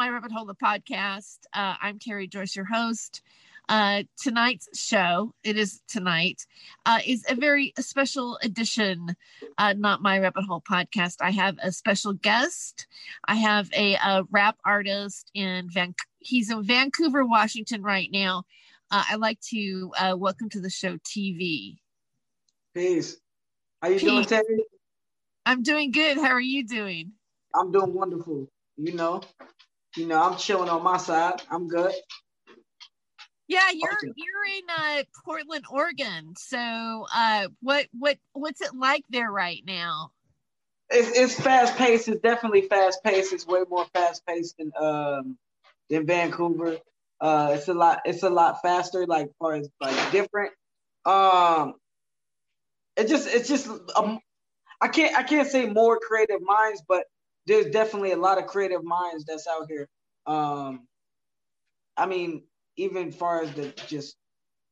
My 0.00 0.08
Rabbit 0.08 0.32
Hole, 0.32 0.46
the 0.46 0.54
podcast. 0.54 1.40
Uh, 1.52 1.74
I'm 1.82 1.98
Terry 1.98 2.26
Joyce, 2.26 2.56
your 2.56 2.64
host. 2.64 3.20
Uh, 3.68 4.04
tonight's 4.18 4.66
show, 4.72 5.34
it 5.44 5.58
is 5.58 5.82
tonight, 5.88 6.46
uh, 6.86 7.00
is 7.06 7.22
a 7.28 7.34
very 7.34 7.74
special 7.78 8.38
edition, 8.42 9.14
uh, 9.58 9.74
Not 9.76 10.00
My 10.00 10.18
Rabbit 10.18 10.44
Hole 10.44 10.62
podcast. 10.62 11.16
I 11.20 11.32
have 11.32 11.58
a 11.62 11.70
special 11.70 12.14
guest. 12.14 12.86
I 13.28 13.34
have 13.34 13.68
a, 13.76 13.96
a 13.96 14.24
rap 14.30 14.56
artist 14.64 15.30
in 15.34 15.68
Van. 15.68 15.94
He's 16.18 16.50
in 16.50 16.64
Vancouver, 16.64 17.26
Washington 17.26 17.82
right 17.82 18.08
now. 18.10 18.44
Uh, 18.90 19.04
I'd 19.10 19.20
like 19.20 19.40
to 19.50 19.92
uh, 19.98 20.14
welcome 20.16 20.48
to 20.48 20.62
the 20.62 20.70
show 20.70 20.96
TV. 20.96 21.76
Peace. 22.74 23.18
How 23.82 23.88
you 23.88 23.98
Peace. 23.98 24.08
doing, 24.08 24.24
Terry? 24.24 24.64
I'm 25.44 25.62
doing 25.62 25.90
good. 25.90 26.16
How 26.16 26.30
are 26.30 26.40
you 26.40 26.66
doing? 26.66 27.12
I'm 27.54 27.70
doing 27.70 27.92
wonderful. 27.92 28.48
You 28.78 28.94
know, 28.94 29.20
you 29.96 30.06
know, 30.06 30.22
I'm 30.22 30.36
chilling 30.36 30.68
on 30.68 30.82
my 30.82 30.96
side. 30.96 31.42
I'm 31.50 31.68
good. 31.68 31.92
Yeah, 33.48 33.70
you're 33.72 33.98
you're 34.14 34.56
in 34.56 34.62
uh, 34.68 35.02
Portland, 35.24 35.64
Oregon. 35.68 36.34
So, 36.38 37.06
uh, 37.12 37.48
what 37.60 37.86
what 37.98 38.16
what's 38.32 38.60
it 38.60 38.74
like 38.76 39.04
there 39.10 39.30
right 39.30 39.62
now? 39.66 40.12
It's, 40.88 41.16
it's 41.18 41.40
fast 41.40 41.76
paced. 41.76 42.08
It's 42.08 42.20
definitely 42.20 42.62
fast 42.62 43.02
paced. 43.02 43.32
It's 43.32 43.46
way 43.46 43.62
more 43.68 43.86
fast 43.92 44.24
paced 44.24 44.58
than 44.58 44.72
um 44.78 45.36
than 45.88 46.06
Vancouver. 46.06 46.78
Uh, 47.20 47.54
it's 47.56 47.66
a 47.66 47.74
lot. 47.74 48.02
It's 48.04 48.22
a 48.22 48.30
lot 48.30 48.62
faster. 48.62 49.04
Like 49.04 49.30
far 49.40 49.54
as 49.54 49.68
like 49.80 50.12
different. 50.12 50.52
Um, 51.04 51.74
it 52.96 53.08
just 53.08 53.26
it's 53.26 53.48
just 53.48 53.68
um, 53.96 54.20
I 54.80 54.88
can't 54.88 55.16
I 55.16 55.24
can't 55.24 55.48
say 55.48 55.66
more 55.66 55.98
creative 55.98 56.40
minds, 56.40 56.82
but 56.86 57.04
there's 57.50 57.66
definitely 57.66 58.12
a 58.12 58.16
lot 58.16 58.38
of 58.38 58.46
creative 58.46 58.84
minds 58.84 59.24
that's 59.24 59.48
out 59.48 59.66
here. 59.68 59.88
Um, 60.24 60.86
I 61.96 62.06
mean, 62.06 62.44
even 62.76 63.10
far 63.10 63.42
as 63.42 63.52
the 63.54 63.74
just 63.88 64.16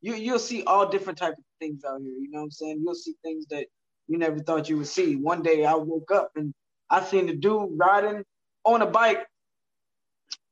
you 0.01 0.15
you'll 0.15 0.39
see 0.39 0.63
all 0.63 0.89
different 0.89 1.19
type 1.19 1.33
of 1.33 1.45
things 1.59 1.83
out 1.85 2.01
here. 2.01 2.13
You 2.13 2.31
know 2.31 2.39
what 2.39 2.45
I'm 2.45 2.51
saying? 2.53 2.81
You'll 2.85 2.95
see 2.95 3.15
things 3.25 3.47
that 3.51 3.67
you 4.07 4.17
never 4.17 4.39
thought 4.39 4.69
you 4.69 4.79
would 4.79 4.87
see. 4.87 5.17
One 5.17 5.43
day 5.43 5.65
I 5.65 5.75
woke 5.75 6.13
up 6.13 6.31
and 6.37 6.55
I 6.89 7.03
seen 7.03 7.27
the 7.27 7.35
dude 7.35 7.71
riding 7.73 8.23
on 8.65 8.81
a 8.81 8.87
bike. 8.87 9.27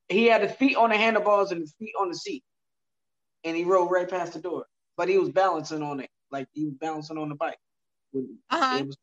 He 0.09 0.25
had 0.25 0.41
his 0.41 0.51
feet 0.51 0.75
on 0.75 0.89
the 0.89 0.97
handlebars 0.97 1.51
and 1.51 1.61
his 1.61 1.73
feet 1.79 1.93
on 1.97 2.09
the 2.09 2.15
seat, 2.15 2.43
and 3.45 3.55
he 3.55 3.63
rode 3.63 3.89
right 3.89 4.09
past 4.09 4.33
the 4.33 4.39
door. 4.39 4.65
But 4.97 5.07
he 5.07 5.17
was 5.17 5.29
balancing 5.29 5.81
on 5.81 6.01
it, 6.01 6.09
like 6.29 6.47
he 6.53 6.65
was 6.65 6.73
balancing 6.73 7.17
on 7.17 7.29
the 7.29 7.35
bike. 7.35 7.57
Uh-huh. 8.13 8.79
It 8.79 8.85
was 8.85 8.97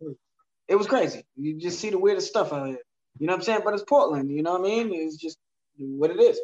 it 0.69 0.77
was 0.77 0.87
crazy. 0.87 1.25
You 1.37 1.59
just 1.59 1.81
see 1.81 1.89
the 1.89 1.99
weirdest 1.99 2.29
stuff 2.29 2.53
out 2.53 2.69
here. 2.69 2.79
You 3.19 3.27
know 3.27 3.33
what 3.33 3.39
I'm 3.39 3.45
saying? 3.45 3.61
But 3.65 3.75
it's 3.75 3.83
Portland. 3.85 4.31
You 4.31 4.43
know 4.43 4.53
what 4.53 4.63
I 4.63 4.65
mean? 4.65 4.91
It's 4.93 5.17
just 5.17 5.39
what 5.79 6.11
it 6.11 6.21
is. 6.21 6.41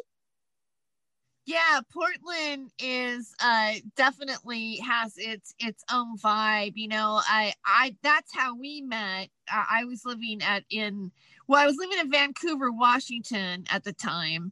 Yeah, 1.45 1.81
Portland 1.91 2.71
is 2.79 3.33
uh 3.43 3.73
definitely 3.95 4.77
has 4.77 5.13
its 5.17 5.53
its 5.59 5.83
own 5.91 6.17
vibe. 6.17 6.73
You 6.75 6.87
know, 6.87 7.19
I 7.23 7.53
I 7.65 7.95
that's 8.03 8.33
how 8.33 8.55
we 8.55 8.81
met. 8.81 9.29
I, 9.49 9.81
I 9.81 9.85
was 9.85 10.05
living 10.05 10.41
at 10.43 10.63
in 10.69 11.11
well, 11.47 11.61
I 11.61 11.65
was 11.65 11.77
living 11.77 11.99
in 11.99 12.11
Vancouver, 12.11 12.71
Washington 12.71 13.65
at 13.69 13.83
the 13.83 13.91
time 13.91 14.51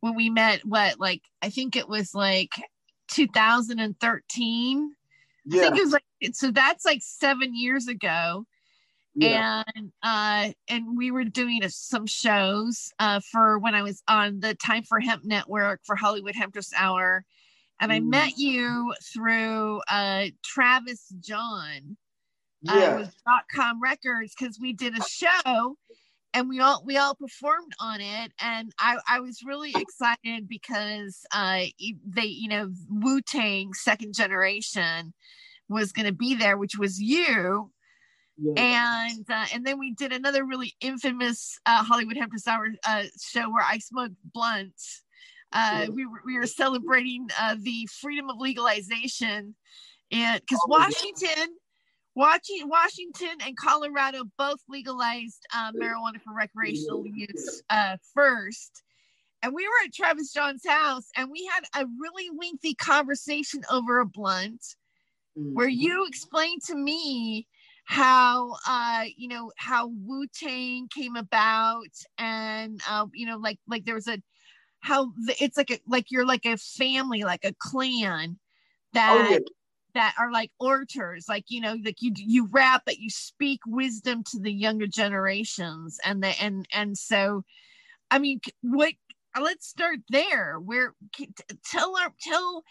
when 0.00 0.16
we 0.16 0.28
met. 0.28 0.64
What 0.64 0.98
like 0.98 1.22
I 1.40 1.50
think 1.50 1.76
it 1.76 1.88
was 1.88 2.14
like 2.14 2.50
2013. 3.08 4.92
Yeah. 5.46 5.60
I 5.60 5.64
think 5.64 5.78
it 5.78 5.84
was 5.84 5.92
like 5.92 6.04
so 6.32 6.50
that's 6.50 6.84
like 6.84 7.00
seven 7.02 7.56
years 7.56 7.86
ago 7.86 8.44
yeah. 9.14 9.62
and 9.74 9.92
uh 10.02 10.50
and 10.68 10.96
we 10.96 11.10
were 11.10 11.24
doing 11.24 11.62
a, 11.62 11.70
some 11.70 12.06
shows 12.06 12.92
uh 12.98 13.20
for 13.30 13.58
when 13.58 13.74
i 13.74 13.82
was 13.82 14.02
on 14.08 14.40
the 14.40 14.54
Time4Hemp 14.56 15.24
network 15.24 15.80
for 15.84 15.96
hollywood 15.96 16.34
hemptress 16.34 16.72
hour 16.76 17.24
and 17.80 17.90
mm. 17.90 17.94
i 17.94 18.00
met 18.00 18.30
mm. 18.30 18.38
you 18.38 18.94
through 19.12 19.80
uh 19.88 20.26
travis 20.42 21.12
john 21.20 21.96
uh, 22.68 22.74
yeah. 22.74 22.84
uh, 22.84 22.98
with 22.98 23.14
dot 23.26 23.44
com 23.54 23.80
records 23.80 24.34
because 24.38 24.58
we 24.60 24.72
did 24.72 24.96
a 24.98 25.02
show 25.02 25.76
and 26.32 26.48
we 26.48 26.60
all 26.60 26.82
we 26.84 26.96
all 26.96 27.14
performed 27.14 27.72
on 27.80 28.00
it 28.00 28.32
and 28.40 28.72
i 28.78 28.96
i 29.08 29.20
was 29.20 29.42
really 29.44 29.72
excited 29.76 30.48
because 30.48 31.24
uh 31.32 31.62
they 32.06 32.24
you 32.24 32.48
know 32.48 32.70
wu-tang 32.90 33.72
second 33.72 34.14
generation 34.14 35.14
was 35.68 35.92
going 35.92 36.06
to 36.06 36.12
be 36.12 36.34
there 36.34 36.58
which 36.58 36.76
was 36.76 37.00
you 37.00 37.70
yeah. 38.36 39.06
And 39.08 39.30
uh, 39.30 39.46
and 39.54 39.64
then 39.64 39.78
we 39.78 39.92
did 39.92 40.12
another 40.12 40.44
really 40.44 40.74
infamous 40.80 41.58
uh, 41.66 41.84
Hollywood 41.84 42.16
Hemptress 42.16 42.46
Hour 42.48 42.68
uh, 42.86 43.04
show 43.20 43.50
where 43.50 43.64
I 43.64 43.78
smoked 43.78 44.16
blunts. 44.32 45.02
Uh. 45.52 45.86
We 45.92 46.06
were 46.06 46.20
we 46.24 46.36
were 46.36 46.46
celebrating 46.46 47.28
uh, 47.40 47.56
the 47.58 47.88
freedom 48.00 48.28
of 48.28 48.38
legalization, 48.38 49.54
and 50.10 50.40
because 50.40 50.60
oh, 50.64 50.68
Washington, 50.68 51.56
watching 52.16 52.68
Washington 52.68 53.36
and 53.46 53.56
Colorado 53.56 54.24
both 54.36 54.58
legalized 54.68 55.46
uh, 55.54 55.70
marijuana 55.72 56.20
for 56.24 56.34
recreational 56.34 57.04
use 57.06 57.62
first. 58.14 58.82
And 59.42 59.52
we 59.54 59.68
were 59.68 59.84
at 59.84 59.92
Travis 59.92 60.32
John's 60.32 60.66
house, 60.66 61.10
and 61.18 61.30
we 61.30 61.48
had 61.52 61.82
a 61.82 61.86
really 62.00 62.30
lengthy 62.36 62.74
conversation 62.74 63.60
over 63.70 64.00
a 64.00 64.06
blunt, 64.06 64.62
mm-hmm. 65.38 65.52
where 65.52 65.68
you 65.68 66.06
explained 66.06 66.62
to 66.68 66.74
me 66.74 67.46
how 67.84 68.56
uh 68.66 69.04
you 69.16 69.28
know 69.28 69.52
how 69.56 69.88
wu-tang 70.06 70.88
came 70.88 71.16
about 71.16 71.90
and 72.18 72.80
uh 72.88 73.06
you 73.12 73.26
know 73.26 73.36
like 73.36 73.58
like 73.68 73.84
there 73.84 73.94
was 73.94 74.08
a 74.08 74.18
how 74.80 75.12
the, 75.26 75.34
it's 75.40 75.56
like 75.56 75.70
a 75.70 75.78
like 75.86 76.10
you're 76.10 76.26
like 76.26 76.46
a 76.46 76.56
family 76.56 77.24
like 77.24 77.44
a 77.44 77.54
clan 77.58 78.38
that 78.94 79.26
oh, 79.28 79.32
yeah. 79.32 79.38
that 79.94 80.14
are 80.18 80.32
like 80.32 80.50
orators 80.58 81.26
like 81.28 81.44
you 81.48 81.60
know 81.60 81.76
like 81.84 82.00
you 82.00 82.12
you 82.16 82.48
rap 82.52 82.82
but 82.86 82.98
you 82.98 83.10
speak 83.10 83.60
wisdom 83.66 84.22
to 84.24 84.38
the 84.38 84.52
younger 84.52 84.86
generations 84.86 85.98
and 86.04 86.22
the 86.22 86.28
and 86.40 86.66
and 86.72 86.96
so 86.96 87.44
i 88.10 88.18
mean 88.18 88.40
what 88.62 88.94
let's 89.40 89.66
start 89.66 89.98
there 90.08 90.58
where 90.58 90.94
tell 91.70 91.96
our 91.98 92.12
tell 92.22 92.62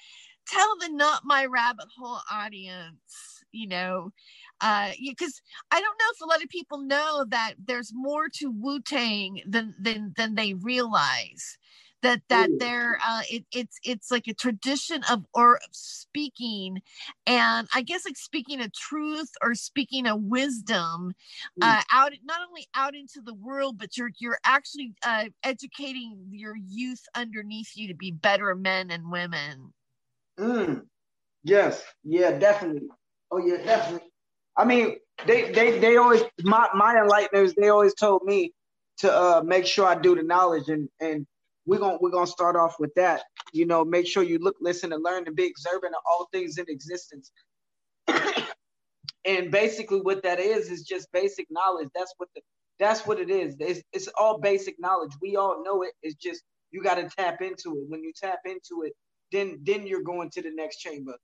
tell 0.47 0.78
the 0.79 0.90
not 0.90 1.22
my 1.23 1.46
rabbit 1.46 1.88
hole 1.97 2.19
audience 2.31 3.43
you 3.53 3.68
know 3.68 4.12
because 4.59 5.41
uh, 5.72 5.75
I 5.75 5.81
don't 5.81 5.97
know 6.00 6.12
if 6.12 6.22
a 6.22 6.25
lot 6.25 6.44
of 6.44 6.50
people 6.50 6.80
know 6.80 7.25
that 7.30 7.53
there's 7.66 7.91
more 7.94 8.30
to 8.36 8.52
Wu 8.52 8.81
Tang 8.81 9.41
than 9.46 9.75
than 9.80 10.14
than 10.18 10.36
they 10.36 10.53
realize. 10.53 11.58
That 12.02 12.22
that 12.28 12.50
Ooh. 12.50 12.58
there 12.59 13.00
uh, 13.06 13.22
it, 13.30 13.46
it's 13.53 13.80
it's 13.81 14.12
like 14.12 14.28
a 14.28 14.34
tradition 14.34 15.03
of 15.09 15.25
or 15.34 15.59
speaking, 15.72 16.81
and 17.25 17.68
I 17.74 17.81
guess 17.81 18.06
like 18.06 18.18
speaking 18.18 18.59
a 18.59 18.68
truth 18.68 19.31
or 19.41 19.56
speaking 19.56 20.06
a 20.06 20.16
wisdom 20.16 21.14
uh, 21.62 21.81
out 21.94 22.12
not 22.25 22.41
only 22.46 22.68
out 22.75 22.94
into 22.94 23.22
the 23.22 23.34
world, 23.34 23.78
but 23.78 23.96
you're 23.96 24.11
you're 24.17 24.40
actually 24.44 24.94
uh, 25.05 25.26
educating 25.44 26.28
your 26.29 26.55
youth 26.58 27.03
underneath 27.16 27.72
you 27.76 27.88
to 27.88 27.96
be 27.96 28.11
better 28.11 28.53
men 28.53 28.91
and 28.91 29.09
women. 29.09 29.73
Mm. 30.38 30.82
Yes, 31.44 31.84
yeah, 32.03 32.38
definitely. 32.38 32.90
Oh 33.34 33.40
yeah, 33.40 33.58
definitely. 33.58 34.09
I 34.58 34.66
mean, 34.66 34.97
they 35.28 35.52
they 35.52 35.80
they 35.80 35.97
always 35.97 36.22
my 36.44 36.70
my 36.76 36.96
enlighteners 36.96 37.56
they 37.56 37.70
always 37.70 37.96
told 37.96 38.24
me 38.26 38.53
to 39.00 39.12
uh 39.12 39.41
make 39.44 39.66
sure 39.66 39.88
I 39.88 39.96
do 39.96 40.16
the 40.16 40.24
knowledge 40.24 40.70
and 40.70 40.88
and 41.02 41.26
we're 41.66 41.80
gonna 41.80 41.97
we're 42.00 42.12
gonna 42.12 42.28
start 42.28 42.56
off 42.58 42.76
with 42.80 42.94
that. 42.96 43.24
You 43.53 43.66
know, 43.66 43.84
make 43.84 44.08
sure 44.08 44.22
you 44.24 44.38
look, 44.40 44.58
listen, 44.62 44.94
and 44.94 45.03
learn 45.03 45.26
to 45.26 45.32
be 45.34 45.47
observant 45.50 45.96
of 45.96 46.02
all 46.08 46.30
things 46.32 46.59
in 46.59 46.68
existence. 46.70 47.32
and 49.26 49.52
basically, 49.52 50.02
what 50.02 50.24
that 50.24 50.40
is 50.40 50.72
is 50.72 50.84
just 50.84 51.12
basic 51.14 51.47
knowledge. 51.52 51.90
That's 51.96 52.14
what 52.18 52.29
the 52.36 52.41
that's 52.79 53.08
what 53.08 53.20
it 53.20 53.32
is. 53.32 53.56
It's, 53.59 53.82
it's 53.94 54.09
all 54.18 54.40
basic 54.40 54.76
knowledge. 54.79 55.14
We 55.22 55.38
all 55.38 55.64
know 55.64 55.84
it. 55.84 55.94
It's 56.03 56.16
just 56.16 56.44
you 56.72 56.84
got 56.84 56.96
to 56.96 57.09
tap 57.18 57.41
into 57.41 57.78
it. 57.79 57.86
When 57.90 58.03
you 58.03 58.14
tap 58.16 58.41
into 58.46 58.84
it, 58.86 58.94
then 59.32 59.59
then 59.64 59.88
you're 59.88 60.03
going 60.03 60.29
to 60.32 60.44
the 60.44 60.52
next 60.53 60.78
chamber. 60.79 61.16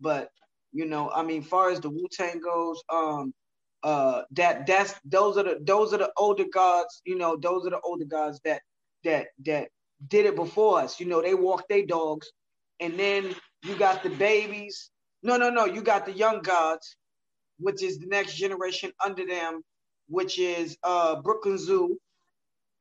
But 0.00 0.30
you 0.76 0.84
know, 0.84 1.10
I 1.10 1.22
mean, 1.22 1.42
far 1.42 1.70
as 1.70 1.80
the 1.80 1.88
Wu 1.88 2.06
Tang 2.12 2.38
goes, 2.38 2.82
um, 2.92 3.32
uh, 3.82 4.22
that 4.32 4.66
that's 4.66 4.94
those 5.06 5.38
are 5.38 5.42
the 5.44 5.58
those 5.62 5.94
are 5.94 5.98
the 5.98 6.12
older 6.18 6.44
gods. 6.52 7.00
You 7.06 7.16
know, 7.16 7.36
those 7.36 7.66
are 7.66 7.70
the 7.70 7.80
older 7.80 8.04
gods 8.04 8.40
that 8.44 8.60
that 9.04 9.28
that 9.46 9.68
did 10.08 10.26
it 10.26 10.36
before 10.36 10.80
us. 10.80 11.00
You 11.00 11.06
know, 11.06 11.22
they 11.22 11.34
walked 11.34 11.70
their 11.70 11.86
dogs, 11.86 12.30
and 12.80 12.98
then 12.98 13.34
you 13.64 13.74
got 13.76 14.02
the 14.02 14.10
babies. 14.10 14.90
No, 15.22 15.38
no, 15.38 15.48
no. 15.48 15.64
You 15.64 15.80
got 15.80 16.04
the 16.04 16.12
young 16.12 16.42
gods, 16.42 16.96
which 17.58 17.82
is 17.82 17.98
the 17.98 18.06
next 18.06 18.34
generation 18.36 18.92
under 19.02 19.24
them, 19.26 19.62
which 20.08 20.38
is 20.38 20.76
uh 20.82 21.22
Brooklyn 21.22 21.56
Zoo, 21.56 21.98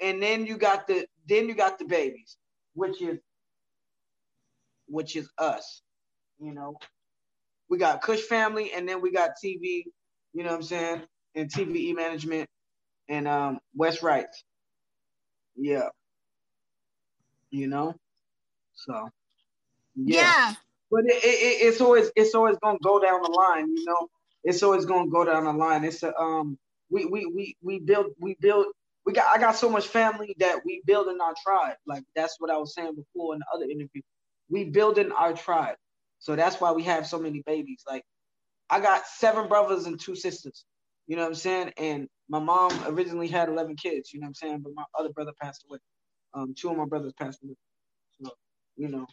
and 0.01 0.21
then 0.21 0.45
you 0.45 0.57
got 0.57 0.85
the 0.85 1.05
then 1.29 1.47
you 1.47 1.55
got 1.55 1.79
the 1.79 1.85
babies, 1.85 2.35
which 2.73 3.01
is 3.01 3.19
which 4.87 5.15
is 5.15 5.29
us. 5.37 5.81
You 6.39 6.53
know, 6.53 6.75
we 7.69 7.77
got 7.77 8.01
Kush 8.01 8.21
Family, 8.21 8.71
and 8.73 8.87
then 8.87 9.01
we 9.01 9.11
got 9.11 9.31
TV, 9.43 9.83
you 10.33 10.43
know 10.43 10.49
what 10.49 10.55
I'm 10.57 10.63
saying, 10.63 11.01
and 11.35 11.51
TVE 11.51 11.95
management 11.95 12.49
and 13.09 13.27
um, 13.27 13.59
West 13.75 14.03
Rights. 14.03 14.43
Yeah. 15.55 15.89
You 17.49 17.67
know? 17.67 17.95
So 18.73 19.09
yeah. 19.95 20.21
yeah. 20.21 20.53
But 20.91 21.05
it, 21.05 21.23
it, 21.23 21.67
it's 21.67 21.81
always 21.81 22.11
it's 22.15 22.35
always 22.35 22.57
gonna 22.61 22.77
go 22.83 22.99
down 22.99 23.21
the 23.21 23.31
line, 23.31 23.67
you 23.75 23.85
know. 23.85 24.07
It's 24.43 24.61
always 24.61 24.85
gonna 24.85 25.09
go 25.09 25.25
down 25.25 25.45
the 25.45 25.53
line. 25.53 25.83
It's 25.83 26.03
a 26.03 26.15
um 26.17 26.57
we 26.89 27.05
we 27.05 27.25
we 27.25 27.57
we 27.61 27.79
build 27.79 28.07
we 28.19 28.35
build 28.39 28.67
we 29.05 29.13
got 29.13 29.35
I 29.35 29.39
got 29.39 29.55
so 29.55 29.69
much 29.69 29.87
family 29.87 30.35
that 30.39 30.59
we 30.65 30.81
build 30.85 31.07
in 31.07 31.19
our 31.21 31.33
tribe. 31.43 31.77
Like 31.87 32.03
that's 32.15 32.35
what 32.39 32.51
I 32.51 32.57
was 32.57 32.73
saying 32.75 32.95
before 32.95 33.33
in 33.33 33.39
the 33.39 33.45
other 33.55 33.65
interview. 33.65 34.01
We 34.49 34.65
build 34.65 34.97
in 34.97 35.11
our 35.11 35.33
tribe. 35.33 35.77
So 36.25 36.35
that's 36.35 36.59
why 36.59 36.71
we 36.71 36.81
have 36.83 37.05
so 37.05 37.19
many 37.19 37.43
babies. 37.45 37.83
Like 37.87 38.03
I 38.71 38.79
got 38.79 39.05
seven 39.05 39.47
brothers 39.47 39.85
and 39.85 39.99
two 39.99 40.15
sisters. 40.15 40.65
You 41.05 41.15
know 41.15 41.21
what 41.21 41.29
I'm 41.29 41.35
saying? 41.35 41.73
And 41.77 42.07
my 42.29 42.39
mom 42.39 42.71
originally 42.87 43.27
had 43.27 43.47
11 43.47 43.75
kids, 43.75 44.11
you 44.11 44.19
know 44.19 44.25
what 44.25 44.29
I'm 44.29 44.33
saying? 44.33 44.61
But 44.61 44.73
my 44.75 44.85
other 44.97 45.09
brother 45.09 45.33
passed 45.39 45.63
away. 45.69 45.77
Um, 46.33 46.55
two 46.57 46.71
of 46.71 46.77
my 46.77 46.85
brothers 46.85 47.13
passed 47.13 47.43
away. 47.43 47.53
So, 48.23 48.31
you 48.75 48.87
know, 48.87 49.05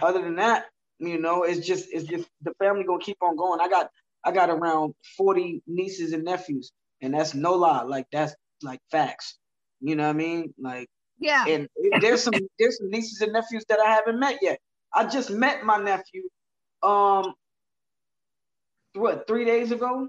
other 0.00 0.22
than 0.22 0.36
that, 0.36 0.64
you 1.00 1.18
know, 1.18 1.42
it's 1.42 1.66
just 1.66 1.86
it's 1.92 2.08
just 2.08 2.26
the 2.40 2.54
family 2.58 2.84
gonna 2.84 3.04
keep 3.04 3.18
on 3.20 3.36
going. 3.36 3.60
I 3.60 3.68
got 3.68 3.90
I 4.24 4.32
got 4.32 4.48
around 4.48 4.94
40 5.18 5.60
nieces 5.66 6.14
and 6.14 6.24
nephews, 6.24 6.72
and 7.02 7.12
that's 7.12 7.34
no 7.34 7.52
lie. 7.52 7.82
Like 7.82 8.06
that's 8.10 8.34
like 8.62 8.80
facts. 8.90 9.36
You 9.82 9.96
know 9.96 10.04
what 10.04 10.14
I 10.14 10.18
mean? 10.18 10.54
Like 10.58 10.88
yeah. 11.18 11.44
And 11.46 11.68
there's 12.00 12.22
some 12.22 12.32
there's 12.58 12.78
some 12.78 12.88
nieces 12.88 13.20
and 13.20 13.34
nephews 13.34 13.66
that 13.68 13.80
I 13.80 13.90
haven't 13.90 14.18
met 14.18 14.38
yet. 14.40 14.58
I 14.94 15.04
just 15.04 15.30
met 15.30 15.62
my 15.62 15.76
nephew 15.76 16.22
um 16.84 17.34
what 18.94 19.26
three 19.26 19.44
days 19.44 19.72
ago. 19.72 20.08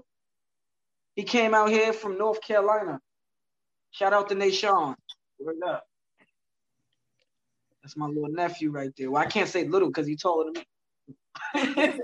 He 1.16 1.24
came 1.24 1.54
out 1.54 1.70
here 1.70 1.92
from 1.94 2.18
North 2.18 2.42
Carolina. 2.42 3.00
Shout 3.90 4.12
out 4.12 4.28
to 4.28 4.34
Nashawn. 4.34 4.96
Word 5.38 5.56
up. 5.66 5.84
That's 7.82 7.96
my 7.96 8.06
little 8.06 8.28
nephew 8.28 8.70
right 8.70 8.90
there. 8.98 9.10
Well, 9.10 9.22
I 9.22 9.26
can't 9.26 9.48
say 9.48 9.64
little 9.66 9.88
because 9.88 10.06
he's 10.06 10.20
taller 10.20 10.52
than 10.52 10.64
me. 11.54 12.00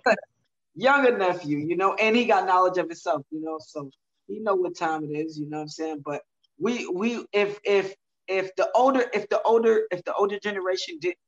Younger 0.74 1.18
nephew, 1.18 1.58
you 1.58 1.76
know, 1.76 1.94
and 1.94 2.16
he 2.16 2.24
got 2.24 2.46
knowledge 2.46 2.78
of 2.78 2.86
himself, 2.86 3.22
you 3.30 3.42
know, 3.42 3.58
so 3.60 3.90
he 4.28 4.38
know 4.38 4.54
what 4.54 4.76
time 4.76 5.04
it 5.04 5.08
is, 5.14 5.38
you 5.38 5.48
know 5.50 5.58
what 5.58 5.64
I'm 5.64 5.68
saying? 5.68 6.02
But 6.04 6.22
we 6.58 6.86
we 6.88 7.26
if 7.32 7.58
if 7.64 7.94
if 8.28 8.54
the 8.56 8.70
older 8.74 9.04
if 9.12 9.28
the 9.28 9.42
older 9.42 9.82
if 9.90 10.02
the 10.04 10.14
older 10.14 10.38
generation 10.38 10.98
didn't 11.00 11.18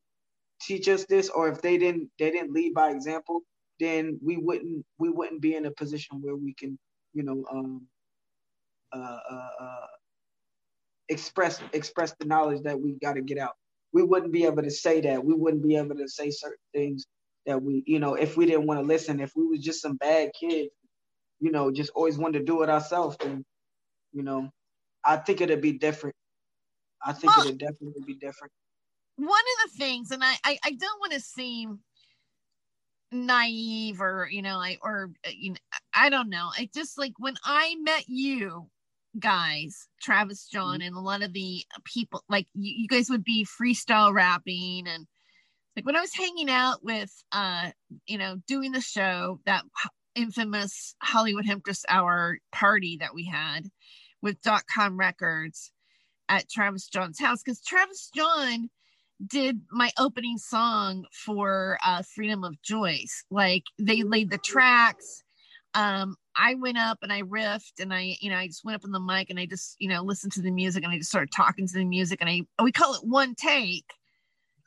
teach 0.60 0.88
us 0.88 1.04
this 1.06 1.28
or 1.28 1.48
if 1.48 1.60
they 1.62 1.78
didn't 1.78 2.10
they 2.18 2.30
didn't 2.30 2.52
lead 2.52 2.74
by 2.74 2.90
example, 2.90 3.40
then 3.80 4.18
we 4.22 4.36
wouldn't 4.36 4.84
we 4.98 5.10
wouldn't 5.10 5.40
be 5.40 5.54
in 5.54 5.66
a 5.66 5.70
position 5.72 6.20
where 6.20 6.36
we 6.36 6.54
can, 6.54 6.78
you 7.12 7.22
know, 7.22 7.44
um 7.50 7.86
uh, 8.92 9.18
uh, 9.30 9.50
uh 9.60 9.86
express 11.08 11.60
express 11.72 12.14
the 12.18 12.26
knowledge 12.26 12.62
that 12.62 12.80
we 12.80 12.92
got 13.02 13.14
to 13.14 13.22
get 13.22 13.38
out. 13.38 13.54
We 13.92 14.02
wouldn't 14.02 14.32
be 14.32 14.44
able 14.44 14.62
to 14.62 14.70
say 14.70 15.00
that. 15.02 15.24
We 15.24 15.34
wouldn't 15.34 15.62
be 15.62 15.76
able 15.76 15.96
to 15.96 16.08
say 16.08 16.30
certain 16.30 16.56
things 16.72 17.06
that 17.46 17.62
we, 17.62 17.82
you 17.86 17.98
know, 17.98 18.14
if 18.14 18.36
we 18.36 18.46
didn't 18.46 18.66
want 18.66 18.80
to 18.80 18.86
listen. 18.86 19.20
If 19.20 19.32
we 19.36 19.46
was 19.46 19.60
just 19.60 19.82
some 19.82 19.96
bad 19.96 20.30
kids, 20.38 20.70
you 21.40 21.50
know, 21.50 21.70
just 21.70 21.90
always 21.94 22.18
wanted 22.18 22.40
to 22.40 22.44
do 22.44 22.62
it 22.62 22.70
ourselves, 22.70 23.16
then, 23.20 23.44
you 24.12 24.22
know, 24.22 24.48
I 25.04 25.16
think 25.16 25.40
it'd 25.40 25.60
be 25.60 25.72
different. 25.72 26.16
I 27.04 27.12
think 27.12 27.36
well, 27.36 27.46
it'd 27.46 27.58
definitely 27.58 28.02
be 28.06 28.14
different. 28.14 28.52
One 29.16 29.28
of 29.28 29.70
the 29.70 29.78
things, 29.78 30.10
and 30.10 30.24
I, 30.24 30.34
I, 30.44 30.58
I 30.64 30.70
don't 30.72 31.00
want 31.00 31.12
to 31.12 31.20
seem 31.20 31.80
naive 33.12 34.00
or 34.00 34.28
you 34.28 34.42
know 34.42 34.56
like 34.56 34.80
or 34.82 35.08
you 35.30 35.50
know 35.50 35.58
i 35.94 36.08
don't 36.10 36.28
know 36.28 36.50
i 36.58 36.68
just 36.74 36.98
like 36.98 37.12
when 37.18 37.36
i 37.44 37.76
met 37.80 38.02
you 38.08 38.68
guys, 39.18 39.88
Travis 40.00 40.46
John, 40.46 40.80
mm-hmm. 40.80 40.88
and 40.88 40.96
a 40.96 41.00
lot 41.00 41.22
of 41.22 41.32
the 41.32 41.64
people, 41.84 42.24
like 42.28 42.46
you, 42.54 42.74
you, 42.78 42.88
guys 42.88 43.08
would 43.10 43.24
be 43.24 43.46
freestyle 43.46 44.12
rapping 44.12 44.86
and 44.86 45.06
like 45.76 45.86
when 45.86 45.96
I 45.96 46.00
was 46.00 46.14
hanging 46.14 46.50
out 46.50 46.84
with 46.84 47.10
uh, 47.32 47.70
you 48.06 48.18
know, 48.18 48.36
doing 48.46 48.72
the 48.72 48.80
show, 48.80 49.40
that 49.44 49.64
infamous 50.14 50.94
Hollywood 51.02 51.46
Hemptress 51.46 51.84
Hour 51.88 52.38
party 52.52 52.98
that 53.00 53.14
we 53.14 53.24
had 53.24 53.68
with 54.22 54.40
dot 54.42 54.62
com 54.72 54.96
records 54.96 55.72
at 56.28 56.48
Travis 56.48 56.88
John's 56.88 57.18
house, 57.18 57.42
because 57.42 57.60
Travis 57.60 58.10
John 58.14 58.70
did 59.26 59.60
my 59.70 59.90
opening 59.98 60.38
song 60.38 61.06
for 61.12 61.78
uh 61.86 62.02
Freedom 62.14 62.44
of 62.44 62.60
Joyce. 62.62 63.24
Like 63.30 63.64
they 63.78 64.02
laid 64.02 64.30
the 64.30 64.38
tracks 64.38 65.24
um, 65.74 66.16
I 66.36 66.54
went 66.54 66.78
up 66.78 66.98
and 67.02 67.12
I 67.12 67.22
riffed 67.22 67.80
and 67.80 67.92
I, 67.92 68.16
you 68.20 68.30
know, 68.30 68.36
I 68.36 68.46
just 68.46 68.64
went 68.64 68.76
up 68.76 68.84
on 68.84 68.92
the 68.92 69.00
mic 69.00 69.30
and 69.30 69.38
I 69.38 69.46
just, 69.46 69.76
you 69.78 69.88
know, 69.88 70.02
listened 70.02 70.32
to 70.32 70.42
the 70.42 70.50
music 70.50 70.84
and 70.84 70.92
I 70.92 70.98
just 70.98 71.10
started 71.10 71.32
talking 71.32 71.66
to 71.66 71.74
the 71.74 71.84
music 71.84 72.20
and 72.20 72.30
I, 72.30 72.42
we 72.62 72.72
call 72.72 72.94
it 72.94 73.00
one 73.02 73.34
take 73.34 73.86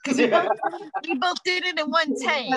because 0.03 0.17
we, 0.17 0.27
both, 0.27 0.49
we 1.07 1.15
both 1.15 1.43
did 1.43 1.65
it 1.65 1.79
in 1.79 1.89
one 1.89 2.13
take. 2.19 2.53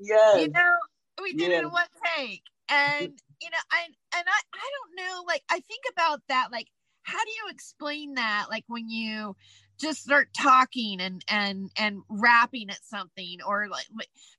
Yeah. 0.00 0.36
You 0.36 0.48
know, 0.48 0.74
we 1.22 1.34
did 1.34 1.50
it 1.50 1.64
in 1.64 1.70
one 1.70 1.86
take. 2.16 2.42
And, 2.70 3.12
you 3.40 3.50
know, 3.50 3.58
I, 3.70 3.84
and 4.16 4.26
I, 4.26 4.40
I 4.54 4.70
don't 4.78 5.06
know, 5.06 5.22
like, 5.26 5.42
I 5.50 5.60
think 5.60 5.82
about 5.92 6.20
that, 6.28 6.48
like, 6.50 6.68
how 7.02 7.22
do 7.24 7.30
you 7.30 7.50
explain 7.50 8.14
that? 8.14 8.46
Like 8.50 8.64
when 8.68 8.88
you 8.88 9.34
just 9.80 10.02
start 10.02 10.28
talking 10.36 11.00
and 11.00 11.24
and 11.28 11.70
and 11.78 12.02
rapping 12.08 12.68
at 12.70 12.84
something 12.84 13.38
or 13.46 13.66
like 13.68 13.86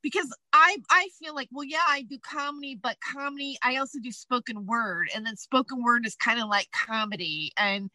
because 0.02 0.34
i 0.54 0.78
i 0.90 1.08
feel 1.20 1.34
like 1.34 1.50
well 1.52 1.66
yeah 1.66 1.84
i 1.88 2.04
do 2.04 2.18
comedy 2.20 2.76
but 2.82 2.98
comedy 3.02 3.58
i 3.64 3.78
also 3.78 4.00
do 4.00 4.12
spoken 4.12 4.66
word 4.66 5.10
and 5.16 5.26
then 5.26 5.36
spoken 5.36 5.84
word 5.84 6.06
is 6.06 6.16
kind 6.16 6.40
of 6.40 6.48
like 6.48 6.68
comedy 6.72 7.52
and 7.58 7.90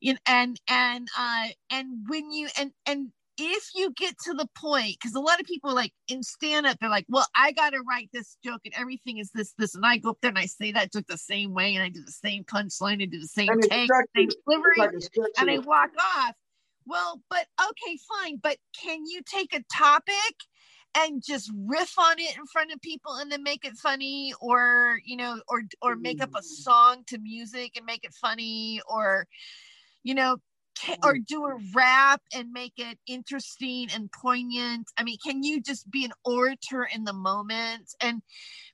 you 0.00 0.12
know, 0.12 0.18
and 0.26 0.60
and 0.68 1.08
uh 1.18 1.46
and 1.70 1.88
when 2.08 2.30
you 2.30 2.48
and 2.58 2.72
and 2.86 3.10
if 3.38 3.70
you 3.74 3.90
get 3.96 4.14
to 4.18 4.34
the 4.34 4.46
point 4.54 4.94
because 5.00 5.14
a 5.14 5.20
lot 5.20 5.40
of 5.40 5.46
people 5.46 5.74
like 5.74 5.92
in 6.08 6.22
stand 6.22 6.66
up 6.66 6.76
they're 6.78 6.90
like 6.90 7.06
well 7.08 7.26
i 7.34 7.50
gotta 7.52 7.78
write 7.88 8.10
this 8.12 8.36
joke 8.44 8.60
and 8.66 8.74
everything 8.76 9.16
is 9.16 9.30
this 9.34 9.54
this 9.56 9.74
and 9.74 9.86
i 9.86 9.96
go 9.96 10.10
up 10.10 10.18
there 10.20 10.28
and 10.28 10.38
i 10.38 10.44
say 10.44 10.70
that 10.70 10.92
joke 10.92 11.06
the 11.08 11.16
same 11.16 11.54
way 11.54 11.74
and 11.74 11.82
i 11.82 11.88
do 11.88 12.02
the 12.04 12.12
same 12.12 12.44
punchline 12.44 13.02
and 13.02 13.10
do 13.10 13.18
the 13.18 13.26
same 13.26 13.48
take 13.62 13.90
same 14.14 14.28
delivery 14.44 14.74
like 14.76 14.90
and 15.38 15.50
i 15.50 15.58
walk 15.58 15.90
off 15.98 16.34
well, 16.86 17.20
but 17.30 17.46
okay, 17.60 17.98
fine. 18.08 18.38
But 18.42 18.58
can 18.80 19.00
you 19.06 19.22
take 19.24 19.54
a 19.54 19.64
topic 19.72 20.34
and 20.94 21.22
just 21.24 21.50
riff 21.66 21.98
on 21.98 22.18
it 22.18 22.36
in 22.36 22.46
front 22.46 22.72
of 22.72 22.80
people 22.82 23.14
and 23.16 23.32
then 23.32 23.42
make 23.42 23.64
it 23.64 23.76
funny 23.76 24.34
or, 24.40 24.98
you 25.04 25.16
know, 25.16 25.40
or 25.48 25.62
or 25.80 25.96
make 25.96 26.22
up 26.22 26.30
a 26.36 26.42
song 26.42 27.04
to 27.06 27.18
music 27.18 27.72
and 27.76 27.86
make 27.86 28.04
it 28.04 28.14
funny 28.14 28.80
or 28.88 29.26
you 30.04 30.14
know, 30.14 30.36
or 31.02 31.14
mm. 31.14 31.26
do 31.26 31.46
a 31.46 31.58
rap 31.74 32.22
and 32.34 32.52
make 32.52 32.74
it 32.76 32.98
interesting 33.06 33.88
and 33.94 34.10
poignant? 34.12 34.90
I 34.98 35.04
mean 35.04 35.18
can 35.24 35.42
you 35.42 35.60
just 35.60 35.90
be 35.90 36.04
an 36.04 36.12
orator 36.24 36.88
in 36.92 37.04
the 37.04 37.12
moment? 37.12 37.94
And 38.00 38.22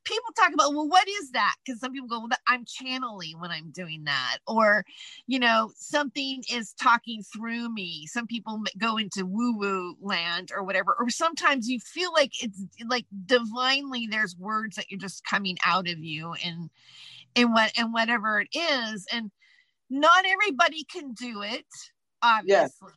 people 0.04 0.32
talk 0.36 0.52
about 0.52 0.74
well 0.74 0.88
what 0.88 1.08
is 1.08 1.32
that? 1.32 1.54
Because 1.64 1.80
some 1.80 1.92
people 1.92 2.08
go 2.08 2.20
well 2.20 2.28
i'm 2.46 2.64
channeling 2.66 3.38
when 3.40 3.50
i'm 3.50 3.70
doing 3.70 4.04
that 4.04 4.38
or 4.46 4.84
you 5.26 5.38
know 5.38 5.70
something 5.76 6.42
is 6.52 6.72
talking 6.74 7.22
through 7.22 7.72
me. 7.72 8.06
Some 8.06 8.26
people 8.26 8.62
go 8.78 8.96
into 8.96 9.26
woo 9.26 9.56
woo 9.56 9.96
land 10.00 10.50
or 10.54 10.62
whatever 10.62 10.94
or 10.98 11.10
sometimes 11.10 11.68
you 11.68 11.80
feel 11.80 12.12
like 12.12 12.42
it's 12.42 12.62
like 12.86 13.06
divinely 13.26 14.06
there's 14.10 14.36
words 14.36 14.76
that 14.76 14.90
you're 14.90 15.00
just 15.00 15.24
coming 15.24 15.56
out 15.64 15.88
of 15.88 15.98
you 15.98 16.34
and 16.44 16.70
and 17.36 17.52
what 17.52 17.72
and 17.76 17.92
whatever 17.92 18.40
it 18.40 18.48
is 18.52 19.06
and 19.12 19.30
not 19.90 20.24
everybody 20.26 20.84
can 20.84 21.12
do 21.12 21.42
it 21.42 21.64
obviously. 22.22 22.92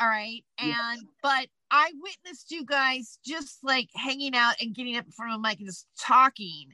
All 0.00 0.08
right? 0.08 0.42
And 0.58 1.02
but 1.22 1.46
i 1.70 1.92
witnessed 2.02 2.50
you 2.50 2.64
guys 2.64 3.18
just 3.24 3.58
like 3.62 3.88
hanging 3.94 4.34
out 4.34 4.54
and 4.60 4.74
getting 4.74 4.96
up 4.96 5.04
in 5.04 5.12
front 5.12 5.32
of 5.32 5.38
a 5.38 5.42
mic 5.42 5.58
and 5.58 5.68
just 5.68 5.86
talking. 5.98 6.68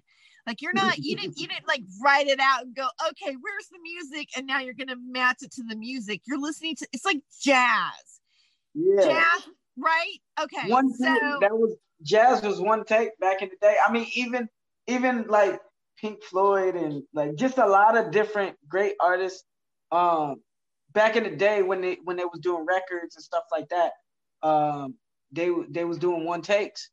Like 0.46 0.62
you're 0.62 0.72
not 0.72 0.98
you 0.98 1.16
didn't 1.16 1.38
you 1.38 1.48
didn't 1.48 1.66
like 1.66 1.82
write 2.02 2.28
it 2.28 2.40
out 2.40 2.62
and 2.62 2.74
go 2.74 2.86
okay 3.08 3.36
where's 3.40 3.68
the 3.70 3.78
music? 3.82 4.28
And 4.36 4.46
now 4.46 4.60
you're 4.60 4.74
gonna 4.74 4.96
match 5.10 5.38
it 5.42 5.52
to 5.52 5.62
the 5.68 5.76
music. 5.76 6.22
You're 6.26 6.40
listening 6.40 6.76
to 6.76 6.86
it's 6.92 7.04
like 7.04 7.20
jazz. 7.42 8.20
Yeah 8.74 9.02
jazz 9.02 9.48
right? 9.78 10.18
Okay 10.40 10.70
one 10.70 10.92
so, 10.94 11.04
take, 11.04 11.40
that 11.40 11.52
was 11.52 11.76
jazz 12.02 12.42
was 12.42 12.60
one 12.60 12.84
take 12.84 13.18
back 13.18 13.42
in 13.42 13.48
the 13.48 13.56
day. 13.60 13.76
I 13.86 13.92
mean 13.92 14.06
even 14.14 14.48
even 14.86 15.26
like 15.26 15.60
pink 16.00 16.22
floyd 16.22 16.76
and 16.76 17.02
like 17.14 17.34
just 17.36 17.58
a 17.58 17.66
lot 17.66 17.96
of 17.96 18.10
different 18.10 18.56
great 18.68 18.94
artists 19.00 19.44
um 19.92 20.36
back 20.96 21.14
in 21.14 21.24
the 21.24 21.30
day 21.30 21.62
when 21.62 21.80
they 21.82 21.98
when 22.04 22.16
they 22.16 22.24
was 22.24 22.40
doing 22.40 22.64
records 22.66 23.16
and 23.16 23.22
stuff 23.22 23.44
like 23.52 23.68
that, 23.68 23.92
um, 24.42 24.94
they 25.30 25.50
they 25.68 25.84
was 25.84 25.98
doing 25.98 26.24
one 26.24 26.42
takes. 26.42 26.90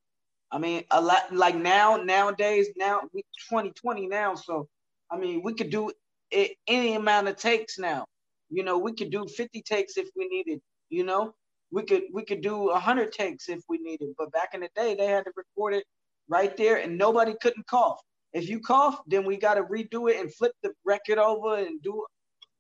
I 0.52 0.60
mean, 0.60 0.84
a 0.92 1.02
lot 1.02 1.34
like 1.34 1.56
now 1.56 1.96
nowadays 1.96 2.68
now 2.76 3.02
we 3.14 3.24
2020 3.50 4.08
now, 4.08 4.36
so 4.36 4.68
I 5.10 5.18
mean 5.18 5.42
we 5.44 5.54
could 5.54 5.72
do 5.72 5.92
it 6.30 6.58
any 6.68 6.96
amount 6.96 7.30
of 7.30 7.38
takes 7.38 7.80
now. 7.80 8.06
You 8.50 8.64
know, 8.64 8.78
we 8.78 8.94
could 8.94 9.10
do 9.10 9.26
50 9.26 9.62
takes 9.64 9.98
if 9.98 10.10
we 10.16 10.28
needed. 10.28 10.60
You 10.90 11.06
know, 11.06 11.34
we 11.72 11.84
could 11.84 12.04
we 12.12 12.26
could 12.26 12.42
do 12.42 12.66
100 12.66 13.14
takes 13.14 13.48
if 13.50 13.62
we 13.70 13.78
needed. 13.78 14.10
But 14.18 14.32
back 14.34 14.50
in 14.54 14.60
the 14.60 14.70
day, 14.76 14.96
they 14.96 15.08
had 15.08 15.24
to 15.24 15.32
record 15.36 15.76
it 15.76 15.86
right 16.28 16.56
there, 16.58 16.78
and 16.78 16.98
nobody 16.98 17.36
couldn't 17.42 17.68
cough. 17.68 18.02
If 18.34 18.50
you 18.50 18.60
cough, 18.60 19.00
then 19.08 19.26
we 19.26 19.38
got 19.38 19.56
to 19.56 19.64
redo 19.64 20.10
it 20.10 20.20
and 20.20 20.34
flip 20.34 20.54
the 20.64 20.72
record 20.86 21.20
over 21.20 21.58
and 21.58 21.82
do. 21.82 22.04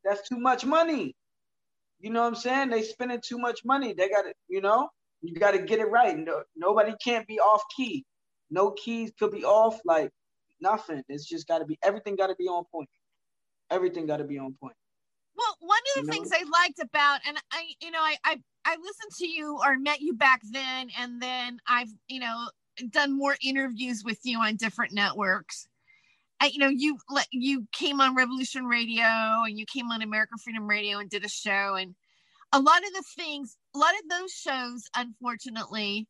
That's 0.06 0.27
too 0.27 0.38
much 0.38 0.65
money. 0.65 1.15
You 2.00 2.12
know 2.12 2.22
what 2.22 2.27
I'm 2.27 2.36
saying? 2.36 2.70
They 2.70 2.84
spending 2.84 3.22
too 3.25 3.38
much 3.38 3.62
money. 3.65 3.94
They 3.94 4.10
got 4.10 4.24
to, 4.24 4.34
you 4.48 4.62
know, 4.62 4.89
you 5.22 5.34
got 5.36 5.51
to 5.51 5.62
get 5.62 5.80
it 5.80 5.89
right. 5.89 6.18
No, 6.18 6.44
nobody 6.56 6.94
can't 7.03 7.25
be 7.27 7.39
off 7.39 7.63
key. 7.75 8.06
No 8.51 8.72
keys 8.72 9.12
could 9.18 9.32
be 9.32 9.46
off. 9.46 9.80
Like 9.86 10.12
nothing. 10.62 11.01
It's 11.10 11.25
just 11.25 11.48
got 11.48 11.60
to 11.60 11.65
be 11.65 11.80
everything. 11.82 12.15
Got 12.18 12.27
to 12.27 12.36
be 12.36 12.48
on 12.48 12.65
point. 12.72 12.89
Everything 13.72 14.06
got 14.06 14.18
to 14.18 14.25
be 14.25 14.38
on 14.38 14.53
point. 14.62 14.75
Well, 15.36 15.56
one 15.62 15.80
of 15.96 16.06
the 16.06 16.12
you 16.12 16.13
things 16.13 16.30
know? 16.30 16.38
I 16.42 16.62
liked 16.62 16.80
about, 16.80 17.22
and 17.27 17.38
I, 17.51 17.63
you 17.82 17.89
know, 17.89 18.01
I, 18.01 18.18
I, 18.24 18.39
I 18.65 18.75
listened 18.75 19.12
to 19.18 19.27
you 19.27 19.60
or 19.65 19.80
met 19.80 20.00
you 20.00 20.13
back 20.13 20.42
then, 20.51 20.89
and 21.00 21.20
then 21.20 21.58
I've, 21.68 21.89
you 22.08 22.20
know, 22.20 22.50
done 22.89 23.18
more 23.18 23.36
interviews 23.42 24.03
with 24.03 24.20
you 24.24 24.39
on 24.39 24.56
different 24.56 24.94
networks. 24.94 25.68
I, 26.39 26.48
you 26.48 26.60
know, 26.60 26.70
you 26.70 26.98
let 27.10 27.27
you 27.32 27.68
came 27.72 28.01
on 28.01 28.15
Revolution 28.15 28.65
Radio 28.65 29.03
and 29.03 29.58
you 29.58 29.65
came 29.65 29.92
on 29.92 30.01
American 30.01 30.38
Freedom 30.38 30.68
Radio 30.68 31.00
and 31.00 31.10
did 31.10 31.24
a 31.24 31.30
show, 31.30 31.75
and 31.75 31.96
a 32.51 32.60
lot 32.60 32.80
of 32.80 32.94
the 32.94 33.03
things, 33.15 33.58
a 33.75 33.80
lot 33.80 33.94
of 33.94 34.10
those 34.10 34.32
shows, 34.32 34.84
unfortunately, 34.96 36.08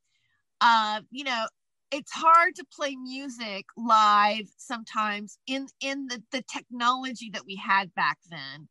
uh, 0.62 1.02
you 1.12 1.24
know, 1.24 1.46
it's 1.92 2.12
hard 2.12 2.56
to 2.56 2.66
play 2.76 2.96
music 2.96 3.66
live 3.78 4.48
sometimes 4.58 5.38
in 5.46 5.68
in 5.82 6.08
the 6.08 6.24
the 6.32 6.44
technology 6.52 7.30
that 7.32 7.46
we 7.46 7.56
had 7.56 7.94
back 7.94 8.18
then. 8.30 8.68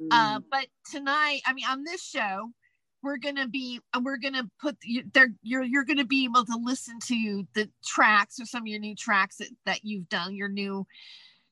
Mm. 0.00 0.08
Uh, 0.10 0.40
but 0.50 0.66
tonight, 0.90 1.40
I 1.46 1.52
mean, 1.52 1.66
on 1.68 1.84
this 1.84 2.02
show, 2.02 2.50
we're 3.04 3.18
gonna 3.18 3.46
be 3.46 3.80
uh, 3.92 4.00
we're 4.02 4.16
gonna 4.16 4.48
put 4.60 4.76
there 5.12 5.32
you're 5.42 5.62
you're 5.62 5.84
gonna 5.84 6.04
be 6.04 6.24
able 6.24 6.44
to 6.44 6.58
listen 6.62 6.98
to 6.98 7.46
the 7.54 7.68
tracks 7.84 8.40
or 8.40 8.46
some 8.46 8.62
of 8.62 8.66
your 8.66 8.80
new 8.80 8.96
tracks 8.96 9.36
that, 9.36 9.50
that 9.66 9.80
you've 9.84 10.08
done 10.08 10.34
your 10.34 10.48
new 10.48 10.86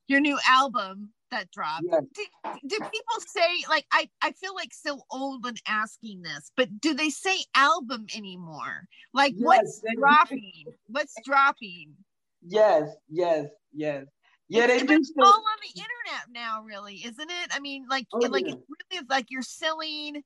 your 0.08 0.20
new 0.20 0.38
album 0.48 1.10
that 1.30 1.50
dropped 1.50 1.84
yes. 1.84 2.02
do, 2.14 2.24
do 2.66 2.76
people 2.76 3.20
say 3.26 3.64
like 3.68 3.86
i 3.92 4.08
i 4.22 4.32
feel 4.32 4.54
like 4.54 4.72
so 4.72 5.00
old 5.10 5.44
when 5.44 5.54
asking 5.68 6.22
this 6.22 6.50
but 6.56 6.80
do 6.80 6.94
they 6.94 7.10
say 7.10 7.36
album 7.54 8.06
anymore 8.16 8.86
like 9.14 9.34
yes, 9.36 9.44
what's 9.44 9.82
dropping 9.96 10.64
what's 10.88 11.14
dropping 11.24 11.94
yes 12.42 12.88
yes 13.08 13.46
yes 13.72 14.04
yeah, 14.48 14.66
it's, 14.68 14.82
they 14.82 14.96
do. 14.98 15.02
all 15.22 15.32
on 15.32 15.58
the 15.62 15.80
internet 15.80 16.28
now, 16.30 16.62
really, 16.62 16.96
isn't 16.96 17.30
it? 17.30 17.50
I 17.52 17.60
mean, 17.60 17.86
like, 17.88 18.06
oh, 18.12 18.18
like 18.18 18.46
yeah. 18.46 18.52
it 18.52 18.58
really 18.92 19.02
is 19.02 19.08
like 19.08 19.26
you're 19.30 19.40
selling 19.40 20.22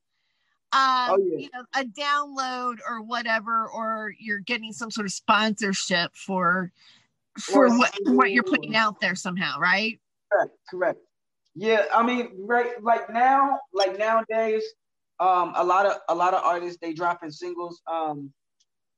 um, 0.73 1.09
oh, 1.09 1.17
yeah. 1.17 1.37
you 1.37 1.49
know, 1.53 1.63
a 1.75 1.85
download 1.85 2.77
or 2.87 3.01
whatever, 3.01 3.69
or 3.69 4.13
you're 4.19 4.39
getting 4.39 4.73
some 4.73 4.91
sort 4.91 5.05
of 5.05 5.13
sponsorship 5.13 6.15
for 6.15 6.71
for 7.39 7.69
what, 7.77 7.93
what 8.05 8.31
you're 8.31 8.43
putting 8.43 8.75
out 8.75 8.99
there 8.99 9.15
somehow, 9.15 9.59
right? 9.59 9.99
Correct, 10.31 10.51
correct. 10.69 10.99
Yeah, 11.55 11.85
I 11.93 12.03
mean, 12.03 12.31
right, 12.39 12.81
like 12.83 13.11
now, 13.11 13.59
like 13.73 13.97
nowadays, 13.97 14.63
um, 15.19 15.53
a 15.55 15.63
lot 15.63 15.85
of 15.85 15.97
a 16.09 16.15
lot 16.15 16.33
of 16.33 16.43
artists 16.43 16.77
they 16.81 16.93
dropping 16.93 17.31
singles. 17.31 17.81
Um, 17.89 18.31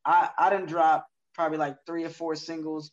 I 0.05 0.29
I 0.37 0.49
didn't 0.49 0.67
drop 0.67 1.07
probably 1.33 1.57
like 1.57 1.77
three 1.85 2.03
or 2.03 2.09
four 2.09 2.35
singles 2.35 2.91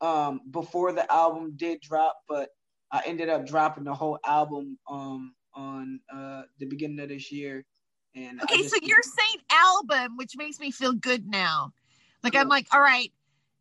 um 0.00 0.40
before 0.50 0.92
the 0.92 1.10
album 1.12 1.54
did 1.56 1.80
drop, 1.80 2.16
but 2.28 2.50
I 2.90 3.02
ended 3.06 3.28
up 3.28 3.46
dropping 3.46 3.84
the 3.84 3.94
whole 3.94 4.18
album 4.26 4.78
um 4.90 5.34
on 5.54 6.00
uh 6.12 6.42
the 6.58 6.66
beginning 6.66 7.00
of 7.00 7.08
this 7.08 7.30
year. 7.30 7.64
And 8.14 8.40
okay, 8.42 8.62
so 8.62 8.76
you're 8.82 9.02
saying 9.02 9.38
album, 9.50 10.16
which 10.16 10.36
makes 10.36 10.60
me 10.60 10.70
feel 10.70 10.92
good 10.92 11.26
now. 11.26 11.72
Like 12.22 12.36
I'm 12.36 12.48
like, 12.48 12.66
all 12.72 12.80
right, 12.80 13.12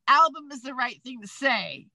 album 0.08 0.52
is 0.52 0.62
the 0.62 0.74
right 0.74 1.02
thing 1.04 1.22
to 1.22 1.28
say. 1.28 1.88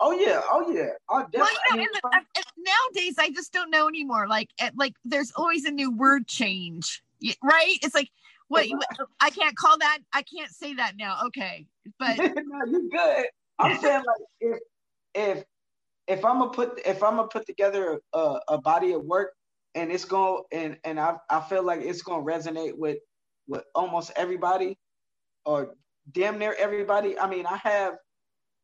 Oh 0.00 0.12
yeah, 0.12 0.40
oh 0.50 0.70
yeah. 0.72 0.90
Oh, 1.08 1.24
well, 1.32 1.48
you 1.72 1.76
know, 1.76 2.10
and, 2.12 2.26
and 2.36 2.44
nowadays 2.58 3.14
I 3.18 3.30
just 3.30 3.52
don't 3.52 3.70
know 3.70 3.88
anymore. 3.88 4.26
Like, 4.28 4.50
like 4.74 4.94
there's 5.04 5.32
always 5.36 5.64
a 5.64 5.70
new 5.70 5.90
word 5.90 6.26
change, 6.26 7.02
right? 7.42 7.76
It's 7.82 7.94
like, 7.94 8.10
what? 8.48 8.68
You, 8.68 8.78
I 9.20 9.30
can't 9.30 9.56
call 9.56 9.78
that. 9.78 9.98
I 10.12 10.22
can't 10.22 10.50
say 10.50 10.74
that 10.74 10.94
now. 10.98 11.20
Okay, 11.26 11.66
but 11.98 12.18
no, 12.18 12.64
you're 12.66 12.88
good. 12.90 13.26
I'm 13.58 13.78
saying 13.80 14.02
like 14.06 14.26
if 14.40 14.58
if 15.14 15.44
if 16.08 16.24
I'm 16.24 16.40
gonna 16.40 16.50
put 16.50 16.80
if 16.84 17.02
I'm 17.02 17.16
gonna 17.16 17.28
put 17.28 17.46
together 17.46 18.00
a, 18.12 18.38
a 18.48 18.58
body 18.58 18.92
of 18.92 19.04
work 19.04 19.34
and 19.76 19.92
it's 19.92 20.06
going 20.06 20.42
and 20.52 20.78
and 20.84 20.98
I 20.98 21.16
I 21.30 21.40
feel 21.42 21.62
like 21.62 21.82
it's 21.82 22.02
gonna 22.02 22.24
resonate 22.24 22.76
with 22.76 22.98
with 23.48 23.64
almost 23.74 24.12
everybody 24.16 24.78
or 25.44 25.76
damn 26.12 26.38
near 26.38 26.54
everybody. 26.58 27.18
I 27.18 27.28
mean, 27.28 27.46
I 27.46 27.58
have 27.58 27.94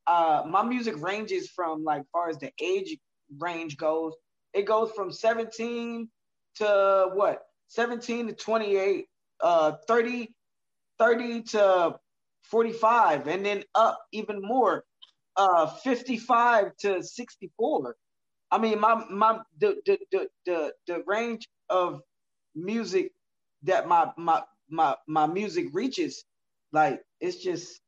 uh 0.06 0.44
my 0.48 0.64
music 0.64 1.00
ranges 1.00 1.50
from 1.50 1.84
like 1.84 2.04
far 2.12 2.30
as 2.30 2.38
the 2.38 2.50
age 2.60 2.98
range 3.38 3.76
goes. 3.76 4.14
It 4.54 4.64
goes 4.64 4.90
from 4.92 5.12
17 5.12 6.08
to 6.56 7.10
what? 7.14 7.42
17 7.68 8.28
to 8.28 8.34
28, 8.34 9.06
uh 9.42 9.72
30 9.88 10.34
30 10.98 11.42
to 11.42 11.96
45 12.44 13.28
and 13.28 13.44
then 13.46 13.64
up 13.74 13.98
even 14.12 14.40
more 14.42 14.84
uh 15.36 15.66
55 15.66 16.76
to 16.78 17.02
64 17.02 17.96
I 18.52 18.58
mean, 18.58 18.80
my 18.80 19.04
my 19.10 19.40
the 19.58 19.76
the 19.86 19.98
the 20.12 20.28
the, 20.46 20.72
the 20.86 21.04
range 21.06 21.48
of 21.70 22.02
music 22.54 23.12
that 23.64 23.88
my 23.88 24.12
my 24.18 24.42
my 24.68 24.96
my 25.08 25.26
music 25.26 25.68
reaches, 25.72 26.24
like 26.72 27.00
it's 27.20 27.38
just 27.38 27.80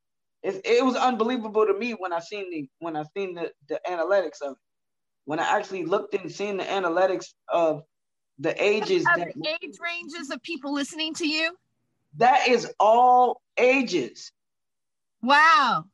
it, 0.43 0.63
it 0.65 0.85
was 0.85 0.97
unbelievable 0.97 1.67
to 1.67 1.75
me 1.79 1.93
when 1.93 2.15
I 2.15 2.21
seen 2.21 2.51
the 2.51 2.69
when 2.81 2.97
I 2.97 3.05
seen 3.17 3.35
the 3.35 3.53
the 3.69 3.81
analytics 3.89 4.41
of 4.43 4.53
it. 4.53 4.59
When 5.27 5.39
I 5.39 5.59
actually 5.59 5.85
looked 5.85 6.15
and 6.15 6.33
seen 6.33 6.57
the 6.59 6.65
analytics 6.65 7.27
of 7.53 7.85
the 8.39 8.61
ages 8.63 9.05
that, 9.05 9.33
the 9.35 9.57
age 9.63 9.77
ranges 9.81 10.31
of 10.31 10.43
people 10.43 10.75
listening 10.75 11.15
to 11.15 11.29
you. 11.29 11.57
That 12.17 12.49
is 12.49 12.73
all 12.81 13.41
ages. 13.59 14.33
Wow. 15.23 15.87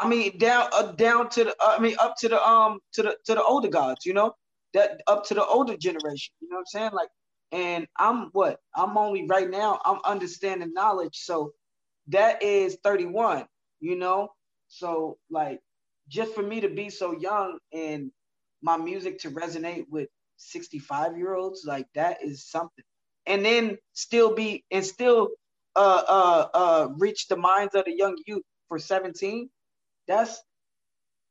I 0.00 0.08
mean, 0.08 0.38
down 0.38 0.68
uh, 0.72 0.92
down 0.92 1.28
to 1.30 1.44
the 1.44 1.50
uh, 1.60 1.76
I 1.78 1.80
mean 1.80 1.96
up 2.00 2.16
to 2.20 2.28
the 2.28 2.42
um 2.48 2.80
to 2.94 3.02
the 3.02 3.16
to 3.26 3.34
the 3.34 3.44
older 3.44 3.68
gods, 3.68 4.06
you 4.06 4.14
know, 4.14 4.34
that 4.74 5.02
up 5.06 5.26
to 5.26 5.34
the 5.34 5.44
older 5.46 5.76
generation. 5.76 6.34
You 6.40 6.48
know 6.50 6.56
what 6.56 6.60
I'm 6.62 6.66
saying? 6.66 6.92
Like, 6.94 7.10
and 7.52 7.86
I'm 7.98 8.30
what 8.32 8.58
I'm 8.76 8.96
only 8.98 9.26
right 9.28 9.50
now. 9.50 9.80
I'm 9.84 10.00
understanding 10.04 10.72
knowledge, 10.74 11.18
so 11.18 11.52
that 12.08 12.42
is 12.42 12.78
31. 12.82 13.46
You 13.80 13.96
know, 13.96 14.30
so 14.68 15.18
like 15.30 15.60
just 16.08 16.34
for 16.34 16.42
me 16.42 16.62
to 16.62 16.70
be 16.70 16.90
so 16.90 17.12
young 17.12 17.58
and 17.74 18.10
my 18.62 18.78
music 18.78 19.20
to 19.20 19.30
resonate 19.30 19.86
with 19.90 20.08
65 20.38 21.18
year 21.18 21.34
olds, 21.34 21.64
like 21.66 21.86
that 21.94 22.18
is 22.24 22.46
something. 22.46 22.84
And 23.26 23.44
then 23.44 23.78
still 23.92 24.34
be 24.34 24.64
and 24.70 24.84
still 24.84 25.28
uh 25.76 26.02
uh 26.08 26.48
uh 26.54 26.88
reach 26.98 27.28
the 27.28 27.36
minds 27.36 27.74
of 27.74 27.84
the 27.84 27.94
young 27.96 28.16
youth 28.26 28.44
for 28.68 28.78
17 28.78 29.50
that's 30.10 30.42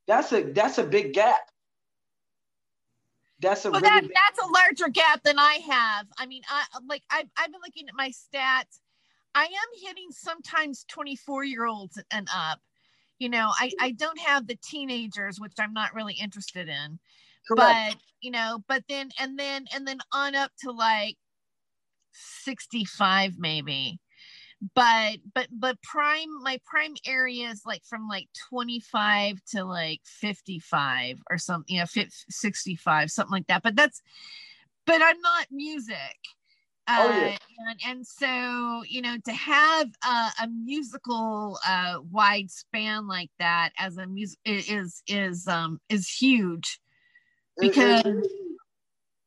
that's 0.07 0.31
a 0.31 0.43
that's 0.43 0.77
a 0.77 0.83
big 0.83 1.13
gap. 1.13 1.37
That's 3.41 3.65
a 3.65 3.71
well, 3.71 3.81
really 3.81 3.93
that, 3.93 4.01
big... 4.03 4.11
that's 4.13 4.39
a 4.39 4.51
larger 4.51 4.89
gap 4.89 5.21
than 5.23 5.37
I 5.37 5.55
have. 5.69 6.07
I 6.17 6.25
mean, 6.25 6.43
I 6.49 6.63
like 6.87 7.03
I've, 7.11 7.27
I've 7.37 7.51
been 7.51 7.61
looking 7.63 7.89
at 7.89 7.95
my 7.95 8.09
stats. 8.09 8.79
I 9.35 9.43
am 9.43 9.85
hitting 9.85 10.07
sometimes 10.11 10.85
24 10.89 11.43
year 11.43 11.65
olds 11.65 12.01
and 12.11 12.27
up. 12.33 12.59
You 13.19 13.29
know, 13.29 13.51
I, 13.59 13.71
I 13.81 13.91
don't 13.91 14.17
have 14.19 14.47
the 14.47 14.57
teenagers, 14.63 15.39
which 15.39 15.53
I'm 15.59 15.73
not 15.73 15.93
really 15.93 16.13
interested 16.13 16.69
in. 16.69 16.99
Correct. 17.47 17.95
But 17.95 17.97
you 18.21 18.31
know, 18.31 18.63
but 18.67 18.83
then 18.87 19.09
and 19.19 19.37
then 19.37 19.65
and 19.75 19.85
then 19.85 19.99
on 20.13 20.35
up 20.35 20.51
to 20.63 20.71
like 20.71 21.17
65 22.13 23.37
maybe 23.37 23.99
but 24.75 25.17
but 25.33 25.47
but 25.51 25.81
prime 25.81 26.43
my 26.43 26.59
prime 26.65 26.93
area 27.07 27.49
is 27.49 27.61
like 27.65 27.83
from 27.85 28.07
like 28.09 28.27
25 28.49 29.41
to 29.51 29.63
like 29.63 30.01
55 30.03 31.21
or 31.29 31.37
something 31.37 31.75
you 31.75 31.81
know 31.81 32.03
65 32.29 33.11
something 33.11 33.31
like 33.31 33.47
that 33.47 33.63
but 33.63 33.75
that's 33.75 34.01
but 34.85 35.01
i'm 35.01 35.19
not 35.21 35.47
music 35.51 35.95
uh, 36.87 36.97
oh, 36.99 37.09
yeah. 37.09 37.37
and, 37.69 37.79
and 37.85 38.07
so 38.07 38.83
you 38.87 39.01
know 39.01 39.15
to 39.23 39.31
have 39.31 39.89
a, 40.03 40.43
a 40.43 40.47
musical 40.47 41.57
uh 41.65 41.99
wide 42.11 42.51
span 42.51 43.07
like 43.07 43.29
that 43.39 43.69
as 43.77 43.97
a 43.97 44.07
music 44.07 44.39
is 44.45 45.03
is 45.07 45.47
um 45.47 45.79
is 45.87 46.09
huge 46.09 46.81
because 47.59 48.03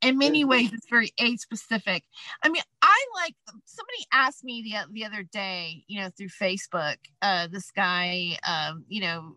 in 0.03 0.19
many 0.19 0.45
ways 0.45 0.73
it's 0.73 0.89
very 0.89 1.13
age 1.19 1.39
specific 1.39 2.05
i 2.43 2.49
mean 2.49 2.63
i 2.83 3.07
like 3.15 3.35
somebody 3.65 4.07
asked 4.13 4.45
me 4.45 4.63
the, 4.63 4.93
the 4.93 5.05
other 5.05 5.23
day 5.23 5.85
you 5.87 6.01
know 6.01 6.11
through 6.17 6.29
facebook 6.29 6.97
uh 7.23 7.47
this 7.47 7.71
guy 7.71 8.37
um 8.47 8.85
you 8.89 9.01
know 9.01 9.37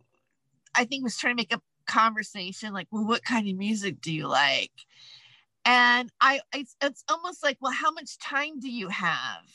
i 0.75 0.83
think 0.83 1.03
was 1.03 1.17
trying 1.17 1.35
to 1.35 1.41
make 1.41 1.53
a 1.53 1.61
conversation 1.85 2.73
like 2.73 2.87
well 2.91 3.05
what 3.05 3.23
kind 3.23 3.47
of 3.47 3.55
music 3.55 4.01
do 4.01 4.11
you 4.11 4.27
like? 4.27 4.71
And 5.63 6.11
i 6.21 6.41
it's, 6.53 6.75
it's 6.81 7.03
almost 7.09 7.43
like 7.43 7.57
well 7.61 7.71
how 7.71 7.91
much 7.91 8.17
time 8.19 8.59
do 8.59 8.69
you 8.69 8.89
have? 8.89 9.45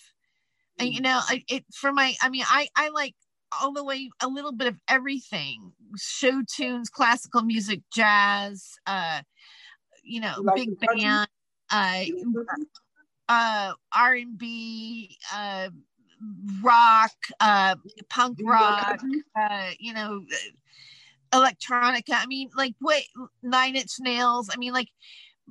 And 0.78 0.92
you 0.92 1.00
mm. 1.00 1.04
know 1.04 1.20
it 1.48 1.64
for 1.72 1.92
my 1.92 2.14
i 2.22 2.28
mean 2.28 2.44
i 2.46 2.68
i 2.76 2.88
like 2.88 3.14
all 3.60 3.72
the 3.72 3.84
way 3.84 4.10
a 4.22 4.28
little 4.28 4.52
bit 4.52 4.68
of 4.68 4.76
everything 4.88 5.72
show 5.96 6.42
tunes 6.48 6.88
classical 6.88 7.42
music 7.42 7.80
jazz 7.92 8.76
uh 8.86 9.20
you 10.10 10.20
know, 10.20 10.34
like 10.42 10.56
big 10.56 10.80
band. 10.80 11.28
Uh, 11.70 12.04
uh 13.28 13.72
r&b 13.94 15.16
uh 15.32 15.68
rock 16.64 17.12
uh 17.38 17.76
punk 18.08 18.36
rock 18.42 18.98
uh 19.38 19.70
you 19.78 19.94
know 19.94 20.24
electronica. 21.32 22.10
I 22.10 22.26
mean 22.26 22.50
like 22.56 22.74
what 22.80 23.02
nine 23.42 23.76
inch 23.76 23.92
nails? 24.00 24.50
I 24.52 24.56
mean 24.56 24.72
like 24.72 24.88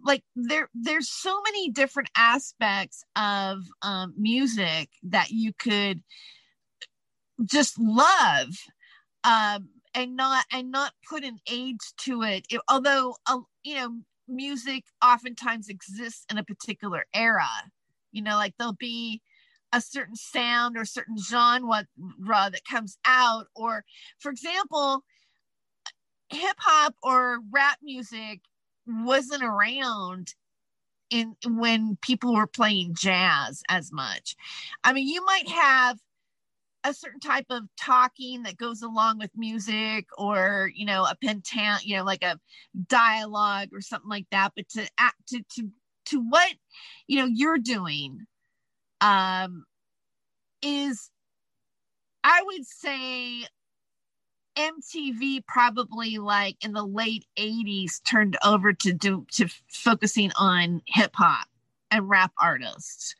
like 0.03 0.23
there 0.35 0.69
there's 0.73 1.09
so 1.09 1.41
many 1.41 1.69
different 1.69 2.09
aspects 2.17 3.03
of 3.15 3.59
um, 3.81 4.13
music 4.17 4.89
that 5.03 5.29
you 5.29 5.53
could 5.57 6.01
just 7.45 7.79
love 7.79 8.49
um, 9.23 9.69
and 9.93 10.15
not 10.15 10.45
and 10.51 10.71
not 10.71 10.93
put 11.09 11.23
an 11.23 11.37
age 11.49 11.93
to 11.97 12.23
it, 12.23 12.45
it 12.49 12.61
although 12.69 13.15
uh, 13.27 13.39
you 13.63 13.75
know 13.75 13.99
music 14.29 14.86
oftentimes 15.03 15.69
exists 15.69 16.25
in 16.29 16.38
a 16.38 16.43
particular 16.43 17.05
era 17.13 17.48
you 18.12 18.21
know 18.21 18.36
like 18.36 18.53
there'll 18.57 18.74
be 18.74 19.21
a 19.71 19.81
certain 19.81 20.15
sound 20.15 20.77
or 20.77 20.86
certain 20.86 21.17
genre 21.17 21.86
that 22.24 22.65
comes 22.69 22.98
out 23.05 23.48
or 23.55 23.83
for 24.17 24.31
example 24.31 25.03
hip 26.29 26.57
hop 26.59 26.95
or 27.03 27.39
rap 27.51 27.77
music 27.81 28.41
wasn't 28.88 29.43
around 29.43 30.33
in 31.09 31.36
when 31.45 31.98
people 32.01 32.36
were 32.36 32.48
playing 32.48 32.93
jazz 32.93 33.63
as 33.69 33.91
much. 33.91 34.36
I 34.83 34.93
mean, 34.93 35.07
you 35.07 35.24
might 35.25 35.50
have 35.50 36.00
a 36.83 36.93
certain 36.93 37.19
type 37.19 37.45
of 37.50 37.63
talking 37.79 38.43
that 38.43 38.57
goes 38.57 38.81
along 38.81 39.19
with 39.19 39.31
music 39.36 40.05
or 40.17 40.71
you 40.74 40.86
know 40.86 41.03
a 41.03 41.15
pentan 41.24 41.77
you 41.83 41.98
know 41.98 42.03
like 42.03 42.24
a 42.24 42.39
dialogue 42.88 43.69
or 43.74 43.81
something 43.81 44.09
like 44.09 44.25
that 44.31 44.53
but 44.55 44.67
to 44.69 44.88
act 44.98 45.17
to 45.27 45.41
to 45.50 45.69
to 46.05 46.19
what 46.29 46.53
you 47.07 47.19
know 47.19 47.25
you're 47.25 47.57
doing 47.57 48.25
um 49.01 49.65
is 50.62 51.09
i 52.24 52.41
would 52.43 52.65
say 52.65 53.45
MTV 54.57 55.45
probably 55.48 56.17
like 56.17 56.57
in 56.62 56.74
the 56.74 56.83
late 56.83 57.25
80s 57.38 58.03
turned 58.03 58.38
over 58.43 58.74
to 58.74 58.91
do 58.91 59.25
to 59.31 59.48
focusing 59.69 60.31
on 60.38 60.81
hip 60.86 61.12
hop 61.13 61.48
and 61.91 62.09
rap 62.09 62.33
artists. 62.38 63.15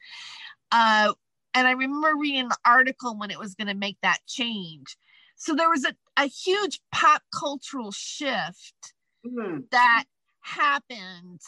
Uh, 0.72 1.14
and 1.54 1.68
I 1.68 1.72
remember 1.72 2.16
reading 2.16 2.48
the 2.50 2.58
article 2.66 3.18
when 3.18 3.32
it 3.32 3.40
was 3.40 3.56
going 3.56 3.68
to 3.68 3.74
make 3.74 3.98
that 4.02 4.20
change. 4.28 4.96
So 5.36 5.56
there 5.56 5.70
was 5.70 5.86
a, 5.86 5.96
a 6.18 6.28
huge 6.28 6.80
pop 6.94 7.24
cultural 7.34 7.92
shift 7.92 8.94
mm. 9.26 9.64
that 9.72 10.04
happened 10.42 11.42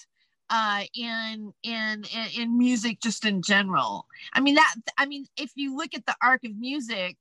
uh, 0.50 0.84
in, 0.94 1.54
in 1.64 2.04
in 2.14 2.26
in 2.38 2.58
music 2.58 3.00
just 3.02 3.26
in 3.26 3.42
general. 3.42 4.06
I 4.34 4.42
mean 4.42 4.56
that 4.56 4.76
I 4.98 5.06
mean 5.06 5.26
if 5.38 5.52
you 5.56 5.76
look 5.76 5.94
at 5.94 6.06
the 6.06 6.16
arc 6.22 6.44
of 6.44 6.58
music, 6.58 7.18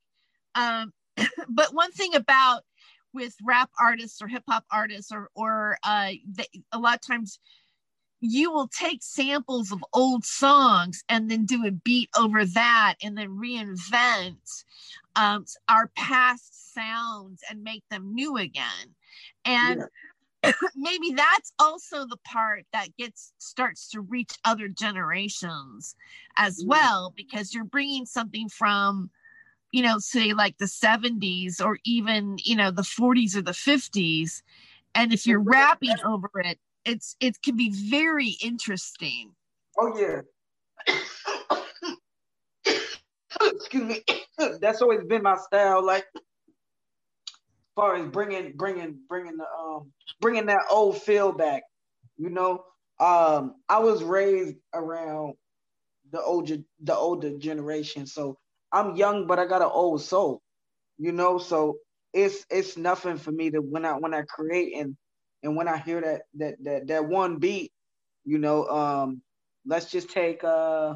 um, 0.55 0.93
but 1.49 1.73
one 1.73 1.91
thing 1.91 2.15
about 2.15 2.63
with 3.13 3.35
rap 3.43 3.69
artists 3.79 4.21
or 4.21 4.27
hip 4.27 4.43
hop 4.49 4.65
artists 4.71 5.11
or 5.11 5.29
or 5.35 5.77
uh, 5.83 6.11
they, 6.29 6.45
a 6.71 6.79
lot 6.79 6.95
of 6.95 7.01
times 7.01 7.39
you 8.21 8.51
will 8.51 8.67
take 8.67 9.01
samples 9.01 9.71
of 9.71 9.83
old 9.93 10.23
songs 10.23 11.03
and 11.09 11.29
then 11.29 11.45
do 11.45 11.65
a 11.65 11.71
beat 11.71 12.09
over 12.17 12.45
that 12.45 12.95
and 13.03 13.17
then 13.17 13.29
reinvent 13.29 14.63
um, 15.15 15.43
our 15.67 15.87
past 15.95 16.73
sounds 16.73 17.41
and 17.49 17.63
make 17.63 17.83
them 17.89 18.13
new 18.13 18.37
again 18.37 18.95
and 19.43 19.83
yeah. 20.43 20.51
maybe 20.75 21.11
that's 21.13 21.51
also 21.59 22.05
the 22.05 22.17
part 22.25 22.65
that 22.73 22.95
gets 22.97 23.33
starts 23.37 23.89
to 23.89 24.01
reach 24.01 24.37
other 24.45 24.67
generations 24.67 25.95
as 26.37 26.63
well 26.65 27.13
because 27.15 27.53
you're 27.53 27.63
bringing 27.63 28.05
something 28.05 28.47
from 28.49 29.09
you 29.71 29.81
know, 29.81 29.99
say 29.99 30.33
like 30.33 30.57
the 30.57 30.65
70s 30.65 31.63
or 31.63 31.79
even, 31.85 32.37
you 32.43 32.55
know, 32.55 32.71
the 32.71 32.81
40s 32.81 33.35
or 33.35 33.41
the 33.41 33.51
50s. 33.51 34.41
And 34.93 35.13
if 35.13 35.25
you're 35.25 35.39
rapping 35.39 35.95
over 36.05 36.29
it, 36.35 36.59
it's 36.85 37.15
it 37.19 37.41
can 37.43 37.55
be 37.55 37.71
very 37.89 38.35
interesting. 38.43 39.31
Oh 39.77 39.97
yeah. 39.97 40.21
Excuse 43.41 43.83
me. 43.83 44.03
That's 44.59 44.81
always 44.81 45.03
been 45.05 45.23
my 45.23 45.37
style. 45.37 45.83
Like, 45.85 46.05
as 46.15 46.21
far 47.75 47.95
as 47.95 48.05
bringing, 48.07 48.53
bringing, 48.55 48.99
bringing 49.07 49.37
the, 49.37 49.45
um, 49.45 49.91
bringing 50.19 50.47
that 50.47 50.63
old 50.69 51.01
feel 51.01 51.31
back. 51.31 51.63
You 52.17 52.29
know, 52.29 52.63
um, 52.99 53.55
I 53.69 53.79
was 53.79 54.03
raised 54.03 54.57
around 54.73 55.35
the 56.11 56.21
older, 56.21 56.57
the 56.83 56.95
older 56.95 57.37
generation, 57.37 58.05
so 58.05 58.37
I'm 58.71 58.95
young, 58.95 59.27
but 59.27 59.39
I 59.39 59.45
got 59.45 59.61
an 59.61 59.69
old 59.71 60.01
soul, 60.01 60.41
you 60.97 61.11
know. 61.11 61.37
So 61.37 61.77
it's 62.13 62.45
it's 62.49 62.77
nothing 62.77 63.17
for 63.17 63.31
me 63.31 63.49
to 63.51 63.59
when 63.59 63.85
I 63.85 63.93
when 63.93 64.13
I 64.13 64.23
create 64.23 64.75
and 64.75 64.95
and 65.43 65.55
when 65.55 65.67
I 65.67 65.77
hear 65.77 66.01
that 66.01 66.21
that 66.35 66.63
that 66.63 66.87
that 66.87 67.05
one 67.05 67.37
beat, 67.37 67.71
you 68.25 68.37
know. 68.37 68.67
Um, 68.67 69.21
let's 69.65 69.91
just 69.91 70.09
take 70.09 70.43
uh, 70.43 70.95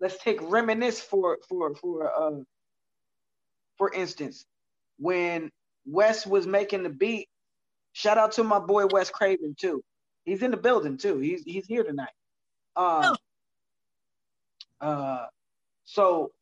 let's 0.00 0.18
take 0.18 0.38
reminisce 0.42 1.00
for 1.00 1.38
for 1.48 1.74
for 1.74 2.10
uh, 2.10 2.40
for 3.76 3.92
instance, 3.92 4.46
when 4.98 5.50
Wes 5.86 6.26
was 6.26 6.46
making 6.46 6.82
the 6.82 6.90
beat. 6.90 7.28
Shout 7.92 8.18
out 8.18 8.32
to 8.32 8.44
my 8.44 8.58
boy 8.58 8.86
Wes 8.86 9.10
Craven 9.10 9.54
too. 9.58 9.82
He's 10.24 10.42
in 10.42 10.50
the 10.50 10.56
building 10.56 10.96
too. 10.96 11.18
He's 11.18 11.42
he's 11.44 11.66
here 11.66 11.84
tonight. 11.84 12.08
Um, 12.76 13.16
oh. 14.80 14.86
uh, 14.86 15.26
so 15.84 16.32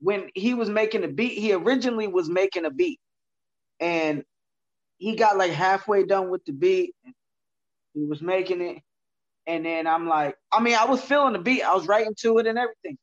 when 0.00 0.30
he 0.34 0.54
was 0.54 0.68
making 0.68 1.04
a 1.04 1.08
beat, 1.08 1.36
he 1.36 1.52
originally 1.52 2.06
was 2.06 2.28
making 2.28 2.64
a 2.64 2.70
beat, 2.70 3.00
and 3.80 4.24
he 5.00 5.16
got 5.16 5.38
like 5.38 5.50
halfway 5.50 6.04
done 6.04 6.30
with 6.30 6.44
the 6.44 6.52
beat. 6.52 6.94
He 7.94 8.04
was 8.04 8.20
making 8.20 8.60
it, 8.60 8.82
and 9.46 9.64
then 9.64 9.86
I'm 9.86 10.06
like, 10.06 10.36
I 10.52 10.60
mean, 10.60 10.76
I 10.76 10.84
was 10.84 11.00
feeling 11.00 11.32
the 11.32 11.40
beat, 11.40 11.62
I 11.62 11.74
was 11.74 11.88
writing 11.88 12.14
to 12.20 12.38
it 12.38 12.46
and 12.46 12.58
everything, 12.58 12.98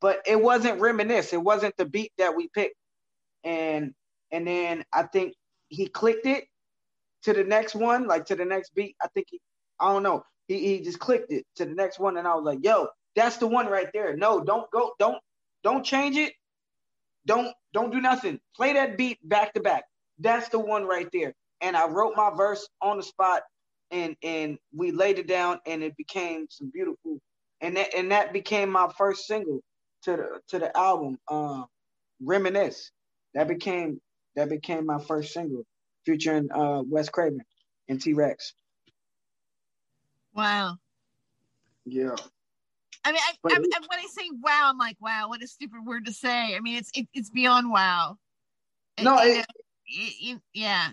but 0.00 0.20
it 0.26 0.40
wasn't 0.40 0.80
reminisce. 0.80 1.32
It 1.32 1.42
wasn't 1.42 1.76
the 1.78 1.86
beat 1.86 2.12
that 2.18 2.36
we 2.36 2.48
picked, 2.48 2.76
and 3.44 3.94
and 4.30 4.46
then 4.46 4.84
I 4.92 5.04
think 5.04 5.34
he 5.68 5.86
clicked 5.88 6.26
it 6.26 6.44
to 7.22 7.32
the 7.32 7.44
next 7.44 7.74
one, 7.74 8.06
like 8.06 8.26
to 8.26 8.36
the 8.36 8.44
next 8.44 8.74
beat. 8.74 8.94
I 9.02 9.08
think 9.08 9.28
he, 9.30 9.40
I 9.80 9.90
don't 9.90 10.02
know, 10.02 10.24
he 10.48 10.58
he 10.58 10.80
just 10.82 10.98
clicked 10.98 11.32
it 11.32 11.46
to 11.56 11.64
the 11.64 11.74
next 11.74 11.98
one, 11.98 12.18
and 12.18 12.28
I 12.28 12.34
was 12.34 12.44
like, 12.44 12.58
yo, 12.62 12.88
that's 13.16 13.38
the 13.38 13.46
one 13.46 13.66
right 13.66 13.88
there. 13.94 14.16
No, 14.16 14.44
don't 14.44 14.70
go, 14.70 14.92
don't 14.98 15.18
don't 15.64 15.84
change 15.84 16.16
it. 16.16 16.34
Don't 17.26 17.54
don't 17.72 17.90
do 17.90 18.02
nothing. 18.02 18.38
Play 18.54 18.74
that 18.74 18.98
beat 18.98 19.18
back 19.26 19.54
to 19.54 19.60
back. 19.60 19.84
That's 20.22 20.48
the 20.48 20.58
one 20.58 20.84
right 20.84 21.08
there. 21.12 21.34
And 21.60 21.76
I 21.76 21.88
wrote 21.88 22.14
my 22.16 22.30
verse 22.36 22.66
on 22.80 22.96
the 22.96 23.02
spot 23.02 23.42
and 23.92 24.16
and 24.22 24.58
we 24.74 24.90
laid 24.90 25.18
it 25.18 25.28
down 25.28 25.60
and 25.66 25.82
it 25.82 25.96
became 25.96 26.46
some 26.48 26.70
beautiful 26.72 27.20
and 27.60 27.76
that 27.76 27.94
and 27.94 28.10
that 28.10 28.32
became 28.32 28.70
my 28.70 28.88
first 28.96 29.26
single 29.26 29.60
to 30.02 30.16
the 30.16 30.40
to 30.48 30.58
the 30.58 30.76
album 30.76 31.18
um 31.30 31.66
reminisce 32.24 32.90
that 33.34 33.46
became 33.46 34.00
that 34.34 34.48
became 34.48 34.86
my 34.86 34.98
first 34.98 35.32
single 35.34 35.62
featuring 36.06 36.50
uh 36.52 36.82
Wes 36.86 37.08
Craven 37.10 37.42
and 37.88 38.00
T-Rex 38.00 38.54
wow 40.34 40.76
yeah 41.84 42.16
I 43.04 43.10
mean, 43.10 43.20
I, 43.20 43.54
I, 43.54 43.56
I, 43.56 43.58
when 43.58 43.98
I 43.98 44.06
say 44.08 44.30
wow, 44.40 44.70
I'm 44.70 44.78
like, 44.78 44.96
wow, 45.00 45.28
what 45.28 45.42
a 45.42 45.48
stupid 45.48 45.84
word 45.84 46.06
to 46.06 46.12
say. 46.12 46.54
I 46.54 46.60
mean, 46.60 46.76
it's 46.76 46.88
it, 46.94 47.08
it's 47.12 47.30
beyond 47.30 47.68
wow. 47.68 48.16
No, 49.00 49.18
it, 49.18 49.38
it, 49.38 49.38
it, 49.38 49.61
yeah. 50.54 50.90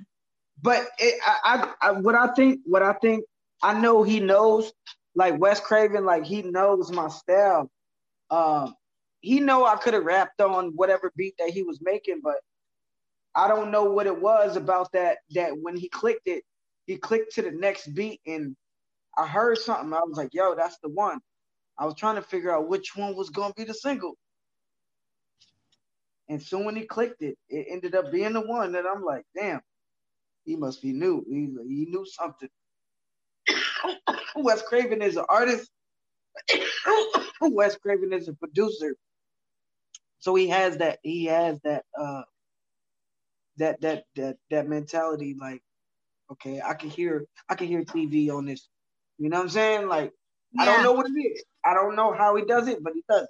But 0.62 0.88
I, 1.00 1.74
I, 1.82 1.92
what 1.92 2.16
I 2.16 2.28
think, 2.34 2.62
what 2.66 2.84
I 2.84 2.94
think, 2.94 3.24
I 3.64 3.80
know 3.80 4.04
he 4.04 4.20
knows, 4.20 4.72
like 5.16 5.40
Wes 5.40 5.60
Craven, 5.60 6.06
like 6.06 6.26
he 6.26 6.42
knows 6.42 6.92
my 6.92 7.08
style. 7.08 7.70
Um, 8.30 8.76
he 9.22 9.40
know 9.40 9.66
I 9.66 9.76
could 9.78 9.94
have 9.94 10.04
rapped 10.04 10.42
on 10.42 10.72
whatever 10.76 11.12
beat 11.16 11.36
that 11.40 11.50
he 11.50 11.64
was 11.64 11.80
making, 11.82 12.22
but 12.24 12.36
I 13.36 13.48
don't 13.48 13.72
know 13.72 13.86
what 13.86 14.08
it 14.08 14.22
was 14.22 14.56
about 14.56 14.92
that. 14.94 15.20
That 15.32 15.58
when 15.58 15.78
he 15.78 15.90
clicked 15.90 16.28
it, 16.28 16.44
he 16.86 16.98
clicked 16.98 17.36
to 17.36 17.42
the 17.42 17.52
next 17.52 17.88
beat, 17.94 18.22
and 18.26 18.56
I 19.18 19.28
heard 19.28 19.58
something. 19.58 19.94
I 19.94 20.02
was 20.04 20.18
like, 20.18 20.34
"Yo, 20.34 20.56
that's 20.56 20.78
the 20.80 20.90
one." 20.90 21.20
I 21.78 21.86
was 21.86 21.96
trying 21.96 22.16
to 22.16 22.22
figure 22.22 22.54
out 22.54 22.68
which 22.68 22.96
one 22.96 23.16
was 23.16 23.30
gonna 23.30 23.54
be 23.56 23.64
the 23.64 23.74
single. 23.74 24.16
And 26.30 26.42
so 26.42 26.60
when 26.60 26.76
he 26.76 26.86
clicked 26.86 27.24
it, 27.24 27.38
it 27.50 27.68
ended 27.70 27.96
up 27.96 28.12
being 28.12 28.34
the 28.34 28.42
one 28.42 28.74
that 28.74 28.86
I'm 28.86 29.04
like, 29.04 29.26
damn, 29.36 29.62
he 30.46 30.56
must 30.56 30.82
be 30.82 30.94
new. 30.94 31.26
He, 31.28 31.50
he 31.68 31.86
knew 31.90 32.06
something. 32.06 32.50
Wes 34.36 34.62
Craven 34.62 35.02
is 35.02 35.18
an 35.18 35.26
artist. 35.30 35.70
Wes 37.42 37.78
Craven 37.78 38.14
is 38.14 38.28
a 38.28 38.34
producer. 38.34 38.96
So 40.20 40.36
he 40.36 40.50
has 40.50 40.78
that, 40.78 41.00
he 41.04 41.26
has 41.26 41.60
that 41.64 41.86
uh 42.00 42.24
that 43.58 43.82
that 43.82 44.06
that 44.16 44.38
that 44.52 44.68
mentality, 44.70 45.36
like, 45.40 45.62
okay, 46.32 46.62
I 46.62 46.74
can 46.76 46.90
hear 46.90 47.26
I 47.50 47.56
can 47.56 47.68
hear 47.68 47.84
TV 47.84 48.32
on 48.32 48.46
this. 48.46 48.68
You 49.18 49.30
know 49.30 49.38
what 49.38 49.44
I'm 49.44 49.50
saying? 49.50 49.88
Like 49.88 50.14
Yeah. 50.54 50.64
I 50.64 50.66
don't 50.66 50.84
know 50.84 50.94
what 50.94 51.08
it 51.08 51.20
is. 51.20 51.44
I 51.66 51.74
don't 51.74 51.96
know 51.96 52.14
how 52.14 52.36
he 52.36 52.46
does 52.46 52.68
it, 52.68 52.84
but 52.84 52.94
he 52.94 53.04
does. 53.10 53.28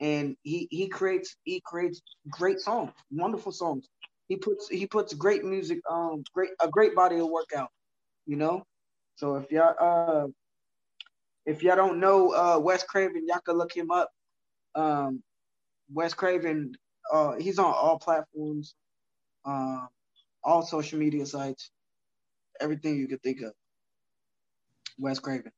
And 0.00 0.36
he 0.42 0.68
he 0.70 0.88
creates 0.88 1.36
he 1.44 1.60
creates 1.64 2.00
great 2.30 2.60
songs, 2.60 2.92
wonderful 3.10 3.52
songs. 3.52 3.88
He 4.28 4.36
puts 4.36 4.68
he 4.68 4.86
puts 4.86 5.14
great 5.14 5.44
music, 5.44 5.80
um, 5.90 6.22
great 6.32 6.50
a 6.60 6.68
great 6.68 6.94
body 6.94 7.18
of 7.18 7.28
work 7.28 7.48
out. 7.56 7.70
You 8.26 8.36
know, 8.36 8.64
so 9.16 9.36
if 9.36 9.50
y'all 9.50 9.74
uh 9.80 10.28
if 11.46 11.62
y'all 11.62 11.76
don't 11.76 11.98
know 11.98 12.32
uh 12.32 12.58
Wes 12.58 12.84
Craven, 12.84 13.26
y'all 13.26 13.40
can 13.44 13.56
look 13.56 13.72
him 13.74 13.90
up. 13.90 14.10
Um, 14.74 15.22
Wes 15.92 16.14
Craven, 16.14 16.74
uh, 17.12 17.32
he's 17.38 17.58
on 17.58 17.72
all 17.72 17.98
platforms, 17.98 18.74
um, 19.44 19.54
uh, 19.54 19.86
all 20.44 20.62
social 20.62 20.98
media 20.98 21.26
sites, 21.26 21.70
everything 22.60 22.96
you 22.96 23.08
could 23.08 23.22
think 23.22 23.40
of. 23.40 23.52
Wes 24.98 25.18
Craven. 25.18 25.50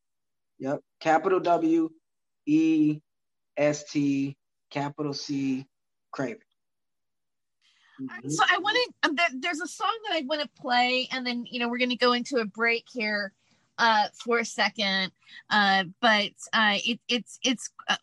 Yep. 0.60 0.80
Capital 1.00 1.40
W 1.40 1.90
E 2.46 3.00
S 3.60 3.84
T 3.84 4.36
capital 4.70 5.12
C 5.12 5.66
Craven. 6.10 6.40
So 8.28 8.42
I 8.50 8.58
want 8.58 8.78
to. 9.02 9.10
Um, 9.10 9.16
there's 9.40 9.60
a 9.60 9.68
song 9.68 9.94
that 10.08 10.16
I 10.16 10.22
want 10.22 10.40
to 10.40 10.48
play, 10.60 11.06
and 11.12 11.26
then 11.26 11.44
you 11.50 11.60
know 11.60 11.68
we're 11.68 11.78
going 11.78 11.90
to 11.90 11.96
go 11.96 12.14
into 12.14 12.38
a 12.38 12.46
break 12.46 12.86
here 12.90 13.32
uh, 13.76 14.08
for 14.24 14.38
a 14.38 14.44
second. 14.44 15.12
Uh, 15.50 15.84
but 16.00 16.30
uh, 16.54 16.78
it, 16.84 16.98
it's 17.08 17.38
it's 17.44 17.68
uh, 17.88 17.96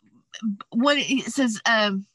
what 0.70 0.98
it 0.98 1.24
says. 1.24 1.60
Um, 1.66 2.06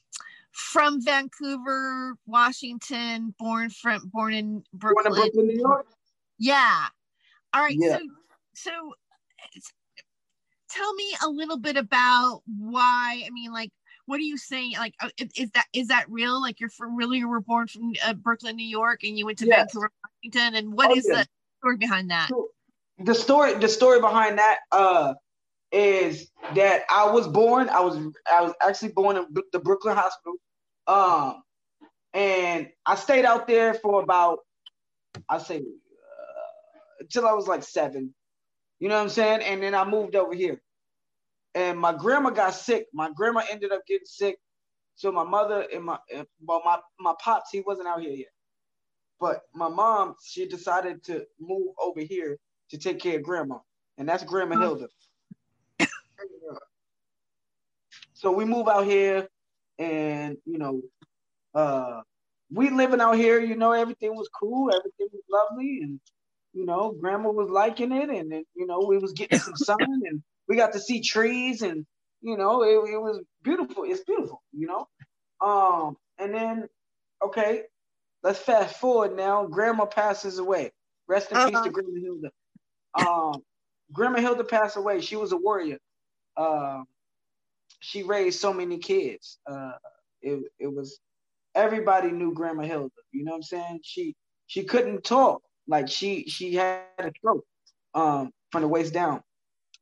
from 0.51 1.03
Vancouver, 1.03 2.15
Washington, 2.27 3.33
born 3.39 3.69
from 3.69 4.09
born 4.13 4.33
in 4.33 4.63
Brooklyn. 4.73 5.03
Born 5.03 5.17
in 5.17 5.21
Brooklyn, 5.23 5.47
New 5.47 5.59
York. 5.59 5.87
Yeah. 6.37 6.85
All 7.53 7.61
right. 7.61 7.75
Yeah. 7.77 7.97
So 7.97 8.03
so 8.53 8.93
tell 10.73 10.93
me 10.93 11.15
a 11.23 11.29
little 11.29 11.57
bit 11.57 11.77
about 11.77 12.41
why. 12.45 13.23
I 13.25 13.29
mean, 13.31 13.51
like, 13.51 13.71
what 14.05 14.17
are 14.19 14.23
you 14.23 14.37
saying? 14.37 14.73
Like, 14.77 14.95
uh, 15.01 15.09
is 15.35 15.51
that 15.51 15.65
is 15.73 15.87
that 15.87 16.05
real? 16.09 16.41
Like, 16.41 16.59
you're 16.59 16.69
from 16.69 16.95
really 16.95 17.19
you 17.19 17.29
were 17.29 17.41
born 17.41 17.67
from 17.67 17.93
uh, 18.05 18.13
Brooklyn, 18.13 18.55
New 18.55 18.67
York, 18.67 19.03
and 19.03 19.17
you 19.17 19.25
went 19.25 19.39
to 19.39 19.45
yes. 19.45 19.59
Vancouver, 19.73 19.91
Washington, 20.23 20.55
and 20.55 20.73
what 20.73 20.91
oh, 20.91 20.95
is 20.95 21.05
the 21.05 21.25
story 21.59 21.77
behind 21.77 22.11
that? 22.11 22.29
The 22.99 23.15
story, 23.15 23.53
the 23.55 23.69
story 23.69 23.99
behind 24.01 24.37
that, 24.39 24.59
uh, 24.71 25.13
is 25.71 26.29
that 26.55 26.83
I 26.89 27.09
was 27.09 27.27
born. 27.27 27.69
I 27.69 27.81
was 27.81 27.97
I 28.31 28.41
was 28.41 28.53
actually 28.61 28.91
born 28.91 29.17
in 29.17 29.25
the 29.51 29.59
Brooklyn 29.59 29.95
Hospital, 29.95 30.35
um, 30.87 31.43
and 32.13 32.69
I 32.85 32.95
stayed 32.95 33.25
out 33.25 33.47
there 33.47 33.73
for 33.73 34.01
about 34.01 34.39
I 35.29 35.37
say 35.37 35.57
uh, 35.57 35.61
until 36.99 37.25
I 37.25 37.33
was 37.33 37.47
like 37.47 37.63
seven. 37.63 38.13
You 38.79 38.89
know 38.89 38.95
what 38.95 39.03
I'm 39.03 39.09
saying? 39.09 39.41
And 39.41 39.61
then 39.61 39.75
I 39.75 39.85
moved 39.85 40.15
over 40.15 40.33
here. 40.33 40.61
And 41.55 41.79
my 41.79 41.93
grandma 41.93 42.31
got 42.31 42.55
sick. 42.55 42.87
My 42.93 43.11
grandma 43.15 43.43
ended 43.49 43.71
up 43.71 43.85
getting 43.87 44.05
sick. 44.05 44.37
So 44.95 45.11
my 45.11 45.23
mother 45.23 45.65
and 45.73 45.83
my 45.83 45.97
well, 46.45 46.61
my, 46.65 46.77
my 46.99 47.13
pops, 47.19 47.49
he 47.51 47.61
wasn't 47.61 47.87
out 47.87 48.01
here 48.01 48.11
yet. 48.11 48.27
But 49.19 49.41
my 49.53 49.69
mom, 49.69 50.15
she 50.23 50.47
decided 50.47 51.03
to 51.05 51.25
move 51.39 51.67
over 51.81 52.01
here 52.01 52.37
to 52.69 52.77
take 52.77 52.99
care 52.99 53.17
of 53.17 53.23
grandma. 53.23 53.59
And 53.97 54.09
that's 54.09 54.23
Grandma 54.23 54.59
Hilda. 54.59 54.87
so 58.13 58.31
we 58.31 58.45
move 58.45 58.67
out 58.67 58.85
here 58.85 59.27
and 59.79 60.37
you 60.45 60.57
know, 60.57 60.81
uh 61.53 62.01
we 62.51 62.69
living 62.69 63.01
out 63.01 63.15
here, 63.15 63.39
you 63.39 63.55
know, 63.55 63.71
everything 63.71 64.15
was 64.15 64.29
cool, 64.29 64.69
everything 64.69 65.07
was 65.11 65.23
lovely, 65.29 65.79
and 65.81 65.99
you 66.53 66.65
know, 66.65 66.95
grandma 66.99 67.29
was 67.29 67.49
liking 67.49 67.91
it, 67.91 68.09
and 68.09 68.31
then, 68.31 68.43
you 68.55 68.65
know, 68.65 68.85
we 68.87 68.97
was 68.97 69.13
getting 69.13 69.39
some 69.39 69.55
sun, 69.55 69.77
and 69.81 70.21
we 70.47 70.55
got 70.55 70.73
to 70.73 70.79
see 70.79 71.01
trees, 71.01 71.61
and 71.61 71.85
you 72.21 72.37
know, 72.37 72.63
it, 72.63 72.93
it 72.93 73.01
was 73.01 73.21
beautiful. 73.43 73.83
It's 73.83 74.03
beautiful, 74.03 74.41
you 74.53 74.67
know. 74.67 74.87
Um, 75.45 75.97
and 76.17 76.33
then, 76.33 76.67
okay, 77.21 77.63
let's 78.23 78.39
fast 78.39 78.77
forward 78.77 79.15
now. 79.15 79.45
Grandma 79.45 79.85
passes 79.85 80.39
away. 80.39 80.71
Rest 81.07 81.31
in 81.31 81.37
uh-huh. 81.37 81.49
peace 81.49 81.61
to 81.61 81.69
Grandma 81.69 81.99
Hilda. 82.01 82.29
Um, 82.95 83.43
Grandma 83.91 84.19
Hilda 84.19 84.43
passed 84.43 84.77
away. 84.77 85.01
She 85.01 85.15
was 85.15 85.33
a 85.33 85.37
warrior. 85.37 85.79
Um, 86.37 86.85
she 87.79 88.03
raised 88.03 88.39
so 88.39 88.53
many 88.53 88.77
kids. 88.77 89.39
Uh, 89.45 89.73
it, 90.21 90.43
it 90.59 90.73
was 90.73 90.99
everybody 91.55 92.11
knew 92.11 92.33
Grandma 92.33 92.63
Hilda. 92.63 92.89
You 93.11 93.25
know 93.25 93.31
what 93.31 93.37
I'm 93.37 93.43
saying? 93.43 93.79
She 93.83 94.15
she 94.47 94.63
couldn't 94.63 95.03
talk, 95.03 95.41
like 95.67 95.89
she 95.89 96.25
she 96.27 96.55
had 96.55 96.83
a 96.99 97.11
stroke 97.17 97.45
um, 97.93 98.31
from 98.51 98.61
the 98.61 98.67
waist 98.67 98.93
down, 98.93 99.21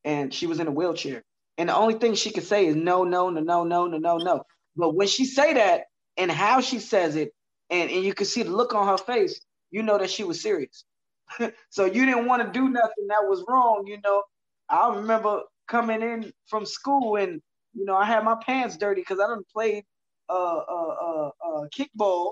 and 0.04 0.34
she 0.34 0.48
was 0.48 0.60
in 0.60 0.67
a 0.67 0.72
wheelchair. 0.72 1.24
And 1.58 1.70
the 1.70 1.76
only 1.76 1.96
thing 1.96 2.15
she 2.15 2.32
could 2.32 2.44
say 2.44 2.65
is 2.65 2.76
no, 2.76 3.04
no, 3.04 3.30
no, 3.30 3.41
no, 3.41 3.63
no, 3.63 3.88
no, 3.88 3.98
no, 3.98 4.17
no. 4.17 4.44
But 4.76 4.96
when 4.96 5.08
she 5.08 5.26
say 5.26 5.54
that 5.54 5.84
and 6.17 6.32
how 6.32 6.62
she 6.62 6.80
says 6.80 7.15
it, 7.15 7.32
and, 7.70 7.89
and 7.89 8.04
you 8.04 8.13
can 8.13 8.26
see 8.26 8.44
the 8.44 8.52
look 8.52 8.74
on 8.74 8.88
her 8.88 8.98
face, 8.98 9.39
you 9.70 9.84
know 9.84 9.98
that 9.98 10.10
she 10.10 10.24
was 10.24 10.41
serious. 10.41 10.86
so 11.70 11.86
you 11.86 12.06
didn't 12.06 12.26
want 12.26 12.44
to 12.44 12.52
do 12.52 12.70
nothing 12.70 13.08
that 13.10 13.24
was 13.28 13.44
wrong, 13.48 13.86
you 13.88 14.00
know. 14.04 14.24
I 14.70 14.96
remember 14.96 15.41
coming 15.67 16.02
in 16.02 16.32
from 16.48 16.65
school 16.65 17.15
and 17.17 17.41
you 17.74 17.86
know 17.86 17.96
I 17.96 18.06
had 18.06 18.24
my 18.24 18.36
pants 18.46 18.78
dirty 18.78 19.02
because 19.02 19.20
I 19.20 19.28
didn't 19.28 19.48
play 19.50 19.86
uh, 20.30 20.58
uh, 20.58 20.96
uh, 21.02 21.30
uh, 21.46 21.65
kickball 21.78 22.32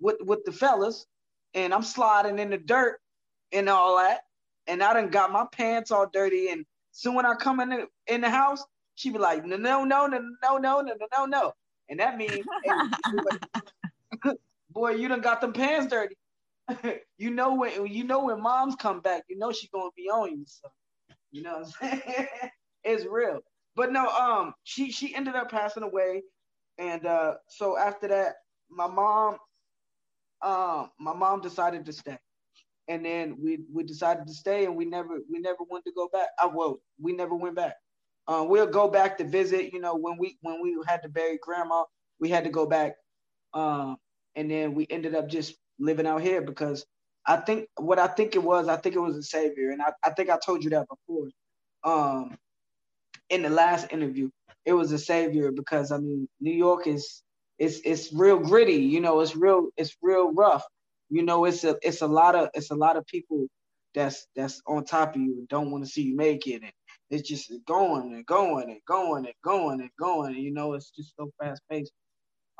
with 0.00 0.16
with 0.22 0.44
the 0.44 0.52
fellas, 0.52 1.06
and 1.54 1.74
I'm 1.74 1.82
sliding 1.82 2.38
in 2.38 2.50
the 2.50 2.58
dirt 2.58 3.00
and 3.52 3.68
all 3.68 3.98
that. 3.98 4.20
And 4.66 4.82
I 4.82 4.92
done 4.94 5.08
got 5.10 5.32
my 5.32 5.46
pants 5.52 5.90
all 5.90 6.08
dirty. 6.12 6.48
And 6.48 6.64
soon 6.92 7.14
when 7.14 7.26
I 7.26 7.34
come 7.34 7.60
in 7.60 7.70
the, 7.70 7.86
in 8.06 8.20
the 8.20 8.30
house, 8.30 8.64
she 8.94 9.10
be 9.10 9.18
like, 9.18 9.44
no, 9.44 9.56
no, 9.56 9.84
no, 9.84 10.06
no, 10.06 10.18
no, 10.42 10.58
no, 10.58 10.80
no, 10.82 10.94
no, 11.16 11.26
no. 11.26 11.52
And 11.88 12.00
that 12.00 12.16
means, 12.16 12.46
boy, 14.70 14.92
you 14.92 15.08
done 15.08 15.20
got 15.20 15.40
them 15.40 15.52
pants 15.52 15.88
dirty. 15.88 16.16
you 17.18 17.30
know 17.30 17.54
when 17.54 17.86
you 17.86 18.04
know 18.04 18.24
when 18.24 18.40
moms 18.40 18.76
come 18.76 19.00
back, 19.00 19.24
you 19.28 19.36
know 19.38 19.52
she 19.52 19.68
gonna 19.68 19.90
be 19.96 20.04
on 20.08 20.30
you. 20.30 20.44
So 20.46 20.68
you 21.30 21.42
know 21.42 21.64
it's 22.84 23.04
real. 23.06 23.40
But 23.74 23.92
no, 23.92 24.08
um, 24.08 24.54
she 24.64 24.90
she 24.90 25.14
ended 25.14 25.34
up 25.34 25.50
passing 25.50 25.82
away, 25.82 26.22
and 26.78 27.04
uh, 27.06 27.34
so 27.48 27.76
after 27.76 28.08
that, 28.08 28.34
my 28.70 28.86
mom 28.86 29.38
um, 30.42 30.90
my 30.98 31.14
mom 31.14 31.40
decided 31.40 31.84
to 31.86 31.92
stay, 31.92 32.18
and 32.88 33.04
then 33.04 33.36
we 33.42 33.60
we 33.72 33.84
decided 33.84 34.26
to 34.26 34.34
stay, 34.34 34.64
and 34.64 34.76
we 34.76 34.84
never 34.84 35.18
we 35.30 35.38
never 35.38 35.64
wanted 35.68 35.84
to 35.90 35.92
go 35.94 36.08
back. 36.12 36.28
I 36.40 36.46
uh, 36.46 36.50
well, 36.54 36.80
we 37.00 37.12
never 37.12 37.34
went 37.34 37.56
back. 37.56 37.76
Uh, 38.26 38.44
we'll 38.46 38.66
go 38.66 38.88
back 38.88 39.18
to 39.18 39.24
visit. 39.24 39.72
You 39.72 39.80
know, 39.80 39.96
when 39.96 40.18
we 40.18 40.38
when 40.42 40.62
we 40.62 40.76
had 40.86 41.02
to 41.02 41.08
bury 41.08 41.38
grandma, 41.42 41.84
we 42.20 42.28
had 42.28 42.44
to 42.44 42.50
go 42.50 42.66
back, 42.66 42.94
um, 43.54 43.96
and 44.36 44.50
then 44.50 44.74
we 44.74 44.86
ended 44.90 45.14
up 45.14 45.28
just 45.28 45.54
living 45.78 46.06
out 46.06 46.22
here 46.22 46.42
because 46.42 46.84
I 47.26 47.36
think 47.36 47.68
what 47.76 47.98
I 47.98 48.08
think 48.08 48.34
it 48.34 48.42
was, 48.42 48.68
I 48.68 48.76
think 48.76 48.96
it 48.96 49.00
was 49.00 49.16
a 49.16 49.22
savior, 49.22 49.70
and 49.70 49.82
I, 49.82 49.92
I 50.04 50.10
think 50.10 50.30
I 50.30 50.38
told 50.44 50.64
you 50.64 50.70
that 50.70 50.86
before. 50.88 51.28
Um, 51.84 52.36
in 53.30 53.42
the 53.42 53.50
last 53.50 53.92
interview, 53.92 54.30
it 54.64 54.72
was 54.72 54.92
a 54.92 54.98
savior 54.98 55.52
because 55.52 55.92
I 55.92 55.98
mean, 55.98 56.28
New 56.40 56.52
York 56.52 56.86
is 56.86 57.22
it's 57.62 57.80
it's 57.84 58.12
real 58.12 58.40
gritty. 58.40 58.74
You 58.74 59.00
know, 59.00 59.20
it's 59.20 59.36
real 59.36 59.68
it's 59.76 59.96
real 60.02 60.32
rough. 60.32 60.64
You 61.10 61.22
know, 61.22 61.44
it's 61.44 61.62
a 61.62 61.76
it's 61.80 62.02
a 62.02 62.06
lot 62.08 62.34
of 62.34 62.48
it's 62.54 62.72
a 62.72 62.74
lot 62.74 62.96
of 62.96 63.06
people 63.06 63.46
that's 63.94 64.26
that's 64.34 64.60
on 64.66 64.84
top 64.84 65.14
of 65.14 65.20
you 65.20 65.34
and 65.38 65.48
don't 65.48 65.70
want 65.70 65.84
to 65.84 65.90
see 65.90 66.02
you 66.02 66.16
make 66.16 66.48
it. 66.48 66.62
And 66.62 66.72
it's 67.08 67.28
just 67.28 67.52
going 67.68 68.14
and 68.14 68.26
going 68.26 68.68
and 68.68 68.80
going 68.88 69.26
and 69.26 69.34
going 69.44 69.80
and 69.80 69.90
going. 69.96 70.34
And, 70.34 70.42
you 70.42 70.52
know, 70.52 70.72
it's 70.72 70.90
just 70.90 71.14
so 71.16 71.30
fast 71.40 71.62
paced. 71.70 71.92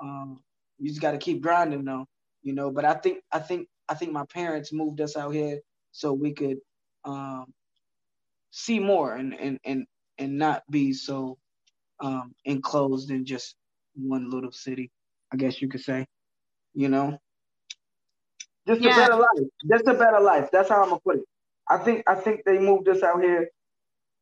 Um, 0.01 0.41
you 0.79 0.89
just 0.89 1.01
got 1.01 1.13
to 1.13 1.19
keep 1.19 1.43
grinding 1.43 1.85
though. 1.85 2.07
You 2.45 2.53
know, 2.53 2.71
but 2.71 2.85
I 2.85 2.95
think 2.95 3.25
I 3.33 3.41
think 3.41 3.67
I 3.89 3.95
think 3.95 4.13
my 4.13 4.25
parents 4.27 4.73
moved 4.73 5.01
us 5.01 5.17
out 5.17 5.35
here 5.35 5.59
so 5.91 6.13
we 6.13 6.33
could 6.33 6.59
um, 7.05 7.47
see 8.53 8.79
more 8.79 9.17
and 9.17 9.35
and 9.35 9.59
and 9.65 9.85
and 10.19 10.39
not 10.39 10.63
be 10.71 10.93
so 10.93 11.39
um, 11.99 12.35
enclosed 12.45 13.11
and 13.11 13.27
just 13.27 13.57
one 13.95 14.31
little 14.31 14.53
city, 14.53 14.91
I 15.33 15.37
guess 15.37 15.61
you 15.61 15.69
could 15.69 15.83
say. 15.83 16.07
You 16.75 16.89
know, 16.89 17.19
just 18.67 18.81
yeah. 18.81 18.95
a 18.95 18.97
better 18.97 19.17
life. 19.17 19.49
Just 19.71 19.87
a 19.87 19.95
better 19.95 20.21
life. 20.21 20.49
That's 20.53 20.69
how 20.69 20.83
I'm 20.83 20.89
gonna 20.91 21.01
put 21.01 21.17
it. 21.17 21.25
I 21.69 21.79
think 21.79 22.05
I 22.07 22.15
think 22.15 22.43
they 22.45 22.59
moved 22.59 22.89
us 22.89 23.03
out 23.03 23.23
here 23.23 23.49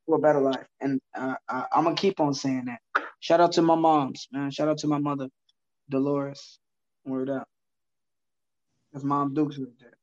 for 0.06 0.16
a 0.16 0.20
better 0.20 0.40
life, 0.40 0.66
and 0.80 1.00
uh, 1.16 1.34
I, 1.48 1.66
am 1.74 1.84
gonna 1.84 1.94
keep 1.94 2.20
on 2.20 2.34
saying 2.34 2.66
that. 2.66 2.80
Shout 3.20 3.40
out 3.40 3.52
to 3.52 3.62
my 3.62 3.74
moms, 3.74 4.28
man. 4.32 4.50
Shout 4.50 4.68
out 4.68 4.78
to 4.78 4.86
my 4.86 4.98
mother, 4.98 5.28
Dolores. 5.88 6.58
Word 7.04 7.30
up. 7.30 7.48
That's 8.92 9.04
Mom 9.04 9.34
Dukes 9.34 9.58
right 9.58 9.68
there. 9.78 9.96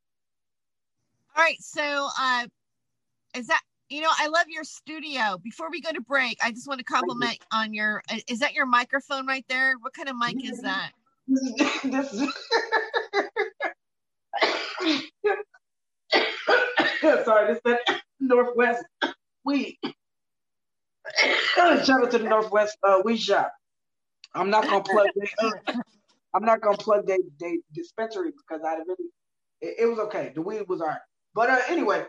All 1.35 1.43
right, 1.43 1.61
so 1.61 2.09
uh, 2.19 2.47
is 3.35 3.47
that 3.47 3.61
you 3.89 4.01
know, 4.01 4.09
I 4.17 4.27
love 4.27 4.45
your 4.47 4.63
studio. 4.63 5.37
Before 5.43 5.69
we 5.71 5.81
go 5.81 5.91
to 5.91 6.01
break, 6.01 6.37
I 6.43 6.51
just 6.51 6.67
want 6.67 6.79
to 6.79 6.83
compliment 6.83 7.39
on 7.51 7.73
your. 7.73 8.03
Uh, 8.11 8.17
is 8.27 8.39
that 8.39 8.53
your 8.53 8.65
microphone 8.65 9.25
right 9.25 9.45
there? 9.47 9.75
What 9.79 9.93
kind 9.93 10.09
of 10.09 10.17
mic 10.17 10.43
is 10.43 10.59
that? 10.61 10.91
Sorry, 17.25 17.53
this 17.53 17.61
is 17.65 17.77
Northwest. 18.19 18.83
We. 19.43 19.79
Shout 21.55 21.89
out 21.89 22.11
to 22.11 22.17
the 22.17 22.25
Northwest 22.25 22.77
uh, 22.83 23.01
We 23.05 23.15
Shop. 23.15 23.53
I'm 24.33 24.49
not 24.49 24.65
gonna 24.65 24.83
plug. 24.83 25.07
They, 25.15 25.29
uh, 25.39 25.51
I'm 26.33 26.43
not 26.43 26.59
gonna 26.61 26.77
plug 26.77 27.07
their 27.07 27.19
they 27.39 27.59
dispensary 27.73 28.31
because 28.31 28.61
I 28.65 28.75
really. 28.75 29.09
It, 29.61 29.75
it, 29.79 29.85
was 29.85 29.99
okay. 29.99 30.33
The 30.35 30.41
weed 30.41 30.63
was 30.67 30.81
alright. 30.81 30.99
But 31.33 31.49
uh, 31.49 31.59
anyway, 31.69 32.05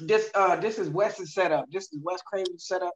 this 0.00 0.30
uh 0.34 0.56
this 0.56 0.78
is 0.78 0.88
Wes's 0.88 1.34
setup. 1.34 1.66
This 1.70 1.84
is 1.92 2.00
Wes 2.02 2.20
Craven's 2.22 2.66
setup 2.66 2.94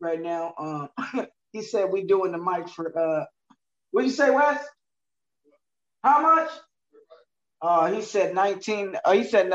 right 0.00 0.20
now. 0.20 0.54
Um, 0.58 1.26
he 1.52 1.62
said 1.62 1.90
we 1.92 2.04
doing 2.04 2.32
the 2.32 2.38
mic 2.38 2.68
for 2.68 2.96
uh. 2.98 3.24
What 3.92 4.04
you 4.04 4.10
say, 4.10 4.30
Wes? 4.30 4.58
How 6.02 6.20
much? 6.20 6.50
Uh, 7.62 7.92
he 7.92 8.02
said 8.02 8.34
19. 8.34 8.96
Uh, 9.04 9.12
he 9.12 9.24
said 9.24 9.50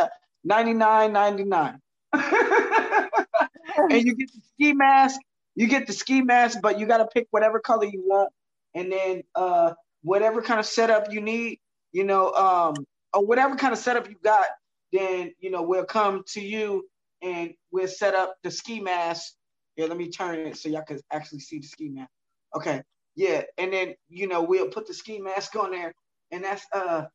99.99. 0.49 1.79
and 2.13 4.03
you 4.05 4.15
get 4.15 4.31
the 4.33 4.41
ski 4.53 4.73
mask. 4.73 5.19
You 5.55 5.67
get 5.67 5.87
the 5.87 5.93
ski 5.93 6.21
mask, 6.21 6.59
but 6.61 6.79
you 6.79 6.85
got 6.85 6.97
to 6.97 7.07
pick 7.07 7.27
whatever 7.31 7.59
color 7.59 7.85
you 7.85 8.01
want, 8.05 8.31
and 8.73 8.91
then 8.91 9.23
uh, 9.35 9.73
whatever 10.01 10.41
kind 10.41 10.59
of 10.59 10.65
setup 10.65 11.11
you 11.11 11.21
need, 11.21 11.59
you 11.91 12.03
know, 12.03 12.31
um, 12.31 12.75
or 13.13 13.25
whatever 13.25 13.55
kind 13.55 13.73
of 13.73 13.79
setup 13.79 14.09
you 14.09 14.15
got, 14.23 14.45
then 14.91 15.33
you 15.39 15.51
know 15.51 15.61
we'll 15.61 15.85
come 15.85 16.23
to 16.29 16.41
you 16.41 16.87
and 17.21 17.53
we'll 17.71 17.87
set 17.87 18.15
up 18.15 18.35
the 18.43 18.51
ski 18.51 18.79
mask. 18.79 19.33
Here, 19.75 19.87
let 19.87 19.97
me 19.97 20.09
turn 20.09 20.39
it 20.47 20.57
so 20.57 20.69
y'all 20.69 20.83
can 20.83 20.99
actually 21.11 21.39
see 21.39 21.59
the 21.59 21.67
ski 21.67 21.89
mask. 21.89 22.09
Okay, 22.55 22.81
yeah, 23.15 23.43
and 23.57 23.71
then 23.71 23.95
you 24.09 24.27
know 24.27 24.41
we'll 24.41 24.69
put 24.69 24.87
the 24.87 24.93
ski 24.93 25.19
mask 25.19 25.55
on 25.55 25.71
there, 25.71 25.93
and 26.31 26.43
that's 26.43 26.65
uh, 26.73 27.05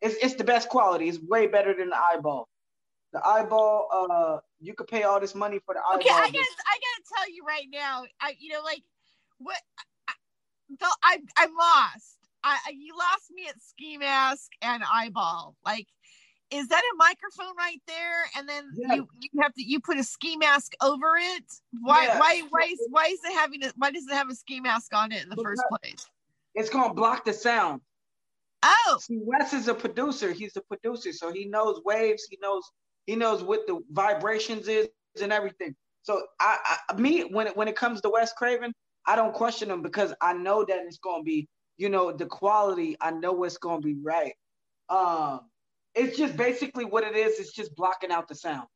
it's 0.00 0.16
it's 0.22 0.34
the 0.34 0.44
best 0.44 0.68
quality. 0.68 1.08
It's 1.08 1.18
way 1.20 1.46
better 1.46 1.74
than 1.74 1.90
the 1.90 1.98
eyeball. 2.12 2.48
The 3.12 3.26
eyeball, 3.26 3.88
uh, 3.92 4.38
you 4.60 4.74
could 4.74 4.88
pay 4.88 5.04
all 5.04 5.20
this 5.20 5.34
money 5.34 5.58
for 5.64 5.74
the 5.74 5.80
eyeball. 5.80 6.00
Okay, 6.00 6.10
I 6.10 6.30
guess 6.30 6.46
I 6.66 6.74
gotta 6.74 7.04
tell 7.16 7.32
you 7.32 7.44
right 7.46 7.66
now, 7.72 8.04
I 8.20 8.34
you 8.38 8.52
know 8.52 8.62
like 8.62 8.82
what 9.38 9.58
I, 10.08 10.92
I 11.02 11.18
I'm 11.36 11.54
lost. 11.54 12.16
I 12.44 12.58
you 12.78 12.96
lost 12.96 13.30
me 13.34 13.48
at 13.48 13.60
ski 13.60 13.98
mask 13.98 14.50
and 14.62 14.82
eyeball. 14.92 15.56
Like, 15.64 15.86
is 16.50 16.68
that 16.68 16.82
a 16.94 16.96
microphone 16.96 17.56
right 17.56 17.80
there? 17.86 18.24
And 18.36 18.48
then 18.48 18.70
yeah. 18.74 18.94
you 18.94 19.08
you 19.20 19.42
have 19.42 19.54
to 19.54 19.62
you 19.62 19.80
put 19.80 19.98
a 19.98 20.04
ski 20.04 20.36
mask 20.36 20.72
over 20.82 21.16
it. 21.16 21.44
Why 21.80 22.04
yeah. 22.04 22.18
why 22.18 22.42
why 22.50 22.68
is 22.70 22.86
why 22.90 23.06
is 23.06 23.20
it 23.24 23.32
having 23.32 23.64
a, 23.64 23.72
why 23.76 23.90
does 23.90 24.06
it 24.06 24.14
have 24.14 24.30
a 24.30 24.34
ski 24.34 24.60
mask 24.60 24.94
on 24.94 25.12
it 25.12 25.22
in 25.22 25.28
the 25.28 25.36
because 25.36 25.50
first 25.50 25.62
place? 25.68 26.06
It's 26.54 26.70
gonna 26.70 26.94
block 26.94 27.24
the 27.24 27.32
sound. 27.32 27.80
Oh, 28.62 28.98
See, 29.00 29.20
Wes 29.22 29.52
is 29.52 29.68
a 29.68 29.74
producer. 29.74 30.32
He's 30.32 30.56
a 30.56 30.62
producer, 30.62 31.12
so 31.12 31.32
he 31.32 31.44
knows 31.44 31.80
waves. 31.84 32.26
He 32.30 32.38
knows 32.40 32.62
he 33.06 33.16
knows 33.16 33.42
what 33.42 33.66
the 33.66 33.80
vibrations 33.90 34.68
is 34.68 34.88
and 35.20 35.32
everything. 35.32 35.74
So 36.02 36.22
I, 36.40 36.78
I 36.88 36.94
me 36.94 37.22
when 37.22 37.48
it 37.48 37.56
when 37.56 37.68
it 37.68 37.76
comes 37.76 38.00
to 38.02 38.10
Wes 38.10 38.32
Craven, 38.32 38.72
I 39.06 39.16
don't 39.16 39.34
question 39.34 39.70
him 39.70 39.82
because 39.82 40.14
I 40.20 40.32
know 40.32 40.64
that 40.64 40.78
it's 40.86 40.98
gonna 40.98 41.22
be, 41.22 41.48
you 41.76 41.88
know, 41.88 42.12
the 42.12 42.26
quality. 42.26 42.96
I 43.00 43.10
know 43.10 43.44
it's 43.44 43.58
gonna 43.58 43.80
be 43.80 43.96
right. 44.02 44.34
Um, 44.88 45.40
it's 45.96 46.16
just 46.16 46.36
basically 46.36 46.84
what 46.84 47.02
it 47.02 47.16
is. 47.16 47.40
It's 47.40 47.52
just 47.52 47.74
blocking 47.74 48.12
out 48.12 48.28
the 48.28 48.34
sound. 48.34 48.68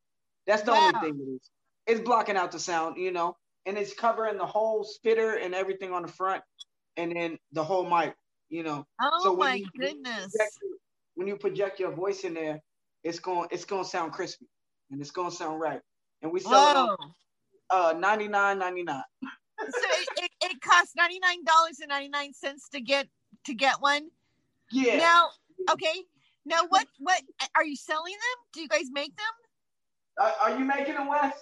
That's 0.46 0.62
the 0.62 0.72
wow. 0.72 0.90
only 0.94 1.00
thing 1.00 1.20
it 1.20 1.30
is. 1.30 1.50
It's 1.86 2.00
blocking 2.00 2.36
out 2.36 2.50
the 2.50 2.58
sound, 2.58 2.96
you 2.96 3.12
know, 3.12 3.36
and 3.66 3.76
it's 3.76 3.94
covering 3.94 4.38
the 4.38 4.46
whole 4.46 4.82
spitter 4.84 5.34
and 5.34 5.54
everything 5.54 5.92
on 5.92 6.02
the 6.02 6.08
front, 6.08 6.42
and 6.96 7.14
then 7.14 7.38
the 7.52 7.62
whole 7.62 7.88
mic, 7.88 8.14
you 8.48 8.62
know. 8.62 8.86
Oh 9.00 9.20
so 9.22 9.36
my 9.36 9.62
goodness! 9.78 10.34
Project, 10.34 10.58
when 11.14 11.28
you 11.28 11.36
project 11.36 11.78
your 11.78 11.92
voice 11.92 12.24
in 12.24 12.34
there, 12.34 12.60
it's 13.04 13.18
going 13.18 13.48
it's 13.50 13.64
going 13.64 13.84
to 13.84 13.88
sound 13.88 14.12
crispy 14.12 14.46
and 14.90 15.00
it's 15.00 15.10
going 15.10 15.30
to 15.30 15.36
sound 15.36 15.60
right. 15.60 15.80
And 16.22 16.32
we 16.32 16.40
sell 16.40 16.52
Whoa. 16.52 16.70
it 16.70 16.76
on 16.76 16.96
uh 17.70 17.92
99 17.96 18.58
99 18.58 19.02
so 19.22 19.66
it, 19.66 20.08
it, 20.24 20.30
it 20.42 20.60
costs 20.60 20.94
$99.99 20.98 22.70
to 22.72 22.80
get 22.80 23.06
to 23.44 23.54
get 23.54 23.76
one 23.80 24.08
yeah 24.72 24.96
now 24.96 25.28
okay 25.70 26.02
now 26.44 26.62
what 26.68 26.86
what 26.98 27.20
are 27.54 27.64
you 27.64 27.76
selling 27.76 28.12
them 28.12 28.44
do 28.52 28.60
you 28.60 28.68
guys 28.68 28.86
make 28.92 29.14
them 29.16 29.26
are, 30.20 30.34
are 30.40 30.58
you 30.58 30.64
making 30.64 30.94
them 30.94 31.08
wes 31.08 31.34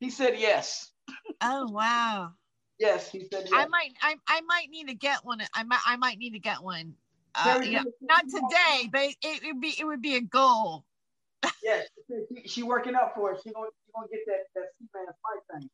he 0.00 0.10
said 0.10 0.34
yes 0.38 0.90
oh 1.40 1.70
wow 1.70 2.30
yes 2.78 3.10
he 3.10 3.20
said 3.32 3.44
yes. 3.44 3.52
i 3.52 3.66
might 3.66 3.90
I, 4.02 4.16
I 4.28 4.40
might 4.42 4.68
need 4.70 4.88
to 4.88 4.94
get 4.94 5.24
one 5.24 5.40
i 5.54 5.62
might 5.62 5.80
i 5.86 5.96
might 5.96 6.18
need 6.18 6.32
to 6.32 6.40
get 6.40 6.62
one 6.62 6.94
uh, 7.34 7.60
yeah, 7.64 7.82
not 8.00 8.24
today, 8.28 8.88
but 8.92 9.02
it, 9.02 9.16
it, 9.22 9.42
would 9.46 9.60
be 9.60 9.74
it 9.78 9.84
would 9.84 10.02
be 10.02 10.16
a 10.16 10.20
goal. 10.20 10.84
yes, 11.62 11.88
she, 12.08 12.48
she, 12.48 12.62
working 12.62 12.94
up 12.94 13.12
for 13.14 13.32
it. 13.32 13.40
She 13.42 13.50
gonna 13.52 13.66
she 13.84 13.92
gonna 13.92 14.06
get 14.08 14.20
that 14.26 14.44
that 14.54 14.66
Superman 14.78 15.14
fight 15.22 15.60
thing. 15.60 15.70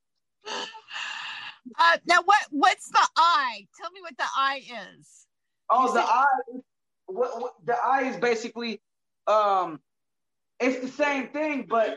Uh, 1.78 1.98
now 2.06 2.16
what 2.24 2.46
what's 2.50 2.88
the 2.88 3.06
eye? 3.16 3.66
Tell 3.78 3.90
me 3.90 4.00
what 4.00 4.16
the 4.16 4.24
eye 4.36 4.62
is. 4.98 5.26
Oh, 5.68 5.82
you 5.82 5.92
the 5.92 6.00
said- 6.00 6.08
eye. 6.08 6.60
What, 7.10 7.40
what 7.40 7.54
the 7.64 7.76
eye 7.76 8.04
is 8.04 8.16
basically, 8.16 8.80
um, 9.26 9.80
it's 10.58 10.80
the 10.80 11.02
same 11.02 11.28
thing, 11.28 11.66
but 11.68 11.96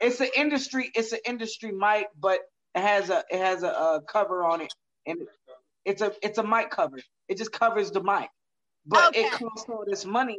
it's 0.00 0.20
an 0.20 0.28
industry. 0.36 0.90
It's 0.94 1.12
an 1.12 1.20
industry 1.26 1.72
mic, 1.72 2.08
but 2.18 2.40
it 2.74 2.80
has 2.80 3.10
a 3.10 3.24
it 3.30 3.38
has 3.38 3.62
a, 3.62 3.68
a 3.68 4.02
cover 4.06 4.44
on 4.44 4.60
it, 4.60 4.72
and 5.06 5.18
it's 5.84 6.02
a 6.02 6.12
it's 6.22 6.38
a 6.38 6.42
mic 6.42 6.70
cover. 6.70 6.98
It 7.28 7.38
just 7.38 7.52
covers 7.52 7.90
the 7.90 8.02
mic. 8.02 8.28
But 8.86 9.08
okay. 9.08 9.24
it 9.24 9.32
costs 9.32 9.68
all 9.68 9.84
this 9.86 10.04
money. 10.04 10.38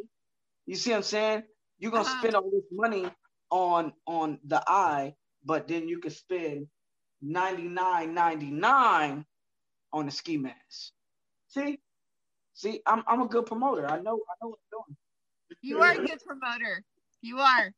You 0.65 0.75
see 0.75 0.91
what 0.91 0.97
I'm 0.97 1.03
saying? 1.03 1.43
You're 1.79 1.91
gonna 1.91 2.03
uh-huh. 2.03 2.19
spend 2.19 2.36
all 2.36 2.49
this 2.49 2.65
money 2.71 3.10
on 3.49 3.93
on 4.06 4.39
the 4.45 4.63
eye, 4.67 5.15
but 5.45 5.67
then 5.67 5.88
you 5.88 5.99
can 5.99 6.12
spend 6.12 6.67
99.99 7.23 9.25
on 9.93 10.06
the 10.06 10.12
ski 10.12 10.38
mask. 10.38 10.91
See? 11.47 11.79
See, 12.53 12.81
I'm 12.85 13.03
I'm 13.07 13.21
a 13.21 13.27
good 13.27 13.45
promoter. 13.45 13.85
I 13.87 13.99
know 13.99 14.19
I 14.29 14.35
know 14.41 14.49
what 14.49 14.59
I'm 14.59 14.69
doing. 14.71 14.97
You 15.61 15.79
are 15.79 15.91
a 15.91 16.05
good 16.05 16.19
promoter. 16.25 16.83
You 17.21 17.39
are. 17.39 17.73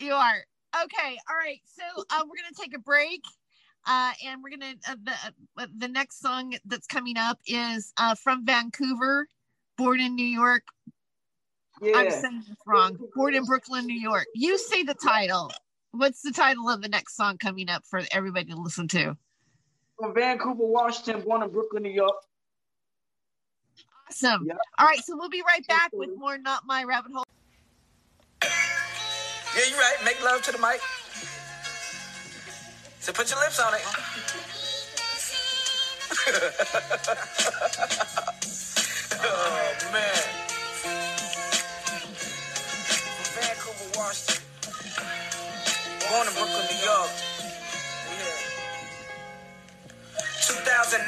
You 0.00 0.12
are. 0.12 0.44
Okay. 0.84 1.18
All 1.28 1.36
right. 1.36 1.60
So 1.66 1.82
uh, 2.10 2.22
we're 2.22 2.36
gonna 2.42 2.54
take 2.58 2.74
a 2.76 2.80
break. 2.80 3.22
Uh, 3.86 4.12
and 4.26 4.42
we're 4.42 4.50
gonna 4.50 4.74
uh, 4.88 4.96
the 5.02 5.12
uh, 5.62 5.66
the 5.78 5.88
next 5.88 6.20
song 6.20 6.54
that's 6.66 6.86
coming 6.86 7.16
up 7.16 7.38
is 7.46 7.92
uh, 7.96 8.14
from 8.14 8.44
Vancouver 8.44 9.26
born 9.78 10.00
in 10.00 10.14
New 10.14 10.26
York. 10.26 10.64
Yeah. 11.80 11.96
I'm 11.96 12.10
saying 12.10 12.44
this 12.46 12.56
wrong. 12.66 12.98
Born 13.14 13.34
in 13.34 13.44
Brooklyn, 13.44 13.86
New 13.86 13.98
York. 13.98 14.26
You 14.34 14.58
say 14.58 14.82
the 14.82 14.94
title. 14.94 15.50
What's 15.92 16.20
the 16.20 16.32
title 16.32 16.68
of 16.68 16.82
the 16.82 16.88
next 16.88 17.16
song 17.16 17.38
coming 17.38 17.70
up 17.70 17.84
for 17.86 18.02
everybody 18.10 18.46
to 18.46 18.60
listen 18.60 18.88
to? 18.88 19.16
From 19.98 20.14
Vancouver, 20.14 20.66
Washington, 20.66 21.22
born 21.22 21.42
in 21.42 21.50
Brooklyn, 21.50 21.82
New 21.82 21.90
York. 21.90 22.16
Awesome. 24.08 24.46
Yep. 24.46 24.58
All 24.78 24.86
right, 24.86 25.04
so 25.04 25.16
we'll 25.16 25.28
be 25.28 25.42
right 25.42 25.66
back 25.66 25.90
with 25.92 26.10
more 26.16 26.38
Not 26.38 26.66
My 26.66 26.84
Rabbit 26.84 27.12
Hole. 27.12 27.24
Yeah, 28.42 29.62
you're 29.68 29.78
right. 29.78 29.96
Make 30.04 30.22
love 30.24 30.42
to 30.42 30.52
the 30.52 30.58
mic. 30.58 30.80
So 33.00 33.12
put 33.12 33.30
your 33.30 33.40
lips 33.40 33.60
on 33.60 33.74
it. 33.74 33.82
Oh, 39.20 39.74
man. 39.92 40.17
2009, 50.88 51.04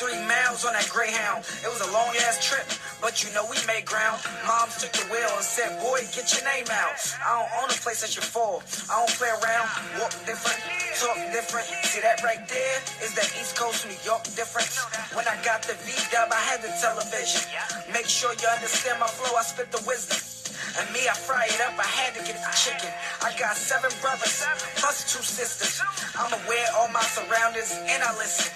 103 0.00 0.24
miles 0.24 0.64
on 0.64 0.72
that 0.72 0.88
Greyhound. 0.88 1.44
It 1.60 1.68
was 1.68 1.84
a 1.84 1.90
long 1.92 2.16
ass 2.24 2.40
trip, 2.40 2.64
but 2.96 3.20
you 3.20 3.28
know 3.36 3.44
we 3.44 3.60
made 3.68 3.84
ground. 3.84 4.24
Moms 4.48 4.80
took 4.80 4.88
the 4.96 5.04
wheel 5.12 5.28
and 5.36 5.44
said, 5.44 5.76
Boy, 5.84 6.00
get 6.16 6.32
your 6.32 6.40
name 6.48 6.64
out. 6.72 6.96
I 7.20 7.36
don't 7.36 7.52
own 7.60 7.68
a 7.68 7.76
place 7.84 8.00
that 8.00 8.16
you 8.16 8.24
fall. 8.24 8.64
I 8.88 9.04
don't 9.04 9.12
play 9.20 9.28
around, 9.28 9.68
walk 10.00 10.16
different, 10.24 10.64
talk 10.96 11.20
different. 11.28 11.68
See 11.84 12.00
that 12.00 12.24
right 12.24 12.40
there 12.48 12.76
is 13.04 13.12
the 13.12 13.28
East 13.36 13.52
Coast 13.52 13.84
New 13.84 14.00
York 14.00 14.24
difference. 14.32 14.80
When 15.12 15.28
I 15.28 15.36
got 15.44 15.60
the 15.60 15.76
V 15.84 15.92
dub, 16.08 16.32
I 16.32 16.40
had 16.48 16.64
the 16.64 16.72
television. 16.80 17.44
Make 17.92 18.08
sure 18.08 18.32
you 18.32 18.48
understand 18.48 18.96
my 18.96 19.12
flow, 19.12 19.36
I 19.36 19.44
spit 19.44 19.68
the 19.76 19.84
wisdom. 19.84 20.31
And 20.78 20.88
me, 20.92 21.04
I 21.04 21.14
fry 21.14 21.44
it 21.46 21.60
up, 21.60 21.76
I 21.76 21.84
had 21.84 22.16
to 22.16 22.22
get 22.24 22.40
the 22.40 22.52
chicken. 22.56 22.88
I 23.20 23.30
got 23.38 23.56
seven 23.56 23.92
brothers, 24.00 24.44
plus 24.80 25.04
two 25.12 25.22
sisters. 25.22 25.84
I'm 26.16 26.32
aware 26.32 26.66
all 26.76 26.88
my 26.88 27.04
surroundings, 27.04 27.76
and 27.76 28.00
I 28.02 28.10
listen. 28.16 28.48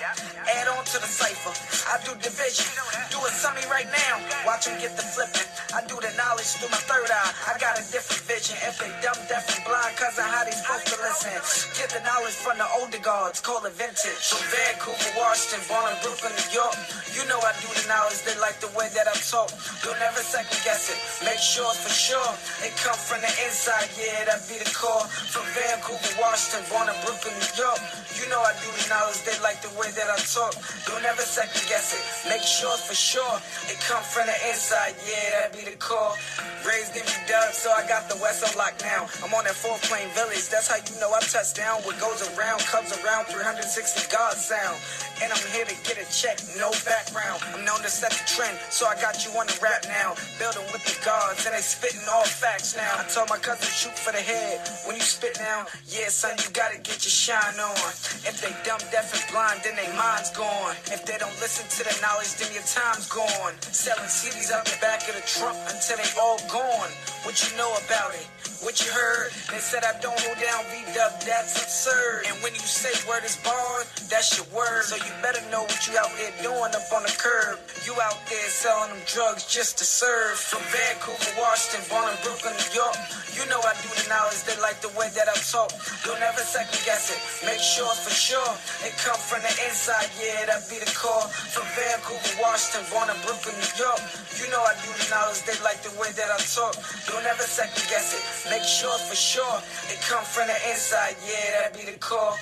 Add 0.48 0.68
on 0.72 0.84
to 0.84 0.96
the 0.98 1.08
cipher. 1.08 1.52
I 1.92 2.00
do 2.04 2.16
division. 2.18 2.66
Do 3.12 3.20
it 3.28 3.34
summy 3.36 3.64
right 3.68 3.88
now. 3.92 4.20
Watch 4.48 4.66
them 4.66 4.80
get 4.80 4.96
the 4.96 5.04
flipping. 5.04 5.44
I 5.76 5.84
do 5.84 6.00
the 6.00 6.12
knowledge 6.16 6.56
through 6.56 6.72
my 6.72 6.80
third 6.88 7.10
eye. 7.12 7.32
I 7.52 7.58
got 7.60 7.76
a 7.76 7.84
different 7.92 8.24
vision. 8.24 8.56
If 8.64 8.80
they 8.80 8.88
dumb, 9.04 9.20
deaf, 9.28 9.44
and 9.52 9.62
blind, 9.68 9.92
cause 10.00 10.16
of 10.16 10.24
how 10.24 10.44
they 10.48 10.56
supposed 10.56 10.88
to 10.92 10.96
listen. 11.04 11.36
Get 11.76 11.92
the 11.92 12.00
knowledge 12.08 12.36
from 12.40 12.56
the 12.56 12.68
older 12.80 13.00
gods, 13.04 13.44
call 13.44 13.60
it 13.68 13.76
vintage. 13.76 14.24
From 14.24 14.40
Vancouver, 14.48 15.12
Washington, 15.20 15.60
born 15.68 15.92
in 15.92 15.98
Brooklyn, 16.00 16.32
New 16.32 16.50
York. 16.56 16.76
You 17.12 17.22
know 17.28 17.36
I 17.44 17.52
do 17.60 17.68
the 17.76 17.84
knowledge, 17.88 18.24
they 18.24 18.36
like 18.40 18.56
the 18.64 18.72
way 18.72 18.88
that 18.96 19.04
I 19.04 19.16
talk. 19.20 19.52
Don't 19.84 20.00
ever 20.00 20.22
second 20.24 20.60
guess 20.64 20.88
it. 20.88 20.98
Make 21.24 21.40
sure 21.40 21.68
for 21.76 21.92
sure. 21.92 22.32
It 22.64 22.72
come 22.80 22.96
from 22.96 23.20
the 23.20 23.32
inside, 23.44 23.88
yeah, 24.00 24.24
that 24.26 24.42
be 24.48 24.56
the 24.56 24.70
core. 24.72 25.04
From 25.28 25.44
Vancouver, 25.52 26.16
Washington, 26.16 26.64
born 26.72 26.88
in 26.88 26.96
Brooklyn, 27.04 27.36
New 27.36 27.52
York. 27.56 27.80
You 28.16 28.24
know 28.32 28.40
I 28.40 28.56
do 28.64 28.68
the 28.72 28.88
knowledge, 28.88 29.20
they 29.28 29.36
like 29.44 29.60
the 29.60 29.72
way 29.76 29.92
that 29.92 30.08
I 30.08 30.16
talk. 30.24 30.56
Don't 30.88 31.04
ever 31.04 31.20
second 31.20 31.60
guess 31.68 31.92
it, 31.92 32.02
make 32.32 32.40
sure 32.40 32.72
for 32.80 32.96
sure. 32.96 33.36
It 33.68 33.76
come 33.84 34.00
from 34.00 34.24
the 34.26 34.38
inside, 34.48 34.96
yeah, 35.04 35.44
that 35.44 35.52
be 35.52 35.68
the 35.68 35.76
core. 35.76 36.16
Raised 36.64 36.96
in 36.96 37.04
the 37.04 37.18
Dub, 37.28 37.52
so 37.52 37.68
I 37.70 37.84
got 37.86 38.08
the 38.08 38.16
West 38.24 38.40
on 38.42 38.50
lock 38.56 38.74
now. 38.80 39.06
I'm 39.20 39.32
on 39.36 39.44
that 39.44 39.54
four 39.54 39.76
plane 39.84 40.08
village, 40.16 40.48
that's 40.48 40.72
how 40.72 40.80
you 40.80 40.96
know 40.98 41.12
I 41.12 41.20
touch 41.28 41.52
down. 41.52 41.84
What 41.84 42.00
goes 42.00 42.24
around 42.34 42.64
comes 42.64 42.90
around 43.04 43.28
360 43.28 44.08
God 44.08 44.34
sound. 44.34 44.80
And 45.22 45.32
I'm 45.32 45.44
here 45.52 45.64
to 45.64 45.76
get 45.88 45.96
a 45.96 46.06
check, 46.12 46.36
no 46.60 46.68
background. 46.84 47.40
I'm 47.52 47.64
known 47.64 47.80
to 47.80 47.88
set 47.88 48.12
the 48.12 48.24
trend, 48.28 48.56
so 48.68 48.84
I 48.84 49.00
got 49.00 49.24
you 49.24 49.32
on 49.40 49.48
the 49.48 49.56
rap 49.64 49.88
now. 49.88 50.12
Building 50.36 50.68
with 50.72 50.84
the 50.84 50.92
gods, 51.00 51.44
and 51.48 51.56
they 51.56 51.64
spitting 51.66 52.06
all 52.06 52.22
facts 52.22 52.76
now. 52.76 52.86
I 52.94 53.02
told 53.10 53.28
my 53.28 53.38
cousin, 53.42 53.66
shoot 53.66 53.98
for 53.98 54.12
the 54.14 54.22
head. 54.22 54.62
When 54.86 54.94
you 54.94 55.02
spit 55.02 55.34
now, 55.42 55.66
yeah, 55.90 56.06
son, 56.08 56.38
you 56.38 56.46
gotta 56.54 56.78
get 56.78 57.02
your 57.02 57.10
shine 57.10 57.58
on. 57.58 57.90
If 58.22 58.38
they 58.38 58.54
dumb, 58.62 58.78
deaf, 58.94 59.10
and 59.10 59.26
blind, 59.34 59.66
then 59.66 59.74
they 59.74 59.90
mind's 59.98 60.30
gone. 60.30 60.78
If 60.94 61.02
they 61.04 61.18
don't 61.18 61.34
listen 61.42 61.66
to 61.66 61.82
the 61.82 61.94
knowledge, 61.98 62.38
then 62.38 62.54
your 62.54 62.62
time's 62.70 63.10
gone. 63.10 63.58
Selling 63.74 64.06
CDs 64.06 64.54
out 64.54 64.64
the 64.64 64.78
back 64.78 65.02
of 65.10 65.18
the 65.18 65.26
trunk 65.26 65.58
until 65.66 65.98
they 65.98 66.10
all 66.22 66.38
gone. 66.46 66.90
What 67.26 67.34
you 67.42 67.50
know 67.58 67.74
about 67.82 68.14
it? 68.14 68.30
What 68.62 68.78
you 68.80 68.90
heard? 68.94 69.34
They 69.50 69.58
said 69.58 69.82
I 69.82 69.98
don't 70.00 70.16
hold 70.16 70.38
down 70.38 70.62
V-Dub, 70.70 71.20
that's 71.26 71.58
absurd. 71.60 72.24
And 72.30 72.36
when 72.42 72.54
you 72.54 72.62
say 72.62 72.94
word 73.08 73.24
is 73.26 73.36
born, 73.42 73.82
that's 74.08 74.38
your 74.38 74.46
word. 74.54 74.86
So 74.86 74.96
you 74.96 75.12
better 75.20 75.42
know 75.50 75.66
what 75.66 75.82
you 75.86 75.98
out 75.98 76.08
there 76.16 76.32
doing 76.40 76.72
up 76.72 76.86
on 76.94 77.02
the 77.02 77.14
curb. 77.18 77.58
You 77.84 77.92
out 78.00 78.16
there 78.30 78.48
selling 78.48 78.94
them 78.94 79.02
drugs 79.06 79.44
just 79.44 79.78
to 79.78 79.84
serve. 79.84 80.38
From 80.38 80.62
Vancouver, 80.70 81.34
Washington, 81.36 81.55
born 81.88 82.04
in 82.04 82.16
Brooklyn, 82.20 82.52
New 82.52 82.72
York. 82.76 82.96
You 83.32 83.48
know 83.48 83.56
I 83.64 83.72
do 83.80 83.88
the 83.88 84.04
knowledge, 84.12 84.44
they 84.44 84.56
like 84.60 84.76
the 84.84 84.92
way 84.92 85.08
that 85.16 85.24
I 85.24 85.36
talk. 85.40 85.72
Don't 86.04 86.20
ever 86.20 86.44
second 86.44 86.76
guess 86.84 87.08
it, 87.08 87.20
make 87.48 87.60
sure 87.60 87.88
for 87.88 88.12
sure. 88.12 88.52
It 88.84 88.92
come 89.00 89.16
from 89.16 89.40
the 89.40 89.52
inside, 89.64 90.08
yeah, 90.20 90.44
that 90.52 90.68
be 90.68 90.76
the 90.76 90.88
core. 90.92 91.24
From 91.56 91.64
Vancouver, 91.72 92.44
Washington, 92.44 92.84
born 92.92 93.08
in 93.08 93.16
Brooklyn, 93.24 93.56
New 93.56 93.72
York. 93.80 94.00
You 94.36 94.52
know 94.52 94.60
I 94.60 94.76
do 94.84 94.92
the 95.00 95.08
knowledge, 95.08 95.40
they 95.48 95.56
like 95.64 95.80
the 95.80 95.96
way 95.96 96.12
that 96.12 96.28
I 96.28 96.38
talk. 96.44 96.76
Don't 97.08 97.24
ever 97.24 97.46
second 97.48 97.84
guess 97.88 98.12
it, 98.12 98.24
make 98.52 98.64
sure 98.64 98.96
for 99.08 99.16
sure. 99.16 99.56
It 99.88 99.96
come 100.04 100.24
from 100.28 100.52
the 100.52 100.58
inside, 100.68 101.16
yeah, 101.24 101.64
that 101.64 101.72
be 101.72 101.88
the 101.88 101.96
core. 101.96 102.36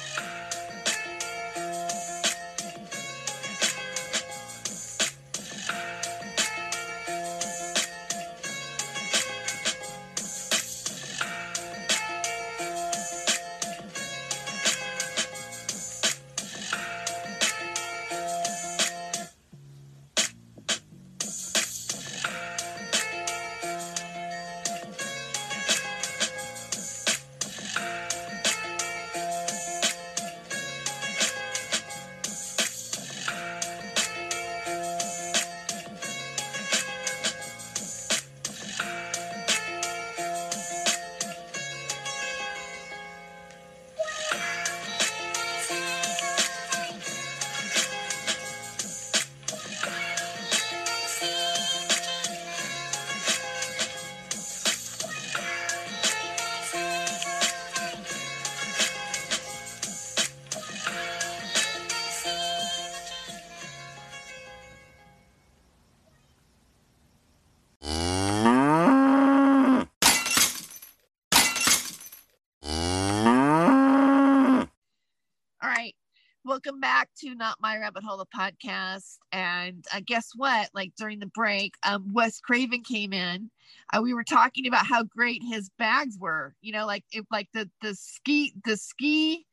Back 76.84 77.08
to 77.18 77.34
Not 77.34 77.56
My 77.62 77.78
Rabbit 77.78 78.04
Hole, 78.04 78.18
the 78.18 78.26
podcast. 78.26 79.16
And 79.32 79.86
uh, 79.90 80.02
guess 80.04 80.32
what? 80.36 80.68
Like 80.74 80.92
during 80.98 81.18
the 81.18 81.30
break, 81.34 81.76
um, 81.82 82.12
Wes 82.12 82.40
Craven 82.40 82.82
came 82.82 83.14
in. 83.14 83.50
Uh, 83.90 84.02
we 84.02 84.12
were 84.12 84.22
talking 84.22 84.66
about 84.66 84.84
how 84.84 85.02
great 85.02 85.40
his 85.42 85.70
bags 85.78 86.18
were. 86.20 86.54
You 86.60 86.72
know, 86.72 86.84
like 86.84 87.04
if 87.10 87.24
like 87.30 87.48
the 87.54 87.70
the 87.80 87.94
ski 87.94 88.52
the 88.66 88.76
ski 88.76 89.46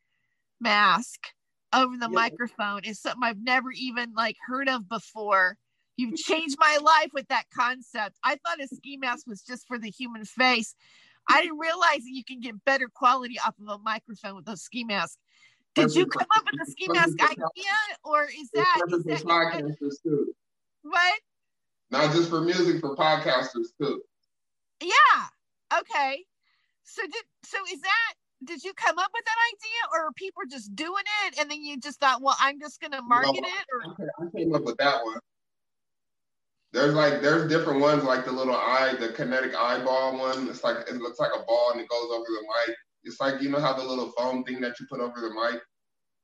mask 0.59 1.21
over 1.73 1.95
the 1.95 2.09
yeah. 2.11 2.15
microphone 2.15 2.83
is 2.83 2.99
something 2.99 3.23
I've 3.23 3.41
never 3.41 3.71
even 3.71 4.11
like 4.13 4.35
heard 4.45 4.67
of 4.67 4.89
before. 4.89 5.55
You've 5.95 6.17
changed 6.17 6.57
my 6.59 6.79
life 6.83 7.11
with 7.13 7.29
that 7.29 7.45
concept. 7.57 8.17
I 8.25 8.31
thought 8.45 8.61
a 8.61 8.67
ski 8.67 8.97
mask 8.97 9.25
was 9.25 9.41
just 9.41 9.65
for 9.69 9.79
the 9.79 9.89
human 9.89 10.25
face. 10.25 10.75
I 11.29 11.41
didn't 11.41 11.59
realize 11.59 11.99
that 11.99 12.11
you 12.11 12.25
can 12.25 12.41
get 12.41 12.65
better 12.65 12.89
quality 12.93 13.37
off 13.39 13.55
of 13.61 13.69
a 13.69 13.77
microphone 13.77 14.35
with 14.35 14.49
a 14.49 14.57
ski 14.57 14.83
mask. 14.83 15.17
Did 15.75 15.95
you 15.95 16.05
come 16.05 16.27
up 16.35 16.43
with 16.45 16.59
the 16.59 16.71
ski 16.71 16.87
mask 16.89 17.21
idea, 17.23 17.77
or 18.03 18.25
is 18.25 18.49
that, 18.53 18.81
is 18.89 19.03
that 19.05 19.23
podcasters 19.23 20.01
too? 20.03 20.33
What? 20.83 21.19
Not 21.91 22.13
just 22.13 22.29
for 22.29 22.41
music, 22.41 22.81
for 22.81 22.95
podcasters 22.95 23.67
too. 23.79 24.01
Yeah. 24.81 25.79
Okay. 25.79 26.25
So 26.83 27.03
did 27.03 27.23
so 27.43 27.57
is 27.71 27.79
that 27.81 28.13
did 28.43 28.63
you 28.63 28.73
come 28.73 28.97
up 28.97 29.11
with 29.13 29.23
that 29.23 29.37
idea, 29.53 29.79
or 29.93 30.11
people 30.13 30.41
just 30.49 30.75
doing 30.75 31.03
it, 31.25 31.39
and 31.39 31.49
then 31.49 31.63
you 31.63 31.79
just 31.79 31.99
thought, 31.99 32.21
well, 32.21 32.35
I'm 32.41 32.59
just 32.59 32.81
gonna 32.81 33.01
market 33.01 33.41
no, 33.41 33.47
it? 33.47 33.65
Or 33.71 34.27
I 34.27 34.37
came 34.37 34.53
up 34.53 34.63
with 34.63 34.77
that 34.77 35.03
one. 35.03 35.19
There's 36.73 36.93
like 36.93 37.21
there's 37.21 37.49
different 37.49 37.79
ones 37.79 38.03
like 38.03 38.25
the 38.25 38.31
little 38.31 38.55
eye, 38.55 38.95
the 38.99 39.09
kinetic 39.09 39.55
eyeball 39.55 40.17
one. 40.17 40.47
It's 40.49 40.63
like 40.63 40.77
it 40.89 40.95
looks 40.95 41.19
like 41.19 41.31
a 41.35 41.43
ball 41.43 41.71
and 41.71 41.81
it 41.81 41.89
goes 41.89 42.09
over 42.11 42.25
the 42.25 42.41
mic. 42.67 42.75
It's 43.03 43.19
like 43.19 43.41
you 43.41 43.49
know 43.49 43.59
how 43.59 43.73
the 43.73 43.83
little 43.83 44.11
foam 44.11 44.43
thing 44.43 44.61
that 44.61 44.79
you 44.79 44.85
put 44.87 44.99
over 44.99 45.19
the 45.19 45.29
mic. 45.29 45.61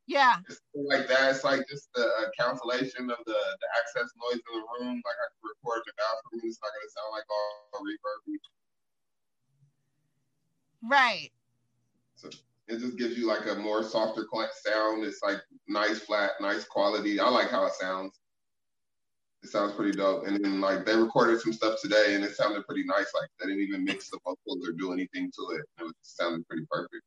Yeah. 0.08 0.38
It's 0.48 0.62
like 0.74 1.08
that. 1.10 1.32
It's 1.32 1.44
like 1.44 1.68
just 1.68 1.90
the 1.94 2.04
uh, 2.04 2.30
cancellation 2.40 3.12
of 3.12 3.18
the, 3.26 3.34
the 3.36 3.68
access 3.78 4.10
noise 4.16 4.40
in 4.40 4.54
the 4.56 4.66
room. 4.80 5.02
Like 5.04 5.20
I 5.20 5.28
can 5.28 5.44
record 5.44 5.82
the 5.86 5.92
bathroom. 5.98 6.42
It's 6.46 6.60
not 6.64 6.72
gonna 6.72 6.90
sound 6.96 7.12
like 7.12 7.28
all 7.30 7.82
reverb. 7.84 8.40
Right. 10.90 11.32
So 12.16 12.30
it 12.68 12.80
just 12.80 12.98
gives 12.98 13.18
you 13.18 13.28
like 13.28 13.48
a 13.48 13.56
more 13.56 13.84
softer 13.84 14.26
sound. 14.64 15.04
It's 15.04 15.22
like 15.22 15.40
nice, 15.68 16.00
flat, 16.00 16.32
nice 16.40 16.64
quality. 16.64 17.20
I 17.20 17.30
like 17.30 17.50
how 17.50 17.66
it 17.66 17.74
sounds. 17.74 18.20
It 19.44 19.50
sounds 19.50 19.74
pretty 19.74 19.96
dope. 19.98 20.26
And 20.28 20.44
then 20.44 20.60
like 20.60 20.86
they 20.86 20.96
recorded 20.96 21.40
some 21.42 21.54
stuff 21.54 21.80
today, 21.82 22.16
and 22.16 22.24
it 22.24 22.36
sounded 22.36 22.66
pretty 22.66 22.84
nice. 22.84 23.12
Like 23.14 23.30
they 23.40 23.48
didn't 23.48 23.64
even 23.64 23.84
mix 23.84 24.10
the 24.10 24.20
vocals 24.26 24.68
or 24.68 24.72
do 24.74 24.92
anything 24.92 25.32
to 25.32 25.56
it. 25.56 25.66
It 25.80 25.84
was 25.84 25.94
sounded 26.02 26.48
pretty 26.48 26.66
perfect. 26.70 27.04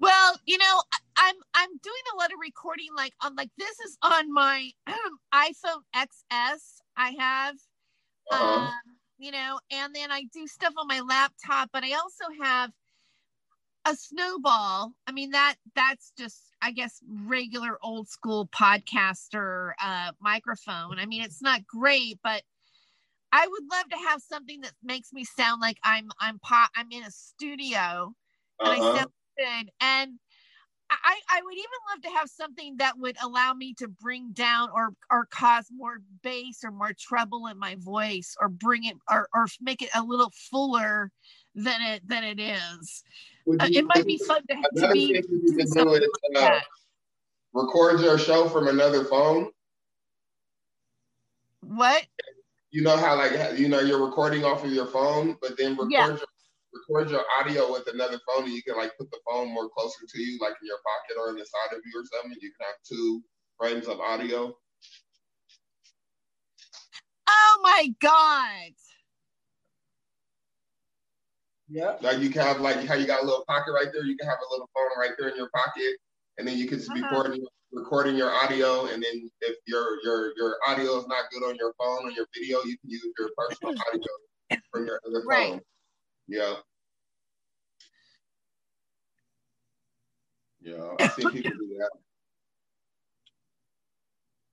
Well, 0.00 0.38
you 0.46 0.58
know, 0.58 0.82
I'm 1.16 1.34
I'm 1.54 1.68
doing 1.82 2.02
a 2.14 2.16
lot 2.16 2.32
of 2.32 2.38
recording 2.40 2.88
like 2.96 3.12
on 3.22 3.34
like 3.34 3.50
this 3.58 3.78
is 3.80 3.98
on 4.02 4.32
my 4.32 4.70
iPhone 5.34 5.82
XS 5.94 6.80
I 6.96 7.14
have. 7.18 7.56
Uh-huh. 8.30 8.60
Um, 8.60 8.72
you 9.18 9.32
know, 9.32 9.58
and 9.72 9.94
then 9.94 10.12
I 10.12 10.24
do 10.32 10.46
stuff 10.46 10.74
on 10.78 10.86
my 10.86 11.00
laptop, 11.00 11.70
but 11.72 11.82
I 11.82 11.92
also 11.94 12.24
have 12.40 12.70
a 13.88 13.96
snowball. 13.96 14.92
I 15.06 15.12
mean 15.12 15.30
that 15.30 15.56
that's 15.74 16.12
just 16.18 16.42
I 16.60 16.72
guess 16.72 17.00
regular 17.24 17.78
old 17.82 18.08
school 18.08 18.48
podcaster 18.48 19.72
uh 19.82 20.12
microphone. 20.20 20.98
I 20.98 21.06
mean 21.06 21.22
it's 21.22 21.42
not 21.42 21.66
great, 21.66 22.18
but 22.22 22.42
I 23.32 23.46
would 23.46 23.64
love 23.70 23.88
to 23.90 24.08
have 24.08 24.22
something 24.22 24.60
that 24.62 24.72
makes 24.82 25.12
me 25.12 25.24
sound 25.24 25.60
like 25.60 25.78
I'm 25.82 26.10
I'm 26.20 26.38
pop 26.38 26.70
I'm 26.76 26.88
in 26.90 27.02
a 27.02 27.10
studio 27.10 28.14
and 28.60 28.68
uh-huh. 28.68 28.90
I 28.90 28.98
sound 28.98 29.10
good. 29.38 29.70
And 29.80 30.18
I, 30.90 31.18
I 31.30 31.42
would 31.44 31.54
even 31.54 31.66
love 31.90 32.02
to 32.02 32.18
have 32.18 32.30
something 32.30 32.76
that 32.78 32.98
would 32.98 33.16
allow 33.22 33.52
me 33.52 33.74
to 33.74 33.88
bring 33.88 34.30
down 34.32 34.70
or 34.74 34.94
or 35.10 35.26
cause 35.26 35.66
more 35.70 35.98
bass 36.22 36.60
or 36.64 36.70
more 36.70 36.92
treble 36.98 37.46
in 37.46 37.58
my 37.58 37.76
voice 37.78 38.34
or 38.40 38.48
bring 38.48 38.84
it 38.84 38.96
or, 39.10 39.28
or 39.34 39.46
make 39.60 39.82
it 39.82 39.90
a 39.94 40.02
little 40.02 40.32
fuller 40.50 41.10
than 41.54 41.82
it 41.82 42.08
than 42.08 42.24
it 42.24 42.40
is. 42.40 43.02
Uh, 43.48 43.68
it 43.70 43.84
might 43.86 44.06
be 44.06 44.18
fun 44.18 44.42
to, 44.48 44.54
have 44.54 44.70
to 44.76 44.90
be 44.92 45.12
do 45.12 45.22
do 45.22 45.58
is, 45.58 45.76
uh, 46.36 46.60
record 47.54 48.00
your 48.00 48.18
show 48.18 48.48
from 48.48 48.68
another 48.68 49.04
phone. 49.04 49.50
What? 51.62 52.04
you 52.70 52.82
know 52.82 52.96
how 52.96 53.16
like 53.16 53.58
you 53.58 53.68
know 53.68 53.80
you're 53.80 54.04
recording 54.04 54.44
off 54.44 54.64
of 54.64 54.72
your 54.72 54.86
phone, 54.86 55.36
but 55.40 55.56
then 55.56 55.72
record 55.72 55.90
yeah. 55.90 56.06
your 56.08 56.18
record 56.74 57.10
your 57.10 57.24
audio 57.38 57.72
with 57.72 57.86
another 57.88 58.20
phone, 58.26 58.44
and 58.44 58.52
you 58.52 58.62
can 58.62 58.76
like 58.76 58.96
put 58.98 59.10
the 59.10 59.18
phone 59.28 59.52
more 59.52 59.68
closer 59.70 60.00
to 60.06 60.20
you, 60.20 60.38
like 60.40 60.54
in 60.60 60.66
your 60.66 60.78
pocket 60.84 61.20
or 61.20 61.30
in 61.30 61.36
the 61.36 61.44
side 61.44 61.76
of 61.76 61.82
you 61.84 62.00
or 62.00 62.04
something. 62.04 62.38
You 62.40 62.50
can 62.50 62.66
have 62.66 62.76
two 62.86 63.22
frames 63.58 63.86
of 63.86 64.00
audio. 64.00 64.54
Oh 67.28 67.60
my 67.62 67.92
god! 68.00 68.72
Yeah. 71.68 71.96
Like 72.00 72.18
you 72.18 72.30
can 72.30 72.42
have 72.42 72.60
like 72.60 72.84
how 72.86 72.94
you 72.94 73.06
got 73.06 73.22
a 73.22 73.26
little 73.26 73.44
pocket 73.46 73.72
right 73.72 73.88
there. 73.92 74.04
You 74.04 74.16
can 74.16 74.28
have 74.28 74.38
a 74.38 74.52
little 74.52 74.68
phone 74.74 74.98
right 74.98 75.12
there 75.18 75.28
in 75.28 75.36
your 75.36 75.50
pocket, 75.54 75.96
and 76.38 76.48
then 76.48 76.56
you 76.56 76.66
can 76.66 76.78
just 76.78 76.90
uh-huh. 76.90 76.96
be 76.96 77.02
recording 77.02 77.46
recording 77.72 78.16
your 78.16 78.30
audio. 78.30 78.86
And 78.86 79.02
then 79.02 79.30
if 79.42 79.56
your 79.66 79.98
your 80.02 80.32
your 80.36 80.56
audio 80.66 80.98
is 80.98 81.06
not 81.06 81.30
good 81.30 81.42
on 81.46 81.56
your 81.56 81.74
phone 81.78 82.06
or 82.06 82.10
your 82.10 82.26
video, 82.34 82.58
you 82.64 82.76
can 82.78 82.90
use 82.90 83.06
your 83.18 83.30
personal 83.36 83.74
audio 83.92 84.60
from 84.72 84.86
your 84.86 85.00
other 85.06 85.24
right. 85.26 85.52
phone. 85.52 85.60
Yeah. 86.26 86.54
Yeah, 90.60 90.94
I 90.98 91.08
see 91.08 91.22
people 91.30 91.50
do 91.52 91.78
that. 91.78 91.90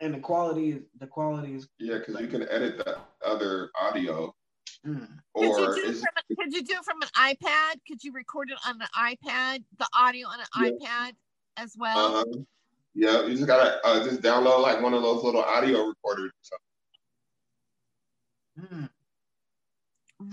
And 0.01 0.13
the 0.13 0.20
quality 0.20 0.72
is 0.72 0.84
the 0.99 1.07
quality 1.07 1.55
is 1.55 1.68
yeah, 1.80 1.97
because 1.97 2.20
you 2.20 2.28
can 2.28 2.43
edit 2.49 2.78
the 2.78 2.97
other 3.26 3.72
audio. 3.80 4.34
Mm. 4.86 5.07
Or 5.33 5.55
could 5.55 5.77
you, 5.77 5.93
do 5.93 5.99
a, 5.99 6.36
could 6.36 6.53
you 6.53 6.63
do 6.63 6.73
it 6.73 6.86
from 6.86 7.01
an 7.01 7.07
iPad? 7.17 7.79
Could 7.88 8.03
you 8.03 8.11
record 8.11 8.51
it 8.51 8.57
on 8.67 8.79
an 8.81 8.88
iPad, 8.95 9.63
the 9.79 9.88
audio 9.97 10.27
on 10.27 10.39
an 10.39 10.45
yeah. 10.57 10.69
iPad 10.69 11.13
as 11.57 11.75
well? 11.77 12.17
Uh-huh. 12.17 12.41
Yeah, 12.93 13.25
you 13.25 13.36
just 13.36 13.47
gotta 13.47 13.79
uh, 13.86 14.03
just 14.03 14.21
download 14.21 14.61
like 14.61 14.81
one 14.81 14.93
of 14.93 15.01
those 15.01 15.23
little 15.23 15.41
audio 15.41 15.88
recorders 15.88 16.31
or 16.31 16.59
something. 18.57 18.77
Mm. 18.77 18.89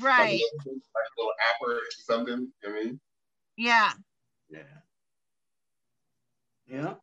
Right. 0.01 0.19
Like 0.19 0.41
a, 0.41 0.69
little, 0.69 0.81
like 0.95 1.05
a 1.05 1.21
little 1.21 1.33
app 1.49 1.57
or 1.63 1.81
something. 2.05 2.53
You 2.63 2.69
know 2.69 2.79
I 2.79 2.85
mean? 2.85 3.01
Yeah. 3.57 3.93
Yeah. 4.49 4.59
Yeah. 6.67 6.95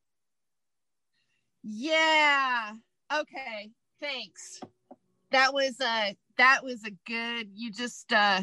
Yeah. 1.64 2.74
Okay. 3.14 3.72
Thanks. 4.00 4.62
That 5.32 5.54
was 5.54 5.76
a 5.82 6.16
that 6.40 6.64
was 6.64 6.84
a 6.86 6.92
good 7.06 7.50
you 7.54 7.70
just 7.70 8.12
uh 8.14 8.42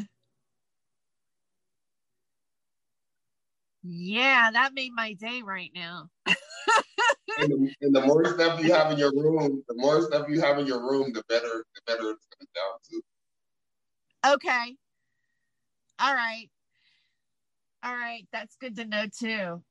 Yeah, 3.82 4.50
that 4.52 4.74
made 4.74 4.92
my 4.94 5.12
day 5.12 5.42
right 5.44 5.70
now. 5.74 6.08
and, 6.26 6.36
the, 7.38 7.74
and, 7.80 7.94
the, 7.94 8.00
more 8.00 8.24
stuff 8.24 8.60
you 8.60 8.72
have 8.72 8.90
in 8.90 8.98
your 8.98 9.12
room, 9.12 9.62
the 9.68 9.74
more 9.76 10.02
stuff 10.02 10.26
you 10.28 10.40
have 10.40 10.58
in 10.58 10.66
your 10.66 10.80
room, 10.80 11.12
the 11.12 11.22
better, 11.28 11.64
the 11.74 11.80
better 11.86 12.10
it's 12.10 12.26
gonna 12.26 12.48
sound 12.56 12.80
too. 12.90 13.00
Okay. 14.34 14.76
All 16.00 16.14
right. 16.14 16.50
All 17.84 17.94
right. 17.94 18.26
That's 18.32 18.56
good 18.56 18.76
to 18.76 18.84
know 18.84 19.06
too. 19.16 19.62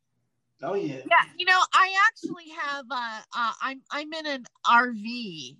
Oh 0.63 0.75
yeah. 0.75 1.01
Yeah, 1.09 1.25
you 1.37 1.45
know, 1.45 1.59
I 1.73 1.93
actually 2.07 2.49
have 2.57 2.85
uh, 2.89 3.21
uh 3.35 3.51
I'm 3.61 3.81
I'm 3.91 4.13
in 4.13 4.25
an 4.25 4.45
RV. 4.65 5.57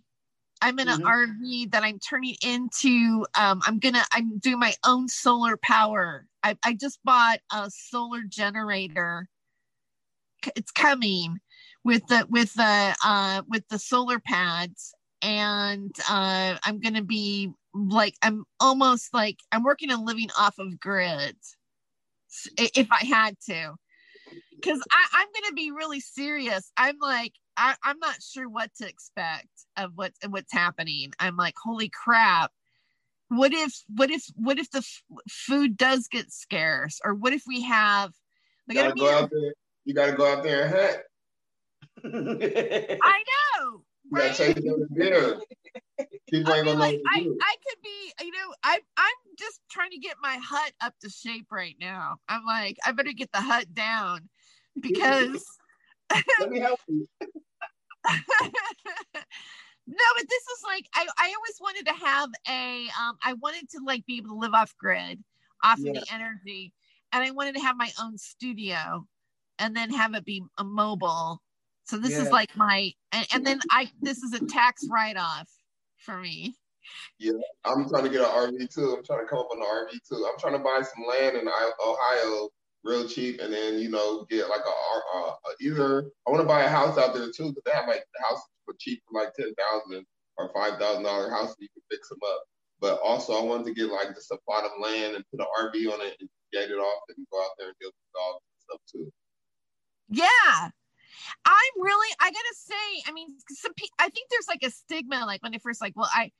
I'm 0.65 0.79
in 0.79 0.87
mm-hmm. 0.87 1.05
an 1.05 1.07
RV 1.07 1.71
that 1.73 1.83
I'm 1.83 1.99
turning 1.99 2.35
into 2.43 3.23
um 3.39 3.61
I'm 3.67 3.77
gonna 3.77 4.03
I'm 4.11 4.39
doing 4.39 4.57
my 4.57 4.73
own 4.83 5.07
solar 5.07 5.57
power. 5.57 6.25
I, 6.41 6.57
I 6.65 6.73
just 6.73 6.99
bought 7.03 7.37
a 7.53 7.69
solar 7.69 8.23
generator. 8.27 9.29
It's 10.55 10.71
coming 10.71 11.37
with 11.83 12.01
the 12.07 12.25
with 12.31 12.51
the 12.55 12.95
uh 13.05 13.43
with 13.47 13.67
the 13.69 13.77
solar 13.77 14.19
pads 14.19 14.95
and 15.21 15.95
uh 16.09 16.57
I'm 16.63 16.79
gonna 16.79 17.03
be 17.03 17.51
like 17.75 18.15
I'm 18.23 18.43
almost 18.59 19.13
like 19.13 19.37
I'm 19.51 19.63
working 19.63 19.91
on 19.91 20.03
living 20.03 20.29
off 20.35 20.57
of 20.57 20.79
grid 20.79 21.35
if 22.57 22.87
I 22.91 23.05
had 23.05 23.35
to 23.49 23.75
because 24.55 24.81
I'm 24.91 25.27
going 25.27 25.49
to 25.49 25.53
be 25.53 25.71
really 25.71 25.99
serious. 25.99 26.71
I'm 26.77 26.97
like, 26.99 27.33
I, 27.57 27.75
am 27.85 27.99
not 27.99 28.21
sure 28.21 28.49
what 28.49 28.71
to 28.75 28.87
expect 28.87 29.49
of 29.77 29.91
what's 29.95 30.19
what's 30.27 30.51
happening. 30.51 31.13
I'm 31.19 31.37
like, 31.37 31.55
holy 31.61 31.89
crap! 31.89 32.51
What 33.29 33.53
if 33.53 33.83
what 33.87 34.09
if 34.11 34.25
what 34.35 34.59
if 34.59 34.69
the 34.71 34.79
f- 34.79 35.03
food 35.29 35.77
does 35.77 36.07
get 36.07 36.31
scarce, 36.31 36.99
or 37.03 37.13
what 37.13 37.33
if 37.33 37.43
we 37.47 37.61
have? 37.63 38.11
Like, 38.67 38.77
you 38.77 38.83
gotta 38.83 38.95
go 38.95 39.09
out 39.09 39.29
there. 39.31 39.53
You 39.85 39.93
gotta 39.93 40.13
go 40.13 40.31
out 40.31 40.43
there 40.43 40.65
and 40.65 40.75
hunt. 40.75 40.97
I 43.03 43.23
know. 43.59 43.83
You 44.11 44.17
gotta 44.17 44.33
take 44.33 44.55
them 44.55 44.87
to 44.95 45.39
People 46.29 46.53
I 46.53 46.61
like, 46.61 46.99
I, 47.07 47.19
I 47.19 47.55
could 47.67 47.81
be, 47.83 48.25
you 48.25 48.31
know, 48.31 48.53
I 48.63 48.79
I'm 48.97 49.35
just 49.37 49.59
trying 49.69 49.91
to 49.91 49.99
get 49.99 50.15
my 50.21 50.37
hut 50.41 50.71
up 50.81 50.93
to 51.01 51.09
shape 51.09 51.47
right 51.51 51.75
now. 51.79 52.17
I'm 52.27 52.45
like, 52.45 52.77
I 52.85 52.91
better 52.91 53.13
get 53.13 53.31
the 53.31 53.41
hut 53.41 53.73
down 53.73 54.29
because 54.79 55.45
let 56.39 56.49
me 56.49 56.59
help 56.59 56.79
you. 56.87 57.07
no, 59.87 60.05
but 60.17 60.25
this 60.29 60.43
is 60.43 60.63
like 60.63 60.85
I, 60.93 61.07
I 61.17 61.33
always 61.35 61.59
wanted 61.59 61.85
to 61.87 61.93
have 61.93 62.29
a 62.49 62.87
um 62.99 63.17
I 63.23 63.33
wanted 63.33 63.69
to 63.71 63.79
like 63.85 64.05
be 64.05 64.17
able 64.17 64.29
to 64.29 64.35
live 64.35 64.53
off 64.53 64.75
grid, 64.77 65.23
off 65.63 65.79
yeah. 65.79 65.91
of 65.91 65.95
the 65.95 66.13
energy, 66.13 66.73
and 67.11 67.23
I 67.23 67.31
wanted 67.31 67.55
to 67.55 67.61
have 67.61 67.77
my 67.77 67.91
own 68.01 68.17
studio, 68.17 69.05
and 69.59 69.75
then 69.75 69.91
have 69.91 70.13
it 70.13 70.25
be 70.25 70.43
a 70.57 70.63
mobile. 70.63 71.41
So 71.85 71.97
this 71.97 72.11
yeah. 72.11 72.23
is 72.23 72.31
like 72.31 72.55
my 72.55 72.91
and, 73.11 73.27
and 73.33 73.45
then 73.45 73.59
I 73.71 73.89
this 74.01 74.23
is 74.23 74.33
a 74.33 74.45
tax 74.45 74.85
write 74.89 75.17
off 75.17 75.49
for 75.97 76.17
me. 76.17 76.55
Yeah, 77.19 77.33
I'm 77.63 77.87
trying 77.89 78.03
to 78.03 78.09
get 78.09 78.21
an 78.21 78.27
RV 78.27 78.73
too. 78.73 78.95
I'm 78.97 79.03
trying 79.03 79.21
to 79.21 79.29
come 79.29 79.39
up 79.39 79.47
on 79.51 79.57
an 79.57 79.65
RV 79.65 79.91
too. 80.07 80.27
I'm 80.29 80.37
trying 80.39 80.53
to 80.53 80.59
buy 80.59 80.81
some 80.81 81.05
land 81.07 81.37
in 81.37 81.47
Ohio 81.47 82.49
real 82.85 83.07
cheap, 83.07 83.41
and 83.41 83.51
then 83.51 83.79
you 83.79 83.89
know 83.89 84.25
get 84.29 84.47
like 84.47 84.61
a, 84.61 85.17
a, 85.17 85.19
a 85.19 85.35
either 85.61 86.11
I 86.27 86.31
want 86.31 86.41
to 86.41 86.47
buy 86.47 86.63
a 86.63 86.69
house 86.69 86.97
out 86.97 87.13
there 87.13 87.27
too 87.35 87.49
because 87.49 87.63
they 87.65 87.71
have 87.71 87.87
like 87.87 88.05
houses 88.21 88.45
for 88.63 88.75
cheap 88.79 89.01
for 89.09 89.19
like 89.19 89.33
ten 89.33 89.53
thousand 89.55 90.05
or 90.37 90.51
five 90.53 90.79
thousand 90.79 91.03
dollar 91.03 91.29
houses 91.29 91.57
you 91.59 91.67
can 91.73 91.83
fix 91.91 92.09
them 92.09 92.19
up. 92.25 92.43
But 92.79 92.99
also 93.03 93.33
I 93.33 93.43
wanted 93.43 93.65
to 93.67 93.73
get 93.73 93.91
like 93.91 94.13
just 94.15 94.31
a 94.31 94.37
plot 94.47 94.65
of 94.65 94.71
land 94.79 95.15
and 95.15 95.25
put 95.31 95.39
an 95.39 95.47
RV 95.59 95.91
on 95.91 96.05
it 96.05 96.15
and 96.19 96.29
get 96.53 96.69
it 96.69 96.75
off 96.75 97.03
and 97.09 97.25
go 97.31 97.41
out 97.41 97.51
there 97.57 97.67
and 97.67 97.75
deal 97.81 97.89
with 97.89 98.13
dogs 98.13 98.43
and 98.43 98.61
stuff 98.61 98.81
too. 98.91 99.11
Yeah. 100.09 100.69
I'm 101.45 101.81
really, 101.81 102.15
I 102.19 102.29
gotta 102.29 102.55
say, 102.55 103.03
I 103.07 103.11
mean, 103.11 103.29
some 103.49 103.71
I 103.97 104.09
think 104.09 104.29
there's 104.29 104.47
like 104.47 104.63
a 104.63 104.69
stigma, 104.69 105.25
like 105.25 105.41
when 105.41 105.51
they 105.51 105.57
first 105.57 105.81
like, 105.81 105.93
well, 105.95 106.09
I, 106.13 106.31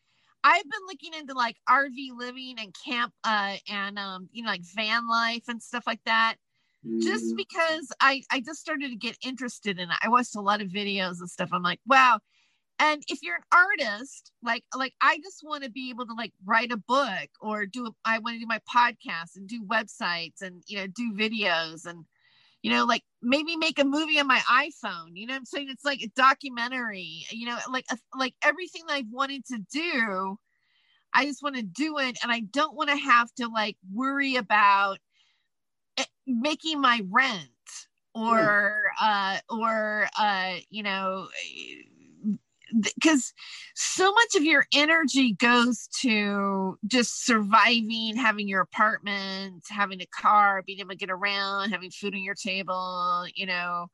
I've 0.45 0.63
been 0.63 0.85
looking 0.87 1.13
into 1.15 1.33
like 1.33 1.57
RV 1.67 2.09
living 2.15 2.55
and 2.59 2.73
camp 2.85 3.13
uh 3.23 3.55
and 3.67 3.97
um 3.97 4.29
you 4.31 4.43
know 4.43 4.49
like 4.49 4.61
van 4.75 5.07
life 5.09 5.43
and 5.47 5.61
stuff 5.61 5.83
like 5.87 6.01
that 6.05 6.35
just 6.99 7.25
mm-hmm. 7.25 7.35
because 7.35 7.91
I 7.99 8.21
I 8.31 8.41
just 8.41 8.59
started 8.59 8.89
to 8.91 8.95
get 8.95 9.17
interested 9.25 9.79
in 9.79 9.89
it. 9.89 9.97
I 10.01 10.09
watched 10.09 10.35
a 10.35 10.41
lot 10.41 10.61
of 10.61 10.67
videos 10.67 11.19
and 11.19 11.29
stuff. 11.29 11.49
I'm 11.51 11.63
like, 11.63 11.79
wow. 11.87 12.19
And 12.77 13.01
if 13.07 13.19
you're 13.23 13.37
an 13.37 13.41
artist, 13.51 14.31
like 14.43 14.63
like 14.75 14.93
I 15.01 15.17
just 15.17 15.41
want 15.43 15.63
to 15.63 15.71
be 15.71 15.89
able 15.89 16.05
to 16.05 16.13
like 16.13 16.33
write 16.45 16.71
a 16.71 16.77
book 16.77 17.29
or 17.41 17.65
do 17.65 17.87
a, 17.87 17.91
I 18.03 18.19
want 18.19 18.35
to 18.35 18.39
do 18.39 18.45
my 18.45 18.59
podcast 18.73 19.35
and 19.35 19.47
do 19.47 19.63
websites 19.63 20.41
and 20.41 20.63
you 20.67 20.77
know 20.77 20.87
do 20.87 21.13
videos 21.13 21.85
and 21.85 22.05
you 22.65 22.71
know 22.71 22.83
like 22.85 23.03
maybe 23.21 23.55
make 23.55 23.77
a 23.77 23.85
movie 23.85 24.19
on 24.19 24.25
my 24.25 24.39
iphone 24.63 25.11
you 25.13 25.27
know 25.27 25.35
i'm 25.35 25.45
saying? 25.45 25.67
It's 25.69 25.85
like 25.85 26.01
a 26.01 26.11
documentary 26.15 27.27
you 27.29 27.45
know 27.45 27.57
like 27.71 27.85
a, 27.91 27.97
like 28.17 28.33
everything 28.43 28.81
that 28.87 28.95
i've 28.95 29.11
wanted 29.11 29.45
to 29.45 29.59
do 29.71 30.39
i 31.13 31.25
just 31.25 31.43
want 31.43 31.55
to 31.57 31.61
do 31.61 31.99
it 31.99 32.17
and 32.23 32.31
i 32.31 32.39
don't 32.39 32.75
want 32.75 32.89
to 32.89 32.95
have 32.95 33.31
to 33.35 33.47
like 33.49 33.77
worry 33.93 34.35
about 34.35 34.97
it, 35.95 36.07
making 36.25 36.81
my 36.81 37.01
rent 37.11 37.49
or 38.15 38.81
uh 38.99 39.37
or 39.47 40.07
uh 40.19 40.55
you 40.71 40.81
know 40.81 41.27
because 42.79 43.33
so 43.75 44.11
much 44.11 44.35
of 44.35 44.43
your 44.43 44.65
energy 44.73 45.33
goes 45.33 45.87
to 46.01 46.77
just 46.85 47.25
surviving, 47.25 48.15
having 48.15 48.47
your 48.47 48.61
apartment, 48.61 49.63
having 49.69 50.01
a 50.01 50.07
car, 50.07 50.63
being 50.65 50.79
able 50.79 50.89
to 50.89 50.95
get 50.95 51.09
around, 51.09 51.71
having 51.71 51.91
food 51.91 52.13
on 52.13 52.23
your 52.23 52.35
table, 52.35 53.25
you 53.35 53.45
know, 53.45 53.87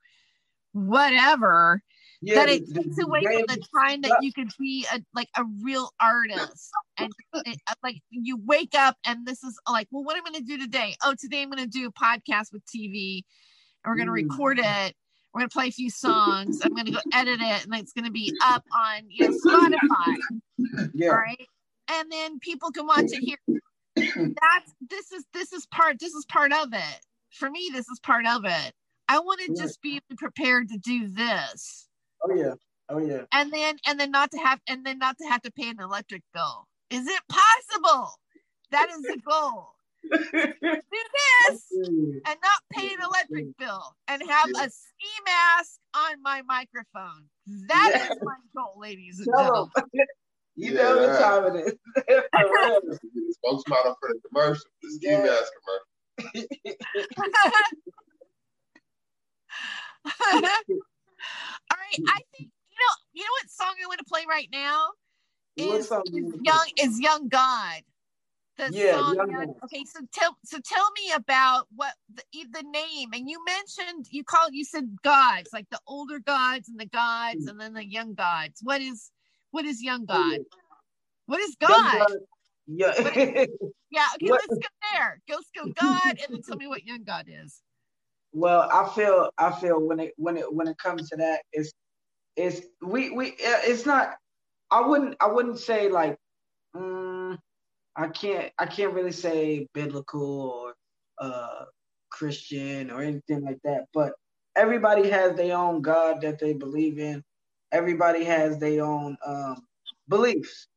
whatever. 0.74 1.82
Yeah, 2.24 2.36
that 2.36 2.50
it 2.50 2.72
takes 2.72 3.00
away 3.00 3.24
from 3.24 3.46
the 3.48 3.64
time 3.76 4.02
that 4.02 4.20
you 4.22 4.32
could 4.32 4.52
be 4.60 4.86
a 4.94 5.02
like 5.16 5.30
a 5.36 5.44
real 5.64 5.92
artist 6.00 6.70
and 7.00 7.12
it, 7.34 7.60
uh, 7.68 7.74
like 7.82 8.00
you 8.12 8.40
wake 8.46 8.76
up 8.78 8.96
and 9.08 9.26
this 9.26 9.44
is 9.44 9.60
like 9.68 9.88
well 9.90 10.04
what 10.04 10.16
am 10.16 10.22
i 10.28 10.30
going 10.30 10.46
to 10.46 10.48
do 10.48 10.60
today 10.60 10.96
oh 11.04 11.16
today 11.20 11.42
i'm 11.42 11.50
going 11.50 11.64
to 11.64 11.68
do 11.68 11.88
a 11.88 11.92
podcast 11.92 12.54
with 12.54 12.62
tv 12.68 13.24
and 13.84 13.90
we're 13.90 13.96
going 13.96 14.06
to 14.06 14.12
record 14.12 14.60
mm. 14.60 14.88
it 14.88 14.96
we're 15.34 15.42
gonna 15.42 15.50
play 15.50 15.68
a 15.68 15.72
few 15.72 15.90
songs. 15.90 16.62
I'm 16.64 16.74
gonna 16.74 16.92
go 16.92 17.00
edit 17.14 17.40
it, 17.42 17.66
and 17.66 17.74
it's 17.76 17.94
gonna 17.94 18.12
be 18.12 18.34
up 18.44 18.64
on 18.74 19.04
you 19.10 19.30
know 19.30 19.38
Spotify. 19.46 20.18
Yeah. 20.94 21.10
All 21.10 21.16
right, 21.16 21.48
and 21.90 22.12
then 22.12 22.40
people 22.40 22.72
can 22.72 22.86
watch 22.86 23.06
it 23.06 23.24
here. 23.24 23.38
That's 23.96 24.74
this 24.90 25.12
is 25.12 25.26
this 25.34 25.54
is 25.54 25.66
part 25.68 26.00
this 26.00 26.14
is 26.14 26.26
part 26.26 26.54
of 26.54 26.70
it. 26.74 27.00
For 27.32 27.50
me, 27.50 27.70
this 27.74 27.88
is 27.90 28.00
part 28.02 28.26
of 28.28 28.46
it. 28.46 28.74
I 29.08 29.20
want 29.20 29.42
to 29.42 29.54
just 29.56 29.82
be 29.82 30.02
prepared 30.18 30.70
to 30.70 30.78
do 30.78 31.08
this. 31.08 31.88
Oh 32.24 32.34
yeah. 32.34 32.54
Oh 32.90 33.00
yeah. 33.00 33.24
And 33.34 33.52
then 33.52 33.78
and 33.88 34.00
then 34.00 34.12
not 34.12 34.32
to 34.32 34.38
have 34.38 34.60
and 34.68 34.86
then 34.86 35.00
not 35.00 35.18
to 35.18 35.28
have 35.28 35.42
to 35.44 35.52
pay 35.52 35.70
an 35.70 35.80
electric 35.80 36.24
bill. 36.34 36.68
Is 36.90 37.08
it 37.08 37.22
possible? 37.30 38.12
That 38.72 38.90
is 38.90 39.02
the 39.02 39.20
goal. 39.28 39.71
Do 40.12 40.20
this 41.48 41.68
and 41.74 42.24
not 42.26 42.62
pay 42.72 42.88
an 42.88 43.00
electric 43.04 43.58
bill 43.58 43.96
and 44.08 44.22
have 44.28 44.50
a 44.50 44.70
ski 44.70 45.10
mask 45.26 45.80
on 45.96 46.22
my 46.22 46.42
microphone. 46.48 47.26
That 47.68 47.92
yeah. 47.94 48.12
is 48.12 48.18
my 48.22 48.36
goal, 48.56 48.80
ladies 48.80 49.20
and 49.20 49.28
gentlemen. 49.38 49.72
You 50.58 50.74
yeah. 50.74 50.82
know 50.82 50.98
what 50.98 51.18
time 51.18 51.56
it 51.56 51.66
is. 51.66 51.74
Spokesmodel 53.46 53.96
for 54.00 54.10
the 54.10 54.20
commercial, 54.28 54.66
the 54.84 54.90
ski 54.92 55.08
yeah. 55.10 55.24
mask 55.24 55.52
commercial. 55.64 56.48
All 60.06 61.78
right, 61.78 62.00
I 62.10 62.20
think 62.36 62.50
you 62.70 62.78
know. 62.78 62.96
You 63.14 63.24
know 63.24 63.32
what 63.40 63.50
song 63.50 63.76
I 63.82 63.88
want 63.88 64.00
to 64.00 64.06
play 64.06 64.26
right 64.30 64.50
now 64.52 64.90
is, 65.56 65.86
is 65.86 66.34
young 66.44 66.66
is 66.78 67.00
Young 67.00 67.28
God. 67.30 67.82
The 68.58 68.70
yeah, 68.74 68.98
song, 69.00 69.56
okay. 69.64 69.86
So 69.86 70.02
tell 70.14 70.38
so 70.44 70.60
tell 70.64 70.86
me 70.92 71.14
about 71.16 71.68
what 71.76 71.94
the, 72.14 72.24
the 72.52 72.64
name 72.64 73.10
and 73.14 73.30
you 73.30 73.44
mentioned 73.46 74.08
you 74.12 74.24
called 74.24 74.50
you 74.52 74.66
said 74.66 74.98
gods 75.04 75.50
like 75.54 75.68
the 75.72 75.80
older 75.88 76.20
gods 76.20 76.68
and 76.68 76.80
the 76.80 76.86
gods 76.86 77.48
and 77.48 77.60
then 77.60 77.74
the 77.74 77.86
young 77.86 78.14
gods. 78.14 78.60
What 78.62 78.82
is 78.82 79.10
what 79.52 79.66
is 79.66 79.82
young 79.82 80.06
God? 80.06 80.40
What 81.28 81.40
is 81.40 81.56
God? 81.60 82.00
God 82.00 82.08
yeah. 82.68 82.92
Is, 82.92 83.48
yeah. 83.90 84.06
Okay, 84.16 84.30
what? 84.30 84.42
let's 84.50 84.60
go 84.60 84.68
there. 84.94 85.22
Go 85.28 85.40
go 85.56 85.72
God, 85.80 86.02
and 86.06 86.18
then 86.30 86.42
tell 86.42 86.58
me 86.58 86.68
what 86.68 86.86
young 86.86 87.04
God 87.04 87.26
is. 87.28 87.62
Well, 88.34 88.70
I 88.72 88.90
feel 88.96 89.30
I 89.38 89.52
feel 89.52 89.80
when 89.80 90.00
it 90.00 90.14
when 90.18 90.38
it 90.38 90.54
when 90.54 90.68
it 90.68 90.78
comes 90.78 91.10
to 91.10 91.18
that, 91.18 91.42
it's 91.52 91.72
it's 92.36 92.62
we 92.82 93.10
we 93.12 93.36
it's 93.40 93.86
not. 93.86 94.16
I 94.70 94.82
wouldn't 94.82 95.16
I 95.20 95.28
wouldn't 95.28 95.60
say 95.60 95.90
like. 95.90 96.18
Um, 96.74 97.21
I 97.98 98.08
can't 98.10 98.52
I 98.60 98.66
can't 98.68 98.94
really 98.94 99.14
say 99.14 99.68
biblical 99.74 100.42
or 100.52 100.76
uh 101.20 101.66
Christian 102.12 102.92
or 102.92 103.02
anything 103.02 103.44
like 103.44 103.60
that, 103.66 103.86
but 103.94 104.14
everybody 104.56 105.10
has 105.10 105.36
their 105.36 105.58
own 105.58 105.82
God 105.82 106.22
that 106.22 106.40
they 106.40 106.54
believe 106.54 107.00
in. 107.00 107.24
Everybody 107.74 108.24
has 108.26 108.60
their 108.60 108.86
own 108.86 109.18
um, 109.26 109.64
beliefs. 110.10 110.68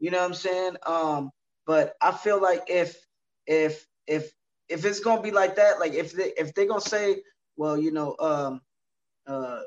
You 0.00 0.10
know 0.10 0.18
what 0.20 0.26
I'm 0.26 0.34
saying? 0.34 0.76
Um, 0.86 1.30
but 1.66 1.94
I 2.02 2.12
feel 2.12 2.42
like 2.42 2.64
if 2.68 2.96
if 3.46 3.86
if 4.06 4.32
if 4.68 4.84
it's 4.84 5.00
gonna 5.00 5.22
be 5.22 5.32
like 5.32 5.56
that, 5.56 5.80
like 5.80 5.94
if 5.94 6.12
they 6.12 6.32
if 6.38 6.54
they're 6.54 6.66
gonna 6.68 6.80
say, 6.82 7.22
well, 7.56 7.78
you 7.78 7.92
know, 7.92 8.16
um, 8.20 8.60
uh, 9.26 9.60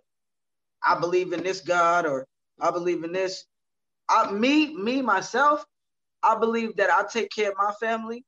I 0.84 1.00
believe 1.00 1.34
in 1.34 1.44
this 1.44 1.62
God 1.62 2.06
or 2.06 2.28
I 2.62 2.72
believe 2.72 3.04
in 3.04 3.14
this, 3.14 3.46
I, 4.10 4.32
me 4.32 4.76
me 4.76 5.02
myself, 5.02 5.66
I 6.24 6.38
believe 6.38 6.76
that 6.78 6.92
I 6.92 7.04
take 7.12 7.30
care 7.32 7.52
of 7.52 7.58
my 7.58 7.74
family, 7.80 8.24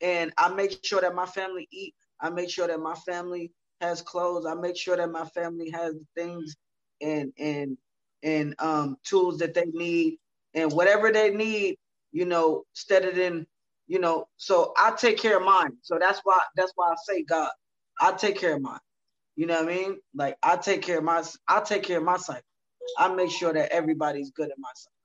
and 0.00 0.32
I 0.38 0.48
make 0.50 0.84
sure 0.84 1.00
that 1.00 1.14
my 1.14 1.26
family 1.26 1.68
eat. 1.72 1.94
I 2.20 2.30
make 2.30 2.50
sure 2.50 2.66
that 2.68 2.80
my 2.80 2.94
family 2.94 3.52
has 3.80 4.02
clothes. 4.02 4.46
I 4.46 4.54
make 4.54 4.76
sure 4.76 4.96
that 4.96 5.10
my 5.10 5.26
family 5.26 5.70
has 5.70 5.94
things 6.16 6.54
and 7.00 7.32
and 7.38 7.76
and 8.22 8.54
um, 8.60 8.96
tools 9.04 9.38
that 9.38 9.54
they 9.54 9.66
need 9.72 10.18
and 10.54 10.72
whatever 10.72 11.10
they 11.12 11.30
need, 11.30 11.76
you 12.12 12.24
know, 12.24 12.64
instead 12.74 13.04
of 13.04 13.18
in 13.18 13.46
you 13.88 13.98
know, 13.98 14.26
so 14.36 14.72
I 14.78 14.92
take 14.92 15.18
care 15.18 15.38
of 15.38 15.44
mine. 15.44 15.72
So 15.82 15.98
that's 16.00 16.20
why 16.24 16.40
that's 16.56 16.72
why 16.76 16.90
I 16.90 16.94
say 17.06 17.22
God. 17.24 17.50
I 18.00 18.12
take 18.12 18.38
care 18.38 18.54
of 18.56 18.62
mine. 18.62 18.78
You 19.36 19.46
know 19.46 19.54
what 19.62 19.72
I 19.72 19.76
mean? 19.76 19.98
Like 20.14 20.36
I 20.42 20.56
take 20.56 20.82
care 20.82 20.98
of 20.98 21.04
my 21.04 21.22
I 21.48 21.60
take 21.60 21.82
care 21.82 21.98
of 21.98 22.04
my 22.04 22.16
cycle. 22.16 22.42
I 22.98 23.14
make 23.14 23.30
sure 23.30 23.52
that 23.52 23.72
everybody's 23.72 24.30
good 24.30 24.46
in 24.48 24.56
my 24.58 24.70
cycle. 24.74 25.01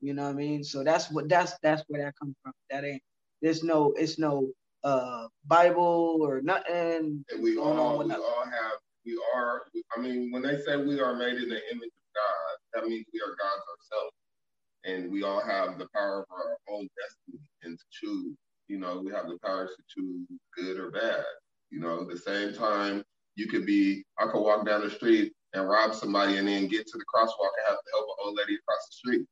You 0.00 0.14
know 0.14 0.24
what 0.24 0.30
I 0.30 0.34
mean? 0.34 0.64
So 0.64 0.84
that's 0.84 1.10
what 1.10 1.28
that's 1.28 1.54
that's 1.62 1.82
where 1.88 2.02
that 2.04 2.14
comes 2.18 2.34
from. 2.42 2.52
That 2.70 2.84
ain't 2.84 3.02
there's 3.42 3.62
no 3.62 3.92
it's 3.96 4.18
no 4.18 4.48
uh 4.84 5.26
Bible 5.46 6.18
or 6.22 6.40
nothing. 6.42 7.24
And 7.30 7.42
we 7.42 7.58
all 7.58 7.98
we 7.98 8.14
all 8.14 8.44
have 8.44 8.78
we 9.04 9.18
are 9.34 9.62
I 9.96 10.00
mean 10.00 10.30
when 10.32 10.42
they 10.42 10.60
say 10.62 10.76
we 10.76 11.00
are 11.00 11.14
made 11.14 11.34
in 11.34 11.48
the 11.48 11.60
image 11.72 11.92
of 11.92 12.10
God, 12.14 12.56
that 12.74 12.88
means 12.88 13.06
we 13.12 13.20
are 13.20 13.36
God's 13.36 13.64
ourselves 13.70 14.14
and 14.84 15.10
we 15.10 15.22
all 15.22 15.40
have 15.40 15.78
the 15.78 15.86
power 15.94 16.20
of 16.20 16.26
our 16.30 16.56
own 16.68 16.88
destiny 16.98 17.46
and 17.62 17.78
to 17.78 17.84
choose. 17.90 18.36
You 18.68 18.78
know, 18.78 19.02
we 19.04 19.12
have 19.12 19.28
the 19.28 19.38
power 19.44 19.66
to 19.66 19.82
choose 19.88 20.26
good 20.56 20.78
or 20.78 20.90
bad. 20.90 21.24
You 21.70 21.80
know, 21.80 22.02
at 22.02 22.08
the 22.08 22.18
same 22.18 22.54
time, 22.54 23.04
you 23.36 23.48
could 23.48 23.66
be, 23.66 24.04
I 24.18 24.26
could 24.26 24.40
walk 24.40 24.66
down 24.66 24.82
the 24.82 24.90
street 24.90 25.32
and 25.54 25.68
rob 25.68 25.94
somebody 25.94 26.36
and 26.36 26.46
then 26.46 26.68
get 26.68 26.86
to 26.86 26.98
the 26.98 27.04
crosswalk 27.12 27.50
and 27.58 27.66
have 27.66 27.76
to 27.78 27.90
help 27.92 28.06
an 28.06 28.26
old 28.26 28.38
lady 28.38 28.56
across 28.56 28.86
the 28.86 28.92
street. 28.92 29.26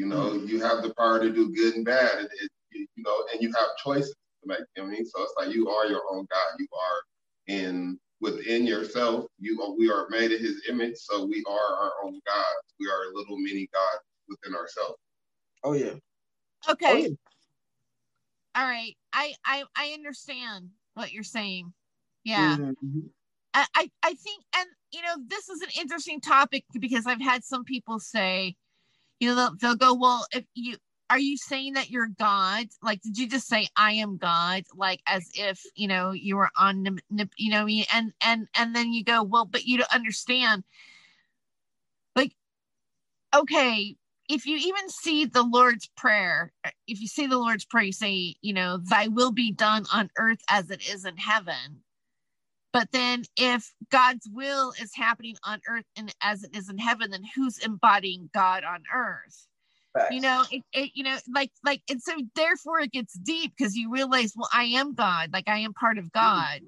You 0.00 0.06
know, 0.06 0.30
mm-hmm. 0.30 0.48
you 0.48 0.62
have 0.62 0.82
the 0.82 0.94
power 0.94 1.20
to 1.20 1.30
do 1.30 1.52
good 1.52 1.74
and 1.74 1.84
bad. 1.84 2.20
It, 2.20 2.30
it, 2.72 2.88
you 2.96 3.04
know, 3.04 3.22
and 3.30 3.42
you 3.42 3.52
have 3.52 3.76
choices 3.84 4.14
to 4.42 4.48
make. 4.48 4.60
You 4.74 4.82
know 4.82 4.88
I 4.88 4.92
mean, 4.92 5.04
so 5.04 5.22
it's 5.22 5.34
like 5.36 5.54
you 5.54 5.68
are 5.68 5.84
your 5.84 6.00
own 6.10 6.26
God. 6.30 6.58
You 6.58 6.66
are 6.72 7.54
in 7.54 7.98
within 8.18 8.66
yourself. 8.66 9.26
You 9.40 9.76
we 9.78 9.90
are 9.90 10.06
made 10.08 10.32
in 10.32 10.40
His 10.40 10.62
image, 10.70 10.96
so 10.96 11.26
we 11.26 11.44
are 11.46 11.76
our 11.76 11.92
own 12.02 12.18
gods. 12.26 12.74
We 12.78 12.86
are 12.86 13.12
little 13.12 13.36
mini 13.36 13.68
gods 13.74 14.02
within 14.26 14.54
ourselves. 14.54 14.96
Oh 15.64 15.74
yeah. 15.74 15.92
Okay. 16.66 16.86
Oh, 16.90 16.96
yeah. 16.96 17.08
All 18.54 18.64
right. 18.64 18.96
I, 19.12 19.34
I 19.44 19.64
I 19.76 19.90
understand 19.92 20.70
what 20.94 21.12
you're 21.12 21.22
saying. 21.24 21.74
Yeah. 22.24 22.56
Mm-hmm. 22.56 22.70
mm-hmm. 22.70 23.06
I, 23.52 23.66
I 23.74 23.90
I 24.02 24.14
think 24.14 24.44
and 24.56 24.68
you 24.92 25.02
know 25.02 25.16
this 25.26 25.50
is 25.50 25.60
an 25.60 25.68
interesting 25.78 26.22
topic 26.22 26.64
because 26.80 27.04
I've 27.06 27.20
had 27.20 27.44
some 27.44 27.64
people 27.64 27.98
say, 27.98 28.56
you 29.20 29.28
know, 29.28 29.36
they'll, 29.36 29.56
they'll 29.60 29.76
go, 29.76 29.94
well, 29.94 30.26
if 30.32 30.44
you 30.54 30.76
are 31.10 31.18
you 31.18 31.36
saying 31.36 31.74
that 31.74 31.90
you're 31.90 32.06
God? 32.06 32.68
Like, 32.82 33.02
did 33.02 33.18
you 33.18 33.28
just 33.28 33.48
say 33.48 33.66
I 33.76 33.92
am 33.92 34.16
God? 34.16 34.62
Like, 34.74 35.00
as 35.06 35.28
if 35.34 35.60
you 35.74 35.88
know 35.88 36.12
you 36.12 36.36
were 36.36 36.50
on, 36.56 37.00
you 37.36 37.50
know, 37.50 37.66
and 37.92 38.12
and 38.24 38.48
and 38.56 38.74
then 38.74 38.92
you 38.92 39.04
go, 39.04 39.22
well, 39.22 39.44
but 39.44 39.64
you 39.64 39.78
don't 39.78 39.92
understand. 39.94 40.64
Like, 42.16 42.32
okay, 43.34 43.96
if 44.28 44.46
you 44.46 44.56
even 44.56 44.88
see 44.88 45.24
the 45.24 45.42
Lord's 45.42 45.90
Prayer, 45.96 46.52
uh, 46.64 46.70
if 46.86 47.00
you 47.00 47.08
see 47.08 47.26
the 47.26 47.38
Lord's 47.38 47.64
Prayer, 47.64 47.84
you 47.84 47.92
say, 47.92 48.36
you 48.40 48.52
know, 48.52 48.78
thy 48.78 49.08
will 49.08 49.32
be 49.32 49.50
done 49.52 49.86
on 49.92 50.10
earth 50.16 50.40
as 50.48 50.70
it 50.70 50.88
is 50.88 51.04
in 51.04 51.16
heaven. 51.16 51.82
But 52.72 52.92
then 52.92 53.24
if 53.36 53.72
God's 53.90 54.28
will 54.32 54.72
is 54.80 54.92
happening 54.94 55.36
on 55.44 55.60
earth 55.68 55.86
and 55.96 56.14
as 56.22 56.44
it 56.44 56.54
is 56.56 56.68
in 56.70 56.78
heaven, 56.78 57.10
then 57.10 57.24
who's 57.34 57.58
embodying 57.58 58.30
God 58.32 58.62
on 58.64 58.82
earth? 58.94 59.46
You 60.10 60.20
know, 60.20 60.44
it, 60.52 60.62
it, 60.72 60.92
you 60.94 61.02
know, 61.02 61.16
like, 61.34 61.50
like, 61.64 61.82
and 61.90 62.00
so 62.00 62.12
therefore 62.36 62.78
it 62.78 62.92
gets 62.92 63.14
deep 63.14 63.52
because 63.56 63.74
you 63.74 63.90
realize, 63.90 64.34
well, 64.36 64.48
I 64.52 64.64
am 64.64 64.94
God, 64.94 65.30
like 65.32 65.48
I 65.48 65.58
am 65.58 65.74
part 65.74 65.98
of 65.98 66.12
God. 66.12 66.60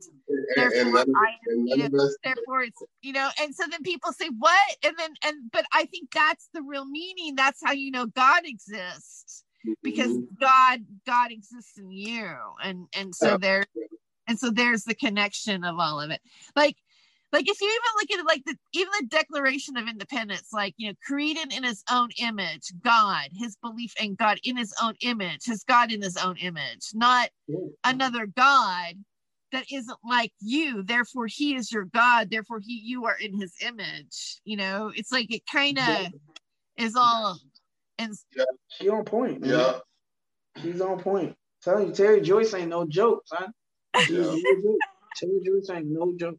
therefore, 0.57 1.03
and 1.03 1.17
I 1.17 1.53
am, 1.53 1.67
you 1.67 1.89
know, 1.89 2.11
therefore 2.25 2.63
it's, 2.63 2.83
you 3.01 3.13
know, 3.13 3.29
and 3.41 3.55
so 3.55 3.65
then 3.71 3.83
people 3.85 4.13
say, 4.13 4.29
what? 4.39 4.77
And 4.85 4.95
then, 4.99 5.15
and, 5.25 5.53
but 5.53 5.65
I 5.73 5.85
think 5.85 6.11
that's 6.13 6.49
the 6.53 6.63
real 6.63 6.85
meaning. 6.85 7.37
That's 7.37 7.61
how 7.65 7.73
you 7.73 7.93
know 7.93 8.07
God 8.07 8.43
exists 8.45 9.45
because 9.85 10.11
mm-hmm. 10.11 10.35
God, 10.41 10.81
God 11.07 11.31
exists 11.31 11.79
in 11.79 11.93
you. 11.93 12.35
And, 12.63 12.89
and 12.97 13.15
so 13.15 13.39
there, 13.39 13.67
and 14.27 14.39
so 14.39 14.51
there's 14.51 14.85
the 14.85 14.95
connection 14.95 15.65
of 15.65 15.79
all 15.79 16.01
of 16.01 16.11
it. 16.11 16.21
Like, 16.55 16.77
like 17.33 17.49
if 17.49 17.61
you 17.61 17.67
even 17.67 17.81
look 17.97 18.11
at 18.11 18.19
it 18.21 18.27
like 18.27 18.45
the 18.45 18.57
even 18.73 18.91
the 19.01 19.07
declaration 19.07 19.77
of 19.77 19.89
independence 19.89 20.49
like 20.53 20.75
you 20.77 20.89
know 20.89 20.95
created 21.05 21.53
in 21.53 21.65
his 21.65 21.83
own 21.91 22.09
image 22.19 22.73
god 22.85 23.29
his 23.33 23.57
belief 23.57 23.95
in 24.01 24.15
god 24.15 24.39
in 24.45 24.57
his 24.57 24.75
own 24.83 24.95
image 25.01 25.45
his 25.45 25.65
god 25.65 25.91
in 25.91 26.03
his 26.03 26.17
own 26.17 26.37
image 26.37 26.91
not 26.95 27.31
another 27.85 28.27
god 28.27 28.95
that 29.51 29.65
isn't 29.71 29.99
like 30.09 30.33
you 30.41 30.83
therefore 30.83 31.27
he 31.27 31.55
is 31.55 31.73
your 31.73 31.85
god 31.85 32.31
therefore 32.31 32.61
he 32.61 32.81
you 32.85 33.05
are 33.07 33.17
in 33.19 33.39
his 33.39 33.55
image 33.63 34.41
you 34.45 34.57
know 34.57 34.93
it's 34.95 35.13
like 35.13 35.33
it 35.35 35.43
kind 35.51 35.79
of 35.79 35.85
yeah. 35.85 36.09
is 36.79 36.95
all 36.97 37.39
and 37.99 38.15
yeah. 38.37 38.45
she 38.69 38.89
on 38.89 39.05
point 39.05 39.41
man. 39.41 39.51
yeah 39.51 39.79
she's 40.63 40.81
on 40.81 40.99
point 40.99 41.35
tell 41.63 41.83
you 41.83 41.93
terry 41.93 42.21
joyce 42.21 42.55
ain't 42.55 42.69
no 42.69 42.87
joke 42.87 43.23
son 43.27 43.53
yeah. 43.95 44.35
terry 45.17 45.41
joyce 45.45 45.71
ain't 45.71 45.87
no 45.87 46.15
joke 46.19 46.39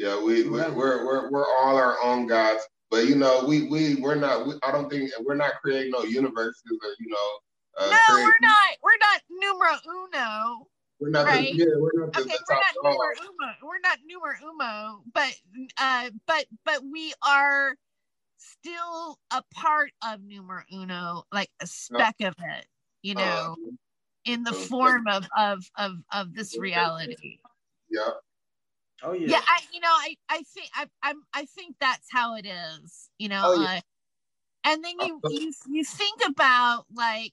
yeah, 0.00 0.18
we 0.18 0.48
we're, 0.48 0.72
we're 0.72 1.04
we're 1.04 1.30
we're 1.30 1.44
all 1.44 1.76
our 1.76 2.02
own 2.02 2.26
gods, 2.26 2.66
but 2.90 3.04
you 3.04 3.16
know 3.16 3.44
we 3.46 3.68
we 3.68 3.96
we're 3.96 4.14
not. 4.14 4.46
We, 4.46 4.54
I 4.62 4.72
don't 4.72 4.88
think 4.88 5.10
we're 5.20 5.34
not 5.34 5.60
creating 5.62 5.90
no 5.90 6.04
universes 6.04 6.62
or 6.82 6.88
you 6.98 7.08
know. 7.08 7.38
Uh, 7.78 7.90
no, 7.90 8.14
we're 8.14 8.32
not. 8.40 8.70
We're 8.82 8.96
not 8.98 9.20
numero 9.28 9.76
uno. 9.86 10.66
We're 11.00 11.10
not. 11.10 11.26
Right? 11.26 11.52
The, 11.52 11.58
yeah, 11.58 11.66
we're 11.76 11.90
not. 12.00 12.14
The, 12.14 12.20
okay, 12.20 12.30
the 12.30 12.44
we're 12.48 12.54
not 12.56 12.74
numero 12.82 13.14
uno. 13.20 13.52
We're 13.62 13.80
not 13.80 13.98
numero 14.06 14.34
uno, 14.42 15.02
but 15.12 15.34
uh, 15.76 16.10
but 16.26 16.46
but 16.64 16.80
we 16.90 17.12
are 17.22 17.76
still 18.38 19.18
a 19.30 19.42
part 19.52 19.92
of 20.02 20.22
numero 20.22 20.62
uno, 20.72 21.24
like 21.30 21.50
a 21.60 21.66
speck 21.66 22.16
of 22.22 22.34
it, 22.38 22.66
you 23.02 23.16
uh, 23.18 23.20
know, 23.20 23.56
uh, 23.68 23.70
in 24.24 24.44
the 24.44 24.52
form 24.52 25.06
of 25.06 25.26
of 25.36 25.70
of 25.76 25.92
of 26.12 26.34
this 26.34 26.58
reality. 26.58 27.38
Yeah. 27.90 28.10
Oh 29.02 29.12
yeah. 29.12 29.28
Yeah, 29.28 29.40
I 29.46 29.60
you 29.72 29.80
know 29.80 29.88
I 29.88 30.16
I 30.28 30.42
think 30.42 30.68
I 30.74 30.86
I'm 31.02 31.22
I 31.32 31.44
think 31.46 31.76
that's 31.80 32.06
how 32.10 32.36
it 32.36 32.46
is. 32.46 33.08
You 33.18 33.28
know, 33.28 33.42
oh, 33.44 33.62
yeah. 33.62 33.76
uh, 33.76 33.80
and 34.64 34.84
then 34.84 34.94
you 35.00 35.20
you, 35.30 35.52
you 35.68 35.84
think 35.84 36.20
about 36.26 36.84
like 36.94 37.32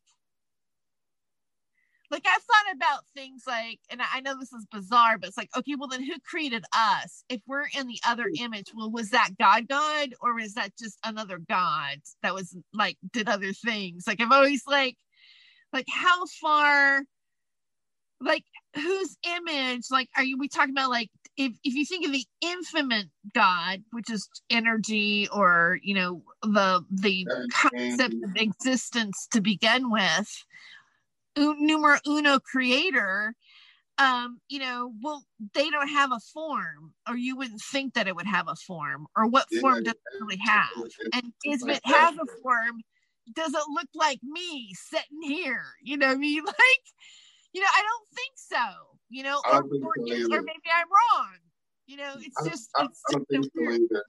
like 2.09 2.25
I've 2.25 2.41
thought 2.41 2.75
about 2.75 3.05
things 3.15 3.43
like, 3.45 3.79
and 3.89 4.01
I 4.01 4.21
know 4.21 4.39
this 4.39 4.53
is 4.53 4.65
bizarre, 4.71 5.17
but 5.17 5.27
it's 5.27 5.37
like, 5.37 5.49
okay, 5.57 5.75
well 5.77 5.89
then 5.89 6.03
who 6.03 6.13
created 6.23 6.63
us? 6.75 7.23
If 7.29 7.41
we're 7.47 7.67
in 7.77 7.87
the 7.87 7.99
other 8.07 8.29
hmm. 8.33 8.45
image, 8.45 8.71
well, 8.75 8.91
was 8.91 9.09
that 9.09 9.31
God 9.39 9.67
God 9.67 10.13
or 10.21 10.35
was 10.35 10.53
that 10.53 10.71
just 10.77 10.97
another 11.05 11.37
God 11.37 11.97
that 12.23 12.33
was 12.33 12.55
like 12.73 12.97
did 13.11 13.27
other 13.27 13.53
things? 13.53 14.05
Like 14.07 14.21
I've 14.21 14.31
always 14.31 14.63
like, 14.67 14.95
like 15.73 15.87
how 15.89 16.25
far, 16.41 17.03
like 18.19 18.43
whose 18.75 19.17
image? 19.25 19.85
Like, 19.91 20.09
are 20.15 20.23
you 20.23 20.37
we 20.37 20.47
talking 20.47 20.71
about 20.71 20.89
like 20.89 21.09
if 21.37 21.53
if 21.63 21.75
you 21.75 21.85
think 21.85 22.05
of 22.05 22.11
the 22.11 22.25
infinite 22.41 23.07
God, 23.33 23.83
which 23.91 24.09
is 24.09 24.27
energy 24.49 25.27
or 25.31 25.79
you 25.83 25.93
know 25.93 26.23
the 26.41 26.83
the 26.91 27.25
concept 27.51 28.15
of 28.23 28.35
existence 28.35 29.27
to 29.31 29.41
begin 29.41 29.91
with, 29.91 30.45
numero 31.37 31.97
uno 32.07 32.39
creator 32.39 33.35
um 33.99 34.39
you 34.49 34.59
know 34.59 34.91
well 35.01 35.23
they 35.53 35.69
don't 35.69 35.87
have 35.87 36.11
a 36.11 36.19
form 36.19 36.93
or 37.07 37.15
you 37.15 37.35
wouldn't 37.35 37.61
think 37.61 37.93
that 37.93 38.07
it 38.07 38.15
would 38.15 38.27
have 38.27 38.47
a 38.47 38.55
form 38.55 39.07
or 39.15 39.27
what 39.27 39.47
form 39.61 39.83
does 39.83 39.93
it 39.93 40.21
really 40.21 40.37
have 40.37 40.69
and 41.13 41.33
if 41.43 41.61
it 41.67 41.81
has 41.83 42.15
a 42.15 42.41
form 42.41 42.81
does 43.33 43.53
it 43.53 43.63
look 43.73 43.89
like 43.95 44.19
me 44.23 44.73
sitting 44.73 45.21
here 45.21 45.65
you 45.81 45.97
know 45.97 46.07
I 46.07 46.15
mean 46.15 46.43
like 46.45 46.83
you 47.53 47.61
know 47.61 47.67
I 47.67 47.81
don't 47.81 48.07
think 48.15 48.33
so 48.35 48.97
you 49.09 49.23
know 49.23 49.41
or, 49.51 49.57
or, 49.57 49.61
or, 49.61 50.41
maybe 50.41 50.69
I'm 50.73 50.87
wrong 50.87 51.29
you 51.85 51.97
know 51.97 52.13
it's 52.17 52.43
just 52.43 52.69
I, 52.75 52.85
it's 52.85 53.01
I, 53.09 53.13
don't 53.13 53.27
think 53.29 53.45
so 53.45 53.71
either 53.71 54.05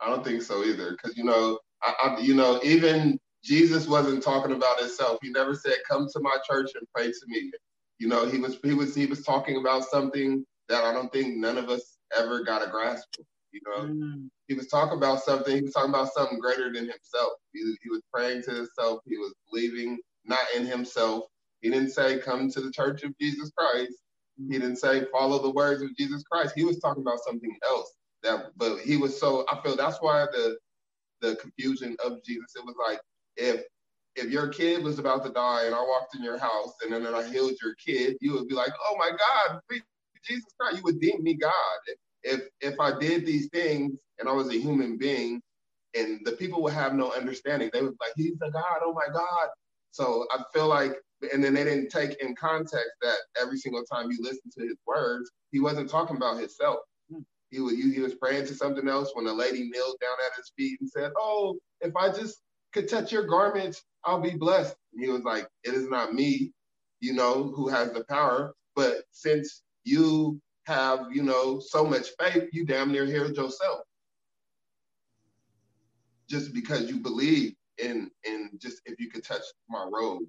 I 0.00 0.08
don't 0.08 0.24
think 0.24 0.42
so 0.42 0.64
either 0.64 0.92
because 0.92 1.16
you 1.16 1.24
know 1.24 1.58
I, 1.82 1.94
I 2.02 2.18
you 2.20 2.34
know 2.34 2.60
even 2.62 3.18
Jesus 3.46 3.86
wasn't 3.86 4.24
talking 4.24 4.52
about 4.52 4.80
himself. 4.80 5.18
He 5.22 5.30
never 5.30 5.54
said, 5.54 5.74
"Come 5.88 6.08
to 6.12 6.20
my 6.20 6.36
church 6.48 6.72
and 6.74 6.86
pray 6.92 7.06
to 7.06 7.26
me." 7.28 7.52
You 7.98 8.08
know, 8.08 8.26
he 8.26 8.38
was 8.38 8.58
he 8.62 8.74
was 8.74 8.94
he 8.94 9.06
was 9.06 9.22
talking 9.22 9.56
about 9.56 9.84
something 9.84 10.44
that 10.68 10.82
I 10.84 10.92
don't 10.92 11.12
think 11.12 11.36
none 11.36 11.56
of 11.56 11.70
us 11.70 11.98
ever 12.16 12.42
got 12.42 12.66
a 12.66 12.70
grasp 12.70 13.06
of. 13.20 13.24
You 13.56 13.60
know, 13.64 13.94
mm. 13.94 14.28
he 14.48 14.54
was 14.54 14.68
talking 14.68 14.98
about 14.98 15.22
something. 15.22 15.56
He 15.56 15.62
was 15.62 15.72
talking 15.72 15.90
about 15.90 16.12
something 16.12 16.38
greater 16.38 16.72
than 16.72 16.84
himself. 16.84 17.32
He, 17.52 17.60
he 17.82 17.88
was 17.88 18.02
praying 18.12 18.42
to 18.44 18.50
himself. 18.52 19.00
He 19.06 19.16
was 19.16 19.34
believing 19.50 19.98
not 20.24 20.44
in 20.54 20.66
himself. 20.66 21.24
He 21.60 21.70
didn't 21.70 21.90
say, 21.90 22.18
"Come 22.18 22.50
to 22.50 22.60
the 22.60 22.70
church 22.70 23.02
of 23.02 23.16
Jesus 23.18 23.50
Christ." 23.56 23.94
Mm. 24.40 24.52
He 24.52 24.58
didn't 24.58 24.76
say, 24.76 25.06
"Follow 25.10 25.40
the 25.40 25.50
words 25.50 25.82
of 25.82 25.96
Jesus 25.96 26.22
Christ." 26.30 26.52
He 26.54 26.64
was 26.64 26.78
talking 26.80 27.02
about 27.02 27.20
something 27.26 27.56
else. 27.64 27.92
That, 28.22 28.52
but 28.56 28.80
he 28.80 28.96
was 28.96 29.18
so. 29.18 29.46
I 29.48 29.60
feel 29.62 29.76
that's 29.76 29.98
why 30.02 30.26
the 30.32 30.58
the 31.22 31.36
confusion 31.36 31.96
of 32.04 32.22
Jesus. 32.24 32.52
It 32.56 32.64
was 32.64 32.74
like 32.86 33.00
if 33.36 33.62
if 34.16 34.30
your 34.30 34.48
kid 34.48 34.82
was 34.82 34.98
about 34.98 35.24
to 35.24 35.30
die 35.30 35.64
and 35.66 35.74
I 35.74 35.80
walked 35.80 36.14
in 36.14 36.22
your 36.22 36.38
house 36.38 36.72
and 36.82 36.92
then 36.92 37.06
I 37.06 37.22
healed 37.28 37.52
your 37.62 37.74
kid, 37.74 38.16
you 38.20 38.32
would 38.32 38.48
be 38.48 38.54
like, 38.54 38.72
oh 38.86 38.96
my 38.98 39.10
God, 39.10 39.60
Jesus 40.24 40.52
Christ, 40.58 40.78
you 40.78 40.82
would 40.84 41.00
deem 41.00 41.22
me 41.22 41.34
God. 41.34 41.52
If 41.86 41.98
if 42.26 42.48
if 42.60 42.78
I 42.80 42.98
did 42.98 43.24
these 43.24 43.48
things 43.48 43.98
and 44.18 44.28
I 44.28 44.32
was 44.32 44.48
a 44.48 44.58
human 44.58 44.98
being, 44.98 45.40
and 45.96 46.20
the 46.24 46.32
people 46.32 46.62
would 46.62 46.74
have 46.74 46.94
no 46.94 47.12
understanding, 47.12 47.70
they 47.72 47.82
would 47.82 47.92
be 47.92 47.96
like, 48.00 48.12
he's 48.16 48.36
a 48.42 48.50
God, 48.50 48.80
oh 48.82 48.92
my 48.92 49.12
God. 49.12 49.48
So 49.92 50.26
I 50.30 50.42
feel 50.52 50.68
like, 50.68 50.94
and 51.32 51.42
then 51.42 51.54
they 51.54 51.64
didn't 51.64 51.88
take 51.88 52.20
in 52.22 52.34
context 52.34 52.90
that 53.02 53.16
every 53.40 53.56
single 53.56 53.84
time 53.84 54.10
you 54.10 54.18
listen 54.20 54.50
to 54.58 54.66
his 54.66 54.76
words, 54.86 55.30
he 55.52 55.60
wasn't 55.60 55.88
talking 55.88 56.16
about 56.16 56.38
himself. 56.38 56.80
Hmm. 57.10 57.20
He 57.50 57.60
was 57.60 57.76
he 57.76 58.00
was 58.00 58.14
praying 58.14 58.46
to 58.46 58.54
something 58.54 58.88
else 58.88 59.10
when 59.14 59.26
a 59.26 59.32
lady 59.32 59.70
knelt 59.72 60.00
down 60.00 60.16
at 60.26 60.36
his 60.36 60.52
feet 60.56 60.78
and 60.80 60.90
said, 60.90 61.12
"Oh, 61.18 61.58
if 61.80 61.96
I 61.96 62.12
just 62.12 62.42
could 62.72 62.88
touch 62.88 63.12
your 63.12 63.26
garments, 63.26 63.82
I'll 64.04 64.20
be 64.20 64.36
blessed. 64.36 64.76
And 64.92 65.02
he 65.04 65.10
was 65.10 65.22
like, 65.22 65.48
It 65.64 65.74
is 65.74 65.88
not 65.88 66.14
me, 66.14 66.52
you 67.00 67.14
know, 67.14 67.52
who 67.54 67.68
has 67.68 67.92
the 67.92 68.04
power, 68.04 68.54
but 68.74 69.04
since 69.12 69.62
you 69.84 70.40
have, 70.66 71.06
you 71.12 71.22
know, 71.22 71.60
so 71.60 71.84
much 71.84 72.08
faith, 72.18 72.48
you 72.52 72.64
damn 72.64 72.92
near 72.92 73.06
healed 73.06 73.36
yourself. 73.36 73.80
Just 76.28 76.52
because 76.52 76.90
you 76.90 76.98
believe 76.98 77.54
in 77.78 78.10
in 78.24 78.50
just 78.60 78.80
if 78.86 78.98
you 78.98 79.08
could 79.08 79.24
touch 79.24 79.42
my 79.68 79.88
robe, 79.92 80.22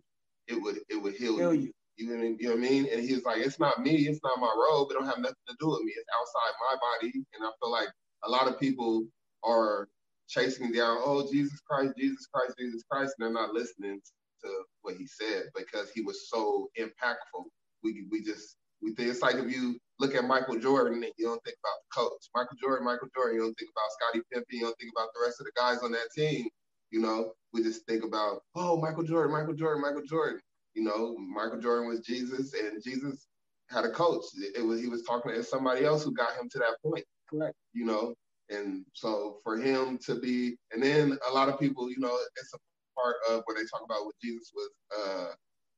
it 0.48 0.62
would 0.62 0.80
it 0.90 1.02
would 1.02 1.16
heal, 1.16 1.38
heal 1.38 1.54
you. 1.54 1.62
you. 1.62 1.74
You 1.98 2.16
know, 2.16 2.24
you 2.24 2.38
know 2.44 2.50
what 2.52 2.58
I 2.58 2.70
mean? 2.70 2.88
And 2.92 3.02
he's 3.02 3.26
like, 3.26 3.40
It's 3.40 3.60
not 3.60 3.82
me, 3.82 4.08
it's 4.08 4.20
not 4.24 4.40
my 4.40 4.54
robe, 4.56 4.90
it 4.92 4.94
don't 4.94 5.08
have 5.08 5.18
nothing 5.18 5.36
to 5.48 5.56
do 5.60 5.70
with 5.70 5.82
me. 5.82 5.94
It's 5.96 6.06
outside 6.20 6.54
my 6.70 6.76
body. 6.80 7.12
And 7.34 7.44
I 7.44 7.50
feel 7.60 7.72
like 7.72 7.90
a 8.24 8.30
lot 8.30 8.48
of 8.48 8.60
people 8.60 9.08
are 9.44 9.88
chasing 10.28 10.72
down, 10.72 11.00
oh, 11.04 11.28
Jesus 11.32 11.60
Christ, 11.68 11.94
Jesus 11.98 12.28
Christ, 12.32 12.56
Jesus 12.60 12.84
Christ, 12.92 13.16
and 13.18 13.26
they're 13.26 13.34
not 13.34 13.54
listening 13.54 14.00
to 14.44 14.50
what 14.84 14.96
he 14.96 15.08
said 15.08 15.46
because 15.56 15.90
he 15.90 16.02
was 16.02 16.30
so 16.30 16.70
impactful. 16.80 17.46
We, 17.84 18.06
we 18.12 18.22
just, 18.22 18.58
we 18.82 18.94
think 18.94 19.10
it's 19.10 19.22
like 19.22 19.36
if 19.36 19.52
you 19.52 19.80
look 20.00 20.16
at 20.16 20.26
Michael 20.26 20.60
Jordan 20.60 21.04
and 21.04 21.14
you 21.18 21.26
don't 21.26 21.44
think 21.44 21.58
about 21.64 21.78
the 21.82 22.02
coach. 22.02 22.30
Michael 22.36 22.58
Jordan, 22.62 22.86
Michael 22.86 23.10
Jordan, 23.16 23.36
you 23.36 23.42
don't 23.42 23.58
think 23.58 23.72
about 23.72 23.92
Scottie 23.92 24.24
Pippen, 24.32 24.46
you 24.52 24.62
don't 24.62 24.78
think 24.80 24.92
about 24.96 25.10
the 25.14 25.26
rest 25.26 25.40
of 25.40 25.46
the 25.46 25.52
guys 25.56 25.80
on 25.84 25.92
that 25.92 26.10
team. 26.16 26.48
You 26.92 27.02
know, 27.02 27.34
we 27.54 27.64
just 27.64 27.86
think 27.86 28.04
about, 28.04 28.42
oh, 28.56 28.80
Michael 28.80 29.04
Jordan, 29.04 29.34
Michael 29.34 29.54
Jordan, 29.54 29.82
Michael 29.82 30.06
Jordan. 30.08 30.40
You 30.74 30.84
know, 30.84 31.18
Michael 31.18 31.60
Jordan 31.60 31.88
was 31.90 32.02
Jesus 32.02 32.54
and 32.54 32.82
Jesus 32.84 33.28
had 33.70 33.84
a 33.84 33.92
coach. 33.92 34.24
It, 34.38 34.58
it 34.58 34.62
was 34.66 34.80
he 34.80 34.88
was 34.88 35.04
talking 35.04 35.34
to 35.34 35.44
somebody 35.44 35.86
else 35.86 36.04
who 36.04 36.14
got 36.14 36.38
him 36.40 36.48
to 36.52 36.60
that 36.60 36.78
point. 36.84 37.04
Correct. 37.30 37.56
You 37.74 37.86
know, 37.86 38.14
and 38.50 38.86
so 38.94 39.40
for 39.44 39.58
him 39.58 39.98
to 40.06 40.20
be, 40.20 40.56
and 40.72 40.82
then 40.82 41.18
a 41.30 41.34
lot 41.34 41.50
of 41.50 41.60
people, 41.60 41.90
you 41.90 42.00
know, 42.00 42.18
it's 42.38 42.54
a 42.54 42.58
part 43.00 43.16
of 43.30 43.42
where 43.46 43.58
they 43.58 43.68
talk 43.68 43.82
about 43.84 44.06
when 44.06 44.14
Jesus 44.24 44.52
was 44.56 44.70
uh, 44.98 45.34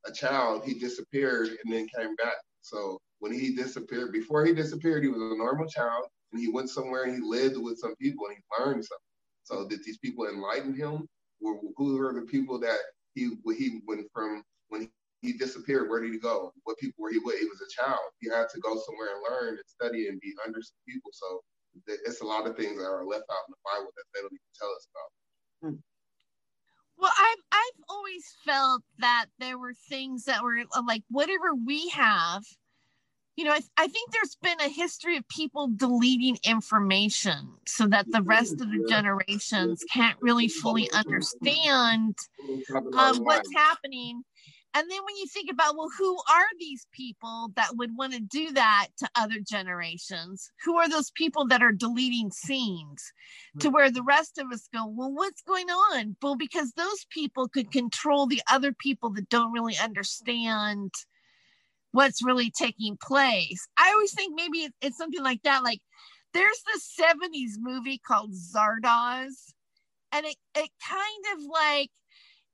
a 0.06 0.12
child, 0.12 0.64
he 0.66 0.74
disappeared 0.76 1.48
and 1.48 1.74
then 1.74 1.88
came 1.96 2.16
back. 2.16 2.36
So 2.62 3.00
when 3.20 3.34
he 3.34 3.56
disappeared, 3.56 4.12
before 4.12 4.46
he 4.46 4.54
disappeared, 4.54 5.04
he 5.04 5.10
was 5.10 5.22
a 5.22 5.38
normal 5.38 5.68
child 5.68 6.06
and 6.32 6.42
he 6.42 6.50
went 6.50 6.70
somewhere 6.70 7.04
and 7.04 7.16
he 7.16 7.22
lived 7.22 7.58
with 7.58 7.78
some 7.78 7.96
people 7.96 8.28
and 8.28 8.38
he 8.38 8.64
learned 8.64 8.84
something. 8.84 9.06
So 9.44 9.68
did 9.68 9.84
these 9.84 9.98
people 9.98 10.28
enlighten 10.28 10.74
him? 10.74 11.08
Who 11.42 11.98
were 11.98 12.14
the 12.14 12.28
people 12.28 12.60
that 12.60 12.78
he 13.16 13.32
he 13.58 13.82
went 13.88 14.06
from 14.14 14.44
when 14.68 14.90
he 15.22 15.34
disappeared? 15.34 15.90
Where 15.90 16.02
did 16.02 16.12
he 16.12 16.20
go? 16.20 16.52
What 16.64 16.78
people 16.78 17.02
were 17.04 17.12
he 17.12 17.20
with? 17.20 17.40
He 17.40 17.46
was 17.46 17.62
a 17.62 17.82
child. 17.82 18.00
He 18.20 18.30
had 18.30 18.50
to 18.50 18.60
go 18.60 18.78
somewhere 18.86 19.16
and 19.16 19.24
learn 19.30 19.50
and 19.56 19.68
study 19.68 20.08
and 20.08 20.20
be 20.20 20.34
under 20.46 20.62
some 20.62 20.78
people. 20.88 21.12
So 21.14 21.42
it's 21.88 22.22
a 22.22 22.26
lot 22.26 22.48
of 22.48 22.58
things 22.58 22.78
that 22.78 22.86
are 22.86 23.06
left 23.06 23.26
out 23.32 23.48
in 23.48 23.54
the 23.54 23.64
Bible 23.66 23.92
that 23.96 24.04
they 24.14 24.22
don't 24.22 24.34
even 24.34 24.54
tell 24.60 24.70
us 24.70 24.88
about. 24.92 25.70
Hmm. 25.72 25.80
Well, 26.98 27.12
I've 27.18 27.44
I've 27.52 27.84
always 27.88 28.26
felt 28.46 28.84
that 29.00 29.28
there 29.40 29.58
were 29.58 29.74
things 29.74 30.26
that 30.26 30.44
were 30.44 30.64
like 30.86 31.04
whatever 31.10 31.56
we 31.56 31.88
have, 31.90 32.44
you 33.40 33.46
know, 33.46 33.54
I, 33.54 33.62
I 33.78 33.88
think 33.88 34.12
there's 34.12 34.36
been 34.44 34.60
a 34.60 34.68
history 34.68 35.16
of 35.16 35.26
people 35.30 35.70
deleting 35.74 36.38
information 36.44 37.48
so 37.66 37.88
that 37.88 38.12
the 38.12 38.22
rest 38.22 38.60
of 38.60 38.70
the 38.70 38.86
generations 38.90 39.82
can't 39.90 40.18
really 40.20 40.50
fully 40.50 40.92
understand 40.92 42.18
um, 42.98 43.20
what's 43.20 43.50
happening 43.56 44.24
and 44.76 44.90
then 44.90 45.00
when 45.04 45.16
you 45.16 45.26
think 45.26 45.50
about, 45.52 45.76
well, 45.76 45.90
who 45.98 46.16
are 46.32 46.46
these 46.60 46.86
people 46.92 47.52
that 47.56 47.76
would 47.78 47.98
want 47.98 48.14
to 48.14 48.20
do 48.20 48.52
that 48.52 48.90
to 49.00 49.10
other 49.16 49.38
generations? 49.42 50.52
Who 50.64 50.78
are 50.78 50.88
those 50.88 51.10
people 51.12 51.48
that 51.48 51.64
are 51.64 51.72
deleting 51.72 52.30
scenes 52.30 53.12
to 53.60 53.70
where 53.70 53.90
the 53.90 54.04
rest 54.04 54.38
of 54.38 54.46
us 54.54 54.70
go, 54.72 54.86
well, 54.86 55.12
what's 55.12 55.42
going 55.42 55.70
on? 55.70 56.16
Well, 56.22 56.36
because 56.36 56.74
those 56.74 57.08
people 57.10 57.48
could 57.48 57.72
control 57.72 58.28
the 58.28 58.44
other 58.50 58.72
people 58.72 59.10
that 59.14 59.30
don't 59.30 59.52
really 59.52 59.76
understand 59.82 60.94
what's 61.92 62.24
really 62.24 62.52
taking 62.52 62.98
place. 63.02 63.68
I 63.78 63.92
always 63.92 64.14
think 64.14 64.34
maybe 64.36 64.70
it's 64.82 64.98
something 64.98 65.24
like 65.24 65.42
that. 65.44 65.64
Like 65.64 65.80
there's 66.34 66.62
this 66.74 66.96
70s 67.00 67.54
movie 67.60 68.00
called 68.00 68.34
Zardoz, 68.34 69.54
and 70.12 70.26
it, 70.26 70.36
it 70.56 70.70
kind 70.88 71.26
of 71.36 71.44
like 71.52 71.90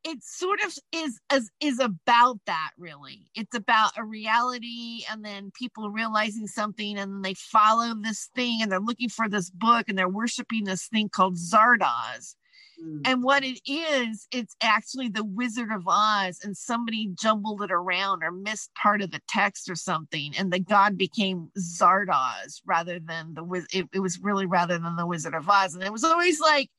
it 0.05 0.23
sort 0.23 0.59
of 0.63 0.71
is 0.91 1.19
is 1.33 1.49
is 1.59 1.79
about 1.79 2.39
that 2.45 2.69
really 2.77 3.27
it's 3.33 3.55
about 3.55 3.91
a 3.97 4.05
reality 4.05 5.01
and 5.09 5.25
then 5.25 5.51
people 5.55 5.89
realizing 5.89 6.45
something 6.45 6.97
and 6.97 7.25
they 7.25 7.33
follow 7.33 7.95
this 7.99 8.29
thing 8.35 8.61
and 8.61 8.71
they're 8.71 8.79
looking 8.79 9.09
for 9.09 9.27
this 9.27 9.49
book 9.49 9.89
and 9.89 9.97
they're 9.97 10.07
worshiping 10.07 10.63
this 10.63 10.87
thing 10.87 11.09
called 11.09 11.35
zardoz 11.35 12.35
mm. 12.81 13.01
and 13.05 13.23
what 13.23 13.43
it 13.43 13.59
is 13.65 14.27
it's 14.31 14.55
actually 14.61 15.09
the 15.09 15.23
wizard 15.23 15.71
of 15.71 15.83
oz 15.87 16.39
and 16.43 16.55
somebody 16.55 17.09
jumbled 17.19 17.61
it 17.61 17.71
around 17.71 18.23
or 18.23 18.31
missed 18.31 18.73
part 18.75 19.01
of 19.01 19.11
the 19.11 19.21
text 19.27 19.69
or 19.69 19.75
something 19.75 20.33
and 20.37 20.51
the 20.51 20.59
god 20.59 20.97
became 20.97 21.49
zardoz 21.57 22.61
rather 22.65 22.99
than 22.99 23.33
the 23.33 23.65
it, 23.71 23.87
it 23.93 23.99
was 23.99 24.19
really 24.21 24.45
rather 24.45 24.77
than 24.77 24.95
the 24.95 25.07
wizard 25.07 25.33
of 25.33 25.49
oz 25.49 25.73
and 25.75 25.83
it 25.83 25.91
was 25.91 26.03
always 26.03 26.39
like 26.39 26.69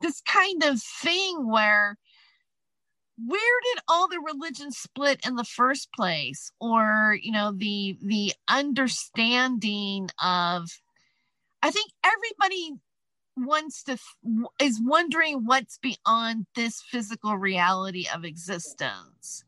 this 0.00 0.20
kind 0.22 0.62
of 0.64 0.80
thing 0.82 1.48
where 1.50 1.96
where 3.16 3.60
did 3.72 3.82
all 3.88 4.08
the 4.08 4.20
religions 4.20 4.76
split 4.76 5.24
in 5.26 5.36
the 5.36 5.44
first 5.44 5.92
place 5.92 6.50
or 6.60 7.16
you 7.20 7.30
know 7.30 7.52
the 7.56 7.96
the 8.02 8.32
understanding 8.48 10.08
of 10.22 10.68
i 11.62 11.70
think 11.70 11.90
everybody 12.04 12.72
wants 13.36 13.82
to 13.84 13.98
is 14.60 14.80
wondering 14.82 15.44
what's 15.44 15.78
beyond 15.78 16.46
this 16.54 16.82
physical 16.82 17.36
reality 17.36 18.06
of 18.14 18.24
existence. 18.24 19.44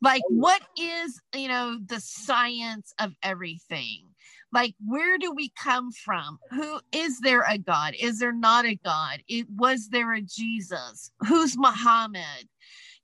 Like 0.00 0.22
oh. 0.30 0.34
what 0.34 0.62
is 0.78 1.20
you 1.34 1.48
know 1.48 1.78
the 1.84 2.00
science 2.00 2.92
of 2.98 3.12
everything? 3.22 4.04
Like 4.52 4.74
where 4.84 5.18
do 5.18 5.32
we 5.32 5.50
come 5.50 5.92
from? 5.92 6.38
Who 6.50 6.80
is 6.92 7.20
there 7.20 7.44
a 7.48 7.58
god? 7.58 7.94
Is 7.98 8.18
there 8.18 8.32
not 8.32 8.64
a 8.64 8.76
god? 8.76 9.22
It 9.28 9.46
was 9.50 9.88
there 9.88 10.14
a 10.14 10.22
jesus? 10.22 11.12
Who's 11.26 11.56
muhammad? 11.56 12.48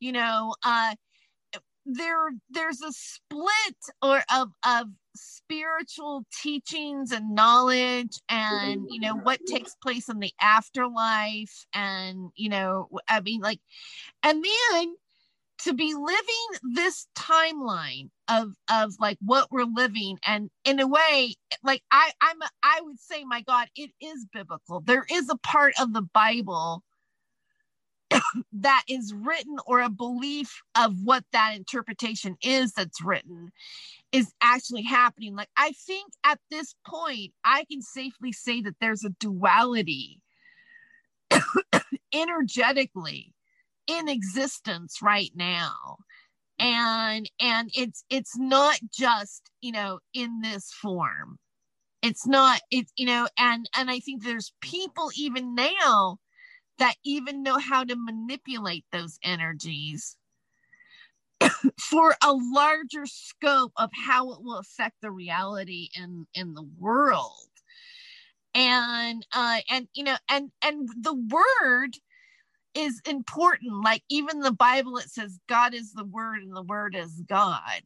You 0.00 0.12
know 0.12 0.54
uh 0.64 0.94
there 1.86 2.30
there's 2.50 2.80
a 2.80 2.92
split 2.92 3.76
or 4.02 4.22
of 4.34 4.48
of 4.66 4.88
spiritual 5.14 6.24
teachings 6.42 7.12
and 7.12 7.34
knowledge 7.34 8.20
and 8.28 8.86
you 8.88 9.00
know 9.00 9.14
what 9.16 9.38
takes 9.46 9.74
place 9.82 10.08
in 10.08 10.18
the 10.18 10.32
afterlife 10.40 11.66
and 11.74 12.30
you 12.34 12.48
know 12.48 12.88
i 13.08 13.20
mean 13.20 13.40
like 13.40 13.60
and 14.22 14.44
then 14.44 14.94
to 15.58 15.72
be 15.72 15.94
living 15.94 16.74
this 16.74 17.06
timeline 17.16 18.10
of 18.28 18.52
of 18.70 18.94
like 18.98 19.18
what 19.24 19.50
we're 19.50 19.64
living 19.64 20.18
and 20.26 20.50
in 20.64 20.80
a 20.80 20.86
way 20.86 21.34
like 21.62 21.82
i 21.90 22.10
i'm 22.20 22.36
i 22.62 22.80
would 22.82 22.98
say 22.98 23.24
my 23.24 23.40
god 23.42 23.68
it 23.76 23.90
is 24.00 24.26
biblical. 24.32 24.80
There 24.80 25.06
is 25.10 25.28
a 25.30 25.36
part 25.36 25.74
of 25.80 25.92
the 25.92 26.02
bible 26.02 26.82
that 28.52 28.82
is 28.88 29.14
written 29.14 29.56
or 29.66 29.80
a 29.80 29.90
belief 29.90 30.62
of 30.76 30.94
what 31.02 31.24
that 31.32 31.54
interpretation 31.56 32.36
is 32.42 32.72
that's 32.72 33.02
written 33.02 33.50
is 34.12 34.32
actually 34.40 34.82
happening. 34.82 35.34
Like, 35.34 35.50
I 35.56 35.72
think 35.86 36.12
at 36.24 36.38
this 36.50 36.74
point, 36.86 37.32
I 37.44 37.64
can 37.70 37.82
safely 37.82 38.32
say 38.32 38.60
that 38.62 38.76
there's 38.80 39.04
a 39.04 39.10
duality 39.20 40.20
energetically 42.12 43.34
in 43.86 44.08
existence 44.08 45.00
right 45.02 45.30
now 45.34 45.98
and 46.58 47.30
and 47.40 47.70
it's 47.74 48.04
it's 48.10 48.36
not 48.38 48.78
just 48.92 49.50
you 49.60 49.72
know 49.72 49.98
in 50.12 50.40
this 50.40 50.72
form 50.72 51.38
it's 52.02 52.26
not 52.26 52.60
it's 52.70 52.92
you 52.96 53.06
know 53.06 53.28
and 53.38 53.68
and 53.76 53.90
i 53.90 53.98
think 53.98 54.22
there's 54.22 54.52
people 54.60 55.10
even 55.16 55.54
now 55.54 56.18
that 56.78 56.96
even 57.04 57.42
know 57.42 57.58
how 57.58 57.84
to 57.84 57.96
manipulate 57.96 58.84
those 58.92 59.18
energies 59.22 60.16
for 61.78 62.16
a 62.22 62.32
larger 62.32 63.06
scope 63.06 63.72
of 63.76 63.90
how 63.92 64.32
it 64.32 64.42
will 64.42 64.58
affect 64.58 64.96
the 65.00 65.10
reality 65.10 65.88
in 65.94 66.26
in 66.34 66.54
the 66.54 66.66
world. 66.78 67.48
And 68.54 69.26
uh 69.34 69.60
and 69.70 69.88
you 69.94 70.04
know 70.04 70.16
and 70.28 70.50
and 70.62 70.88
the 71.00 71.14
word 71.14 71.96
is 72.74 73.00
important. 73.08 73.84
Like 73.84 74.02
even 74.08 74.40
the 74.40 74.52
bible 74.52 74.98
it 74.98 75.10
says 75.10 75.38
god 75.48 75.74
is 75.74 75.92
the 75.92 76.04
word 76.04 76.42
and 76.42 76.54
the 76.54 76.62
word 76.62 76.94
is 76.96 77.22
god. 77.28 77.82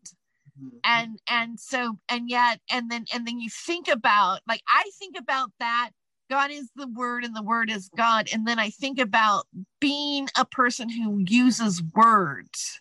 Mm-hmm. 0.61 0.79
and 0.83 1.23
and 1.29 1.61
so 1.61 1.99
and 2.09 2.29
yet 2.29 2.61
and 2.69 2.91
then 2.91 3.05
and 3.15 3.25
then 3.27 3.39
you 3.39 3.49
think 3.49 3.87
about 3.87 4.41
like 4.49 4.61
i 4.69 4.91
think 4.99 5.17
about 5.17 5.53
that 5.61 5.91
God 6.31 6.51
is 6.51 6.71
the 6.77 6.89
word 6.89 7.25
and 7.25 7.35
the 7.35 7.43
word 7.43 7.71
is 7.71 7.89
God. 7.97 8.29
And 8.33 8.47
then 8.47 8.59
I 8.59 8.71
think 8.71 8.99
about 8.99 9.47
being 9.81 10.29
a 10.37 10.45
person 10.45 10.89
who 10.89 11.25
uses 11.27 11.83
words. 11.95 12.81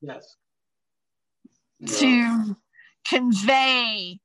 Yes. 0.00 0.36
To 1.86 2.56
convey 3.06 4.18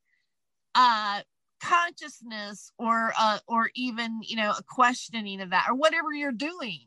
uh 0.76 1.22
consciousness 1.62 2.72
or 2.78 3.12
uh 3.20 3.40
or 3.48 3.70
even 3.76 4.20
you 4.24 4.38
know 4.38 4.52
a 4.52 4.64
questioning 4.70 5.42
of 5.42 5.50
that 5.50 5.66
or 5.70 5.76
whatever 5.76 6.14
you're 6.14 6.32
doing 6.32 6.80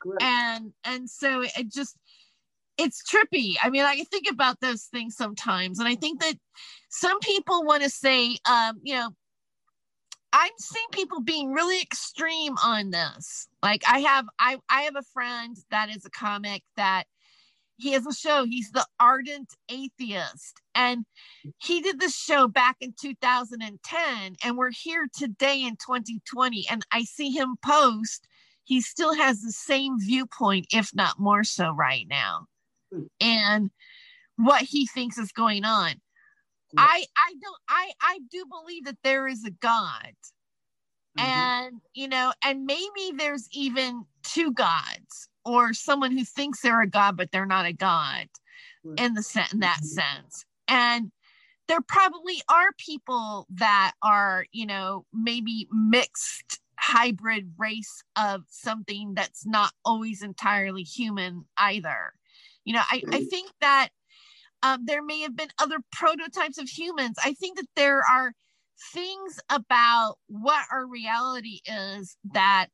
Correct. 0.00 0.22
and 0.22 0.72
and 0.84 1.10
so 1.10 1.42
it 1.42 1.72
just 1.72 1.96
it's 2.78 3.02
trippy 3.02 3.54
i 3.62 3.70
mean 3.70 3.84
i 3.84 4.04
think 4.04 4.26
about 4.30 4.60
those 4.60 4.84
things 4.84 5.16
sometimes 5.16 5.80
and 5.80 5.88
i 5.88 5.96
think 5.96 6.20
that 6.20 6.34
some 6.88 7.18
people 7.20 7.64
want 7.64 7.82
to 7.82 7.90
say 7.90 8.36
um 8.48 8.78
you 8.82 8.94
know 8.94 9.10
I'm 10.38 10.52
seeing 10.58 10.86
people 10.92 11.22
being 11.22 11.54
really 11.54 11.80
extreme 11.80 12.56
on 12.62 12.90
this. 12.90 13.48
Like 13.62 13.82
I 13.88 14.00
have 14.00 14.26
I 14.38 14.58
I 14.68 14.82
have 14.82 14.94
a 14.94 15.02
friend 15.14 15.56
that 15.70 15.88
is 15.88 16.04
a 16.04 16.10
comic 16.10 16.62
that 16.76 17.04
he 17.78 17.92
has 17.92 18.06
a 18.06 18.12
show. 18.12 18.44
He's 18.44 18.70
the 18.70 18.86
ardent 19.00 19.54
atheist. 19.70 20.60
And 20.74 21.06
he 21.56 21.80
did 21.80 21.98
this 21.98 22.14
show 22.14 22.48
back 22.48 22.76
in 22.80 22.94
2010. 23.00 24.36
And 24.44 24.58
we're 24.58 24.72
here 24.72 25.06
today 25.16 25.62
in 25.62 25.76
2020. 25.76 26.66
And 26.70 26.84
I 26.92 27.04
see 27.04 27.30
him 27.30 27.56
post, 27.64 28.28
he 28.64 28.82
still 28.82 29.14
has 29.14 29.40
the 29.40 29.52
same 29.52 29.98
viewpoint, 29.98 30.66
if 30.70 30.94
not 30.94 31.18
more 31.18 31.44
so 31.44 31.70
right 31.70 32.06
now. 32.08 32.46
Hmm. 32.92 33.04
And 33.22 33.70
what 34.36 34.62
he 34.62 34.86
thinks 34.86 35.16
is 35.16 35.32
going 35.32 35.64
on. 35.64 35.94
I 36.76 37.04
I 37.16 37.34
don't 37.40 37.60
I 37.68 37.90
I 38.00 38.18
do 38.30 38.44
believe 38.46 38.84
that 38.84 38.98
there 39.02 39.26
is 39.26 39.44
a 39.44 39.50
God. 39.50 40.14
Mm-hmm. 41.18 41.26
And 41.26 41.80
you 41.94 42.08
know, 42.08 42.32
and 42.44 42.66
maybe 42.66 43.12
there's 43.16 43.48
even 43.52 44.04
two 44.22 44.52
gods 44.52 45.28
or 45.44 45.72
someone 45.72 46.12
who 46.12 46.24
thinks 46.24 46.60
they're 46.60 46.82
a 46.82 46.88
god 46.88 47.16
but 47.16 47.30
they're 47.30 47.46
not 47.46 47.66
a 47.66 47.72
god 47.72 48.26
right. 48.84 49.00
in 49.00 49.14
the 49.14 49.22
set 49.22 49.52
in 49.52 49.60
that 49.60 49.78
mm-hmm. 49.78 50.00
sense. 50.00 50.44
And 50.68 51.12
there 51.68 51.80
probably 51.80 52.42
are 52.48 52.70
people 52.78 53.46
that 53.50 53.92
are, 54.02 54.46
you 54.52 54.66
know, 54.66 55.04
maybe 55.12 55.68
mixed 55.72 56.60
hybrid 56.78 57.52
race 57.58 58.02
of 58.16 58.42
something 58.48 59.14
that's 59.14 59.46
not 59.46 59.72
always 59.84 60.22
entirely 60.22 60.82
human 60.82 61.44
either. 61.56 62.12
You 62.64 62.74
know, 62.74 62.82
I, 62.90 63.02
I 63.10 63.24
think 63.24 63.50
that 63.60 63.88
um, 64.66 64.80
there 64.84 65.02
may 65.02 65.20
have 65.20 65.36
been 65.36 65.48
other 65.60 65.78
prototypes 65.92 66.58
of 66.58 66.68
humans. 66.68 67.16
I 67.24 67.34
think 67.34 67.56
that 67.56 67.68
there 67.76 68.00
are 68.00 68.32
things 68.92 69.38
about 69.48 70.16
what 70.26 70.64
our 70.72 70.86
reality 70.86 71.60
is 71.66 72.16
that, 72.32 72.66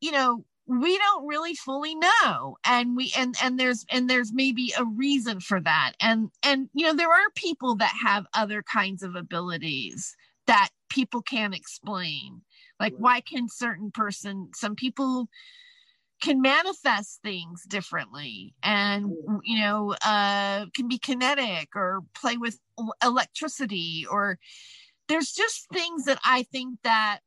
you 0.00 0.12
know, 0.12 0.44
we 0.66 0.98
don't 0.98 1.26
really 1.26 1.54
fully 1.54 1.94
know. 1.94 2.56
And 2.64 2.96
we 2.96 3.12
and 3.16 3.34
and 3.42 3.58
there's 3.58 3.84
and 3.90 4.08
there's 4.08 4.32
maybe 4.32 4.72
a 4.78 4.84
reason 4.84 5.40
for 5.40 5.60
that. 5.60 5.92
And 6.00 6.30
and 6.44 6.68
you 6.74 6.86
know 6.86 6.94
there 6.94 7.10
are 7.10 7.30
people 7.34 7.74
that 7.76 7.94
have 8.04 8.26
other 8.34 8.62
kinds 8.62 9.02
of 9.02 9.16
abilities 9.16 10.14
that 10.46 10.68
people 10.88 11.22
can't 11.22 11.56
explain. 11.56 12.42
Like 12.78 12.94
why 12.98 13.20
can 13.20 13.48
certain 13.48 13.90
person 13.90 14.50
some 14.54 14.76
people 14.76 15.28
can 16.20 16.40
manifest 16.40 17.20
things 17.22 17.64
differently 17.66 18.54
and 18.62 19.12
you 19.44 19.58
know 19.58 19.94
uh, 20.04 20.66
can 20.74 20.88
be 20.88 20.98
kinetic 20.98 21.68
or 21.74 22.00
play 22.14 22.36
with 22.36 22.58
electricity 23.02 24.06
or 24.10 24.38
there's 25.08 25.32
just 25.32 25.68
things 25.72 26.04
that 26.04 26.18
i 26.24 26.42
think 26.44 26.78
that 26.82 27.20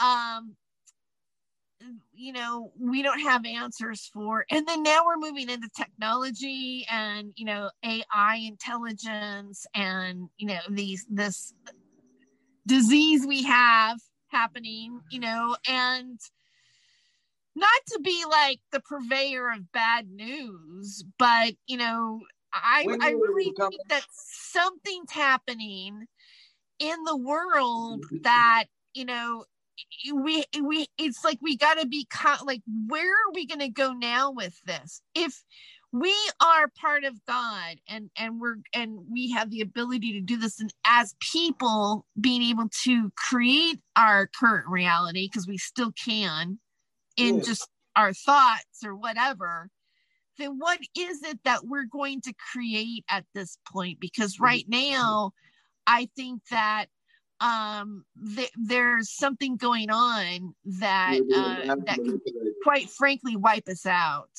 um 0.00 0.56
you 2.12 2.32
know 2.32 2.72
we 2.78 3.02
don't 3.02 3.20
have 3.20 3.44
answers 3.44 4.10
for. 4.12 4.44
And 4.50 4.66
then 4.66 4.82
now 4.82 5.02
we're 5.04 5.18
moving 5.18 5.50
into 5.50 5.68
technology 5.76 6.86
and 6.90 7.32
you 7.36 7.44
know 7.44 7.70
ai 7.84 8.36
intelligence 8.36 9.66
and 9.74 10.28
you 10.36 10.48
know 10.48 10.60
these 10.70 11.06
this 11.10 11.52
disease 12.66 13.26
we 13.26 13.42
have 13.42 13.98
happening 14.28 15.00
you 15.10 15.20
know 15.20 15.56
and 15.68 16.18
not 17.56 17.80
to 17.88 18.00
be 18.00 18.24
like 18.28 18.60
the 18.72 18.80
purveyor 18.80 19.50
of 19.50 19.72
bad 19.72 20.08
news, 20.08 21.04
but 21.18 21.54
you 21.66 21.76
know, 21.76 22.20
I 22.52 22.86
I 23.00 23.10
really 23.10 23.52
think 23.56 23.80
that 23.88 24.04
something's 24.12 25.10
happening 25.10 26.06
in 26.78 27.04
the 27.04 27.16
world 27.16 28.02
mm-hmm. 28.04 28.22
that 28.22 28.64
you 28.94 29.04
know 29.04 29.44
we 30.14 30.44
we 30.62 30.86
it's 30.98 31.24
like 31.24 31.38
we 31.42 31.56
got 31.56 31.78
to 31.78 31.86
be 31.86 32.06
like 32.44 32.62
where 32.86 33.10
are 33.10 33.32
we 33.34 33.46
going 33.46 33.60
to 33.60 33.68
go 33.68 33.92
now 33.92 34.30
with 34.30 34.60
this 34.66 35.02
if 35.14 35.42
we 35.92 36.14
are 36.40 36.68
part 36.80 37.04
of 37.04 37.14
god 37.26 37.76
and 37.88 38.10
and 38.18 38.40
we're 38.40 38.56
and 38.72 38.98
we 39.10 39.30
have 39.30 39.50
the 39.50 39.60
ability 39.60 40.12
to 40.12 40.20
do 40.20 40.36
this 40.36 40.60
and 40.60 40.72
as 40.86 41.14
people 41.20 42.06
being 42.20 42.42
able 42.42 42.68
to 42.82 43.10
create 43.16 43.78
our 43.96 44.28
current 44.38 44.66
reality 44.68 45.28
because 45.28 45.46
we 45.46 45.58
still 45.58 45.92
can 45.92 46.58
in 47.16 47.42
just 47.42 47.68
our 47.96 48.12
thoughts 48.12 48.84
or 48.84 48.94
whatever, 48.96 49.68
then 50.38 50.58
what 50.58 50.78
is 50.98 51.22
it 51.22 51.38
that 51.44 51.64
we're 51.64 51.86
going 51.86 52.20
to 52.22 52.34
create 52.52 53.04
at 53.08 53.24
this 53.34 53.58
point? 53.70 54.00
Because 54.00 54.34
mm-hmm. 54.34 54.44
right 54.44 54.64
now, 54.68 55.32
I 55.86 56.08
think 56.16 56.42
that 56.50 56.86
um 57.40 58.04
th- 58.36 58.52
there's 58.56 59.10
something 59.10 59.56
going 59.56 59.90
on 59.90 60.54
that 60.64 61.20
uh, 61.20 61.74
that 61.84 61.96
could 61.96 62.20
quite 62.62 62.88
frankly 62.88 63.34
wipe 63.34 63.68
us 63.68 63.84
out 63.84 64.30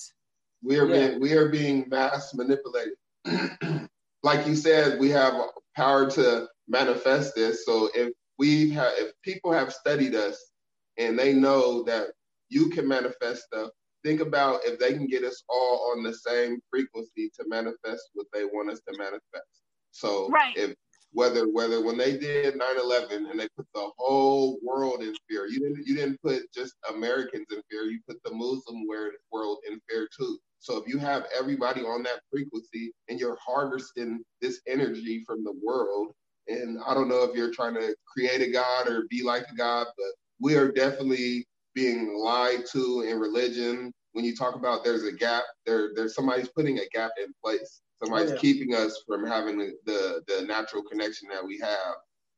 we 0.63 0.79
are 0.79 0.87
yeah. 0.87 1.09
being 1.09 1.19
we 1.19 1.33
are 1.33 1.49
being 1.49 1.85
mass 1.89 2.33
manipulated 2.33 2.93
like 4.23 4.47
you 4.47 4.55
said 4.55 4.97
we 4.97 5.09
have 5.09 5.33
power 5.75 6.09
to 6.09 6.47
manifest 6.69 7.35
this 7.35 7.65
so 7.65 7.89
if 7.93 8.13
we 8.37 8.69
have 8.69 8.93
if 8.97 9.11
people 9.23 9.51
have 9.51 9.73
studied 9.73 10.15
us 10.15 10.51
and 10.97 11.19
they 11.19 11.33
know 11.33 11.83
that 11.83 12.07
you 12.49 12.69
can 12.69 12.87
manifest 12.87 13.43
stuff. 13.43 13.69
Think 14.03 14.21
about 14.21 14.61
if 14.63 14.79
they 14.79 14.93
can 14.93 15.07
get 15.07 15.23
us 15.23 15.43
all 15.49 15.91
on 15.91 16.03
the 16.03 16.13
same 16.13 16.59
frequency 16.69 17.31
to 17.35 17.45
manifest 17.47 18.09
what 18.13 18.27
they 18.33 18.45
want 18.45 18.71
us 18.71 18.81
to 18.87 18.97
manifest. 18.97 19.63
So 19.91 20.29
right. 20.29 20.55
if 20.55 20.75
whether 21.11 21.47
whether 21.47 21.81
when 21.81 21.97
they 21.97 22.17
did 22.17 22.55
9/11 22.55 23.31
and 23.31 23.39
they 23.39 23.47
put 23.55 23.65
the 23.73 23.89
whole 23.97 24.59
world 24.61 25.01
in 25.01 25.15
fear, 25.27 25.47
you 25.47 25.59
didn't 25.59 25.87
you 25.87 25.95
didn't 25.95 26.21
put 26.21 26.43
just 26.53 26.75
Americans 26.93 27.47
in 27.51 27.61
fear, 27.71 27.83
you 27.83 27.99
put 28.07 28.21
the 28.23 28.33
Muslim 28.33 28.85
world 29.31 29.57
in 29.67 29.79
fear 29.89 30.07
too. 30.15 30.37
So 30.59 30.77
if 30.77 30.87
you 30.87 30.97
have 30.99 31.25
everybody 31.37 31.81
on 31.81 32.03
that 32.03 32.21
frequency 32.29 32.91
and 33.07 33.19
you're 33.19 33.37
harvesting 33.43 34.21
this 34.41 34.61
energy 34.67 35.23
from 35.25 35.43
the 35.43 35.53
world, 35.63 36.11
and 36.47 36.79
I 36.85 36.93
don't 36.93 37.07
know 37.07 37.23
if 37.23 37.35
you're 37.35 37.53
trying 37.53 37.75
to 37.75 37.95
create 38.05 38.41
a 38.41 38.51
God 38.51 38.87
or 38.87 39.05
be 39.09 39.23
like 39.23 39.45
a 39.51 39.55
God, 39.55 39.87
but 39.95 40.11
we 40.39 40.55
are 40.55 40.71
definitely 40.71 41.45
being 41.75 42.17
lied 42.17 42.65
to 42.71 43.01
in 43.01 43.19
religion. 43.19 43.91
When 44.13 44.25
you 44.25 44.35
talk 44.35 44.55
about 44.55 44.83
there's 44.83 45.03
a 45.03 45.11
gap, 45.11 45.43
there 45.65 45.89
there's 45.95 46.15
somebody's 46.15 46.49
putting 46.49 46.79
a 46.79 46.87
gap 46.91 47.11
in 47.21 47.33
place. 47.43 47.81
Somebody's 48.01 48.31
oh, 48.31 48.33
yeah. 48.35 48.39
keeping 48.39 48.75
us 48.75 49.03
from 49.07 49.25
having 49.25 49.57
the, 49.57 49.73
the, 49.85 50.21
the 50.27 50.45
natural 50.45 50.83
connection 50.83 51.29
that 51.29 51.45
we 51.45 51.59
have. 51.59 51.95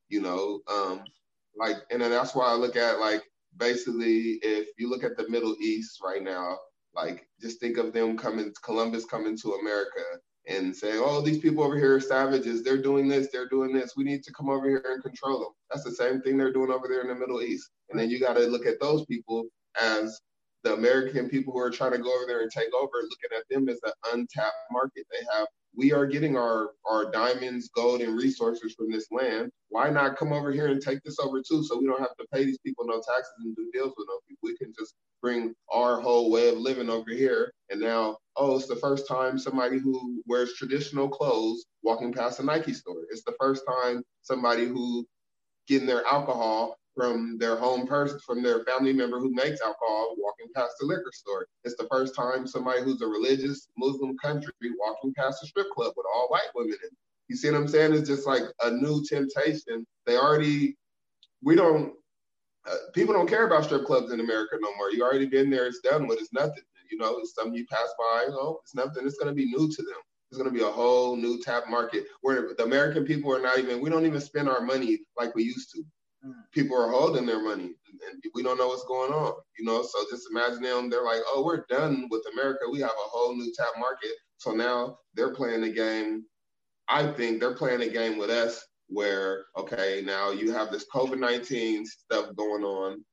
You 0.10 0.22
know, 0.22 0.60
um, 0.68 1.04
like 1.56 1.78
and 1.92 2.02
then 2.02 2.12
that's 2.12 2.36
why 2.36 2.46
I 2.46 2.56
look 2.56 2.76
at 2.76 3.00
like 3.00 3.24
basically 3.58 4.40
if 4.42 4.68
you 4.78 4.90
look 4.90 5.04
at 5.04 5.18
the 5.18 5.30
Middle 5.30 5.56
East 5.60 6.00
right 6.04 6.24
now, 6.24 6.58
like, 6.98 7.28
just 7.40 7.60
think 7.60 7.78
of 7.78 7.94
them 7.94 8.18
coming, 8.18 8.52
Columbus 8.64 9.06
coming 9.06 9.38
to 9.38 9.54
America 9.54 10.02
and 10.48 10.76
say, 10.76 10.94
oh, 10.96 11.22
these 11.22 11.40
people 11.40 11.64
over 11.64 11.78
here 11.78 11.96
are 11.96 12.00
savages. 12.00 12.64
They're 12.64 12.82
doing 12.82 13.08
this, 13.08 13.30
they're 13.32 13.50
doing 13.50 13.74
this. 13.74 13.94
We 13.98 14.04
need 14.04 14.24
to 14.24 14.34
come 14.34 14.50
over 14.50 14.70
here 14.70 14.84
and 14.88 15.04
control 15.04 15.40
them. 15.40 15.50
That's 15.70 15.84
the 15.84 15.92
same 15.92 16.22
thing 16.22 16.38
they're 16.38 16.54
doing 16.54 16.72
over 16.72 16.88
there 16.88 17.02
in 17.02 17.10
the 17.10 17.16
Middle 17.16 17.42
East. 17.42 17.70
And 17.90 18.00
then 18.00 18.10
you 18.10 18.20
got 18.20 18.36
to 18.36 18.48
look 18.48 18.66
at 18.66 18.80
those 18.80 19.06
people 19.06 19.46
as 19.82 20.20
the 20.64 20.74
American 20.74 21.30
people 21.30 21.54
who 21.54 21.60
are 21.60 21.70
trying 21.70 21.92
to 21.92 21.98
go 21.98 22.14
over 22.16 22.26
there 22.28 22.42
and 22.42 22.52
take 22.52 22.74
over, 22.74 22.92
looking 22.96 23.38
at 23.38 23.44
them 23.50 23.70
as 23.70 23.80
an 23.84 23.94
untapped 24.14 24.56
market. 24.72 25.06
They 25.12 25.26
have 25.38 25.48
we 25.76 25.94
are 25.94 26.08
getting 26.08 26.36
our 26.36 26.72
our 26.90 27.12
diamonds, 27.12 27.70
gold, 27.70 28.02
and 28.02 28.18
resources 28.18 28.74
from 28.74 28.92
this 28.92 29.08
land. 29.12 29.52
Why 29.70 29.90
not 29.90 30.18
come 30.18 30.34
over 30.34 30.52
here 30.52 30.68
and 30.68 30.82
take 30.82 31.04
this 31.04 31.20
over 31.20 31.42
too, 31.42 31.64
so 31.64 31.78
we 31.78 31.86
don't 31.86 32.00
have 32.00 32.16
to 32.18 32.26
pay 32.34 32.44
these 32.46 32.58
people 32.66 32.86
no 32.86 32.96
taxes 32.96 33.34
and 33.40 33.56
do 33.56 33.70
deals 33.72 33.94
with 33.96 34.08
them? 34.08 34.38
We 34.42 34.58
can 34.58 34.74
just 34.78 34.96
bring 35.22 35.54
our 35.72 36.00
whole 36.00 36.32
way 36.32 36.50
of 36.50 36.58
living 36.58 36.90
over 36.90 37.12
here. 37.12 37.52
And 37.70 37.82
now, 37.82 38.18
oh, 38.36 38.56
it's 38.56 38.68
the 38.68 38.76
first 38.76 39.08
time 39.08 39.38
somebody 39.38 39.80
who 39.80 40.22
wears 40.26 40.54
traditional 40.54 41.10
clothes 41.10 41.66
walking 41.84 42.14
past 42.14 42.40
a 42.40 42.44
Nike 42.44 42.74
store. 42.74 43.04
It's 43.10 43.24
the 43.24 43.36
first 43.40 43.64
time 43.68 44.04
somebody 44.22 44.66
who 44.66 45.06
getting 45.68 45.88
their 45.88 46.06
alcohol 46.06 46.78
from 46.96 47.38
their 47.38 47.56
home 47.56 47.86
person, 47.86 48.20
from 48.26 48.42
their 48.42 48.64
family 48.64 48.92
member 48.92 49.20
who 49.20 49.32
makes 49.32 49.62
alcohol 49.62 50.16
walking 50.18 50.48
past 50.56 50.74
the 50.80 50.86
liquor 50.88 51.12
store. 51.14 51.46
It's 51.64 51.76
the 51.78 51.88
first 51.92 52.16
time 52.16 52.48
somebody 52.48 52.82
who's 52.82 53.02
a 53.02 53.08
religious 53.08 53.68
Muslim 53.78 54.18
country 54.18 54.52
walking 54.80 55.14
past 55.16 55.44
a 55.44 55.48
strip 55.48 55.70
club 55.70 55.94
with 55.96 56.08
all 56.14 56.28
white 56.30 56.50
women 56.56 56.74
in. 56.84 56.90
You 57.28 57.36
see 57.36 57.52
what 57.52 57.58
I'm 57.58 57.68
saying? 57.68 57.94
It's 57.94 58.08
just 58.08 58.26
like 58.26 58.44
a 58.64 58.72
new 58.72 59.04
temptation. 59.04 59.86
They 60.08 60.18
already, 60.18 60.76
we 61.44 61.56
don't, 61.56 61.94
uh, 62.70 62.76
people 62.94 63.14
don't 63.14 63.30
care 63.30 63.48
about 63.48 63.66
strip 63.66 63.86
clubs 63.86 64.12
in 64.12 64.20
America 64.20 64.58
no 64.60 64.76
more. 64.76 64.92
You 64.92 65.04
already 65.04 65.26
been 65.26 65.50
there, 65.50 65.68
it's 65.68 65.80
done 65.80 66.08
with, 66.08 66.20
it's 66.20 66.34
nothing. 66.34 66.64
You 66.92 66.98
know, 66.98 67.18
it's 67.20 67.36
something 67.36 67.54
you 67.54 67.66
pass 67.68 67.94
by, 68.00 68.26
you 68.28 68.32
know, 68.32 68.60
it's 68.64 68.76
nothing. 68.76 69.06
It's 69.06 69.18
going 69.18 69.28
to 69.28 69.36
be 69.36 69.46
new 69.46 69.70
to 69.70 69.82
them. 69.82 70.02
It's 70.32 70.38
going 70.38 70.50
to 70.50 70.58
be 70.58 70.64
a 70.64 70.70
whole 70.70 71.16
new 71.16 71.40
tap 71.42 71.64
market 71.70 72.06
where 72.22 72.54
the 72.58 72.64
American 72.64 73.06
people 73.06 73.34
are 73.34 73.42
not 73.42 73.60
even, 73.60 73.82
we 73.82 73.90
don't 73.90 74.06
even 74.06 74.22
spend 74.22 74.50
our 74.50 74.62
money 74.62 75.00
like 75.18 75.36
we 75.36 75.44
used 75.44 75.72
to 75.74 75.84
people 76.52 76.78
are 76.78 76.92
holding 76.92 77.26
their 77.26 77.42
money 77.42 77.72
and 78.10 78.24
we 78.34 78.44
don't 78.44 78.58
know 78.58 78.68
what's 78.68 78.86
going 78.86 79.12
on, 79.12 79.34
you 79.58 79.66
know. 79.66 79.84
So 79.84 80.06
just 80.10 80.28
imagine 80.30 80.62
them, 80.62 80.90
they're 80.90 81.04
like, 81.04 81.22
oh, 81.28 81.44
we're 81.44 81.66
done 81.70 82.08
with 82.10 82.24
America. 82.34 82.66
We 82.72 82.80
have 82.80 82.90
a 82.90 83.10
whole 83.10 83.36
new 83.36 83.52
tap 83.56 83.74
market. 83.80 84.12
So 84.38 84.52
now 84.52 85.00
they're 85.16 85.34
playing 85.34 85.62
the 85.62 85.72
game. 85.72 86.26
I 86.88 87.12
think 87.12 87.40
they're 87.40 87.56
playing 87.56 87.82
a 87.82 87.90
game 87.90 88.18
with 88.18 88.30
us 88.30 88.66
where, 88.88 89.46
okay, 89.58 90.02
now 90.06 90.32
you 90.32 90.52
have 90.52 90.72
this 90.72 90.86
COVID 90.94 91.20
19 91.20 91.86
stuff 91.86 92.36
going 92.36 92.64
on, 92.64 93.04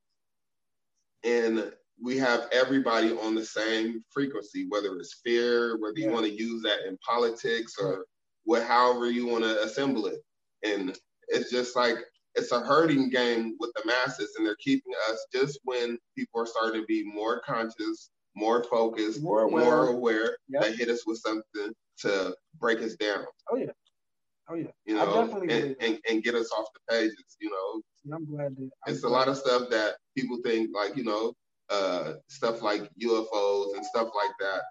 and 1.23 1.71
we 2.01 2.17
have 2.17 2.47
everybody 2.51 3.11
on 3.11 3.35
the 3.35 3.45
same 3.45 4.03
frequency, 4.11 4.65
whether 4.69 4.95
it's 4.97 5.21
fear, 5.23 5.77
whether 5.79 5.97
you 5.97 6.11
want 6.11 6.25
to 6.25 6.31
use 6.31 6.61
that 6.63 6.87
in 6.87 6.97
politics 6.97 7.75
or 7.79 8.05
what, 8.43 8.63
however 8.63 9.09
you 9.09 9.27
want 9.27 9.43
to 9.43 9.63
assemble 9.63 10.05
it. 10.07 10.19
And 10.63 10.97
it's 11.29 11.51
just 11.51 11.75
like 11.75 11.97
it's 12.35 12.51
a 12.51 12.59
hurting 12.59 13.09
game 13.09 13.55
with 13.59 13.71
the 13.75 13.85
masses, 13.85 14.33
and 14.37 14.45
they're 14.45 14.57
keeping 14.57 14.93
us 15.09 15.25
just 15.33 15.59
when 15.63 15.97
people 16.17 16.41
are 16.41 16.45
starting 16.45 16.81
to 16.81 16.85
be 16.85 17.03
more 17.03 17.41
conscious, 17.41 18.09
more 18.35 18.63
focused, 18.63 19.21
more 19.21 19.41
aware. 19.41 19.65
More 19.65 19.87
aware 19.87 20.37
yep. 20.49 20.63
They 20.63 20.73
hit 20.73 20.89
us 20.89 21.05
with 21.07 21.19
something 21.19 21.73
to 21.99 22.35
break 22.59 22.79
us 22.81 22.95
down. 22.95 23.25
Oh 23.51 23.55
yeah. 23.55 23.71
Oh 24.49 24.55
yeah. 24.55 24.67
You 24.85 24.95
know, 24.95 25.41
and, 25.41 25.75
and, 25.79 25.99
and, 26.07 26.23
get 26.23 26.35
us 26.35 26.51
off 26.51 26.67
the 26.73 26.93
pages, 26.93 27.37
you 27.39 27.49
know. 27.49 28.15
I'm 28.15 28.25
glad 28.25 28.55
that 28.55 28.69
I'm 28.85 28.93
it's 28.93 29.01
glad. 29.01 29.09
a 29.09 29.13
lot 29.13 29.27
of 29.27 29.37
stuff 29.37 29.69
that 29.71 29.95
people 30.15 30.37
think 30.43 30.69
like, 30.73 30.95
you 30.95 31.03
know, 31.03 31.33
uh, 31.69 32.13
stuff 32.29 32.61
like 32.61 32.83
UFOs 33.01 33.75
and 33.75 33.85
stuff 33.85 34.09
like 34.15 34.31
that. 34.39 34.61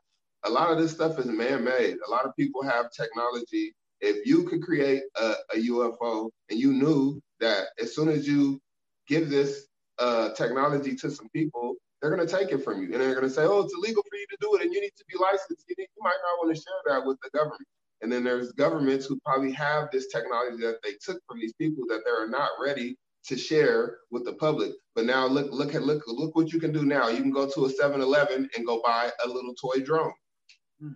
A 0.45 0.51
lot 0.51 0.71
of 0.71 0.79
this 0.79 0.93
stuff 0.93 1.19
is 1.19 1.27
man-made. 1.27 1.97
A 2.07 2.11
lot 2.11 2.25
of 2.25 2.37
people 2.37 2.63
have 2.63 2.91
technology. 2.93 3.73
If 4.01 4.27
you 4.27 4.45
could 4.45 4.63
create 4.63 5.03
a, 5.17 5.35
a 5.55 5.57
UFO 5.57 6.31
and 6.51 6.59
you 6.59 6.73
knew 6.73 7.21
that 7.41 7.69
as 7.81 7.95
soon 7.95 8.09
as 8.09 8.29
you 8.29 8.61
give 9.09 9.31
this 9.31 9.67
uh, 9.99 10.31
technology 10.35 10.95
to 10.97 11.11
some 11.11 11.29
people, 11.31 11.75
they're 12.01 12.15
going 12.15 12.27
to 12.27 12.33
take 12.33 12.53
it 12.53 12.63
from 12.63 12.83
you 12.83 12.93
and 12.93 13.01
they're 13.01 13.15
going 13.15 13.27
to 13.27 13.31
say, 13.31 13.45
oh, 13.45 13.61
it's 13.61 13.75
illegal 13.75 14.03
for 14.03 14.17
you 14.17 14.27
to 14.31 14.37
do 14.41 14.55
it 14.55 14.63
and 14.63 14.73
you 14.73 14.81
need 14.81 14.93
to 14.97 15.05
be 15.09 15.17
licensed. 15.19 15.65
You, 15.69 15.75
need, 15.79 15.89
you 15.97 16.03
might 16.03 16.19
not 16.23 16.45
want 16.45 16.55
to 16.55 16.63
share 16.63 16.95
that 16.95 17.07
with 17.07 17.17
the 17.23 17.31
government. 17.31 17.67
And 18.05 18.13
then 18.13 18.23
there's 18.23 18.53
governments 18.53 19.07
who 19.07 19.19
probably 19.25 19.51
have 19.53 19.89
this 19.91 20.07
technology 20.09 20.59
that 20.59 20.79
they 20.85 20.93
took 21.05 21.19
from 21.27 21.41
these 21.41 21.55
people 21.55 21.85
that 21.89 22.03
they're 22.05 22.29
not 22.29 22.51
ready 22.63 22.97
to 23.27 23.37
share 23.37 23.97
with 24.11 24.25
the 24.25 24.35
public. 24.35 24.73
But 24.95 25.07
now 25.07 25.27
look, 25.27 25.51
look 25.51 25.75
at 25.75 25.83
look, 25.83 26.03
look 26.07 26.37
what 26.37 26.53
you 26.53 26.61
can 26.61 26.73
do 26.73 26.85
now. 26.85 27.09
You 27.09 27.23
can 27.23 27.33
go 27.33 27.49
to 27.49 27.65
a 27.65 27.73
7-Eleven 27.73 28.49
and 28.57 28.67
go 28.67 28.81
buy 28.85 29.11
a 29.25 29.29
little 29.29 29.55
toy 29.55 29.81
drone. 29.83 30.13
Hmm 30.79 30.91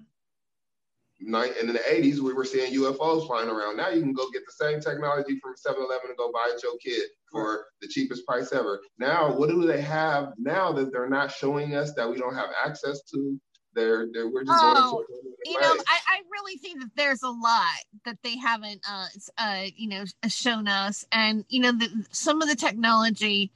and 1.20 1.68
in 1.68 1.72
the 1.72 1.80
80s, 1.80 2.20
we 2.20 2.32
were 2.32 2.44
seeing 2.44 2.72
UFOs 2.74 3.26
flying 3.26 3.48
around. 3.48 3.76
Now 3.76 3.88
you 3.88 4.00
can 4.00 4.12
go 4.12 4.30
get 4.30 4.42
the 4.46 4.52
same 4.52 4.80
technology 4.80 5.38
from 5.42 5.54
7 5.56 5.80
Eleven 5.82 6.10
and 6.10 6.16
go 6.16 6.30
buy 6.32 6.50
it 6.54 6.62
your 6.62 6.76
kid 6.78 7.08
for 7.30 7.66
the 7.80 7.88
cheapest 7.88 8.26
price 8.26 8.52
ever. 8.52 8.80
Now, 8.98 9.36
what 9.36 9.48
do 9.48 9.66
they 9.66 9.82
have 9.82 10.32
now 10.38 10.72
that 10.72 10.92
they're 10.92 11.08
not 11.08 11.32
showing 11.32 11.74
us 11.74 11.92
that 11.94 12.08
we 12.08 12.16
don't 12.16 12.34
have 12.34 12.50
access 12.64 13.02
to? 13.12 13.38
They're, 13.74 14.08
they're 14.12 14.28
we're 14.28 14.44
just 14.44 14.60
oh, 14.62 15.04
you 15.44 15.60
know, 15.60 15.70
I, 15.86 15.98
I 16.08 16.20
really 16.32 16.56
think 16.58 16.80
that 16.80 16.90
there's 16.96 17.22
a 17.22 17.30
lot 17.30 17.78
that 18.04 18.18
they 18.22 18.36
haven't, 18.36 18.80
uh, 18.88 19.06
uh, 19.38 19.64
you 19.76 19.88
know, 19.88 20.04
shown 20.28 20.66
us, 20.68 21.04
and 21.12 21.44
you 21.48 21.60
know, 21.60 21.72
the, 21.72 21.88
some 22.10 22.42
of 22.42 22.48
the 22.48 22.56
technology 22.56 23.52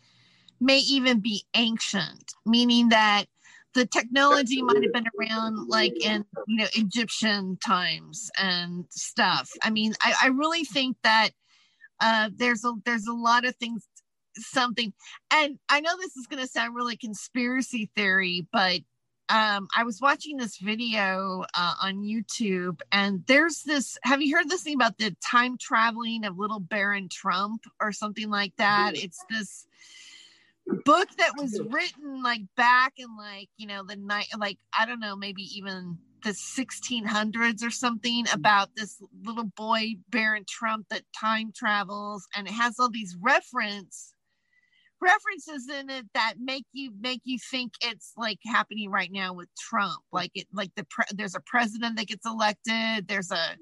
may 0.61 0.79
even 0.79 1.21
be 1.21 1.45
ancient, 1.55 2.35
meaning 2.47 2.91
that 2.91 3.25
the 3.75 3.87
technology 3.87 4.63
might 4.63 4.83
have 4.83 4.93
been 4.93 5.09
around 5.19 5.69
like 5.69 5.95
in 6.05 6.25
you 6.47 6.59
know 6.59 6.67
egyptian 6.75 7.57
times 7.65 8.31
and 8.39 8.85
stuff. 8.91 9.51
I 9.63 9.71
mean 9.71 9.95
i, 10.01 10.15
I 10.25 10.27
really 10.29 10.65
think 10.65 10.97
that 11.03 11.31
uh, 12.01 12.31
there's 12.37 12.65
a 12.65 12.73
there's 12.85 13.07
a 13.07 13.13
lot 13.13 13.45
of 13.45 13.55
things 13.57 13.87
something 14.37 14.93
and 15.31 15.59
i 15.69 15.81
know 15.81 15.91
this 15.99 16.17
is 16.17 16.27
going 16.27 16.43
to 16.43 16.49
sound 16.49 16.75
really 16.75 16.97
conspiracy 16.97 17.91
theory 17.95 18.47
but 18.51 18.81
um, 19.33 19.67
I 19.75 19.85
was 19.85 19.99
watching 19.99 20.37
this 20.37 20.59
video 20.59 21.45
uh, 21.57 21.75
on 21.83 22.03
YouTube, 22.03 22.81
and 22.93 23.25
there's 23.27 23.63
this. 23.63 23.97
Have 24.03 24.21
you 24.21 24.37
heard 24.37 24.51
this 24.51 24.63
thing 24.63 24.75
about 24.75 24.99
the 24.99 25.17
time 25.25 25.57
traveling 25.57 26.27
of 26.27 26.39
little 26.39 26.61
Baron 26.61 27.09
Trump 27.09 27.65
or 27.81 27.93
something 27.93 28.29
like 28.29 28.55
that? 28.57 28.93
It's 28.95 29.25
this 29.31 29.67
book 30.67 31.09
that 31.17 31.33
was 31.39 31.61
written 31.71 32.23
like 32.23 32.43
back 32.57 32.93
in 32.99 33.17
like 33.17 33.49
you 33.57 33.67
know 33.67 33.83
the 33.85 33.97
night 33.97 34.27
like 34.39 34.59
i 34.79 34.87
don't 34.87 35.01
know 35.01 35.17
maybe 35.17 35.43
even 35.43 35.99
the 36.23 36.31
1600s 36.31 37.65
or 37.65 37.71
something 37.71 38.27
about 38.33 38.69
this 38.77 39.03
little 39.25 39.51
boy 39.57 39.95
baron 40.09 40.45
trump 40.49 40.87
that 40.89 41.03
time 41.19 41.53
travels 41.53 42.29
and 42.37 42.47
it 42.47 42.53
has 42.53 42.79
all 42.79 42.89
these 42.89 43.17
reference 43.21 44.15
references 45.03 45.69
in 45.69 45.91
it 45.91 46.07
that 46.15 46.35
make 46.41 46.65
you 46.73 46.93
make 47.01 47.21
you 47.25 47.39
think 47.51 47.73
it's 47.83 48.13
like 48.17 48.39
happening 48.47 48.91
right 48.91 49.11
now 49.13 49.35
with 49.35 49.49
trump. 49.59 50.03
Like 50.13 50.31
it 50.35 50.47
like 50.53 50.71
the 50.77 50.85
pre- 50.85 51.05
there's 51.13 51.35
a 51.35 51.41
president 51.41 51.97
that 51.97 52.07
gets 52.07 52.25
elected 52.25 53.09
there's 53.09 53.31
a 53.31 53.57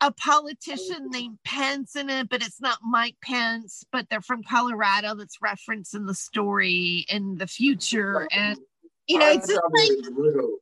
a 0.00 0.12
politician 0.12 1.10
named 1.10 1.38
Pence 1.44 1.96
in 1.96 2.08
it, 2.08 2.28
but 2.28 2.42
it's 2.42 2.60
not 2.60 2.78
Mike 2.88 3.16
Pence, 3.22 3.84
but 3.90 4.06
they're 4.08 4.20
from 4.20 4.42
Colorado 4.42 5.14
that's 5.14 5.38
referenced 5.42 5.94
in 5.94 6.06
the 6.06 6.14
story 6.14 7.04
in 7.08 7.36
the 7.36 7.46
future. 7.46 8.28
And 8.30 8.58
you 9.08 9.18
know, 9.18 9.30
it's 9.30 9.48
just 9.48 9.60
like 9.72 9.90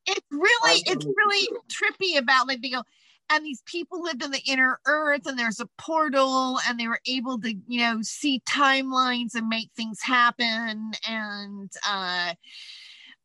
it's 0.07 0.27
really, 0.31 0.83
it's 0.87 1.05
really 1.05 1.49
trippy 1.69 2.19
about 2.19 2.49
like 2.49 2.63
they 2.63 2.71
go, 2.71 2.83
and 3.31 3.45
these 3.45 3.63
people 3.67 4.03
lived 4.03 4.23
in 4.23 4.31
the 4.31 4.43
inner 4.47 4.79
earth 4.87 5.27
and 5.27 5.39
there's 5.39 5.61
a 5.61 5.69
portal 5.79 6.59
and 6.69 6.79
they 6.79 6.89
were 6.89 7.01
able 7.07 7.39
to 7.41 7.55
you 7.67 7.81
know 7.81 7.99
see 8.03 8.41
timelines 8.49 9.35
and 9.35 9.49
make 9.49 9.71
things 9.77 10.01
happen 10.03 10.93
and 11.09 11.73
uh 11.89 12.33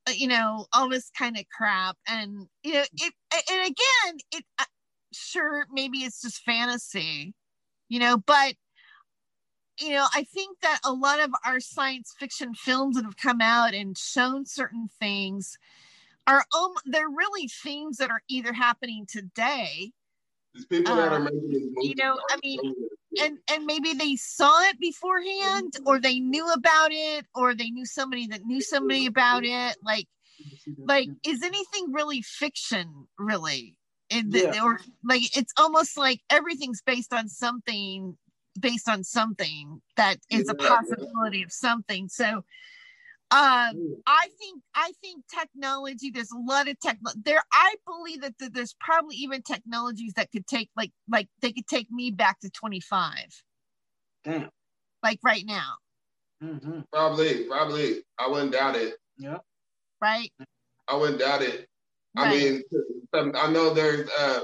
you 0.10 0.28
know 0.28 0.66
all 0.74 0.90
this 0.90 1.12
kind 1.18 1.38
of 1.38 1.46
crap. 1.56 1.98
And 2.08 2.48
you 2.64 2.74
know 2.74 2.84
it 2.94 3.14
and 3.50 3.62
again 3.62 4.18
it 4.32 4.46
uh, 4.60 4.66
sure 5.14 5.66
maybe 5.72 6.00
it's 6.00 6.22
just 6.22 6.42
fantasy 6.44 7.34
you 7.90 8.00
know 8.00 8.18
but 8.18 8.54
you 9.80 9.90
know 9.90 10.06
i 10.16 10.24
think 10.24 10.58
that 10.62 10.80
a 10.86 10.94
lot 10.94 11.20
of 11.20 11.32
our 11.46 11.60
science 11.60 12.14
fiction 12.18 12.54
films 12.54 12.96
that 12.96 13.04
have 13.04 13.18
come 13.18 13.42
out 13.42 13.74
and 13.74 13.98
shown 13.98 14.46
certain 14.46 14.90
things 15.00 15.58
are 16.32 16.46
um 16.56 16.74
they're 16.86 17.10
really 17.10 17.48
themes 17.48 17.98
that 17.98 18.10
are 18.10 18.22
either 18.30 18.54
happening 18.54 19.06
today 19.08 19.92
These 20.54 20.66
people 20.66 20.96
that 20.96 21.12
are 21.12 21.16
um, 21.16 21.26
making 21.26 21.74
you 21.82 21.96
know 21.96 22.18
i 22.30 22.38
mean 22.44 22.60
and 23.22 23.38
and 23.52 23.66
maybe 23.66 23.94
they 23.94 24.16
saw 24.16 24.62
it 24.70 24.80
beforehand 24.80 25.74
or 25.86 26.00
they 26.00 26.20
knew 26.20 26.50
about 26.52 26.92
it 26.92 27.26
or 27.36 27.54
they 27.54 27.70
knew 27.70 27.86
somebody 27.86 28.28
that 28.28 28.46
knew 28.46 28.62
somebody 28.62 29.06
about 29.06 29.44
it 29.44 29.76
like 29.84 30.08
like 30.78 31.10
is 31.26 31.44
anything 31.44 31.92
really 31.92 32.22
fiction 32.22 33.08
really 33.20 33.76
the, 34.10 34.52
yeah. 34.54 34.64
or 34.64 34.80
like 35.04 35.38
it's 35.38 35.54
almost 35.58 35.98
like 35.98 36.20
everything's 36.30 36.82
based 36.82 37.14
on 37.14 37.30
something 37.30 38.18
based 38.60 38.90
on 38.90 39.04
something 39.04 39.82
that 39.96 40.18
is 40.30 40.46
yeah, 40.46 40.52
a 40.52 40.56
possibility 40.56 41.40
yeah. 41.40 41.46
of 41.46 41.52
something 41.52 42.10
so 42.10 42.44
um 43.32 43.96
i 44.08 44.28
think 44.38 44.62
i 44.76 44.92
think 45.02 45.24
technology 45.34 46.12
there's 46.12 46.32
a 46.32 46.52
lot 46.52 46.68
of 46.68 46.78
tech 46.82 46.98
there 47.24 47.42
i 47.54 47.76
believe 47.88 48.22
that 48.22 48.34
there's 48.54 48.76
probably 48.82 49.16
even 49.16 49.42
technologies 49.42 50.14
that 50.16 50.30
could 50.32 50.46
take 50.48 50.70
like 50.76 50.92
like 51.10 51.28
they 51.42 51.54
could 51.54 51.68
take 51.68 51.90
me 51.90 52.12
back 52.12 52.40
to 52.42 52.50
25 52.50 53.14
damn 54.26 54.50
like 55.02 55.18
right 55.24 55.46
now 55.46 55.76
mm-hmm. 56.44 56.82
probably 56.92 57.46
probably 57.46 58.04
i 58.20 58.28
wouldn't 58.28 58.52
doubt 58.52 58.76
it 58.76 58.96
yeah 59.18 59.38
right 60.02 60.32
i 60.90 60.96
wouldn't 60.98 61.20
doubt 61.20 61.42
it 61.42 61.68
right. 62.18 62.28
i 62.28 62.36
mean 62.36 63.34
i 63.36 63.50
know 63.50 63.74
there's 63.74 64.10
uh 64.20 64.42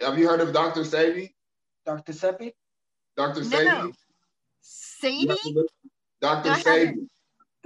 have 0.00 0.18
you 0.18 0.28
heard 0.28 0.40
of 0.40 0.52
dr 0.52 0.80
Sebi? 0.80 1.30
dr 1.86 2.12
Sebi? 2.12 2.52
dr 3.16 3.40
Sebi? 3.40 3.92
Sebi? 4.64 5.36
dr 6.20 6.50
Sebi 6.50 7.06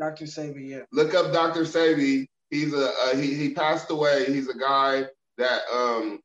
Dr. 0.01 0.25
Sebi, 0.25 0.71
yeah. 0.71 0.81
Look 0.93 1.15
up 1.15 1.31
Dr. 1.31 1.63
Sebi. 1.63 2.27
He's 2.49 2.73
a 2.73 2.89
uh, 2.89 3.17
he 3.17 3.35
he 3.35 3.53
passed 3.53 3.91
away. 3.91 4.25
He's 4.25 4.49
a 4.49 4.57
guy 4.57 5.05
that 5.37 5.61
um 5.73 6.21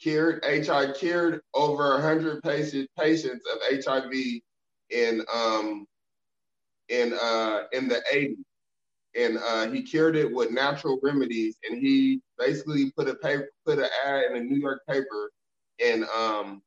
cured 0.00 0.44
HIV 0.44 0.94
cured 0.94 1.40
over 1.54 2.00
hundred 2.00 2.40
patient, 2.42 2.88
patients 2.96 3.44
of 3.52 3.84
HIV 3.84 4.12
in 4.90 5.22
um 5.34 5.86
in 6.88 7.12
uh 7.20 7.64
in 7.72 7.88
the 7.88 8.00
80s. 8.12 8.36
And 9.16 9.38
uh, 9.38 9.68
he 9.72 9.82
cured 9.82 10.14
it 10.14 10.32
with 10.32 10.52
natural 10.52 11.00
remedies, 11.02 11.56
and 11.68 11.82
he 11.82 12.20
basically 12.38 12.92
put 12.92 13.08
a 13.08 13.14
paper, 13.14 13.48
put 13.66 13.78
an 13.78 13.88
ad 14.04 14.30
in 14.30 14.36
a 14.36 14.40
New 14.40 14.58
York 14.58 14.82
paper, 14.86 15.32
and 15.84 16.04
um, 16.04 16.62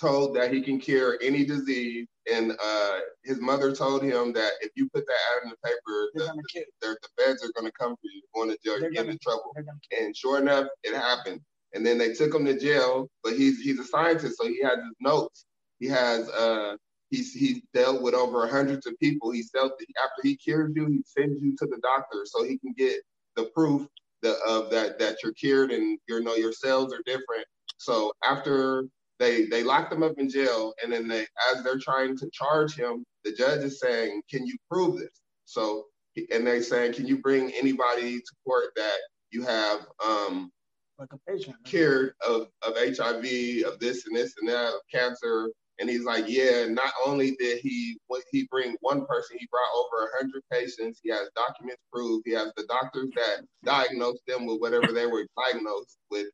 told 0.00 0.36
that 0.36 0.52
he 0.52 0.60
can 0.60 0.78
cure 0.78 1.18
any 1.22 1.44
disease 1.44 2.06
and 2.32 2.52
uh, 2.62 2.98
his 3.24 3.40
mother 3.40 3.74
told 3.74 4.02
him 4.02 4.32
that 4.32 4.52
if 4.60 4.72
you 4.74 4.88
put 4.92 5.06
that 5.06 5.18
out 5.32 5.44
in 5.44 5.50
the 5.50 5.56
paper, 5.64 6.10
the, 6.14 6.64
the, 6.80 6.96
the, 7.00 7.08
feds 7.18 7.44
are 7.44 7.52
going 7.54 7.70
to 7.70 7.72
come 7.78 7.94
for 7.94 8.08
you, 8.12 8.22
going 8.34 8.50
to 8.50 8.58
jail, 8.64 8.80
you 8.80 8.90
get 8.90 9.08
in 9.08 9.18
trouble. 9.18 9.54
And 9.96 10.16
sure 10.16 10.38
enough, 10.38 10.66
it 10.82 10.94
happened. 10.94 11.40
And 11.74 11.86
then 11.86 11.98
they 11.98 12.14
took 12.14 12.34
him 12.34 12.44
to 12.46 12.58
jail, 12.58 13.08
but 13.22 13.34
he's 13.34 13.60
he's 13.60 13.78
a 13.78 13.84
scientist, 13.84 14.38
so 14.38 14.46
he 14.46 14.62
has 14.62 14.76
his 14.76 14.94
notes. 15.00 15.44
He 15.78 15.86
has 15.88 16.28
uh 16.30 16.76
he's 17.10 17.32
he's 17.32 17.60
dealt 17.74 18.02
with 18.02 18.14
over 18.14 18.48
hundreds 18.48 18.86
of 18.86 18.98
people. 18.98 19.30
He 19.30 19.44
dealt 19.52 19.72
after 20.02 20.22
he 20.22 20.36
cures 20.36 20.72
you, 20.74 20.86
he 20.86 21.02
sends 21.06 21.42
you 21.42 21.54
to 21.58 21.66
the 21.66 21.78
doctor 21.82 22.24
so 22.24 22.44
he 22.44 22.58
can 22.58 22.72
get 22.78 23.00
the 23.34 23.50
proof 23.54 23.86
that 24.22 24.36
of 24.46 24.70
that 24.70 24.98
that 25.00 25.16
you're 25.22 25.34
cured 25.34 25.70
and 25.70 25.98
you 26.08 26.22
know 26.22 26.34
your 26.34 26.52
cells 26.52 26.94
are 26.94 27.02
different. 27.04 27.46
So 27.78 28.12
after 28.24 28.86
they 29.18 29.46
they 29.46 29.62
locked 29.62 29.92
him 29.92 30.02
up 30.02 30.18
in 30.18 30.28
jail, 30.28 30.74
and 30.82 30.92
then 30.92 31.08
they 31.08 31.26
as 31.52 31.62
they're 31.62 31.78
trying 31.78 32.16
to 32.18 32.30
charge 32.32 32.74
him, 32.74 33.04
the 33.24 33.32
judge 33.32 33.64
is 33.64 33.80
saying, 33.80 34.22
"Can 34.30 34.46
you 34.46 34.56
prove 34.70 34.98
this?" 34.98 35.20
So 35.44 35.86
and 36.30 36.46
they 36.46 36.60
saying, 36.60 36.94
"Can 36.94 37.06
you 37.06 37.18
bring 37.18 37.52
anybody 37.52 38.18
to 38.18 38.32
court 38.44 38.66
that 38.76 38.96
you 39.30 39.42
have 39.42 39.86
um, 40.04 40.50
like 40.98 41.08
a 41.12 41.30
patient 41.30 41.56
cured 41.64 42.12
of 42.26 42.48
of 42.66 42.76
HIV, 42.76 43.64
of 43.64 43.78
this 43.80 44.06
and 44.06 44.16
this 44.16 44.34
and 44.40 44.48
that, 44.48 44.74
of 44.74 44.80
cancer?" 44.92 45.50
And 45.78 45.88
he's 45.88 46.04
like, 46.04 46.24
"Yeah." 46.28 46.66
Not 46.66 46.92
only 47.06 47.36
did 47.36 47.60
he 47.60 47.98
he 48.32 48.46
bring 48.50 48.76
one 48.80 49.06
person, 49.06 49.38
he 49.38 49.48
brought 49.50 49.74
over 49.74 50.10
hundred 50.18 50.42
patients. 50.52 51.00
He 51.02 51.10
has 51.10 51.28
documents 51.34 51.82
proof. 51.92 52.22
He 52.26 52.32
has 52.32 52.52
the 52.56 52.66
doctors 52.66 53.10
that 53.16 53.46
diagnosed 53.64 54.22
them 54.26 54.46
with 54.46 54.60
whatever 54.60 54.92
they 54.92 55.06
were 55.06 55.26
diagnosed 55.36 55.98
with, 56.10 56.28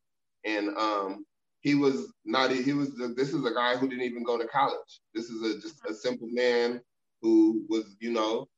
and 0.45 0.77
um, 0.77 1.25
he 1.63 1.75
was 1.75 2.13
not 2.25 2.51
he 2.51 2.73
was 2.73 2.95
this 3.17 3.33
is 3.33 3.45
a 3.45 3.55
guy 3.55 3.77
who 3.77 3.89
didn't 3.89 4.05
even 4.05 4.25
go 4.25 4.37
to 4.37 4.47
college. 4.49 5.01
This 5.15 5.27
is 5.27 5.43
a 5.43 5.61
just 5.61 5.77
a 5.89 5.95
simple 5.95 6.29
man 6.31 6.81
who 7.23 7.65
was 7.69 7.97
you 8.01 8.13
know 8.13 8.49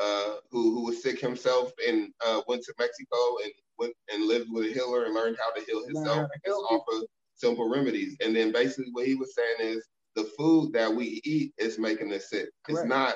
uh, 0.00 0.36
who 0.50 0.74
who 0.74 0.84
was 0.84 1.02
sick 1.02 1.20
himself 1.20 1.72
and 1.86 2.10
uh, 2.26 2.40
went 2.48 2.62
to 2.62 2.74
mexico 2.78 3.16
and 3.44 3.52
went 3.78 3.94
and 4.12 4.26
lived 4.26 4.48
with 4.50 4.66
a 4.66 4.72
healer 4.72 5.04
and 5.04 5.14
learned 5.14 5.36
how 5.40 5.52
to 5.52 5.64
heal 5.66 5.84
himself 5.84 6.28
just 6.44 6.58
off 6.70 6.82
of 6.92 7.04
simple 7.34 7.68
remedies. 7.68 8.16
And 8.20 8.34
then 8.34 8.52
basically 8.52 8.90
what 8.92 9.06
he 9.06 9.14
was 9.14 9.34
saying 9.34 9.74
is 9.74 9.86
the 10.14 10.24
food 10.36 10.72
that 10.72 10.92
we 10.92 11.20
eat 11.24 11.52
is 11.58 11.78
making 11.78 12.12
us 12.12 12.30
sick. 12.30 12.48
Correct. 12.64 12.80
it's 12.80 12.88
not 12.88 13.14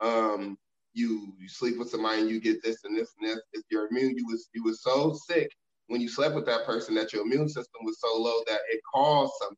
um 0.00 0.56
you 0.92 1.32
you 1.38 1.48
sleep 1.48 1.78
with 1.78 1.90
somebody 1.90 2.20
and 2.20 2.30
you 2.30 2.40
get 2.40 2.62
this 2.62 2.84
and 2.84 2.96
this 2.96 3.12
and 3.18 3.30
this. 3.30 3.40
If 3.52 3.62
you're 3.70 3.88
immune 3.88 4.16
you 4.16 4.26
was 4.26 4.48
you 4.52 4.62
was 4.62 4.82
so 4.82 5.14
sick 5.26 5.50
when 5.90 6.00
you 6.00 6.08
slept 6.08 6.36
with 6.36 6.46
that 6.46 6.64
person 6.64 6.94
that 6.94 7.12
your 7.12 7.22
immune 7.22 7.48
system 7.48 7.84
was 7.84 7.98
so 7.98 8.16
low 8.16 8.40
that 8.46 8.60
it 8.70 8.80
caused 8.94 9.32
something. 9.40 9.56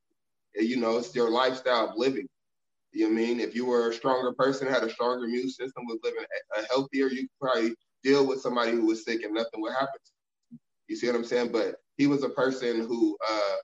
You 0.55 0.79
know, 0.79 0.97
it's 0.97 1.15
your 1.15 1.31
lifestyle 1.31 1.91
of 1.91 1.97
living. 1.97 2.27
You 2.93 3.07
know 3.07 3.13
I 3.13 3.27
mean? 3.27 3.39
If 3.39 3.55
you 3.55 3.67
were 3.67 3.91
a 3.91 3.95
stronger 3.95 4.33
person, 4.33 4.67
had 4.67 4.83
a 4.83 4.91
stronger 4.91 5.27
immune 5.27 5.51
system, 5.51 5.85
was 5.87 5.99
living 6.03 6.25
a, 6.57 6.67
healthier, 6.69 7.09
you 7.09 7.29
could 7.29 7.39
probably 7.39 7.75
deal 8.03 8.27
with 8.27 8.41
somebody 8.41 8.73
who 8.73 8.87
was 8.87 9.05
sick 9.05 9.23
and 9.23 9.35
nothing 9.35 9.61
would 9.61 9.75
happen. 9.75 10.01
You 10.89 10.97
see 10.97 11.07
what 11.07 11.17
I'm 11.17 11.25
saying? 11.25 11.53
But 11.53 11.77
he 11.99 12.07
was 12.07 12.23
a 12.23 12.31
person 12.31 12.81
who 12.81 13.15
uh, 13.31 13.57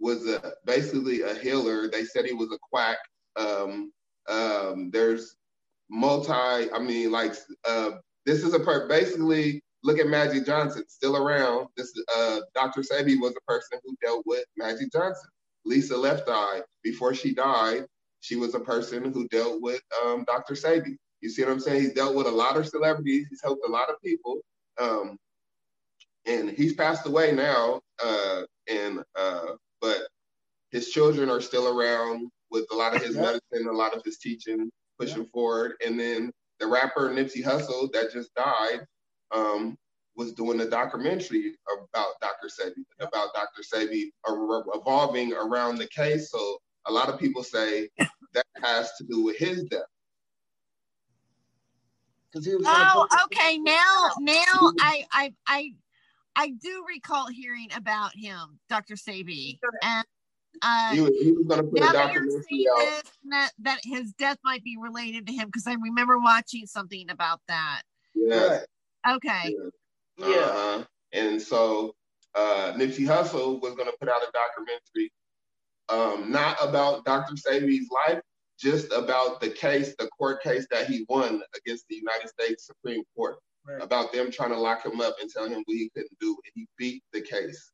was 0.00 0.26
a, 0.26 0.52
basically 0.66 1.22
a 1.22 1.34
healer. 1.34 1.88
They 1.88 2.04
said 2.04 2.24
he 2.24 2.32
was 2.32 2.50
a 2.52 2.58
quack. 2.70 2.98
Um, 3.36 3.92
um, 4.28 4.90
there's 4.90 5.36
multi, 5.88 6.32
I 6.72 6.78
mean, 6.80 7.12
like, 7.12 7.34
uh, 7.68 7.92
this 8.26 8.42
is 8.42 8.52
a 8.52 8.60
part, 8.60 8.88
basically, 8.88 9.62
look 9.82 9.98
at 9.98 10.06
Magic 10.06 10.46
Johnson, 10.46 10.84
still 10.88 11.16
around. 11.16 11.68
This 11.76 11.92
uh, 12.16 12.40
Dr. 12.54 12.82
Sebi 12.82 13.20
was 13.20 13.34
a 13.36 13.50
person 13.50 13.78
who 13.84 13.96
dealt 14.02 14.24
with 14.26 14.44
Magic 14.56 14.92
Johnson. 14.92 15.30
Lisa 15.64 15.96
Left 15.96 16.28
Eye, 16.28 16.62
before 16.82 17.14
she 17.14 17.34
died, 17.34 17.84
she 18.20 18.36
was 18.36 18.54
a 18.54 18.60
person 18.60 19.12
who 19.12 19.28
dealt 19.28 19.60
with 19.60 19.80
um, 20.02 20.24
Dr. 20.26 20.54
Sebi. 20.54 20.96
You 21.20 21.28
see 21.28 21.42
what 21.42 21.52
I'm 21.52 21.60
saying? 21.60 21.82
He's 21.82 21.92
dealt 21.92 22.14
with 22.14 22.26
a 22.26 22.30
lot 22.30 22.56
of 22.56 22.66
celebrities. 22.66 23.26
He's 23.28 23.42
helped 23.42 23.66
a 23.66 23.70
lot 23.70 23.90
of 23.90 23.96
people. 24.02 24.40
Um, 24.80 25.18
and 26.26 26.50
he's 26.50 26.74
passed 26.74 27.06
away 27.06 27.32
now. 27.32 27.80
Uh, 28.02 28.42
and 28.68 29.02
uh, 29.18 29.52
but 29.80 29.98
his 30.70 30.90
children 30.90 31.28
are 31.28 31.40
still 31.40 31.68
around 31.68 32.30
with 32.50 32.66
a 32.72 32.76
lot 32.76 32.94
of 32.94 33.02
his 33.02 33.16
medicine, 33.16 33.68
a 33.68 33.72
lot 33.72 33.94
of 33.94 34.02
his 34.04 34.18
teaching, 34.18 34.70
pushing 34.98 35.22
yeah. 35.22 35.30
forward. 35.32 35.74
And 35.84 35.98
then 35.98 36.30
the 36.58 36.66
rapper 36.66 37.10
Nipsey 37.10 37.44
Hussle 37.44 37.92
that 37.92 38.12
just 38.12 38.34
died 38.34 38.80
um, 39.32 39.76
was 40.16 40.32
doing 40.32 40.60
a 40.60 40.66
documentary 40.66 41.54
about 41.92 42.12
Dr. 42.20 42.48
Sebi, 42.48 42.84
about 43.00 43.28
Dr. 43.34 43.62
Sebi 43.62 44.10
evolving 44.74 45.32
around 45.32 45.78
the 45.78 45.86
case. 45.88 46.30
So 46.30 46.58
a 46.86 46.92
lot 46.92 47.08
of 47.08 47.18
people 47.18 47.42
say 47.42 47.88
that 48.34 48.46
has 48.62 48.92
to 48.98 49.04
do 49.04 49.24
with 49.24 49.38
his 49.38 49.64
death. 49.64 49.80
Oh, 52.36 53.08
okay. 53.24 53.58
Now, 53.58 54.10
now 54.20 54.44
I, 54.80 55.04
I, 55.12 55.34
I, 55.46 55.72
I 56.36 56.50
do 56.50 56.84
recall 56.88 57.26
hearing 57.28 57.68
about 57.74 58.14
him, 58.14 58.60
Dr. 58.68 58.94
Sebi, 58.94 59.58
and 59.82 60.04
uh, 60.62 60.92
he 60.92 61.00
was, 61.00 61.10
he 61.22 61.32
was 61.32 61.46
going 61.46 61.60
to 61.60 61.66
put 61.68 61.78
a 61.78 61.92
documentary 61.92 62.66
out. 62.70 63.02
That, 63.30 63.50
that 63.60 63.80
his 63.82 64.12
death 64.12 64.38
might 64.44 64.62
be 64.62 64.76
related 64.78 65.26
to 65.26 65.32
him 65.32 65.48
because 65.48 65.66
I 65.66 65.74
remember 65.74 66.18
watching 66.18 66.66
something 66.66 67.10
about 67.10 67.40
that. 67.48 67.82
Yeah. 68.14 68.60
Okay. 69.08 69.54
Yeah. 70.18 70.28
yeah. 70.28 70.36
Uh-huh. 70.36 70.84
And 71.12 71.40
so 71.42 71.94
uh, 72.34 72.72
Nipsey 72.76 73.06
Hussle 73.06 73.60
was 73.60 73.74
going 73.74 73.90
to 73.90 73.96
put 74.00 74.08
out 74.08 74.22
a 74.22 74.30
documentary, 74.32 75.12
um, 75.88 76.30
not 76.30 76.56
about 76.62 77.04
Dr. 77.04 77.34
Sebi's 77.34 77.88
life, 77.90 78.20
just 78.58 78.92
about 78.92 79.40
the 79.40 79.50
case, 79.50 79.94
the 79.98 80.08
court 80.08 80.42
case 80.42 80.66
that 80.70 80.86
he 80.86 81.06
won 81.08 81.42
against 81.56 81.86
the 81.88 81.96
United 81.96 82.28
States 82.28 82.66
Supreme 82.66 83.02
Court, 83.16 83.38
right. 83.66 83.82
about 83.82 84.12
them 84.12 84.30
trying 84.30 84.50
to 84.50 84.58
lock 84.58 84.84
him 84.84 85.00
up 85.00 85.16
and 85.20 85.30
tell 85.30 85.48
him 85.48 85.62
what 85.64 85.76
he 85.76 85.90
couldn't 85.94 86.18
do, 86.20 86.28
and 86.28 86.52
he 86.54 86.66
beat 86.78 87.02
the 87.12 87.22
case. 87.22 87.72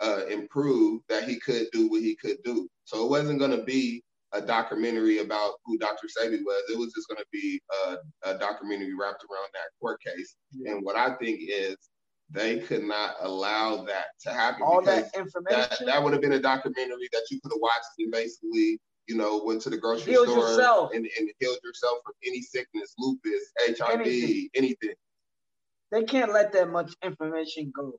uh, 0.00 0.26
improve 0.26 1.00
that 1.08 1.28
he 1.28 1.38
could 1.38 1.66
do 1.72 1.88
what 1.88 2.02
he 2.02 2.16
could 2.16 2.38
do. 2.44 2.68
So 2.84 3.04
it 3.04 3.10
wasn't 3.10 3.38
going 3.38 3.52
to 3.52 3.62
be 3.62 4.02
a 4.32 4.40
documentary 4.40 5.18
about 5.18 5.54
who 5.64 5.78
Dr. 5.78 6.06
Sebi 6.06 6.38
was. 6.44 6.62
It 6.70 6.78
was 6.78 6.92
just 6.92 7.08
going 7.08 7.18
to 7.18 7.26
be 7.32 7.60
a, 7.86 8.30
a, 8.30 8.38
documentary 8.38 8.94
wrapped 8.94 9.24
around 9.24 9.48
that 9.52 9.70
court 9.80 10.00
case. 10.02 10.36
Yeah. 10.52 10.72
And 10.72 10.84
what 10.84 10.96
I 10.96 11.14
think 11.16 11.40
is 11.42 11.76
they 12.30 12.58
could 12.60 12.84
not 12.84 13.16
allow 13.20 13.84
that 13.84 14.06
to 14.22 14.32
happen. 14.32 14.62
All 14.62 14.82
that 14.82 15.10
information. 15.14 15.68
That, 15.70 15.82
that 15.86 16.02
would 16.02 16.12
have 16.12 16.22
been 16.22 16.32
a 16.32 16.40
documentary 16.40 17.08
that 17.12 17.26
you 17.30 17.40
could 17.42 17.52
have 17.52 17.60
watched 17.60 17.84
and 17.98 18.10
basically, 18.10 18.80
you 19.06 19.16
know, 19.16 19.42
went 19.44 19.60
to 19.62 19.70
the 19.70 19.76
grocery 19.76 20.12
healed 20.12 20.28
store 20.28 20.48
yourself. 20.48 20.90
And, 20.94 21.06
and 21.18 21.30
healed 21.38 21.58
yourself 21.62 21.98
from 22.04 22.14
any 22.26 22.40
sickness, 22.40 22.94
lupus, 22.98 23.52
HIV, 23.58 24.00
anything. 24.00 24.48
anything. 24.54 24.94
They 25.90 26.04
can't 26.04 26.32
let 26.32 26.52
that 26.52 26.70
much 26.70 26.94
information 27.04 27.70
go. 27.74 27.92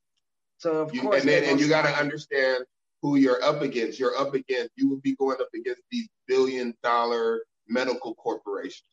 So 0.58 0.82
of 0.82 0.96
you, 0.96 1.02
course, 1.02 1.22
and 1.22 1.30
then 1.30 1.44
and 1.44 1.60
you 1.60 1.68
got 1.68 1.84
to 1.84 1.92
understand 1.92 2.64
who 3.04 3.18
you're 3.18 3.44
up 3.44 3.62
against. 3.62 4.00
You're 4.00 4.18
up 4.18 4.34
against. 4.34 4.72
You 4.78 4.90
would 4.90 5.04
be 5.04 5.16
going 5.18 5.38
up 5.40 5.50
against 5.54 5.82
these 5.92 6.08
billion 6.28 6.74
dollar 6.82 7.44
medical 7.68 8.16
corporations. 8.16 8.90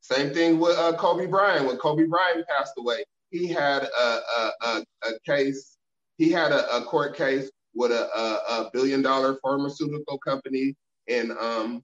Same 0.00 0.34
thing 0.34 0.58
with 0.58 0.76
uh, 0.76 0.94
Kobe 0.96 1.26
Bryant. 1.26 1.66
When 1.66 1.76
Kobe 1.76 2.06
Bryant 2.06 2.46
passed 2.48 2.74
away, 2.76 3.04
he 3.30 3.46
had 3.46 3.84
a, 3.84 4.02
a, 4.36 4.52
a, 4.62 4.84
a 5.04 5.10
case. 5.24 5.78
He 6.18 6.30
had 6.30 6.50
a, 6.50 6.76
a 6.76 6.84
court 6.84 7.16
case 7.16 7.50
with 7.74 7.92
a, 7.92 8.70
billion 8.72 9.02
dollar 9.02 9.38
pharmaceutical 9.42 10.18
company, 10.18 10.74
and 11.08 11.32
um, 11.32 11.82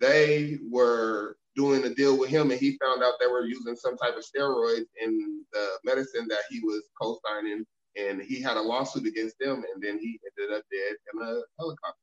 they 0.00 0.58
were 0.70 1.36
doing 1.56 1.84
a 1.84 1.94
deal 1.94 2.18
with 2.18 2.28
him, 2.28 2.50
and 2.50 2.60
he 2.60 2.78
found 2.82 3.02
out 3.02 3.14
they 3.18 3.26
were 3.26 3.46
using 3.46 3.76
some 3.76 3.96
type 3.96 4.16
of 4.16 4.24
steroids 4.24 4.86
in 5.02 5.44
the 5.52 5.68
medicine 5.84 6.26
that 6.28 6.42
he 6.50 6.60
was 6.60 6.82
co-signing, 7.00 7.64
and 7.96 8.20
he 8.22 8.40
had 8.40 8.56
a 8.56 8.62
lawsuit 8.62 9.06
against 9.06 9.38
them, 9.38 9.64
and 9.72 9.82
then 9.82 9.98
he 9.98 10.18
ended 10.38 10.56
up 10.56 10.64
dead 10.70 10.96
in 11.12 11.22
a 11.22 11.40
helicopter 11.58 11.98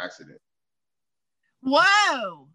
accident. 0.00 0.40
Whoa! 1.62 2.48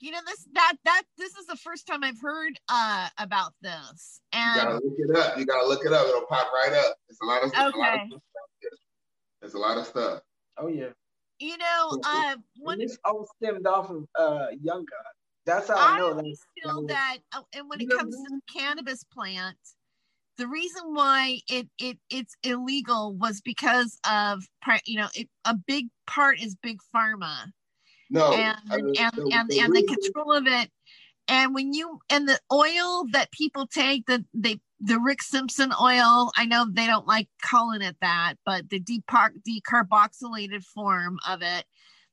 you 0.00 0.10
know 0.10 0.18
this 0.26 0.46
that 0.52 0.74
that 0.84 1.02
this 1.16 1.34
is 1.36 1.46
the 1.46 1.56
first 1.56 1.86
time 1.86 2.04
I've 2.04 2.20
heard 2.20 2.58
uh 2.68 3.08
about 3.18 3.52
this. 3.62 4.20
And 4.32 4.56
you 4.56 4.62
gotta 4.62 4.74
look 4.74 4.94
it 4.98 5.16
up. 5.16 5.38
You 5.38 5.46
gotta 5.46 5.66
look 5.66 5.84
it 5.84 5.92
up. 5.92 6.06
It'll 6.06 6.26
pop 6.26 6.48
right 6.52 6.72
up. 6.72 6.96
It's 7.08 7.18
a 7.22 7.24
lot 7.24 7.42
of, 7.42 7.50
okay. 7.50 7.58
a 7.58 7.78
lot 7.78 8.00
of. 8.12 8.20
There's 9.40 9.54
a 9.54 9.58
lot 9.58 9.78
of 9.78 9.86
stuff. 9.86 10.20
Oh 10.58 10.68
yeah. 10.68 10.88
You 11.38 11.58
know, 11.58 12.00
uh, 12.04 12.36
when 12.58 12.78
this 12.78 12.98
all 13.04 13.28
stemmed 13.36 13.66
off 13.66 13.90
of 13.90 14.06
uh 14.18 14.46
Young 14.62 14.80
God. 14.80 15.12
That's 15.44 15.68
how 15.68 15.76
I, 15.76 15.94
I 15.94 15.98
know 15.98 16.14
that. 16.14 16.36
feel 16.60 16.86
that, 16.88 17.18
oh, 17.32 17.44
and 17.52 17.68
when 17.68 17.80
it 17.80 17.88
comes 17.88 18.16
to 18.16 18.22
the 18.28 18.40
cannabis 18.52 19.04
plant, 19.04 19.56
the 20.38 20.46
reason 20.46 20.94
why 20.94 21.40
it 21.48 21.68
it 21.78 21.98
it's 22.10 22.36
illegal 22.42 23.14
was 23.14 23.40
because 23.40 23.98
of 24.08 24.44
you 24.84 24.98
know 24.98 25.08
it, 25.14 25.28
a 25.44 25.54
big 25.54 25.86
part 26.06 26.40
is 26.40 26.54
big 26.54 26.78
pharma 26.94 27.52
no, 28.10 28.32
and 28.32 28.56
I 28.70 28.76
mean, 28.76 28.94
and 28.98 29.12
the, 29.12 29.30
and, 29.34 29.50
the, 29.50 29.60
and 29.60 29.74
the 29.74 29.82
control 29.82 30.32
of 30.32 30.46
it. 30.46 30.70
And 31.28 31.54
when 31.54 31.72
you 31.72 32.00
and 32.08 32.28
the 32.28 32.38
oil 32.52 33.04
that 33.10 33.32
people 33.32 33.66
take, 33.66 34.06
the 34.06 34.24
they 34.32 34.60
the 34.78 35.00
Rick 35.00 35.22
Simpson 35.22 35.72
oil, 35.80 36.30
I 36.36 36.46
know 36.46 36.66
they 36.70 36.86
don't 36.86 37.06
like 37.06 37.28
calling 37.42 37.82
it 37.82 37.96
that, 38.00 38.34
but 38.44 38.68
the 38.68 38.78
depar- 38.78 39.32
decarboxylated 39.48 40.62
form 40.62 41.18
of 41.26 41.42
it 41.42 41.64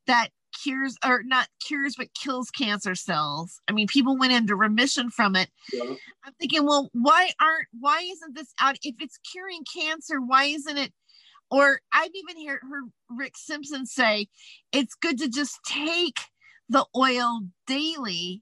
that 0.08 0.30
cures 0.62 0.98
or 1.06 1.24
not 1.24 1.48
cures 1.66 1.96
but 1.98 2.14
kills 2.14 2.50
cancer 2.52 2.96
cells. 2.96 3.60
I 3.68 3.74
mean, 3.74 3.88
people 3.88 4.18
went 4.18 4.34
into 4.34 4.56
remission 4.56 5.10
from 5.10 5.36
it. 5.36 5.50
Yeah. 5.72 5.96
I'm 6.24 6.34
thinking, 6.40 6.66
well, 6.66 6.90
why 6.94 7.32
aren't 7.42 7.68
why 7.80 8.00
isn't 8.00 8.36
this 8.36 8.54
out? 8.62 8.78
If 8.84 8.96
it's 9.00 9.20
curing 9.32 9.64
cancer, 9.76 10.20
why 10.20 10.46
isn't 10.46 10.78
it 10.78 10.92
or 11.54 11.80
I've 11.94 12.12
even 12.16 12.48
heard, 12.48 12.62
heard 12.64 12.86
Rick 13.10 13.38
Simpson 13.38 13.86
say 13.86 14.28
it's 14.72 14.96
good 14.96 15.20
to 15.20 15.30
just 15.30 15.60
take 15.66 16.18
the 16.68 16.86
oil 16.96 17.42
daily 17.68 18.42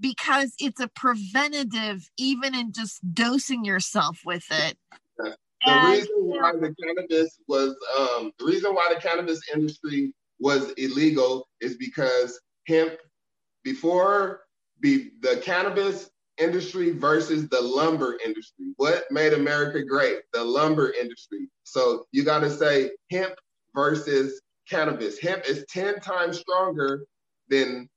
because 0.00 0.54
it's 0.58 0.80
a 0.80 0.88
preventative, 0.88 2.08
even 2.16 2.54
in 2.54 2.72
just 2.72 2.98
dosing 3.14 3.64
yourself 3.64 4.20
with 4.24 4.44
it. 4.50 4.76
The 5.18 5.36
and, 5.66 5.92
reason 5.92 6.16
why 6.16 6.52
the 6.52 6.74
cannabis 6.82 7.38
was 7.46 7.76
um, 7.98 8.32
the 8.38 8.46
reason 8.46 8.74
why 8.74 8.92
the 8.92 9.00
cannabis 9.00 9.40
industry 9.54 10.14
was 10.40 10.72
illegal 10.72 11.48
is 11.60 11.76
because 11.76 12.40
hemp 12.66 12.94
before 13.62 14.40
be 14.80 15.10
the 15.20 15.36
cannabis 15.44 16.10
industry 16.38 16.90
versus 16.90 17.48
the 17.48 17.60
lumber 17.60 18.18
industry. 18.24 18.72
What 18.76 19.04
made 19.10 19.34
America 19.34 19.84
great? 19.84 20.20
The 20.32 20.42
lumber 20.42 20.92
industry. 20.98 21.48
So 21.64 22.06
you 22.12 22.24
got 22.24 22.40
to 22.40 22.50
say 22.50 22.90
hemp 23.10 23.34
versus 23.74 24.40
cannabis. 24.68 25.18
Hemp 25.18 25.44
is 25.46 25.64
10 25.68 26.00
times 26.00 26.38
stronger 26.38 27.04
than 27.48 27.88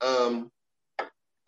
um, 0.00 0.50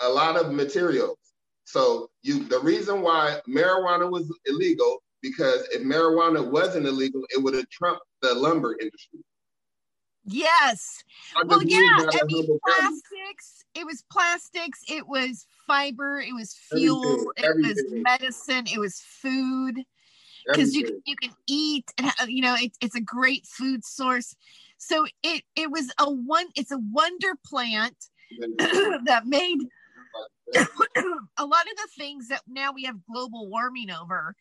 a 0.01 0.09
lot 0.09 0.37
of 0.37 0.53
materials. 0.53 1.19
So 1.65 2.11
you 2.23 2.45
the 2.45 2.61
reason 2.61 3.03
why 3.03 3.39
marijuana 3.49 4.11
was 4.11 4.31
illegal 4.47 5.03
because 5.23 5.67
if 5.73 5.83
marijuana 5.83 6.45
wasn't 6.45 6.87
illegal, 6.87 7.23
it 7.31 7.43
would 7.43 7.55
have 7.55 7.69
trumped 7.71 8.05
the 8.21 8.35
lumber 8.35 8.77
industry. 8.81 9.21
Yes. 10.25 11.03
Well, 11.47 11.63
yeah. 11.63 11.79
I 11.79 12.21
mean, 12.27 12.59
plastics. 12.65 13.65
It 13.75 13.87
was 13.87 14.05
plastics. 14.11 14.81
It 14.89 15.09
was 15.09 15.47
fiber. 15.67 16.21
It 16.21 16.35
was 16.35 16.55
fuel. 16.71 17.03
Everything, 17.05 17.33
it 17.37 17.45
everything. 17.45 17.93
was 17.93 18.03
medicine. 18.03 18.65
It 18.73 18.79
was 18.79 19.01
food. 19.01 19.83
Because 20.47 20.75
you 20.75 20.85
can, 20.85 21.03
you 21.07 21.17
can 21.17 21.31
eat. 21.47 21.93
You 22.27 22.43
know, 22.43 22.55
it, 22.59 22.73
it's 22.81 22.95
a 22.95 23.01
great 23.01 23.47
food 23.47 23.85
source. 23.85 24.35
So 24.79 25.07
it 25.23 25.43
it 25.57 25.71
was 25.71 25.93
a 25.99 26.11
one. 26.11 26.47
It's 26.57 26.73
a 26.73 26.79
wonder 26.79 27.35
plant 27.47 27.97
that 28.59 29.23
made 29.25 29.59
a 30.55 31.47
lot 31.47 31.67
of 31.67 31.77
the 31.77 31.89
things 31.97 32.29
that 32.29 32.43
now 32.47 32.73
we 32.73 32.85
have 32.85 32.97
global 33.11 33.49
warming 33.49 33.91
over. 33.91 34.37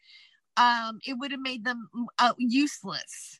Um, 0.58 0.99
it 1.08 1.14
would 1.14 1.32
have 1.32 1.40
made 1.40 1.64
them 1.64 1.88
uh, 2.20 2.34
useless 2.38 3.40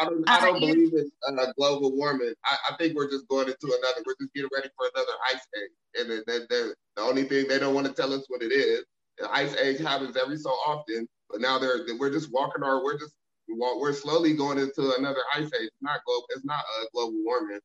I 0.00 0.04
don't, 0.04 0.28
I 0.28 0.40
don't 0.40 0.60
believe 0.60 0.92
it's 0.94 1.10
uh, 1.28 1.52
global 1.56 1.94
warming. 1.94 2.32
I, 2.44 2.56
I, 2.70 2.76
think 2.76 2.94
we're 2.96 3.10
just 3.10 3.28
going 3.28 3.48
into 3.48 3.66
another. 3.66 4.02
We're 4.06 4.16
just 4.20 4.32
getting 4.34 4.48
ready 4.54 4.68
for 4.76 4.90
another 4.94 5.12
ice 5.28 5.46
age, 5.56 5.70
and 6.00 6.22
they, 6.26 6.38
they, 6.48 6.72
the 6.96 7.02
only 7.02 7.24
thing 7.24 7.46
they 7.48 7.58
don't 7.58 7.74
want 7.74 7.86
to 7.86 7.92
tell 7.92 8.12
us 8.12 8.24
what 8.28 8.42
it 8.42 8.52
is. 8.52 8.84
The 9.18 9.30
ice 9.30 9.54
age 9.56 9.80
happens 9.80 10.16
every 10.16 10.38
so 10.38 10.50
often, 10.50 11.06
but 11.28 11.40
now 11.40 11.58
they're 11.58 11.80
we're 11.98 12.10
just 12.10 12.32
walking 12.32 12.62
our 12.62 12.82
we're 12.82 12.98
just 12.98 13.12
we're 13.48 13.92
slowly 13.92 14.34
going 14.34 14.58
into 14.58 14.94
another 14.98 15.20
ice 15.34 15.44
age. 15.44 15.68
It's 15.68 15.82
not 15.82 16.00
global. 16.06 16.26
It's 16.30 16.44
not 16.44 16.60
uh, 16.60 16.84
global 16.94 17.18
warming. 17.24 17.60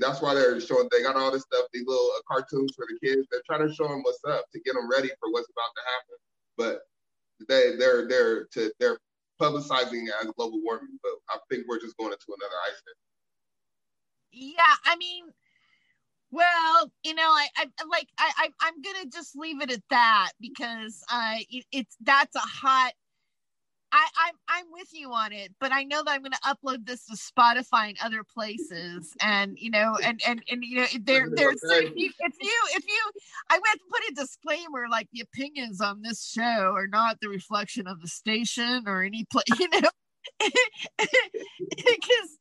That's 0.00 0.22
why 0.22 0.34
they're 0.34 0.60
showing. 0.60 0.88
They 0.90 1.02
got 1.02 1.16
all 1.16 1.30
this 1.30 1.42
stuff. 1.42 1.66
These 1.72 1.86
little 1.86 2.10
uh, 2.16 2.22
cartoons 2.26 2.72
for 2.74 2.86
the 2.88 2.98
kids. 3.06 3.28
They're 3.30 3.42
trying 3.46 3.68
to 3.68 3.74
show 3.74 3.86
them 3.86 4.02
what's 4.02 4.24
up 4.26 4.46
to 4.52 4.60
get 4.60 4.74
them 4.74 4.90
ready 4.90 5.08
for 5.20 5.30
what's 5.30 5.48
about 5.50 5.70
to 5.76 5.82
happen. 5.92 6.16
But 6.56 6.80
they 7.48 7.76
they're 7.76 8.08
they're 8.08 8.46
to 8.54 8.72
they're 8.80 8.98
publicizing 9.40 10.06
as 10.20 10.30
global 10.36 10.60
warming, 10.62 10.98
but 11.02 11.12
I 11.30 11.38
think 11.50 11.66
we're 11.68 11.80
just 11.80 11.96
going 11.96 12.12
into 12.12 12.26
another 12.28 12.54
ice 12.68 12.82
age. 12.88 14.54
Yeah, 14.56 14.74
I 14.84 14.96
mean, 14.96 15.24
well, 16.30 16.92
you 17.04 17.14
know, 17.14 17.22
I, 17.22 17.48
I 17.56 17.66
like 17.90 18.08
I, 18.18 18.30
I 18.38 18.48
I'm 18.60 18.82
gonna 18.82 19.06
just 19.06 19.36
leave 19.36 19.62
it 19.62 19.70
at 19.70 19.82
that 19.90 20.32
because 20.40 21.02
uh, 21.10 21.36
it, 21.50 21.64
it's 21.72 21.96
that's 22.02 22.36
a 22.36 22.40
hot 22.40 22.92
I, 23.92 24.06
I'm 24.26 24.34
I'm 24.48 24.64
with 24.72 24.88
you 24.92 25.12
on 25.12 25.32
it, 25.32 25.52
but 25.60 25.72
I 25.72 25.84
know 25.84 26.02
that 26.02 26.10
I'm 26.10 26.22
going 26.22 26.32
to 26.32 26.38
upload 26.40 26.86
this 26.86 27.06
to 27.06 27.16
Spotify 27.16 27.88
and 27.88 27.96
other 28.02 28.24
places, 28.24 29.14
and 29.22 29.56
you 29.58 29.70
know, 29.70 29.96
and 30.02 30.20
and 30.26 30.42
and 30.50 30.64
you 30.64 30.80
know, 30.80 30.86
there 31.02 31.28
there's 31.34 31.62
if 31.62 31.92
you 31.94 32.10
if 32.18 32.34
you 32.40 32.52
if 32.74 32.86
you 32.86 33.10
I 33.48 33.54
have 33.54 33.62
to 33.62 33.80
put 33.90 34.00
a 34.10 34.14
disclaimer 34.14 34.88
like 34.90 35.08
the 35.12 35.20
opinions 35.20 35.80
on 35.80 36.02
this 36.02 36.26
show 36.26 36.72
are 36.74 36.88
not 36.88 37.20
the 37.20 37.28
reflection 37.28 37.86
of 37.86 38.00
the 38.00 38.08
station 38.08 38.84
or 38.86 39.02
any 39.02 39.24
place, 39.24 39.44
you 39.58 39.68
know, 39.68 39.88
because 40.38 42.38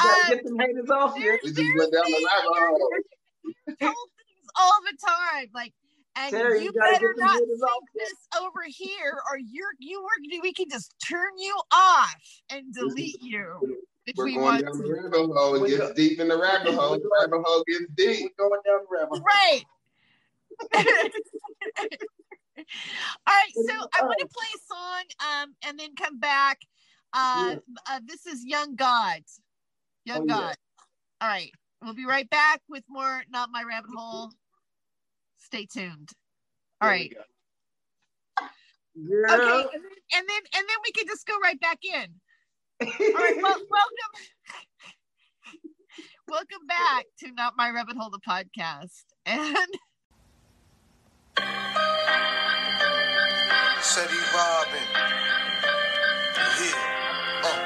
um, 0.00 0.08
get 0.28 0.46
some 0.46 0.58
haters 0.58 0.90
off 0.90 1.16
here. 1.16 1.38
We 1.44 1.52
just 1.52 1.76
went 1.76 1.92
down 1.92 2.04
the 2.06 2.26
rabbit 2.26 2.48
hole. 3.82 3.94
all 4.58 4.80
the 4.90 4.96
time, 5.06 5.48
like 5.54 5.74
and 6.18 6.30
Sarah, 6.30 6.58
you, 6.58 6.64
you 6.64 6.72
better 6.72 7.14
not 7.16 7.38
think 7.38 7.84
this 7.94 8.14
over 8.40 8.62
here, 8.66 9.20
or 9.30 9.38
you're 9.38 9.70
you 9.78 10.02
work. 10.02 10.42
We 10.42 10.52
can 10.52 10.68
just 10.68 10.94
turn 11.06 11.38
you 11.38 11.56
off 11.72 12.14
and 12.50 12.74
delete 12.74 13.22
you. 13.22 13.78
If 14.06 14.16
We're 14.16 14.24
we 14.24 14.34
going 14.34 14.44
want 14.44 14.64
down 14.64 14.72
to. 14.72 14.82
the 14.82 14.92
rabbit 14.94 15.34
hole. 15.34 15.64
It 15.64 15.68
gets 15.68 15.92
deep 15.92 16.18
in 16.18 16.28
the 16.28 16.38
rabbit 16.38 16.74
hole. 16.74 16.92
The 16.92 17.10
rabbit 17.20 17.42
hole 17.44 17.62
gets 17.68 17.84
deep. 17.94 18.32
We're 18.38 18.48
going 18.48 18.60
down 18.66 18.80
the 18.88 18.96
rabbit 18.96 19.08
hole. 19.10 19.20
Right. 19.20 19.64
All 23.26 23.34
right, 23.34 23.52
so 23.54 23.88
I 23.94 24.02
want 24.02 24.18
to 24.18 24.26
play 24.26 24.46
a 24.54 24.58
song 24.66 25.04
um, 25.20 25.54
and 25.64 25.78
then 25.78 25.94
come 25.94 26.18
back. 26.18 26.58
Uh, 27.12 27.54
yeah. 27.54 27.56
uh, 27.88 28.00
this 28.04 28.26
is 28.26 28.44
Young 28.44 28.74
Gods. 28.74 29.40
Young 30.04 30.22
oh, 30.22 30.26
God. 30.26 30.56
Yeah. 30.56 30.84
All 31.20 31.28
right, 31.28 31.52
we'll 31.82 31.94
be 31.94 32.06
right 32.06 32.28
back 32.28 32.62
with 32.68 32.82
more 32.88 33.22
Not 33.30 33.50
My 33.52 33.62
Rabbit 33.62 33.90
Hole. 33.94 34.32
Stay 35.48 35.64
tuned. 35.64 36.10
All 36.82 36.90
right. 36.90 37.10
Okay, 38.38 38.48
and 38.98 39.24
then, 39.24 39.64
and 40.12 40.28
then 40.28 40.42
and 40.54 40.68
then 40.68 40.76
we 40.84 40.92
can 40.92 41.06
just 41.06 41.26
go 41.26 41.38
right 41.42 41.58
back 41.58 41.78
in. 41.82 42.20
All 42.82 42.88
right, 42.88 43.36
well, 43.42 43.56
welcome. 43.70 44.12
welcome 46.28 46.66
back 46.66 47.06
to 47.20 47.32
Not 47.32 47.54
My 47.56 47.70
Rabbit 47.70 47.96
Hole, 47.96 48.10
the 48.10 48.18
podcast. 48.18 49.04
And 49.24 49.56
Ceddy 53.80 54.20
Robin. 54.34 54.86
Yeah. 56.60 56.76
Uh. 57.44 57.60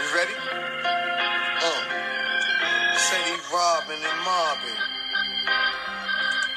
You 0.00 0.06
ready? 0.16 0.34
Uh. 1.62 1.82
Ceddy 2.96 3.36
Robin 3.54 4.00
and 4.02 4.24
Marvin. 4.24 4.81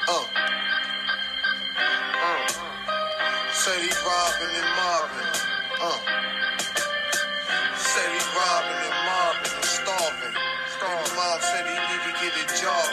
Uh. 0.08 0.22
Uh. 1.98 2.46
Ceddy 3.50 3.90
Robin 4.06 4.50
and 4.54 4.70
Marvin. 4.78 5.26
Uh. 5.82 5.98
Ceddy 7.74 8.22
Robin 8.38 8.78
and 8.86 8.98
Marvin 9.02 9.50
is 9.58 9.66
starving. 9.66 10.36
His 10.62 11.10
mom 11.18 11.38
said 11.42 11.66
he 11.66 11.74
need 11.74 12.02
to 12.06 12.12
get 12.22 12.32
a 12.38 12.46
job. 12.54 12.86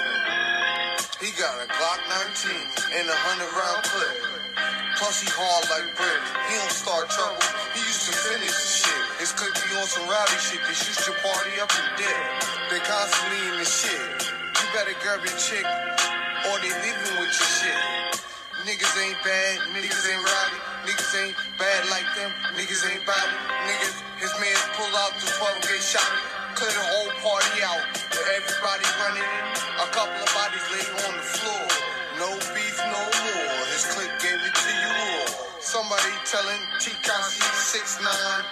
He 1.21 1.29
got 1.37 1.53
a 1.61 1.69
Glock 1.69 2.01
19 2.49 2.49
and 2.97 3.05
a 3.05 3.17
hundred 3.29 3.53
round 3.61 3.85
clip. 3.85 4.17
Plus 4.97 5.21
he 5.21 5.29
hard 5.29 5.69
like 5.69 5.93
brick. 5.93 6.21
He 6.49 6.57
don't 6.57 6.73
start 6.73 7.13
trouble. 7.13 7.45
He 7.77 7.79
used 7.85 8.09
to 8.09 8.13
finish 8.25 8.57
the 8.57 8.89
shit. 8.89 9.03
His 9.21 9.29
clique 9.37 9.53
be 9.53 9.77
on 9.77 9.85
some 9.85 10.09
rowdy 10.09 10.39
shit. 10.41 10.65
They 10.65 10.73
shoot 10.73 10.97
your 11.05 11.17
party 11.21 11.61
up 11.61 11.69
and 11.77 11.89
dead. 11.93 12.21
They 12.73 12.81
constantly 12.81 13.53
in 13.53 13.61
the 13.61 13.69
shit. 13.69 14.01
You 14.33 14.65
better 14.73 14.97
grab 15.05 15.21
your 15.21 15.37
chick 15.37 15.92
or 16.49 16.55
they 16.59 16.73
leaving 16.83 17.15
with 17.19 17.31
your 17.31 17.51
shit. 17.61 17.79
Niggas 18.63 18.95
ain't 18.95 19.19
bad, 19.27 19.59
niggas 19.75 20.03
ain't 20.07 20.23
rowdy, 20.23 20.59
niggas 20.87 21.11
ain't 21.19 21.35
bad 21.59 21.81
like 21.91 22.07
them, 22.15 22.31
niggas 22.55 22.83
ain't 22.87 23.03
body, 23.03 23.35
niggas, 23.67 23.95
his 24.23 24.31
man 24.39 24.55
pull 24.79 24.93
out 25.03 25.11
the 25.19 25.27
12 25.27 25.67
get 25.67 25.83
shot, 25.83 26.07
clear 26.55 26.71
the 26.71 26.85
whole 26.95 27.11
party 27.19 27.59
out, 27.59 27.83
with 28.07 28.23
everybody 28.23 28.87
running 29.03 29.19
in, 29.19 29.45
a 29.83 29.87
couple 29.91 30.15
of 30.15 30.31
bodies 30.31 30.63
lay 30.71 30.87
on 30.95 31.11
the 31.11 31.27
floor, 31.27 31.65
no 32.23 32.29
beef 32.55 32.77
no 32.87 33.03
more, 33.03 33.51
his 33.75 33.83
clique 33.91 34.15
gave 34.23 34.39
it 34.39 34.55
to 34.55 34.71
you 34.79 34.91
all. 35.11 35.43
Somebody 35.59 36.15
telling 36.23 36.63
Tekashi 36.79 37.43
6'9, 37.43 37.99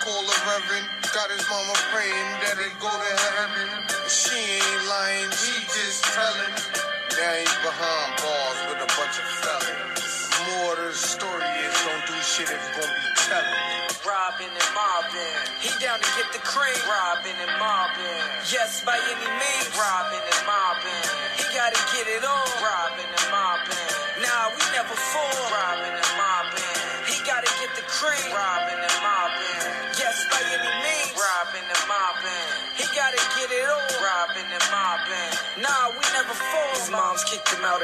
call 0.04 0.28
a 0.28 0.38
reverend, 0.44 0.88
got 1.16 1.32
his 1.32 1.44
mama 1.48 1.76
praying 1.96 2.30
that 2.44 2.60
they 2.60 2.72
go 2.84 2.92
to 2.92 3.14
heaven. 3.40 3.70
She 4.12 4.36
ain't 4.36 4.84
lying, 4.92 5.32
she 5.40 5.56
just 5.72 6.04
telling. 6.04 6.91
Now 7.22 7.38
he's 7.38 7.54
behind 7.62 8.18
bars 8.18 8.60
with 8.66 8.82
a 8.82 8.90
bunch 8.98 9.22
of 9.22 9.28
fellas. 9.46 10.26
More 10.42 10.74
to 10.74 10.90
the 10.90 10.98
story 10.98 11.46
is 11.62 11.78
don't 11.86 12.02
do 12.10 12.18
shit 12.18 12.50
if 12.50 12.58
you 12.58 12.82
gonna 12.82 12.98
be 12.98 13.14
telling. 13.30 13.62
Robbing 14.02 14.50
and 14.50 14.72
mobbing. 14.74 15.38
He 15.62 15.70
down 15.78 16.02
to 16.02 16.10
get 16.18 16.34
the 16.34 16.42
cream. 16.42 16.74
Robbing 16.90 17.38
and 17.38 17.54
mobbing. 17.62 18.26
Yes, 18.50 18.82
by 18.82 18.98
any 18.98 19.30
means. 19.38 19.70
Robbing 19.78 20.18
and 20.34 20.42
mobbing. 20.50 21.06
He 21.38 21.46
gotta 21.54 21.78
get 21.94 22.10
it 22.10 22.26
on. 22.26 22.48
Robbing 22.58 23.06
and 23.06 23.28
mobbing. 23.30 23.94
Nah, 24.26 24.58
we 24.58 24.66
never 24.74 24.98
fall. 24.98 25.46
Robbing 25.54 25.94
and 25.94 26.14
mobbing. 26.18 26.74
He 27.06 27.22
gotta 27.22 27.54
get 27.62 27.70
the 27.78 27.86
cream. 27.86 28.34
Robbing 28.34 28.82
and 28.82 28.91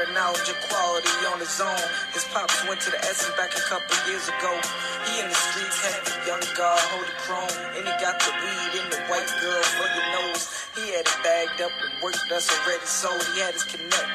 of 0.02 0.14
knowledge 0.14 0.46
and 0.46 0.60
quality 0.70 1.10
on 1.26 1.38
his 1.42 1.58
own. 1.58 1.82
His 2.14 2.24
pops 2.30 2.62
went 2.68 2.80
to 2.86 2.90
the 2.90 3.00
Essence 3.02 3.34
back 3.34 3.50
a 3.50 3.64
couple 3.66 3.90
years 4.06 4.28
ago. 4.30 4.52
He 5.10 5.18
in 5.18 5.26
the 5.26 5.34
streets, 5.34 5.78
heavy, 5.82 6.14
young 6.28 6.44
God, 6.54 6.78
hold 6.94 7.06
the 7.06 7.16
chrome. 7.26 7.54
And 7.74 7.82
he 7.82 7.94
got 7.98 8.18
the 8.22 8.30
weed 8.30 8.72
in 8.78 8.86
the 8.90 9.00
white 9.10 9.30
girl 9.42 9.62
for 9.74 9.86
your 9.90 10.06
nose. 10.22 10.46
He 10.78 10.94
had 10.94 11.02
it 11.02 11.18
bagged 11.26 11.60
up 11.62 11.74
and 11.74 11.90
worked 12.02 12.30
us 12.30 12.46
already 12.46 12.86
sold. 12.86 13.22
He 13.34 13.40
had 13.42 13.54
his 13.54 13.64
connect 13.64 14.10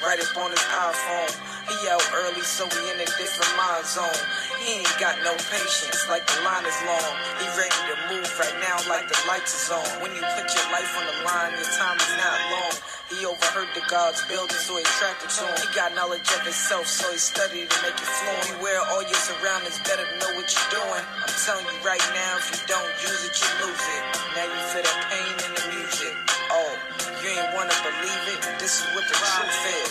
right 0.00 0.20
up 0.20 0.32
on 0.40 0.50
his 0.50 0.64
iPhone. 0.72 1.32
He 1.68 1.76
out 1.88 2.02
early, 2.16 2.42
so 2.42 2.66
we 2.66 2.80
in 2.90 2.98
a 2.98 3.08
different 3.20 3.52
mind 3.56 3.84
zone. 3.86 4.20
He 4.64 4.80
ain't 4.80 4.96
got 4.98 5.14
no 5.22 5.36
patience, 5.52 6.08
like 6.08 6.24
the 6.26 6.40
line 6.42 6.64
is 6.64 6.78
long. 6.88 7.12
He 7.38 7.46
ready 7.54 7.80
to 7.92 7.96
move 8.10 8.28
right 8.40 8.56
now, 8.64 8.80
like 8.88 9.06
the 9.06 9.18
lights 9.28 9.52
is 9.54 9.68
on. 9.70 9.86
When 10.02 10.10
you 10.16 10.22
put 10.34 10.48
your 10.50 10.66
life 10.72 10.90
on 10.98 11.04
the 11.06 11.16
line, 11.28 11.52
your 11.54 11.70
time 11.76 11.98
is 12.00 12.12
not 12.16 12.38
long. 12.52 12.74
He 13.10 13.26
overheard 13.26 13.66
the 13.74 13.82
God's 13.90 14.22
building, 14.30 14.54
so 14.54 14.78
he 14.78 14.86
attracted 14.86 15.34
to 15.34 15.42
him. 15.42 15.56
He 15.58 15.68
got 15.74 15.90
knowledge 15.98 16.30
of 16.30 16.46
himself, 16.46 16.86
so 16.86 17.10
he 17.10 17.18
studied 17.18 17.66
to 17.66 17.78
make 17.82 17.98
it 17.98 18.06
fluent. 18.06 18.54
Beware 18.54 18.78
all 18.94 19.02
your 19.02 19.18
surroundings, 19.18 19.82
better 19.82 20.06
know 20.22 20.30
what 20.38 20.46
you're 20.46 20.70
doing. 20.78 21.04
I'm 21.26 21.34
telling 21.42 21.66
you 21.66 21.74
right 21.82 22.06
now, 22.14 22.38
if 22.38 22.54
you 22.54 22.62
don't 22.70 22.94
use 23.02 23.22
it, 23.26 23.34
you 23.34 23.50
lose 23.66 23.82
it. 23.82 24.02
Now 24.38 24.46
you 24.46 24.60
feel 24.70 24.86
the 24.86 24.94
pain 25.10 25.34
in 25.42 25.50
the 25.58 25.64
music. 25.74 26.14
Oh, 26.54 26.72
you 27.18 27.34
ain't 27.34 27.50
wanna 27.58 27.74
believe 27.82 28.24
it? 28.30 28.40
This 28.62 28.78
is 28.78 28.86
what 28.94 29.02
the 29.10 29.18
truth 29.18 29.58
is. 29.74 29.90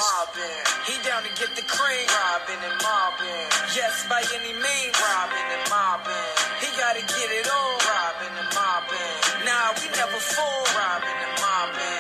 He 0.88 0.96
down 1.04 1.22
to 1.28 1.32
get 1.36 1.52
the 1.60 1.66
cream. 1.68 2.08
Robbing 2.08 2.62
and 2.64 2.78
mobbing. 2.80 3.48
Yes, 3.76 4.08
by 4.08 4.24
any 4.32 4.56
means. 4.56 4.96
Robbing 4.96 5.48
and 5.60 5.66
mobbing. 5.68 6.32
He 6.64 6.72
gotta 6.80 7.04
get 7.04 7.30
it 7.36 7.48
on. 7.52 7.74
Robbing 7.84 8.36
and 8.40 8.52
mobbing. 8.56 9.16
Nah, 9.44 9.76
we 9.76 9.92
never 9.92 10.20
fall. 10.24 10.64
Robbing 10.72 11.20
and 11.20 11.36
mobbing. 11.44 11.99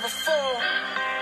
Nah, 0.00 1.19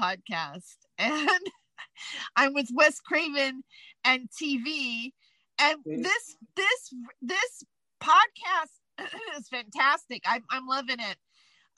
podcast. 0.00 0.76
And 0.98 1.40
I'm 2.36 2.52
with 2.52 2.68
Wes 2.74 3.00
Craven 3.00 3.62
and 4.04 4.28
TV. 4.30 5.12
And 5.58 5.78
this 5.86 6.36
this 6.54 6.94
this 7.22 7.64
podcast 8.02 8.72
is 9.38 9.48
fantastic. 9.48 10.22
I'm 10.26 10.42
I'm 10.50 10.66
loving 10.66 11.00
it. 11.00 11.16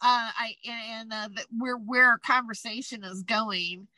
Uh, 0.01 0.31
I 0.37 0.55
and 0.69 1.13
uh, 1.13 1.29
that 1.35 1.47
where 1.57 1.77
where 1.77 2.07
our 2.07 2.19
conversation 2.19 3.05
is 3.05 3.23
going. 3.23 3.89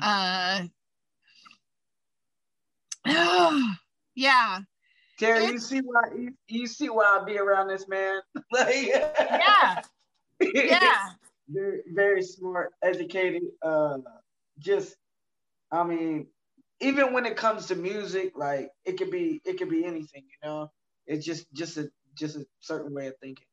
Uh, 0.00 0.64
yeah, 4.14 4.60
Terry, 5.18 5.46
you 5.46 5.58
see 5.58 5.80
why 5.80 6.02
you, 6.16 6.32
you 6.48 6.66
see 6.66 6.88
why 6.88 7.18
I 7.20 7.24
be 7.24 7.38
around 7.38 7.68
this 7.68 7.88
man? 7.88 8.20
like, 8.52 8.86
yeah, 8.86 9.82
yeah. 10.40 11.08
Very 11.48 11.80
very 11.94 12.22
smart, 12.22 12.72
educated. 12.82 13.42
Uh, 13.62 13.98
just, 14.58 14.96
I 15.72 15.84
mean, 15.84 16.28
even 16.80 17.12
when 17.12 17.26
it 17.26 17.36
comes 17.36 17.66
to 17.66 17.76
music, 17.76 18.32
like 18.36 18.70
it 18.84 18.98
could 18.98 19.10
be 19.10 19.40
it 19.44 19.58
could 19.58 19.70
be 19.70 19.84
anything, 19.84 20.24
you 20.24 20.48
know. 20.48 20.70
It's 21.06 21.26
just 21.26 21.46
just 21.54 21.78
a 21.78 21.90
just 22.16 22.36
a 22.36 22.46
certain 22.60 22.94
way 22.94 23.08
of 23.08 23.14
thinking, 23.22 23.46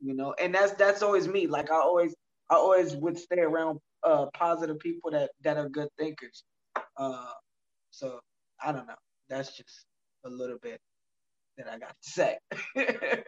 you 0.00 0.14
know. 0.16 0.34
And 0.40 0.54
that's 0.54 0.72
that's 0.74 1.02
always 1.02 1.28
me. 1.28 1.46
Like 1.48 1.70
I 1.70 1.76
always 1.76 2.14
I 2.50 2.56
always 2.56 2.96
would 2.96 3.18
stay 3.18 3.40
around 3.40 3.80
uh 4.04 4.26
positive 4.34 4.78
people 4.80 5.12
that 5.12 5.30
that 5.42 5.58
are 5.58 5.68
good 5.68 5.88
thinkers. 5.98 6.44
Uh, 6.96 7.30
so 7.90 8.20
I 8.64 8.72
don't 8.72 8.86
know. 8.88 8.96
That's 9.28 9.56
just 9.56 9.86
a 10.26 10.30
little 10.30 10.58
bit 10.62 10.80
that 11.58 11.68
I 11.68 11.78
got 11.78 11.90
to 12.02 12.10
say. 12.10 12.38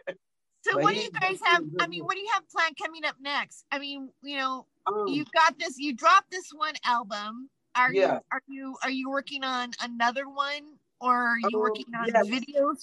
So 0.63 0.77
what 0.79 0.93
do 0.93 0.99
you 0.99 1.11
guys 1.11 1.39
have? 1.45 1.63
I 1.79 1.87
mean, 1.87 2.03
what 2.05 2.15
do 2.15 2.21
you 2.21 2.29
have 2.33 2.47
planned 2.49 2.77
coming 2.81 3.03
up 3.05 3.15
next? 3.19 3.65
I 3.71 3.79
mean, 3.79 4.09
you 4.23 4.37
know, 4.37 4.65
Um, 4.87 5.07
you've 5.07 5.31
got 5.31 5.59
this. 5.59 5.77
You 5.77 5.93
dropped 5.93 6.31
this 6.31 6.49
one 6.53 6.75
album. 6.85 7.49
Are 7.75 7.93
Yeah. 7.93 8.15
you 8.15 8.19
are 8.31 8.41
you 8.47 8.77
are 8.83 8.89
you 8.91 9.09
working 9.09 9.43
on 9.43 9.71
another 9.81 10.29
one, 10.29 10.79
or 11.01 11.13
are 11.27 11.39
you 11.39 11.57
Um, 11.57 11.61
working 11.61 11.93
on 11.95 12.07
yes. 12.07 12.27
videos? 12.27 12.79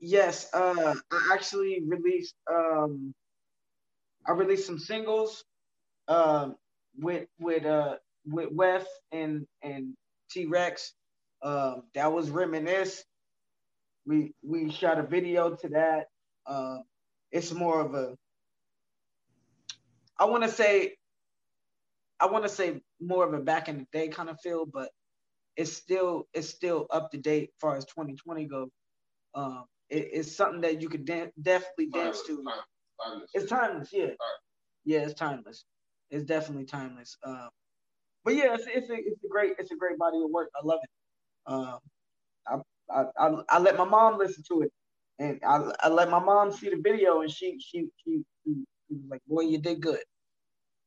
Yes, 0.00 0.52
uh, 0.54 0.94
I 1.10 1.30
actually 1.32 1.82
released 1.84 2.34
um, 2.50 3.14
I 4.26 4.32
released 4.32 4.66
some 4.66 4.78
singles 4.78 5.44
um, 6.08 6.56
with 6.98 7.28
with 7.38 7.64
uh 7.64 7.96
with 8.26 8.50
Wes 8.52 8.86
and 9.12 9.46
and 9.62 9.96
T 10.30 10.46
Rex. 10.46 10.94
Um, 11.42 11.84
that 11.94 12.12
was 12.12 12.30
reminisce. 12.30 13.04
We 14.06 14.34
we 14.42 14.70
shot 14.70 14.98
a 14.98 15.02
video 15.02 15.56
to 15.56 15.68
that. 15.70 16.08
Uh, 16.48 16.78
it's 17.32 17.52
more 17.52 17.80
of 17.80 17.94
a 17.94 18.16
I 20.18 20.24
want 20.24 20.42
to 20.42 20.50
say, 20.50 20.94
I 22.20 22.26
want 22.26 22.44
to 22.44 22.48
say 22.48 22.80
more 23.00 23.26
of 23.26 23.34
a 23.34 23.38
back 23.38 23.68
in 23.68 23.78
the 23.78 23.86
day 23.92 24.08
kind 24.08 24.28
of 24.28 24.40
feel, 24.40 24.66
but 24.66 24.90
it's 25.56 25.72
still 25.72 26.26
it's 26.34 26.48
still 26.48 26.86
up 26.90 27.10
to 27.12 27.18
date 27.18 27.50
as 27.50 27.60
far 27.60 27.76
as 27.76 27.84
2020 27.86 28.46
goes. 28.46 28.70
Um, 29.34 29.64
it, 29.90 30.08
it's 30.12 30.34
something 30.34 30.60
that 30.62 30.82
you 30.82 30.88
could 30.88 31.04
de- 31.04 31.32
definitely 31.40 31.88
dance 31.88 32.22
to. 32.26 32.44
Timeless. 33.04 33.30
It's 33.34 33.50
timeless, 33.50 33.88
yeah. 33.92 34.10
Yeah, 34.84 35.00
it's 35.00 35.14
timeless. 35.14 35.64
It's 36.10 36.24
definitely 36.24 36.64
timeless. 36.64 37.16
Um, 37.24 37.48
but 38.24 38.34
yeah, 38.34 38.54
it's, 38.54 38.66
it's, 38.66 38.90
a, 38.90 38.94
it's 38.94 39.24
a 39.24 39.28
great 39.28 39.54
it's 39.58 39.70
a 39.70 39.76
great 39.76 39.98
body 39.98 40.18
of 40.22 40.30
work. 40.30 40.50
I 40.60 40.66
love 40.66 40.80
it. 40.82 41.52
Um, 41.52 41.78
I, 42.46 42.56
I, 42.90 43.04
I, 43.18 43.42
I 43.50 43.58
let 43.60 43.76
my 43.76 43.84
mom 43.84 44.18
listen 44.18 44.42
to 44.48 44.62
it, 44.62 44.72
and 45.18 45.40
I, 45.46 45.72
I 45.80 45.88
let 45.88 46.10
my 46.10 46.18
mom 46.18 46.52
see 46.52 46.70
the 46.70 46.80
video, 46.82 47.22
and 47.22 47.30
she 47.30 47.58
she 47.60 47.88
she, 48.04 48.22
she, 48.44 48.54
was 48.90 49.02
like, 49.10 49.22
"Boy, 49.26 49.42
you 49.42 49.58
did 49.58 49.80
good." 49.80 50.00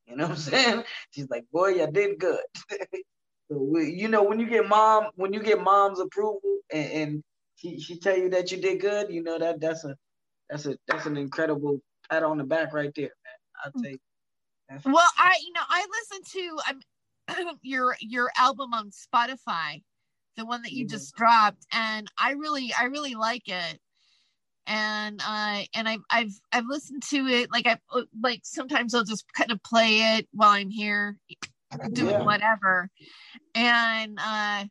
You 0.07 0.15
know 0.15 0.23
what 0.23 0.31
I'm 0.31 0.37
saying? 0.37 0.83
She's 1.11 1.29
like, 1.29 1.45
"Boy, 1.51 1.69
you 1.69 1.87
did 1.91 2.19
good." 2.19 2.41
so 3.49 3.57
we, 3.57 3.91
you 3.91 4.07
know, 4.07 4.23
when 4.23 4.39
you 4.39 4.47
get 4.47 4.67
mom 4.67 5.07
when 5.15 5.33
you 5.33 5.41
get 5.41 5.61
mom's 5.61 5.99
approval, 5.99 6.41
and, 6.71 6.91
and 6.91 7.23
she 7.55 7.79
she 7.79 7.97
tell 7.97 8.17
you 8.17 8.29
that 8.29 8.51
you 8.51 8.57
did 8.57 8.79
good, 8.79 9.11
you 9.11 9.23
know 9.23 9.37
that 9.37 9.59
that's 9.59 9.83
a 9.83 9.95
that's 10.49 10.65
a 10.65 10.77
that's 10.87 11.05
an 11.05 11.17
incredible 11.17 11.79
pat 12.09 12.23
on 12.23 12.37
the 12.37 12.43
back 12.43 12.73
right 12.73 12.91
there, 12.95 13.11
man. 13.25 13.65
I'd 13.65 13.81
say. 13.81 13.97
Well, 14.85 15.09
I 15.17 15.37
you 15.45 15.51
know 15.53 15.61
I 15.67 15.85
listened 16.09 16.25
to 16.31 16.59
um, 16.69 17.57
your 17.61 17.97
your 17.99 18.31
album 18.37 18.73
on 18.73 18.91
Spotify, 18.91 19.81
the 20.37 20.45
one 20.45 20.61
that 20.61 20.71
you 20.71 20.85
mm-hmm. 20.85 20.91
just 20.91 21.13
dropped, 21.15 21.65
and 21.73 22.07
I 22.17 22.31
really 22.31 22.73
I 22.79 22.85
really 22.85 23.15
like 23.15 23.47
it. 23.47 23.79
And 24.67 25.21
uh 25.25 25.63
and 25.75 25.89
I've 25.89 26.03
I've 26.09 26.33
I've 26.51 26.67
listened 26.67 27.03
to 27.09 27.27
it 27.27 27.51
like 27.51 27.67
I 27.67 27.77
like 28.21 28.41
sometimes 28.43 28.93
I'll 28.93 29.03
just 29.03 29.25
kind 29.33 29.51
of 29.51 29.61
play 29.63 30.17
it 30.17 30.27
while 30.31 30.51
I'm 30.51 30.69
here 30.69 31.17
doing 31.93 32.11
yeah. 32.11 32.23
whatever, 32.23 32.89
and 33.55 34.19
uh 34.19 34.65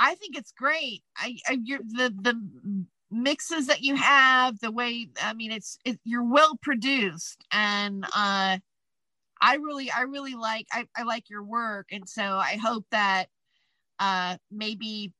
I 0.00 0.14
think 0.14 0.36
it's 0.36 0.52
great. 0.52 1.02
I, 1.16 1.36
I 1.48 1.58
you're 1.62 1.80
the 1.80 2.14
the 2.20 2.86
mixes 3.10 3.66
that 3.66 3.82
you 3.82 3.96
have, 3.96 4.58
the 4.60 4.70
way 4.70 5.08
I 5.22 5.32
mean, 5.32 5.52
it's 5.52 5.78
it, 5.84 5.98
you're 6.04 6.24
well 6.24 6.58
produced, 6.62 7.44
and 7.52 8.04
uh, 8.04 8.58
I 9.40 9.54
really 9.56 9.90
I 9.90 10.02
really 10.02 10.34
like 10.34 10.66
I, 10.72 10.86
I 10.96 11.02
like 11.02 11.30
your 11.30 11.42
work, 11.42 11.88
and 11.90 12.08
so 12.08 12.22
I 12.22 12.58
hope 12.62 12.84
that 12.90 13.26
uh, 13.98 14.36
maybe 14.50 15.12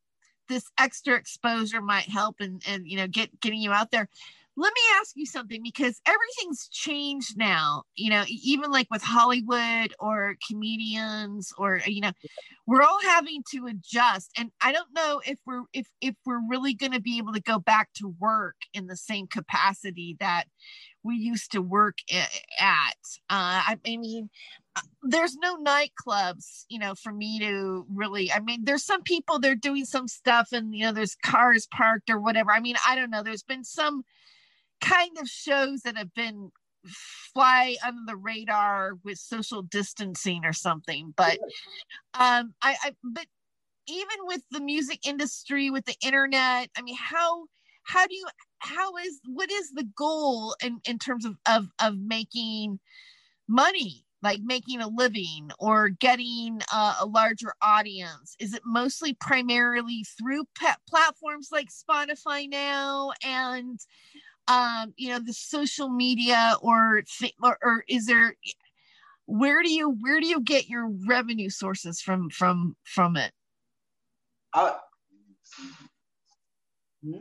this 0.49 0.65
extra 0.79 1.15
exposure 1.15 1.81
might 1.83 2.09
help 2.09 2.37
and 2.41 2.63
and 2.67 2.87
you 2.87 2.97
know 2.97 3.07
get 3.07 3.41
getting 3.41 3.61
you 3.61 3.73
out 3.73 3.91
there. 3.91 4.09
Let 4.57 4.73
me 4.75 4.81
ask 5.01 5.13
you 5.15 5.25
something 5.25 5.63
because 5.63 6.01
everything's 6.05 6.69
changed 6.69 7.37
now 7.37 7.85
you 7.95 8.11
know 8.11 8.25
even 8.27 8.73
like 8.73 8.89
with 8.91 9.03
hollywood 9.03 9.95
or 10.01 10.35
comedians 10.49 11.53
or 11.57 11.81
you 11.87 12.01
know 12.01 12.11
we're 12.67 12.83
all 12.83 13.01
having 13.03 13.43
to 13.53 13.67
adjust. 13.67 14.33
And 14.37 14.51
i 14.61 14.73
don't 14.73 14.93
know 14.93 15.21
if 15.25 15.39
we're 15.47 15.63
if 15.73 15.87
if 16.01 16.17
we're 16.27 16.43
really 16.49 16.75
going 16.75 16.93
to 16.93 17.01
be 17.01 17.19
able 17.19 17.35
to 17.35 17.41
go 17.41 17.61
back 17.61 17.91
to 17.97 18.15
work 18.19 18.57
in 18.75 18.89
the 18.89 18.97
same 18.97 19.29
capacity 19.29 20.17
that 20.19 20.47
we 21.03 21.17
used 21.17 21.53
to 21.53 21.63
work 21.63 21.99
at. 22.61 22.97
Uh, 23.31 23.63
I, 23.65 23.79
mean 23.87 24.29
there's 25.03 25.37
no 25.37 25.57
nightclubs 25.57 26.65
you 26.69 26.79
know 26.79 26.95
for 26.95 27.13
me 27.13 27.39
to 27.39 27.87
really 27.93 28.33
i 28.33 28.41
mean 28.41 28.65
there's 28.65 28.85
some 28.85 29.03
people 29.03 29.39
they're 29.39 29.55
doing 29.55 29.85
some 29.85 30.09
stuff 30.09 30.49
and 30.53 30.75
you 30.75 30.85
know 30.85 30.93
there's 30.93 31.17
cars 31.25 31.67
parked 31.67 32.11
or 32.11 32.21
whatever. 32.21 32.53
I 32.53 32.61
mean 32.61 32.77
i 32.87 32.95
don't 32.95 33.11
know. 33.11 33.23
There's 33.23 33.43
been 33.43 33.65
some 33.65 34.05
kind 34.81 35.17
of 35.21 35.29
shows 35.29 35.83
that 35.83 35.97
have 35.97 36.15
been 36.15 36.51
fly 36.87 37.77
under 37.85 38.03
the 38.07 38.17
radar 38.17 38.93
with 39.05 39.19
social 39.19 39.63
distancing 39.63 40.45
or 40.45 40.53
something 40.53 41.13
but 41.17 41.39
um 42.15 42.55
I, 42.63 42.77
I 42.83 42.93
but 43.03 43.27
even 43.89 44.17
with 44.23 44.43
the 44.51 44.61
music 44.61 45.07
industry 45.07 45.71
with 45.71 45.85
the 45.87 45.97
internet 46.03 46.71
i 46.77 46.83
mean 46.83 46.97
how 46.97 47.47
how 47.83 48.07
do 48.07 48.15
you 48.15 48.27
how 48.61 48.97
is 48.97 49.21
what 49.27 49.51
is 49.51 49.73
the 49.73 49.89
goal 49.97 50.55
in 50.63 50.81
in 50.87 50.99
terms 50.99 51.25
of 51.25 51.37
of, 51.47 51.67
of 51.83 51.99
making 51.99 52.79
money 53.49 54.05
like 54.23 54.41
making 54.43 54.81
a 54.81 54.89
living 54.89 55.51
or 55.59 55.89
getting 55.89 56.61
uh, 56.73 56.97
a 57.01 57.07
larger 57.07 57.55
audience 57.63 58.35
is 58.39 58.53
it 58.55 58.63
mostly 58.65 59.15
primarily 59.15 60.05
through 60.19 60.45
platforms 60.89 61.49
like 61.53 61.69
spotify 61.69 62.49
now 62.49 63.13
and 63.25 63.81
um, 64.49 64.95
you 64.97 65.11
know, 65.11 65.19
the 65.19 65.35
social 65.35 65.91
media 65.91 66.57
or, 66.63 67.03
or, 67.43 67.59
or 67.63 67.85
is 67.87 68.07
there, 68.07 68.35
where 69.27 69.63
do 69.63 69.71
you, 69.71 69.91
where 70.01 70.21
do 70.21 70.27
you 70.27 70.41
get 70.41 70.69
your 70.69 70.89
revenue 71.07 71.51
sources 71.51 72.01
from, 72.01 72.31
from, 72.31 72.75
from 72.83 73.17
it? 73.17 73.31
Uh, 74.55 74.75
hmm? 77.05 77.19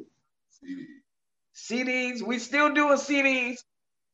CDs. 1.53 2.21
We 2.21 2.39
still 2.39 2.73
doing 2.73 2.97
CDs. 2.97 3.57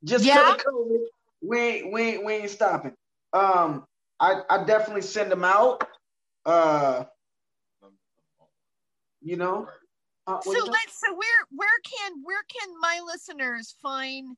Just 0.03 0.25
yeah. 0.25 0.57
COVID, 0.57 1.03
we 1.43 1.59
ain't, 1.59 1.91
we 1.91 2.01
ain't, 2.01 2.25
we 2.25 2.33
ain't 2.33 2.49
stopping. 2.49 2.93
Um, 3.33 3.85
I, 4.19 4.41
I 4.49 4.63
definitely 4.63 5.01
send 5.01 5.31
them 5.31 5.43
out. 5.43 5.83
Uh, 6.45 7.05
you 9.21 9.37
know, 9.37 9.67
uh, 10.27 10.39
so 10.41 10.51
let's 10.51 10.99
so 10.99 11.13
where 11.13 11.45
where 11.51 11.69
can 11.83 12.13
where 12.23 12.43
can 12.49 12.69
my 12.79 12.99
listeners 13.05 13.75
find 13.81 14.35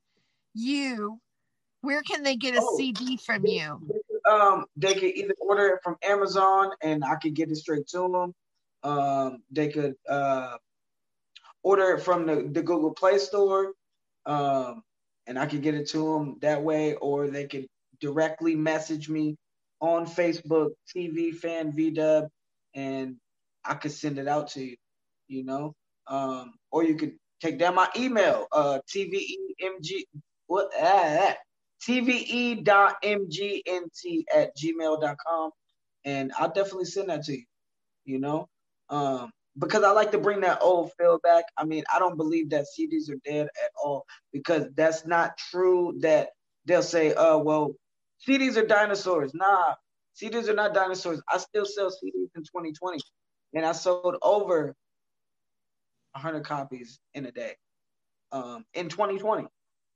you? 0.53 1.19
Where 1.81 2.01
can 2.01 2.23
they 2.23 2.35
get 2.35 2.55
a 2.55 2.59
oh, 2.61 2.77
CD 2.77 3.17
from 3.17 3.43
they, 3.43 3.51
you? 3.51 3.79
They, 3.87 4.31
um, 4.31 4.65
they 4.75 4.93
could 4.95 5.15
either 5.15 5.35
order 5.39 5.67
it 5.67 5.79
from 5.83 5.97
Amazon 6.03 6.71
and 6.81 7.03
I 7.03 7.15
could 7.15 7.35
get 7.35 7.51
it 7.51 7.57
straight 7.57 7.87
to 7.89 7.99
them. 8.09 8.33
Um, 8.83 9.43
they 9.51 9.69
could 9.69 9.95
uh, 10.09 10.57
order 11.61 11.95
it 11.95 12.01
from 12.01 12.25
the, 12.25 12.49
the 12.51 12.63
Google 12.63 12.91
Play 12.91 13.19
Store, 13.19 13.73
um, 14.25 14.81
and 15.27 15.39
I 15.39 15.45
can 15.45 15.61
get 15.61 15.75
it 15.75 15.89
to 15.89 16.13
them 16.13 16.37
that 16.41 16.63
way, 16.63 16.95
or 16.95 17.27
they 17.27 17.45
can 17.45 17.67
directly 17.99 18.55
message 18.55 19.09
me 19.09 19.35
on 19.81 20.05
Facebook, 20.05 20.71
TV 20.95 21.33
Fan 21.33 21.71
VDub, 21.71 22.27
and 22.73 23.15
I 23.63 23.75
could 23.75 23.91
send 23.91 24.19
it 24.19 24.27
out 24.27 24.49
to 24.49 24.63
you 24.63 24.75
you 25.27 25.43
know. 25.43 25.75
Um, 26.07 26.53
or 26.71 26.83
you 26.83 26.95
could 26.95 27.13
take 27.41 27.57
down 27.57 27.75
my 27.75 27.89
email, 27.97 28.47
uh, 28.51 28.79
tvemg 28.93 30.03
what 30.47 30.69
ah, 30.79 31.29
ah, 31.29 31.35
tve.mgnt 31.87 32.63
at 34.35 34.55
gmail.com, 34.55 35.51
and 36.05 36.31
I'll 36.37 36.51
definitely 36.51 36.85
send 36.85 37.09
that 37.09 37.23
to 37.23 37.33
you. 37.33 37.45
You 38.05 38.19
know, 38.19 38.47
um, 38.89 39.31
because 39.57 39.83
I 39.83 39.91
like 39.91 40.11
to 40.11 40.17
bring 40.17 40.41
that 40.41 40.59
old 40.61 40.91
feel 40.97 41.19
back. 41.23 41.45
I 41.57 41.65
mean, 41.65 41.83
I 41.93 41.99
don't 41.99 42.17
believe 42.17 42.49
that 42.49 42.65
CDs 42.77 43.09
are 43.09 43.19
dead 43.25 43.47
at 43.63 43.71
all 43.81 44.05
because 44.33 44.65
that's 44.75 45.05
not 45.05 45.37
true. 45.37 45.95
That 46.01 46.29
they'll 46.65 46.83
say, 46.83 47.13
"Uh, 47.13 47.37
well, 47.37 47.75
CDs 48.27 48.57
are 48.57 48.65
dinosaurs." 48.65 49.33
Nah, 49.33 49.75
CDs 50.15 50.49
are 50.49 50.53
not 50.53 50.73
dinosaurs. 50.73 51.21
I 51.31 51.37
still 51.37 51.65
sell 51.65 51.89
CDs 51.89 52.29
in 52.35 52.43
2020, 52.43 52.99
and 53.53 53.65
I 53.65 53.71
sold 53.71 54.17
over 54.21 54.75
100 56.13 56.43
copies 56.45 56.99
in 57.13 57.25
a 57.25 57.31
day 57.31 57.55
um, 58.31 58.65
in 58.73 58.89
2020. 58.89 59.47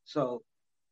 So 0.06 0.41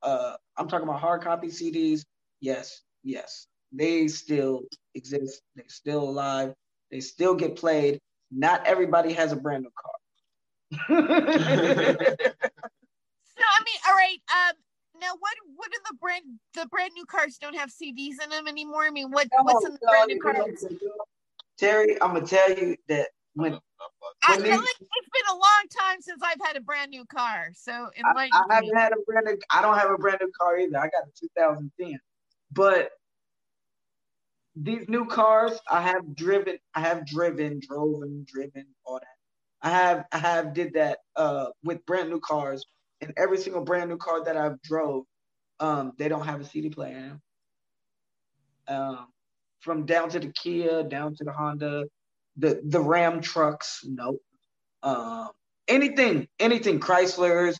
uh, 0.04 0.36
I'm 0.58 0.68
talking 0.68 0.88
about 0.88 1.00
hard 1.00 1.22
copy 1.22 1.48
CDs. 1.48 2.04
Yes, 2.40 2.82
yes, 3.04 3.48
they 3.72 4.08
still 4.08 4.64
exist. 4.96 5.42
They're 5.56 5.66
still 5.68 6.04
alive. 6.04 6.54
They 6.92 7.00
still 7.00 7.36
get 7.36 7.56
played. 7.56 8.00
Not 8.32 8.66
everybody 8.66 9.14
has 9.14 9.32
a 9.32 9.36
brand 9.36 9.64
new 9.64 9.72
car. 9.82 9.94
so 10.88 10.96
I 10.96 11.24
mean, 13.66 13.80
all 13.88 13.96
right. 13.96 14.20
Um, 14.30 14.56
now 15.00 15.12
what 15.20 15.34
what 15.56 15.70
are 15.70 15.84
the 15.92 15.98
brand 16.00 16.24
the 16.54 16.66
brand 16.68 16.92
new 16.94 17.06
cars 17.06 17.38
don't 17.38 17.56
have 17.56 17.70
CDs 17.70 18.22
in 18.24 18.30
them 18.30 18.48
anymore? 18.48 18.84
I 18.84 18.90
mean, 18.90 19.12
what 19.12 19.28
no, 19.34 19.44
what's 19.44 19.66
in 19.66 19.74
the 19.74 19.80
no, 19.82 19.90
brand 19.90 20.08
new 20.08 20.20
cars? 20.20 20.66
Terry, 21.58 22.02
I'm 22.02 22.14
gonna 22.14 22.26
tell 22.26 22.50
you 22.50 22.76
that 22.90 23.10
when 23.34 23.60
I 24.24 24.36
feel 24.38 24.44
like 24.44 24.78
it's 24.80 25.10
been 25.14 25.30
a 25.30 25.34
long 25.34 25.64
time 25.80 26.02
since 26.02 26.22
I've 26.24 26.46
had 26.46 26.58
a 26.58 26.62
brand 26.62 26.92
new 26.92 27.06
car. 27.06 27.50
So 27.56 27.90
I, 28.16 28.30
I 28.34 28.54
haven't 28.56 28.76
had 28.76 28.92
a 28.92 28.98
brand 29.06 29.26
new. 29.26 29.38
I 29.52 29.62
don't 29.62 29.78
have 29.78 29.92
a 29.92 29.98
brand 29.98 30.20
new 30.22 30.32
car 30.40 30.58
either. 30.60 30.78
I 30.78 30.90
got 30.90 31.04
a 31.04 31.12
2010, 31.20 32.00
but 32.52 32.90
these 34.62 34.88
new 34.90 35.06
cars 35.06 35.60
I 35.70 35.82
have 35.82 36.16
driven. 36.16 36.58
I 36.74 36.82
have 36.82 37.06
driven, 37.06 37.60
driven, 37.60 38.26
driven, 38.28 38.66
all 38.86 39.00
that. 39.00 39.08
I 39.62 39.70
have 39.70 40.06
I 40.12 40.18
have 40.18 40.54
did 40.54 40.74
that 40.74 41.00
uh, 41.16 41.48
with 41.64 41.86
brand 41.86 42.10
new 42.10 42.20
cars, 42.20 42.66
and 43.02 43.14
every 43.18 43.38
single 43.38 43.64
brand 43.64 43.90
new 43.90 43.98
car 43.98 44.24
that 44.26 44.38
I've 44.38 44.62
drove, 44.62 45.06
um, 45.60 45.94
they 45.98 46.08
don't 46.08 46.26
have 46.26 46.42
a 46.42 46.46
CD 46.46 46.70
player. 46.70 47.20
Um, 48.68 49.08
from 49.62 49.86
down 49.86 50.10
to 50.10 50.20
the 50.20 50.32
Kia, 50.32 50.84
down 50.84 51.16
to 51.16 51.24
the 51.24 51.32
Honda, 51.32 51.86
the 52.38 52.62
the 52.64 52.82
Ram 52.82 53.22
trucks, 53.22 53.82
nope. 53.86 54.22
Um, 54.84 55.30
anything, 55.68 56.28
anything, 56.40 56.80
Chryslers, 56.80 57.58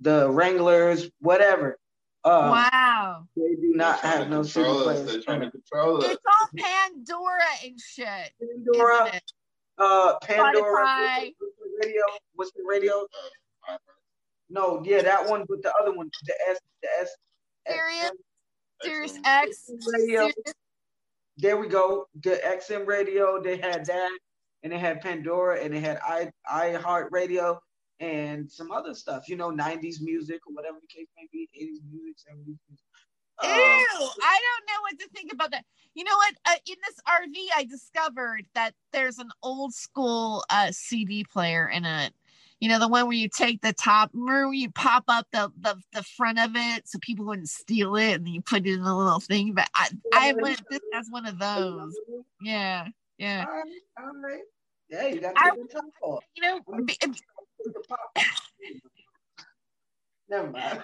the 0.00 0.30
Wranglers, 0.30 1.10
whatever. 1.20 1.78
Um, 2.24 2.50
wow. 2.50 3.26
They 3.36 3.56
do 3.56 3.72
not 3.74 3.98
have 4.00 4.28
no 4.28 4.42
single 4.42 4.82
players. 4.82 5.04
They're 5.06 5.22
trying 5.22 5.40
to 5.40 5.50
control 5.50 6.04
us. 6.04 6.12
It's 6.12 6.22
all 6.26 6.48
Pandora 6.56 7.40
and 7.64 7.80
shit. 7.80 8.32
Pandora, 8.40 9.20
uh, 9.78 10.14
Pandora, 10.22 10.86
Spotify. 10.86 11.34
radio. 11.82 12.02
What's 12.34 12.52
the 12.52 12.62
radio? 12.64 13.06
No, 14.50 14.82
yeah, 14.84 15.02
that 15.02 15.28
one, 15.28 15.44
but 15.48 15.62
the 15.62 15.72
other 15.80 15.92
one, 15.94 16.10
the 16.26 16.34
S, 16.50 16.60
the 16.82 16.88
S. 17.00 17.10
Sirius, 17.66 18.12
Sirius 18.82 19.18
X. 19.24 19.70
Radio. 19.92 20.20
Sirius. 20.20 20.34
There 21.38 21.56
we 21.56 21.66
go. 21.66 22.06
The 22.22 22.40
XM 22.44 22.86
radio. 22.86 23.42
They 23.42 23.56
had 23.56 23.86
that, 23.86 24.18
and 24.62 24.72
they 24.72 24.78
had 24.78 25.00
Pandora, 25.00 25.60
and 25.60 25.74
they 25.74 25.80
had 25.80 25.98
i 26.06 26.30
iHeart 26.48 27.08
Radio, 27.10 27.60
and 28.02 28.50
some 28.50 28.72
other 28.72 28.94
stuff. 28.94 29.28
You 29.28 29.36
know, 29.36 29.50
'90s 29.50 30.02
music 30.02 30.40
or 30.46 30.52
whatever 30.52 30.78
the 30.80 30.88
case 30.88 31.06
may 31.16 31.28
be, 31.32 31.48
'80s 31.56 31.80
music, 31.90 32.16
'70s 32.28 32.58
music. 32.68 32.84
Ew, 33.42 33.48
um, 33.48 34.10
I 34.22 34.40
don't 34.40 34.66
know 34.68 34.80
what 34.82 34.98
to 35.00 35.08
think 35.14 35.32
about 35.32 35.52
that. 35.52 35.64
You 35.94 36.04
know 36.04 36.16
what? 36.16 36.34
Uh, 36.46 36.56
in 36.66 36.76
this 36.86 36.96
RV, 37.08 37.34
I 37.56 37.64
discovered 37.64 38.44
that 38.54 38.74
there's 38.92 39.18
an 39.18 39.30
old 39.42 39.72
school 39.72 40.44
uh, 40.50 40.70
CD 40.70 41.24
player 41.24 41.68
in 41.68 41.84
it. 41.84 42.12
You 42.60 42.68
know, 42.68 42.78
the 42.78 42.86
one 42.86 43.06
where 43.06 43.16
you 43.16 43.28
take 43.28 43.60
the 43.60 43.72
top, 43.72 44.10
remember 44.12 44.46
where 44.46 44.54
you 44.54 44.70
pop 44.70 45.04
up 45.08 45.26
the, 45.32 45.50
the, 45.60 45.76
the 45.92 46.02
front 46.04 46.38
of 46.38 46.52
it 46.54 46.88
so 46.88 46.98
people 47.00 47.24
wouldn't 47.24 47.48
steal 47.48 47.96
it 47.96 48.14
and 48.14 48.28
you 48.28 48.40
put 48.40 48.66
it 48.66 48.74
in 48.74 48.82
a 48.82 48.96
little 48.96 49.18
thing. 49.18 49.52
But 49.54 49.68
I, 49.74 49.88
I 50.14 50.32
went 50.34 50.62
this 50.70 50.80
as 50.94 51.08
one 51.10 51.26
of 51.26 51.40
those. 51.40 51.98
Yeah, 52.40 52.86
yeah. 53.18 53.46
All 53.48 53.52
right, 53.52 53.72
all 53.98 54.20
right. 54.22 54.42
Yeah, 54.88 55.08
you 55.08 55.20
got 55.20 55.34
to 55.34 55.42
get 55.42 55.68
the 55.68 55.74
top 55.74 55.84
off. 56.02 56.24
You 56.36 56.42
know, 56.42 56.60
Never 60.28 60.50
mind. 60.50 60.82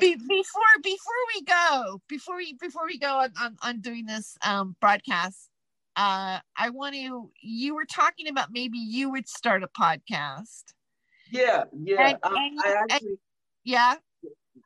Be, 0.00 0.16
before 0.16 0.62
before 0.82 1.22
we 1.36 1.44
go 1.44 2.00
before 2.08 2.36
we 2.36 2.54
before 2.60 2.84
we 2.84 2.98
go 2.98 3.20
on, 3.20 3.32
on, 3.40 3.56
on 3.62 3.80
doing 3.80 4.06
this 4.06 4.36
um, 4.44 4.74
broadcast 4.80 5.50
uh, 5.94 6.40
i 6.56 6.70
want 6.70 6.96
to 6.96 7.30
you 7.40 7.76
were 7.76 7.84
talking 7.84 8.26
about 8.26 8.48
maybe 8.50 8.78
you 8.78 9.10
would 9.12 9.28
start 9.28 9.62
a 9.62 9.68
podcast 9.68 10.64
yeah 11.30 11.62
yeah 11.80 12.08
and, 12.08 12.18
I, 12.24 12.28
and, 12.28 12.60
I 12.64 12.72
actually 12.82 13.08
and, 13.08 13.18
yeah 13.62 13.94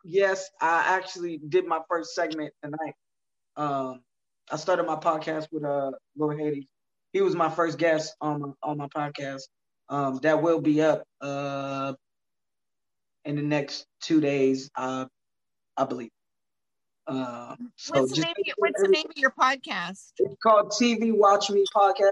yes 0.03 0.49
i 0.63 0.97
actually 0.97 1.41
did 1.47 1.67
my 1.67 1.81
first 1.91 2.15
segment 2.15 2.55
tonight 2.63 2.95
um 3.59 4.01
i 4.51 4.57
started 4.57 4.87
my 4.87 4.97
podcast 4.97 5.49
with 5.53 5.65
uh 5.65 5.91
Lord 6.17 6.41
Hades. 6.41 6.65
he 7.13 7.21
was 7.21 7.37
my 7.37 7.51
first 7.51 7.77
guest 7.77 8.15
on 8.23 8.41
my 8.41 8.49
on 8.63 8.79
my 8.79 8.89
podcast 8.89 9.43
um 9.89 10.19
that 10.23 10.43
will 10.43 10.61
be 10.61 10.83
up 10.83 11.05
uh 11.21 11.95
in 13.27 13.37
the 13.37 13.43
next 13.43 13.87
two 14.01 14.21
days, 14.21 14.71
uh, 14.77 15.07
I 15.77 15.85
believe. 15.85 16.11
Uh, 17.07 17.55
so 17.77 18.01
what's, 18.01 18.15
the 18.15 18.23
name, 18.23 18.35
your, 18.45 18.55
what's 18.59 18.83
the 18.83 18.89
name 18.89 19.07
of 19.09 19.17
your 19.17 19.33
podcast? 19.39 20.13
It's 20.19 20.35
called 20.43 20.71
TV 20.71 21.13
Watch 21.13 21.51
Me 21.51 21.65
Podcast. 21.75 22.11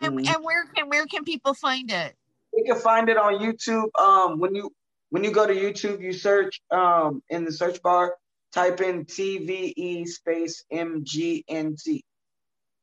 And, 0.00 0.18
mm-hmm. 0.18 0.34
and 0.34 0.44
where 0.44 0.64
can 0.74 0.88
where 0.88 1.06
can 1.06 1.24
people 1.24 1.52
find 1.52 1.90
it? 1.90 2.16
You 2.54 2.64
can 2.64 2.80
find 2.80 3.08
it 3.08 3.18
on 3.18 3.34
YouTube. 3.34 3.88
Um, 4.00 4.40
when 4.40 4.54
you 4.54 4.72
when 5.10 5.22
you 5.22 5.30
go 5.30 5.46
to 5.46 5.54
YouTube, 5.54 6.00
you 6.00 6.12
search 6.12 6.60
um 6.70 7.22
in 7.28 7.44
the 7.44 7.52
search 7.52 7.82
bar, 7.82 8.16
type 8.52 8.80
in 8.80 9.04
TVE 9.04 10.06
space 10.06 10.64
MGNT, 10.72 12.00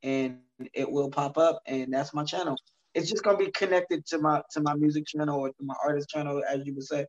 and 0.03 0.39
it 0.73 0.89
will 0.89 1.09
pop 1.09 1.37
up, 1.37 1.61
and 1.65 1.93
that's 1.93 2.13
my 2.13 2.23
channel 2.23 2.57
it's 2.97 3.09
just 3.11 3.23
gonna 3.23 3.37
be 3.37 3.51
connected 3.51 4.05
to 4.07 4.17
my 4.17 4.41
to 4.51 4.61
my 4.61 4.73
music 4.73 5.05
channel 5.05 5.39
or 5.39 5.49
to 5.49 5.63
my 5.63 5.75
artist 5.85 6.09
channel, 6.09 6.41
as 6.49 6.65
you 6.65 6.73
would 6.73 6.83
say. 6.83 7.05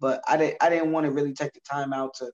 But 0.00 0.22
I 0.28 0.36
didn't 0.36 0.56
I 0.60 0.70
didn't 0.70 0.92
want 0.92 1.06
to 1.06 1.12
really 1.12 1.32
take 1.32 1.52
the 1.52 1.60
time 1.68 1.92
out 1.92 2.14
to 2.18 2.30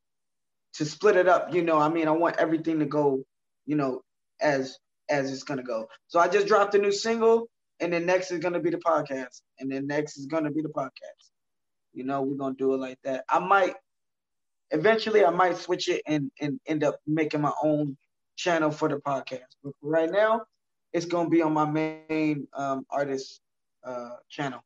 to 0.75 0.85
split 0.85 1.17
it 1.17 1.27
up. 1.27 1.55
You 1.55 1.63
know, 1.63 1.79
I 1.79 1.89
mean, 1.89 2.07
I 2.07 2.13
want 2.13 2.37
everything 2.39 2.79
to 2.81 2.87
go, 2.87 3.23
you 3.67 3.77
know, 3.77 4.03
as 4.41 4.79
as 5.09 5.33
it's 5.33 5.43
gonna 5.43 5.63
go. 5.63 5.89
So 6.09 6.21
I 6.21 6.29
just 6.29 6.47
dropped 6.47 6.75
a 6.75 6.79
new 6.79 6.93
single, 6.93 7.49
and 7.81 7.93
then 7.93 8.05
next 8.05 8.31
is 8.31 8.41
gonna 8.41 8.61
be 8.61 8.71
the 8.71 8.79
podcast, 8.79 9.41
and 9.59 9.73
then 9.73 9.87
next 9.87 10.19
is 10.19 10.27
gonna 10.27 10.51
be 10.51 10.61
the 10.61 10.69
podcast. 10.69 11.31
You 11.95 12.05
know, 12.05 12.23
we're 12.23 12.37
gonna 12.37 12.57
do 12.57 12.75
it 12.75 12.79
like 12.79 12.99
that. 13.05 13.25
I 13.31 13.39
might 13.39 13.75
eventually 14.71 15.25
I 15.25 15.31
might 15.31 15.57
switch 15.57 15.89
it 15.89 16.03
and 16.07 16.31
and 16.43 16.61
end 16.67 16.85
up 16.85 16.97
making 17.07 17.41
my 17.41 17.53
own 17.63 17.97
channel 18.37 18.71
for 18.71 18.89
the 18.91 18.97
podcast. 18.97 19.57
But 19.65 19.73
right 19.83 20.11
now, 20.11 20.43
it's 20.93 21.07
gonna 21.07 21.29
be 21.29 21.43
on 21.43 21.53
my 21.53 21.65
main 21.65 22.47
um, 22.55 22.87
artist 22.91 23.41
uh, 23.85 24.17
channel 24.29 24.61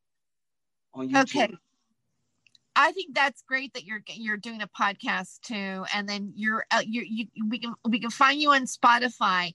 on 0.95 1.09
YouTube. 1.09 1.23
Okay. 1.23 1.55
I 2.75 2.93
think 2.93 3.15
that's 3.15 3.43
great 3.43 3.75
that 3.75 3.85
you're 3.85 4.03
you're 4.09 4.37
doing 4.37 4.63
a 4.63 4.69
podcast 4.69 5.41
too, 5.41 5.85
and 5.95 6.09
then 6.09 6.33
you're 6.35 6.65
uh, 6.71 6.83
you 6.85 7.03
you 7.03 7.27
we 7.49 7.59
can 7.59 7.75
we 7.87 7.99
can 7.99 8.11
find 8.11 8.41
you 8.41 8.51
on 8.53 8.63
Spotify. 8.63 9.53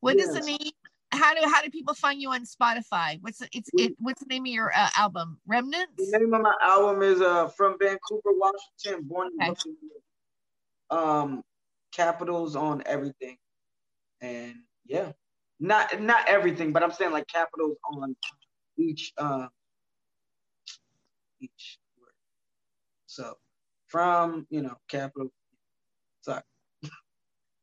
What 0.00 0.16
yes. 0.16 0.28
is 0.28 0.34
the 0.34 0.40
name? 0.40 0.72
How 1.12 1.34
do 1.34 1.40
how 1.48 1.62
do 1.62 1.70
people 1.70 1.94
find 1.94 2.20
you 2.20 2.30
on 2.30 2.44
Spotify? 2.44 3.18
What's 3.20 3.38
the, 3.38 3.48
it's 3.52 3.70
it? 3.74 3.94
What's 4.00 4.20
the 4.20 4.26
name 4.26 4.42
of 4.42 4.48
your 4.48 4.72
uh, 4.74 4.88
album? 4.96 5.38
Remnants. 5.46 6.10
The 6.10 6.18
name 6.18 6.34
of 6.34 6.42
my 6.42 6.54
album 6.60 7.02
is 7.02 7.20
uh 7.20 7.48
from 7.48 7.76
Vancouver, 7.78 8.32
Washington, 8.32 9.06
born 9.06 9.28
in 9.40 9.50
okay. 9.50 9.70
Um, 10.90 11.42
capitals 11.92 12.56
on 12.56 12.82
everything, 12.86 13.36
and 14.20 14.54
yeah 14.86 15.12
not 15.60 16.00
not 16.00 16.28
everything, 16.28 16.72
but 16.72 16.82
I'm 16.82 16.92
saying 16.92 17.12
like 17.12 17.26
capitals 17.28 17.76
on 17.92 18.16
each 18.78 19.12
uh 19.18 19.46
each 21.40 21.78
word. 22.00 22.10
So 23.06 23.34
from 23.86 24.46
you 24.50 24.62
know 24.62 24.76
capital. 24.88 25.32
Sorry. 26.22 26.42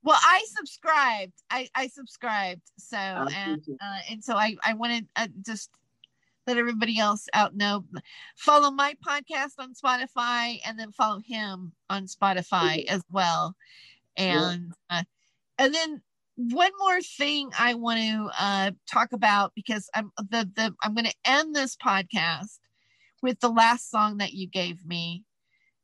Well, 0.05 0.19
I 0.21 0.43
subscribed. 0.47 1.31
I 1.49 1.69
I 1.75 1.87
subscribed. 1.87 2.63
So 2.77 2.97
and 2.97 3.61
uh, 3.81 3.99
and 4.09 4.21
so 4.21 4.35
I 4.35 4.57
I 4.61 4.73
wanted 4.73 5.07
uh, 5.15 5.29
just 5.45 5.69
let 6.45 6.57
everybody 6.57 6.99
else 6.99 7.27
out 7.33 7.55
know. 7.55 7.85
Follow 8.35 8.69
my 8.69 8.95
podcast 9.05 9.53
on 9.59 9.73
Spotify 9.73 10.59
and 10.65 10.77
then 10.77 10.91
follow 10.91 11.19
him 11.19 11.71
on 11.89 12.07
Spotify 12.07 12.85
as 12.85 13.01
well. 13.11 13.55
And 14.17 14.73
uh, 14.89 15.03
and 15.57 15.73
then 15.73 16.01
one 16.35 16.71
more 16.79 17.01
thing 17.01 17.51
I 17.57 17.75
want 17.75 17.99
to 17.99 18.29
uh, 18.39 18.71
talk 18.91 19.13
about 19.13 19.51
because 19.55 19.89
I'm 19.93 20.11
the 20.17 20.49
the 20.55 20.73
I'm 20.81 20.93
going 20.93 21.05
to 21.05 21.15
end 21.25 21.55
this 21.55 21.75
podcast 21.75 22.59
with 23.21 23.39
the 23.39 23.49
last 23.49 23.89
song 23.89 24.17
that 24.17 24.33
you 24.33 24.47
gave 24.47 24.85
me. 24.85 25.23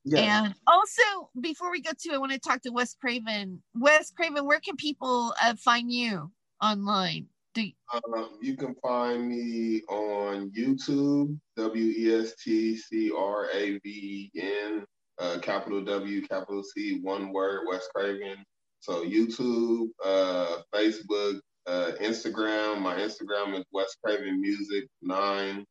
Yeah. 0.06 0.46
And 0.46 0.56
also, 0.66 1.30
before 1.40 1.72
we 1.72 1.82
go 1.82 1.92
to, 1.98 2.14
I 2.14 2.18
want 2.18 2.32
to 2.32 2.40
talk 2.40 2.62
to 2.64 2.72
Wes 2.72 2.96
Craven. 2.96 3.62
Wes 3.76 4.12
Craven, 4.12 4.46
where 4.46 4.60
can 4.60 4.76
people 4.76 5.34
uh, 5.42 5.56
find 5.56 5.92
you 5.92 6.32
online? 6.62 7.28
Do 7.54 7.64
you-, 7.64 7.74
um, 7.94 8.30
you 8.42 8.56
can 8.56 8.76
find 8.76 9.28
me 9.28 9.82
on 9.90 10.52
YouTube, 10.52 11.38
W 11.58 11.94
E 11.98 12.22
S 12.24 12.34
T 12.42 12.78
C 12.78 13.12
R 13.16 13.50
A 13.54 13.80
V 13.80 14.32
E 14.34 14.42
N, 14.42 14.86
uh, 15.20 15.38
capital 15.42 15.84
W, 15.84 16.22
capital 16.28 16.64
C, 16.64 17.00
one 17.02 17.32
word, 17.32 17.66
Wes 17.68 17.88
Craven. 17.94 18.38
So 18.82 19.04
YouTube, 19.04 19.90
uh, 20.04 20.60
Facebook, 20.74 21.40
uh, 21.68 21.92
Instagram. 22.02 22.82
My 22.82 22.96
Instagram 22.96 23.58
is 23.58 23.66
Wes 23.72 23.96
Craven 24.04 24.40
Music 24.42 24.88
Nine. 25.02 25.66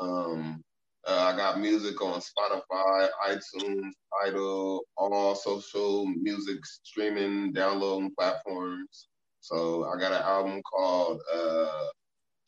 Um, 0.00 0.62
uh, 1.06 1.32
I 1.32 1.36
got 1.36 1.60
music 1.60 2.00
on 2.02 2.20
Spotify, 2.20 3.08
iTunes, 3.28 3.90
Tidal, 4.24 4.82
all 4.96 5.34
social 5.34 6.06
music 6.06 6.64
streaming, 6.66 7.52
downloading 7.52 8.12
platforms. 8.18 9.08
So 9.40 9.84
I 9.84 9.98
got 9.98 10.12
an 10.12 10.22
album 10.22 10.60
called 10.62 11.20
uh, 11.32 11.86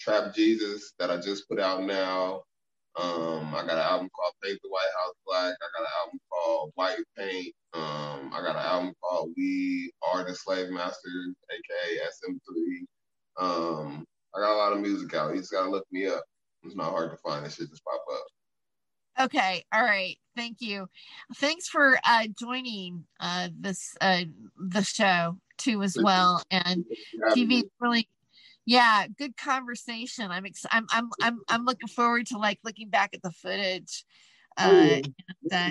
Trap 0.01 0.35
Jesus 0.35 0.93
that 0.99 1.11
I 1.11 1.17
just 1.19 1.49
put 1.49 1.61
out 1.61 1.83
now. 1.85 2.43
Um, 3.01 3.55
I 3.55 3.63
got 3.63 3.79
an 3.79 3.79
album 3.79 4.11
called 4.15 4.35
Paint 4.43 4.59
the 4.63 4.69
White 4.69 4.93
House 5.03 5.15
Black. 5.27 5.55
I 5.55 5.67
got 5.79 5.87
an 5.87 5.95
album 6.05 6.21
called 6.43 6.73
White 6.75 6.99
Paint. 7.17 7.55
Um, 7.75 8.31
I 8.33 8.41
got 8.43 8.57
an 8.57 8.63
album 8.63 8.95
called 9.03 9.31
We 9.37 9.93
Are 10.07 10.25
the 10.25 10.35
Slave 10.35 10.71
Masters, 10.71 11.35
aka 11.51 11.99
SM3. 11.99 13.45
Um, 13.45 14.05
I 14.35 14.41
got 14.41 14.55
a 14.55 14.59
lot 14.59 14.73
of 14.73 14.81
music 14.81 15.15
out. 15.15 15.35
You 15.35 15.41
just 15.41 15.53
gotta 15.53 15.71
look 15.71 15.87
me 15.91 16.07
up. 16.07 16.23
It's 16.65 16.77
not 16.77 16.91
hard 16.91 17.11
to 17.11 17.17
find. 17.17 17.45
This 17.45 17.57
shit 17.57 17.71
just 17.71 17.83
pop 17.85 18.03
up. 18.13 19.27
Okay. 19.27 19.65
All 19.73 19.83
right. 19.83 20.17
Thank 20.37 20.61
you. 20.61 20.89
Thanks 21.37 21.69
for 21.69 21.99
uh, 22.05 22.29
joining 22.39 23.05
uh, 23.21 23.49
this 23.59 23.95
uh, 24.01 24.25
the 24.59 24.83
show 24.83 25.39
too 25.59 25.83
as 25.83 25.97
well. 26.01 26.43
And 26.51 26.85
TV 27.37 27.63
really 27.81 28.09
yeah 28.65 29.07
good 29.19 29.37
conversation 29.37 30.31
i'm 30.31 30.47
ex- 30.47 30.65
I'm, 30.71 30.87
I'm 30.93 31.11
i'm 31.21 31.41
i'm 31.49 31.65
looking 31.65 31.89
forward 31.89 32.27
to 32.29 32.39
like 32.39 32.61
looking 32.63 32.91
back 32.91 33.11
at 33.13 33.21
the 33.21 33.33
footage 33.33 34.05
uh, 34.59 34.63
and, 34.63 35.15
uh 35.53 35.71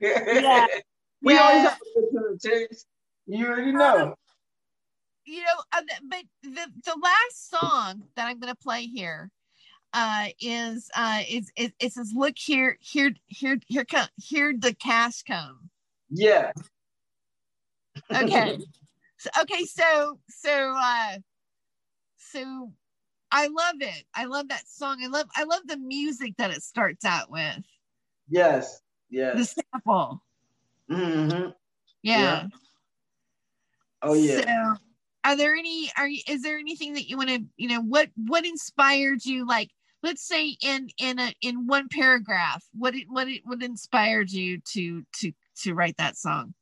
yeah 0.00 0.66
we 1.22 1.34
yeah. 1.34 1.40
always 1.42 1.62
have 1.62 1.78
a 1.96 2.00
good 2.12 2.42
time 2.42 2.66
you 3.26 3.46
already 3.46 3.72
know 3.72 4.14
you 5.24 5.42
know 5.42 5.62
uh, 5.72 5.82
but 6.08 6.22
the 6.42 6.66
the 6.84 6.98
last 7.02 7.50
song 7.50 8.02
that 8.16 8.26
i'm 8.26 8.38
going 8.38 8.52
to 8.52 8.60
play 8.62 8.86
here 8.86 9.30
uh, 9.92 10.26
is 10.40 10.90
uh, 10.94 11.22
is 11.28 11.50
it, 11.56 11.72
it 11.80 11.92
says, 11.92 12.12
"Look 12.14 12.34
here, 12.36 12.76
here, 12.80 13.12
here, 13.26 13.58
here 13.66 13.84
come, 13.84 14.08
here 14.16 14.54
the 14.56 14.74
cash 14.74 15.22
come." 15.22 15.70
Yeah. 16.10 16.52
Okay. 18.14 18.58
so, 19.18 19.30
okay. 19.42 19.64
So 19.64 20.18
so 20.28 20.74
uh, 20.76 21.18
so 22.16 22.72
I 23.30 23.46
love 23.46 23.76
it. 23.80 24.04
I 24.14 24.26
love 24.26 24.48
that 24.48 24.68
song. 24.68 24.98
I 25.02 25.08
love 25.08 25.26
I 25.34 25.44
love 25.44 25.62
the 25.66 25.78
music 25.78 26.34
that 26.38 26.50
it 26.50 26.62
starts 26.62 27.04
out 27.04 27.30
with. 27.30 27.64
Yes. 28.28 28.80
Yes. 29.10 29.36
The 29.36 29.62
sample. 29.72 30.22
Mm-hmm. 30.90 31.50
Yeah. 32.02 32.18
Yeah. 32.18 32.46
Oh 34.02 34.14
yeah. 34.14 34.40
So, 34.40 34.74
are 35.24 35.36
there 35.36 35.54
any? 35.54 35.90
Are 35.96 36.08
you? 36.08 36.22
Is 36.28 36.42
there 36.42 36.58
anything 36.58 36.94
that 36.94 37.08
you 37.08 37.16
want 37.16 37.30
to? 37.30 37.44
You 37.56 37.68
know, 37.68 37.82
what 37.82 38.10
what 38.16 38.46
inspired 38.46 39.24
you? 39.24 39.46
Like, 39.46 39.70
let's 40.02 40.26
say 40.26 40.56
in 40.62 40.88
in 40.98 41.18
a 41.18 41.32
in 41.42 41.66
one 41.66 41.88
paragraph, 41.88 42.64
what 42.72 42.94
it 42.94 43.06
what 43.08 43.28
it 43.28 43.42
what 43.44 43.62
inspired 43.62 44.30
you 44.30 44.60
to 44.72 45.04
to 45.20 45.32
to 45.62 45.74
write 45.74 45.96
that 45.96 46.16
song? 46.16 46.54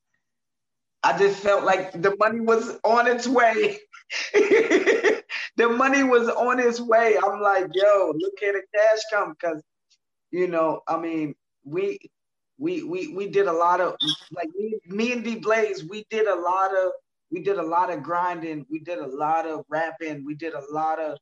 I 1.02 1.16
just 1.16 1.38
felt 1.40 1.64
like 1.64 1.92
the 1.92 2.16
money 2.16 2.40
was 2.40 2.78
on 2.82 3.06
its 3.06 3.28
way. 3.28 3.78
the 4.32 5.68
money 5.68 6.02
was 6.02 6.28
on 6.28 6.58
its 6.58 6.80
way. 6.80 7.16
I'm 7.16 7.40
like, 7.40 7.68
yo, 7.74 8.12
look 8.16 8.42
at 8.42 8.54
the 8.54 8.62
cash 8.74 8.98
come, 9.12 9.34
because 9.38 9.62
you 10.30 10.48
know, 10.48 10.80
I 10.88 10.96
mean, 10.96 11.34
we 11.66 11.98
we 12.58 12.82
we 12.84 13.08
we 13.08 13.28
did 13.28 13.48
a 13.48 13.52
lot 13.52 13.80
of 13.80 13.96
like 14.30 14.48
me, 14.56 14.78
me 14.86 15.12
and 15.12 15.24
D 15.24 15.36
Blaze, 15.36 15.84
we 15.84 16.06
did 16.10 16.26
a 16.26 16.34
lot 16.34 16.74
of 16.74 16.92
we 17.30 17.42
did 17.42 17.58
a 17.58 17.62
lot 17.62 17.90
of 17.92 18.02
grinding, 18.02 18.64
we 18.70 18.78
did 18.78 18.98
a 18.98 19.06
lot 19.06 19.46
of 19.46 19.64
rapping, 19.68 20.24
we 20.24 20.34
did 20.34 20.54
a 20.54 20.62
lot 20.70 21.00
of, 21.00 21.18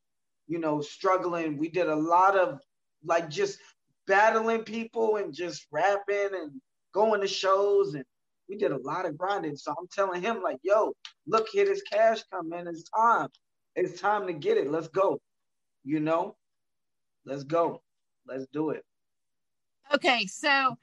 you 0.47 0.59
know, 0.59 0.79
struggling, 0.79 1.57
we 1.57 1.67
did 1.69 1.87
a 1.89 1.95
lot 1.95 2.37
of 2.37 2.59
like 3.03 3.29
just 3.29 3.59
battling 4.07 4.63
people 4.63 5.17
and 5.17 5.33
just 5.33 5.65
rapping 5.71 6.29
and 6.33 6.51
going 6.93 7.21
to 7.21 7.27
shows 7.27 7.95
and 7.95 8.05
we 8.47 8.55
did 8.55 8.71
a 8.71 8.77
lot 8.77 9.05
of 9.05 9.17
grinding. 9.17 9.55
So 9.55 9.71
I'm 9.71 9.87
telling 9.91 10.21
him, 10.21 10.41
like, 10.43 10.57
yo, 10.61 10.93
look 11.25 11.47
here, 11.51 11.65
this 11.65 11.81
cash 11.91 12.21
coming. 12.31 12.67
It's 12.67 12.83
time. 12.95 13.27
It's 13.75 13.99
time 13.99 14.27
to 14.27 14.33
get 14.33 14.57
it. 14.57 14.69
Let's 14.71 14.87
go. 14.87 15.19
You 15.83 15.99
know? 15.99 16.35
Let's 17.25 17.43
go. 17.43 17.81
Let's 18.27 18.45
do 18.53 18.69
it. 18.69 18.83
Okay, 19.93 20.25
so 20.27 20.77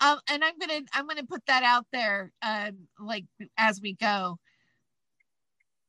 um 0.00 0.18
and 0.28 0.44
I'm 0.44 0.58
gonna 0.58 0.80
I'm 0.92 1.06
gonna 1.06 1.24
put 1.24 1.44
that 1.46 1.62
out 1.62 1.86
there 1.92 2.32
um 2.42 2.88
like 2.98 3.24
as 3.58 3.80
we 3.80 3.94
go. 3.94 4.38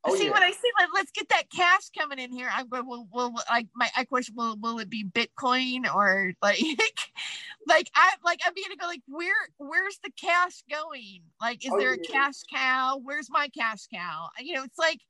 Oh, 0.03 0.15
see 0.15 0.25
yeah. 0.25 0.31
when 0.31 0.43
I 0.43 0.51
see 0.51 0.71
let, 0.79 0.89
let's 0.93 1.11
get 1.11 1.27
that 1.29 1.49
cash 1.53 1.89
coming 1.97 2.19
in 2.19 2.31
here. 2.31 2.49
I'm 2.51 2.69
going. 2.69 2.87
Will 2.87 3.07
will 3.11 3.33
like 3.49 3.67
my 3.75 3.89
I 3.95 4.05
question 4.05 4.35
will 4.37 4.55
will 4.57 4.79
it 4.79 4.89
be 4.89 5.03
Bitcoin 5.03 5.93
or 5.93 6.33
like 6.41 6.61
like 7.67 7.89
I 7.95 8.13
like 8.23 8.39
I'm 8.45 8.53
gonna 8.53 8.77
go 8.79 8.87
like 8.87 9.01
where 9.07 9.33
where's 9.57 9.99
the 10.03 10.11
cash 10.21 10.63
going? 10.69 11.23
Like 11.41 11.65
is 11.65 11.71
Oh, 11.73 11.77
there 11.77 11.93
a 11.93 11.97
yeah. 11.97 12.09
cash 12.09 12.43
cow? 12.53 12.99
Where's 13.03 13.29
my 13.29 13.49
cash 13.49 13.87
cow? 13.93 14.29
You 14.39 14.53
know 14.53 14.63
it's 14.63 14.79
like 14.79 15.01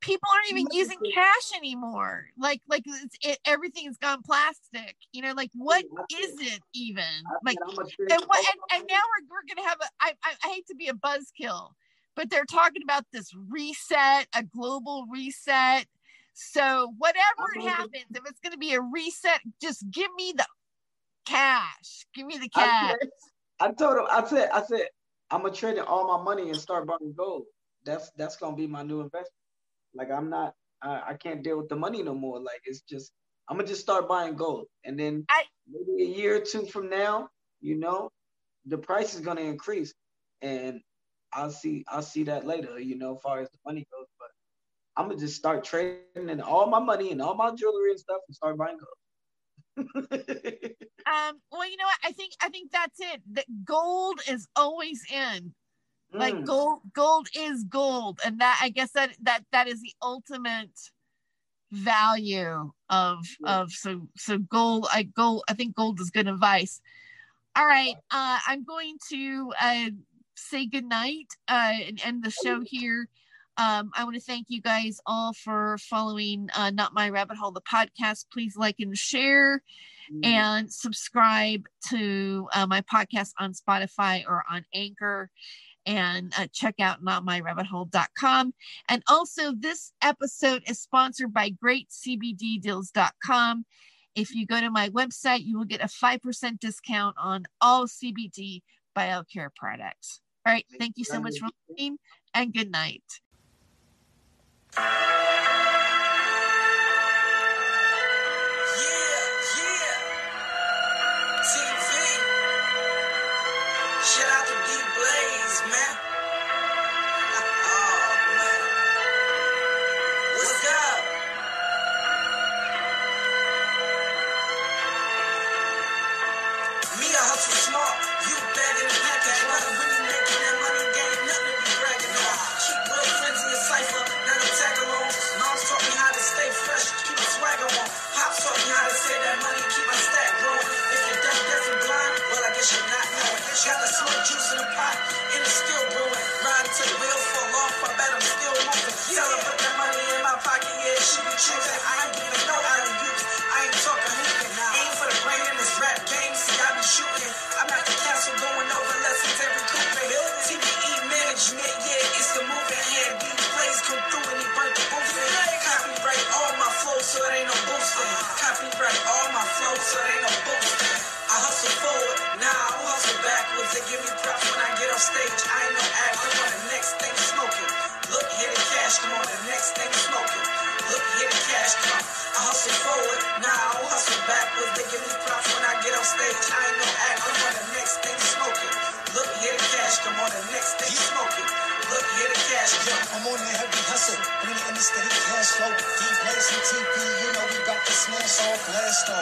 people 0.00 0.28
aren't 0.34 0.50
even 0.50 0.72
using 0.72 0.98
cash 1.14 1.56
anymore. 1.56 2.26
Like 2.38 2.60
like 2.68 2.82
it's, 2.86 3.16
it, 3.22 3.38
everything's 3.44 3.96
gone 3.98 4.22
plastic. 4.22 4.96
You 5.12 5.22
know 5.22 5.32
like 5.32 5.50
what 5.54 5.84
is 6.10 6.34
it 6.40 6.60
even? 6.74 7.04
Like 7.44 7.58
said, 7.58 7.72
I'm 7.72 7.78
a 7.78 8.14
and 8.14 8.22
what 8.26 8.38
and, 8.38 8.80
and 8.80 8.84
now 8.90 9.00
we're, 9.10 9.36
we're 9.36 9.54
gonna 9.54 9.68
have 9.68 9.78
a 9.80 9.86
I, 10.00 10.12
I 10.24 10.32
I 10.44 10.48
hate 10.48 10.66
to 10.68 10.74
be 10.74 10.88
a 10.88 10.94
buzzkill, 10.94 11.70
but 12.16 12.30
they're 12.30 12.44
talking 12.44 12.82
about 12.82 13.04
this 13.12 13.30
reset, 13.50 14.26
a 14.34 14.42
global 14.42 15.06
reset. 15.10 15.86
So 16.34 16.94
whatever 16.98 17.48
it 17.56 17.68
happens, 17.68 18.06
if 18.10 18.22
it's 18.26 18.40
gonna 18.40 18.56
be 18.56 18.74
a 18.74 18.80
reset, 18.80 19.40
just 19.60 19.84
give 19.90 20.10
me 20.16 20.32
the 20.36 20.46
cash. 21.26 22.06
Give 22.14 22.26
me 22.26 22.38
the 22.38 22.48
cash. 22.48 22.90
said, 23.00 23.08
I 23.60 23.72
told 23.72 23.98
him, 23.98 24.06
I 24.10 24.26
said, 24.26 24.48
I 24.52 24.64
said, 24.64 24.86
I'm 25.30 25.42
gonna 25.42 25.54
trade 25.54 25.76
in 25.76 25.84
all 25.84 26.16
my 26.16 26.22
money 26.22 26.48
and 26.48 26.58
start 26.58 26.86
buying 26.86 27.12
gold. 27.16 27.44
That's 27.84 28.10
that's 28.16 28.36
gonna 28.36 28.56
be 28.56 28.66
my 28.66 28.82
new 28.82 29.00
investment. 29.00 29.39
Like 29.94 30.10
I'm 30.10 30.30
not, 30.30 30.54
I, 30.82 31.02
I 31.08 31.14
can't 31.14 31.42
deal 31.42 31.58
with 31.58 31.68
the 31.68 31.76
money 31.76 32.02
no 32.02 32.14
more. 32.14 32.40
Like 32.40 32.60
it's 32.64 32.82
just, 32.82 33.12
I'm 33.48 33.56
gonna 33.56 33.68
just 33.68 33.80
start 33.82 34.08
buying 34.08 34.36
gold, 34.36 34.66
and 34.84 34.98
then 34.98 35.24
I- 35.28 35.44
maybe 35.68 36.04
a 36.04 36.16
year 36.16 36.36
or 36.36 36.40
two 36.40 36.66
from 36.66 36.88
now, 36.88 37.28
you 37.60 37.76
know, 37.76 38.10
the 38.66 38.78
price 38.78 39.14
is 39.14 39.20
gonna 39.20 39.40
increase, 39.42 39.92
and 40.42 40.80
I'll 41.32 41.50
see, 41.50 41.84
I'll 41.88 42.02
see 42.02 42.24
that 42.24 42.46
later. 42.46 42.78
You 42.78 42.96
know, 42.96 43.16
as 43.16 43.22
far 43.22 43.40
as 43.40 43.48
the 43.50 43.58
money 43.66 43.86
goes, 43.92 44.06
but 44.18 44.28
I'm 44.96 45.08
gonna 45.08 45.20
just 45.20 45.36
start 45.36 45.64
trading 45.64 46.30
and 46.30 46.42
all 46.42 46.66
my 46.66 46.80
money 46.80 47.10
and 47.12 47.20
all 47.22 47.34
my 47.34 47.50
jewelry 47.54 47.90
and 47.90 48.00
stuff 48.00 48.20
and 48.26 48.34
start 48.34 48.56
buying 48.56 48.78
gold. 48.78 48.88
Um, 51.06 51.40
well, 51.50 51.68
you 51.68 51.76
know 51.76 51.86
what? 51.86 51.98
I 52.04 52.12
think 52.12 52.34
I 52.40 52.50
think 52.50 52.70
that's 52.70 53.00
it. 53.00 53.22
That 53.32 53.46
gold 53.64 54.20
is 54.28 54.46
always 54.54 55.02
in. 55.10 55.54
Like 56.12 56.34
Mm. 56.34 56.44
gold, 56.46 56.80
gold 56.92 57.28
is 57.36 57.64
gold, 57.64 58.20
and 58.24 58.40
that 58.40 58.58
I 58.62 58.68
guess 58.70 58.90
that 58.92 59.16
that 59.22 59.44
that 59.52 59.68
is 59.68 59.80
the 59.80 59.94
ultimate 60.02 60.90
value 61.70 62.72
of 62.88 63.18
Yeah. 63.40 63.60
of 63.60 63.72
so 63.72 64.08
so 64.16 64.38
gold. 64.38 64.86
I 64.92 65.04
gold. 65.04 65.44
I 65.48 65.54
think 65.54 65.74
gold 65.76 66.00
is 66.00 66.10
good 66.10 66.26
advice. 66.28 66.80
All 67.56 67.66
right, 67.66 67.94
uh, 68.10 68.38
I'm 68.46 68.64
going 68.64 68.96
to 69.10 69.52
uh, 69.60 69.90
say 70.36 70.66
goodnight 70.66 71.26
uh, 71.48 71.74
and 71.86 72.00
end 72.04 72.22
the 72.24 72.30
show 72.30 72.60
here. 72.64 73.08
Um, 73.56 73.90
I 73.94 74.04
want 74.04 74.14
to 74.14 74.20
thank 74.22 74.46
you 74.48 74.60
guys 74.62 75.00
all 75.04 75.32
for 75.32 75.76
following 75.78 76.48
uh, 76.56 76.70
Not 76.70 76.94
My 76.94 77.10
Rabbit 77.10 77.36
Hole, 77.36 77.50
the 77.50 77.60
podcast. 77.60 78.26
Please 78.32 78.56
like 78.56 78.76
and 78.78 78.96
share 78.96 79.62
Mm. 80.12 80.24
and 80.24 80.72
subscribe 80.72 81.66
to 81.88 82.48
uh, 82.52 82.66
my 82.66 82.80
podcast 82.80 83.32
on 83.38 83.52
Spotify 83.52 84.24
or 84.26 84.42
on 84.50 84.64
Anchor 84.74 85.30
and 85.90 86.32
uh, 86.38 86.46
check 86.52 86.76
out 86.80 87.04
notmyrabbithole.com. 87.04 88.54
And 88.88 89.02
also, 89.08 89.52
this 89.52 89.92
episode 90.02 90.62
is 90.68 90.80
sponsored 90.80 91.34
by 91.34 91.50
greatcbddeals.com. 91.50 93.64
If 94.14 94.32
you 94.34 94.46
go 94.46 94.60
to 94.60 94.70
my 94.70 94.88
website, 94.90 95.44
you 95.44 95.58
will 95.58 95.64
get 95.64 95.82
a 95.82 95.88
5% 95.88 96.60
discount 96.60 97.16
on 97.18 97.46
all 97.60 97.88
CBD 97.88 98.62
biocare 98.96 99.52
products. 99.54 100.20
All 100.46 100.52
right. 100.52 100.64
Thank 100.78 100.96
you 100.96 101.04
so 101.04 101.20
much 101.20 101.38
for 101.38 101.48
listening 101.68 101.98
and 102.34 102.54
good 102.54 102.70
night. 102.70 103.02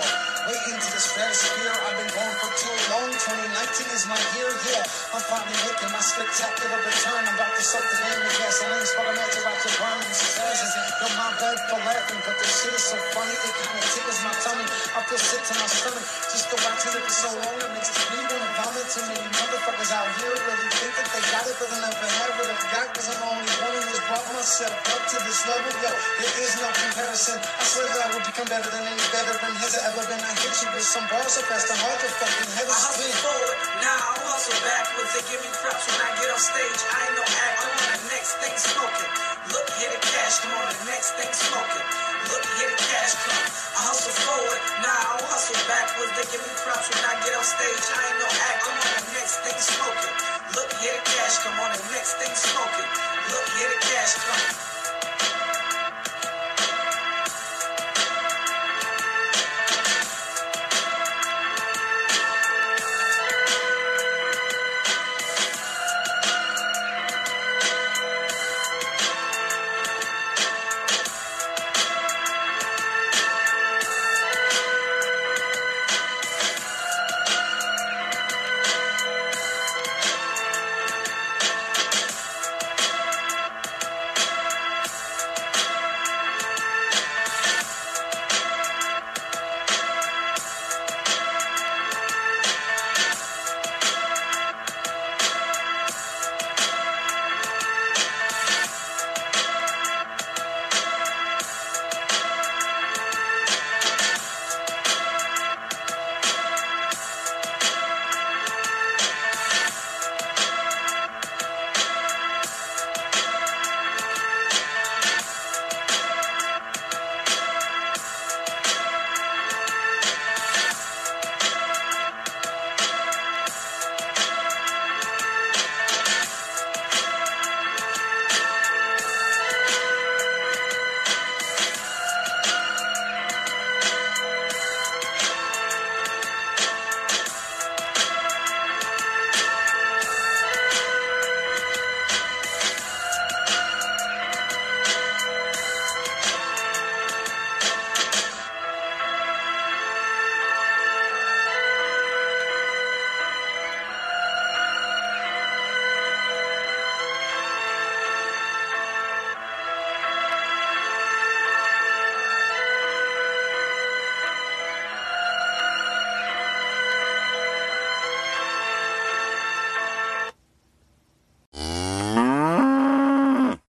Blast 0.00 0.37
Waiting 0.48 0.80
to 0.80 0.96
stratosphere, 0.96 1.76
I've 1.76 1.92
been 2.00 2.08
going 2.08 2.36
for 2.40 2.48
too 2.56 2.72
long. 2.88 3.12
2019 3.12 3.52
is 3.92 4.08
my 4.08 4.16
year, 4.32 4.48
yeah. 4.48 4.80
I'm 5.12 5.20
finally 5.28 5.52
making 5.60 5.92
my 5.92 6.00
spectacular 6.00 6.80
return. 6.88 7.20
I'm 7.20 7.36
about 7.36 7.52
to 7.52 7.60
soak 7.60 7.84
the 7.84 8.00
game 8.00 8.16
with 8.24 8.32
gasoline, 8.40 8.80
spot 8.88 9.12
a 9.12 9.12
match 9.12 9.36
about 9.44 9.60
to 9.60 9.70
burn. 9.76 10.00
Surgeons, 10.08 10.72
you're 10.72 11.12
my 11.20 11.36
bad 11.36 11.60
for 11.68 11.76
laughing, 11.84 12.20
but 12.24 12.32
this 12.40 12.64
shit 12.64 12.72
is 12.72 12.80
so 12.80 12.96
funny, 13.12 13.36
it 13.36 13.52
kinda 13.60 13.88
tickles 13.92 14.20
my 14.24 14.32
tummy. 14.40 14.64
I 14.96 15.00
feel 15.04 15.20
sick 15.20 15.42
to 15.52 15.54
my 15.60 15.68
stomach, 15.68 16.06
just 16.32 16.48
go 16.48 16.56
watching 16.64 16.96
it 16.96 17.04
for 17.04 17.12
so 17.12 17.30
long, 17.44 17.56
it 17.60 17.70
makes 17.76 17.92
me 18.08 18.16
wanna 18.16 18.48
vomit. 18.56 18.86
Too 18.88 19.04
many 19.04 19.28
motherfuckers 19.28 19.92
out 19.92 20.08
here 20.16 20.32
really 20.32 20.68
think 20.80 20.92
that 20.96 21.08
they 21.12 21.22
got 21.28 21.44
it, 21.44 21.56
but 21.60 21.68
they 21.68 21.76
never 21.76 22.08
had 22.08 22.30
what 22.40 22.48
I've 22.48 22.66
got, 22.72 22.88
cause 22.96 23.08
I'm 23.12 23.20
the 23.20 23.28
only 23.36 23.52
one 23.52 23.74
who 23.76 23.84
has 23.84 24.00
brought 24.08 24.24
myself 24.32 24.72
up 24.96 25.02
to 25.12 25.16
this 25.28 25.44
level. 25.44 25.76
Yo, 25.76 25.92
there 25.92 26.36
is 26.40 26.52
no 26.56 26.68
comparison. 26.72 27.36
I 27.36 27.64
swear 27.68 27.84
that 27.84 28.00
I 28.00 28.06
will 28.16 28.24
become 28.24 28.48
better 28.48 28.70
than 28.72 28.84
any 28.88 29.04
veteran 29.12 29.52
has 29.60 29.76
ever 29.92 30.08
been. 30.08 30.24
I 30.24 30.37
you 30.38 30.70
with 30.70 30.86
some 30.86 31.02
bars 31.10 31.34
so 31.34 31.42
fast, 31.50 31.66
I'm 31.66 31.82
hard 31.82 31.98
head 31.98 32.70
I 32.70 32.78
hustle 32.78 33.10
forward, 33.26 33.58
now 33.82 33.98
I 33.98 34.14
hustle 34.22 34.54
backwards. 34.62 35.10
They 35.18 35.24
give 35.26 35.42
me 35.42 35.50
props 35.58 35.82
when 35.90 35.98
I 35.98 36.14
get 36.14 36.30
off 36.30 36.38
stage. 36.38 36.80
I 36.94 36.98
ain't 37.10 37.16
no 37.18 37.24
act, 37.26 37.58
I'm 37.58 37.74
on 37.74 37.90
the 37.98 38.02
next 38.14 38.32
thing 38.38 38.54
smoking. 38.54 39.10
Look, 39.50 39.66
here 39.82 39.90
the 39.90 39.98
cash, 39.98 40.38
come 40.46 40.54
on, 40.54 40.70
the 40.70 40.78
next 40.86 41.18
thing 41.18 41.32
smoking. 41.34 41.86
Look, 42.30 42.44
here 42.54 42.70
the 42.70 42.78
cash 42.86 43.12
come. 43.26 43.46
I 43.50 43.80
hustle 43.90 44.14
forward, 44.14 44.62
now 44.86 44.94
I 44.94 45.26
hustle 45.26 45.58
backwards. 45.66 46.12
They 46.14 46.26
give 46.30 46.42
me 46.46 46.52
props 46.62 46.86
when 46.86 47.02
I 47.02 47.14
get 47.26 47.34
off 47.34 47.46
stage. 47.46 47.84
I 47.90 48.00
ain't 48.06 48.18
no 48.22 48.28
act, 48.30 48.62
I'm 48.62 48.78
on 48.78 48.94
the 48.94 49.06
next 49.18 49.36
thing 49.42 49.58
smoking. 49.58 50.14
Look, 50.54 50.70
here 50.78 50.94
the 50.94 51.02
cash 51.02 51.34
come 51.42 51.58
on, 51.58 51.70
the 51.74 51.82
next 51.90 52.14
thing 52.22 52.34
smoking. 52.38 52.88
Look, 53.34 53.46
here 53.58 53.70
the 53.74 53.80
cash 53.90 54.12
come. 54.22 54.77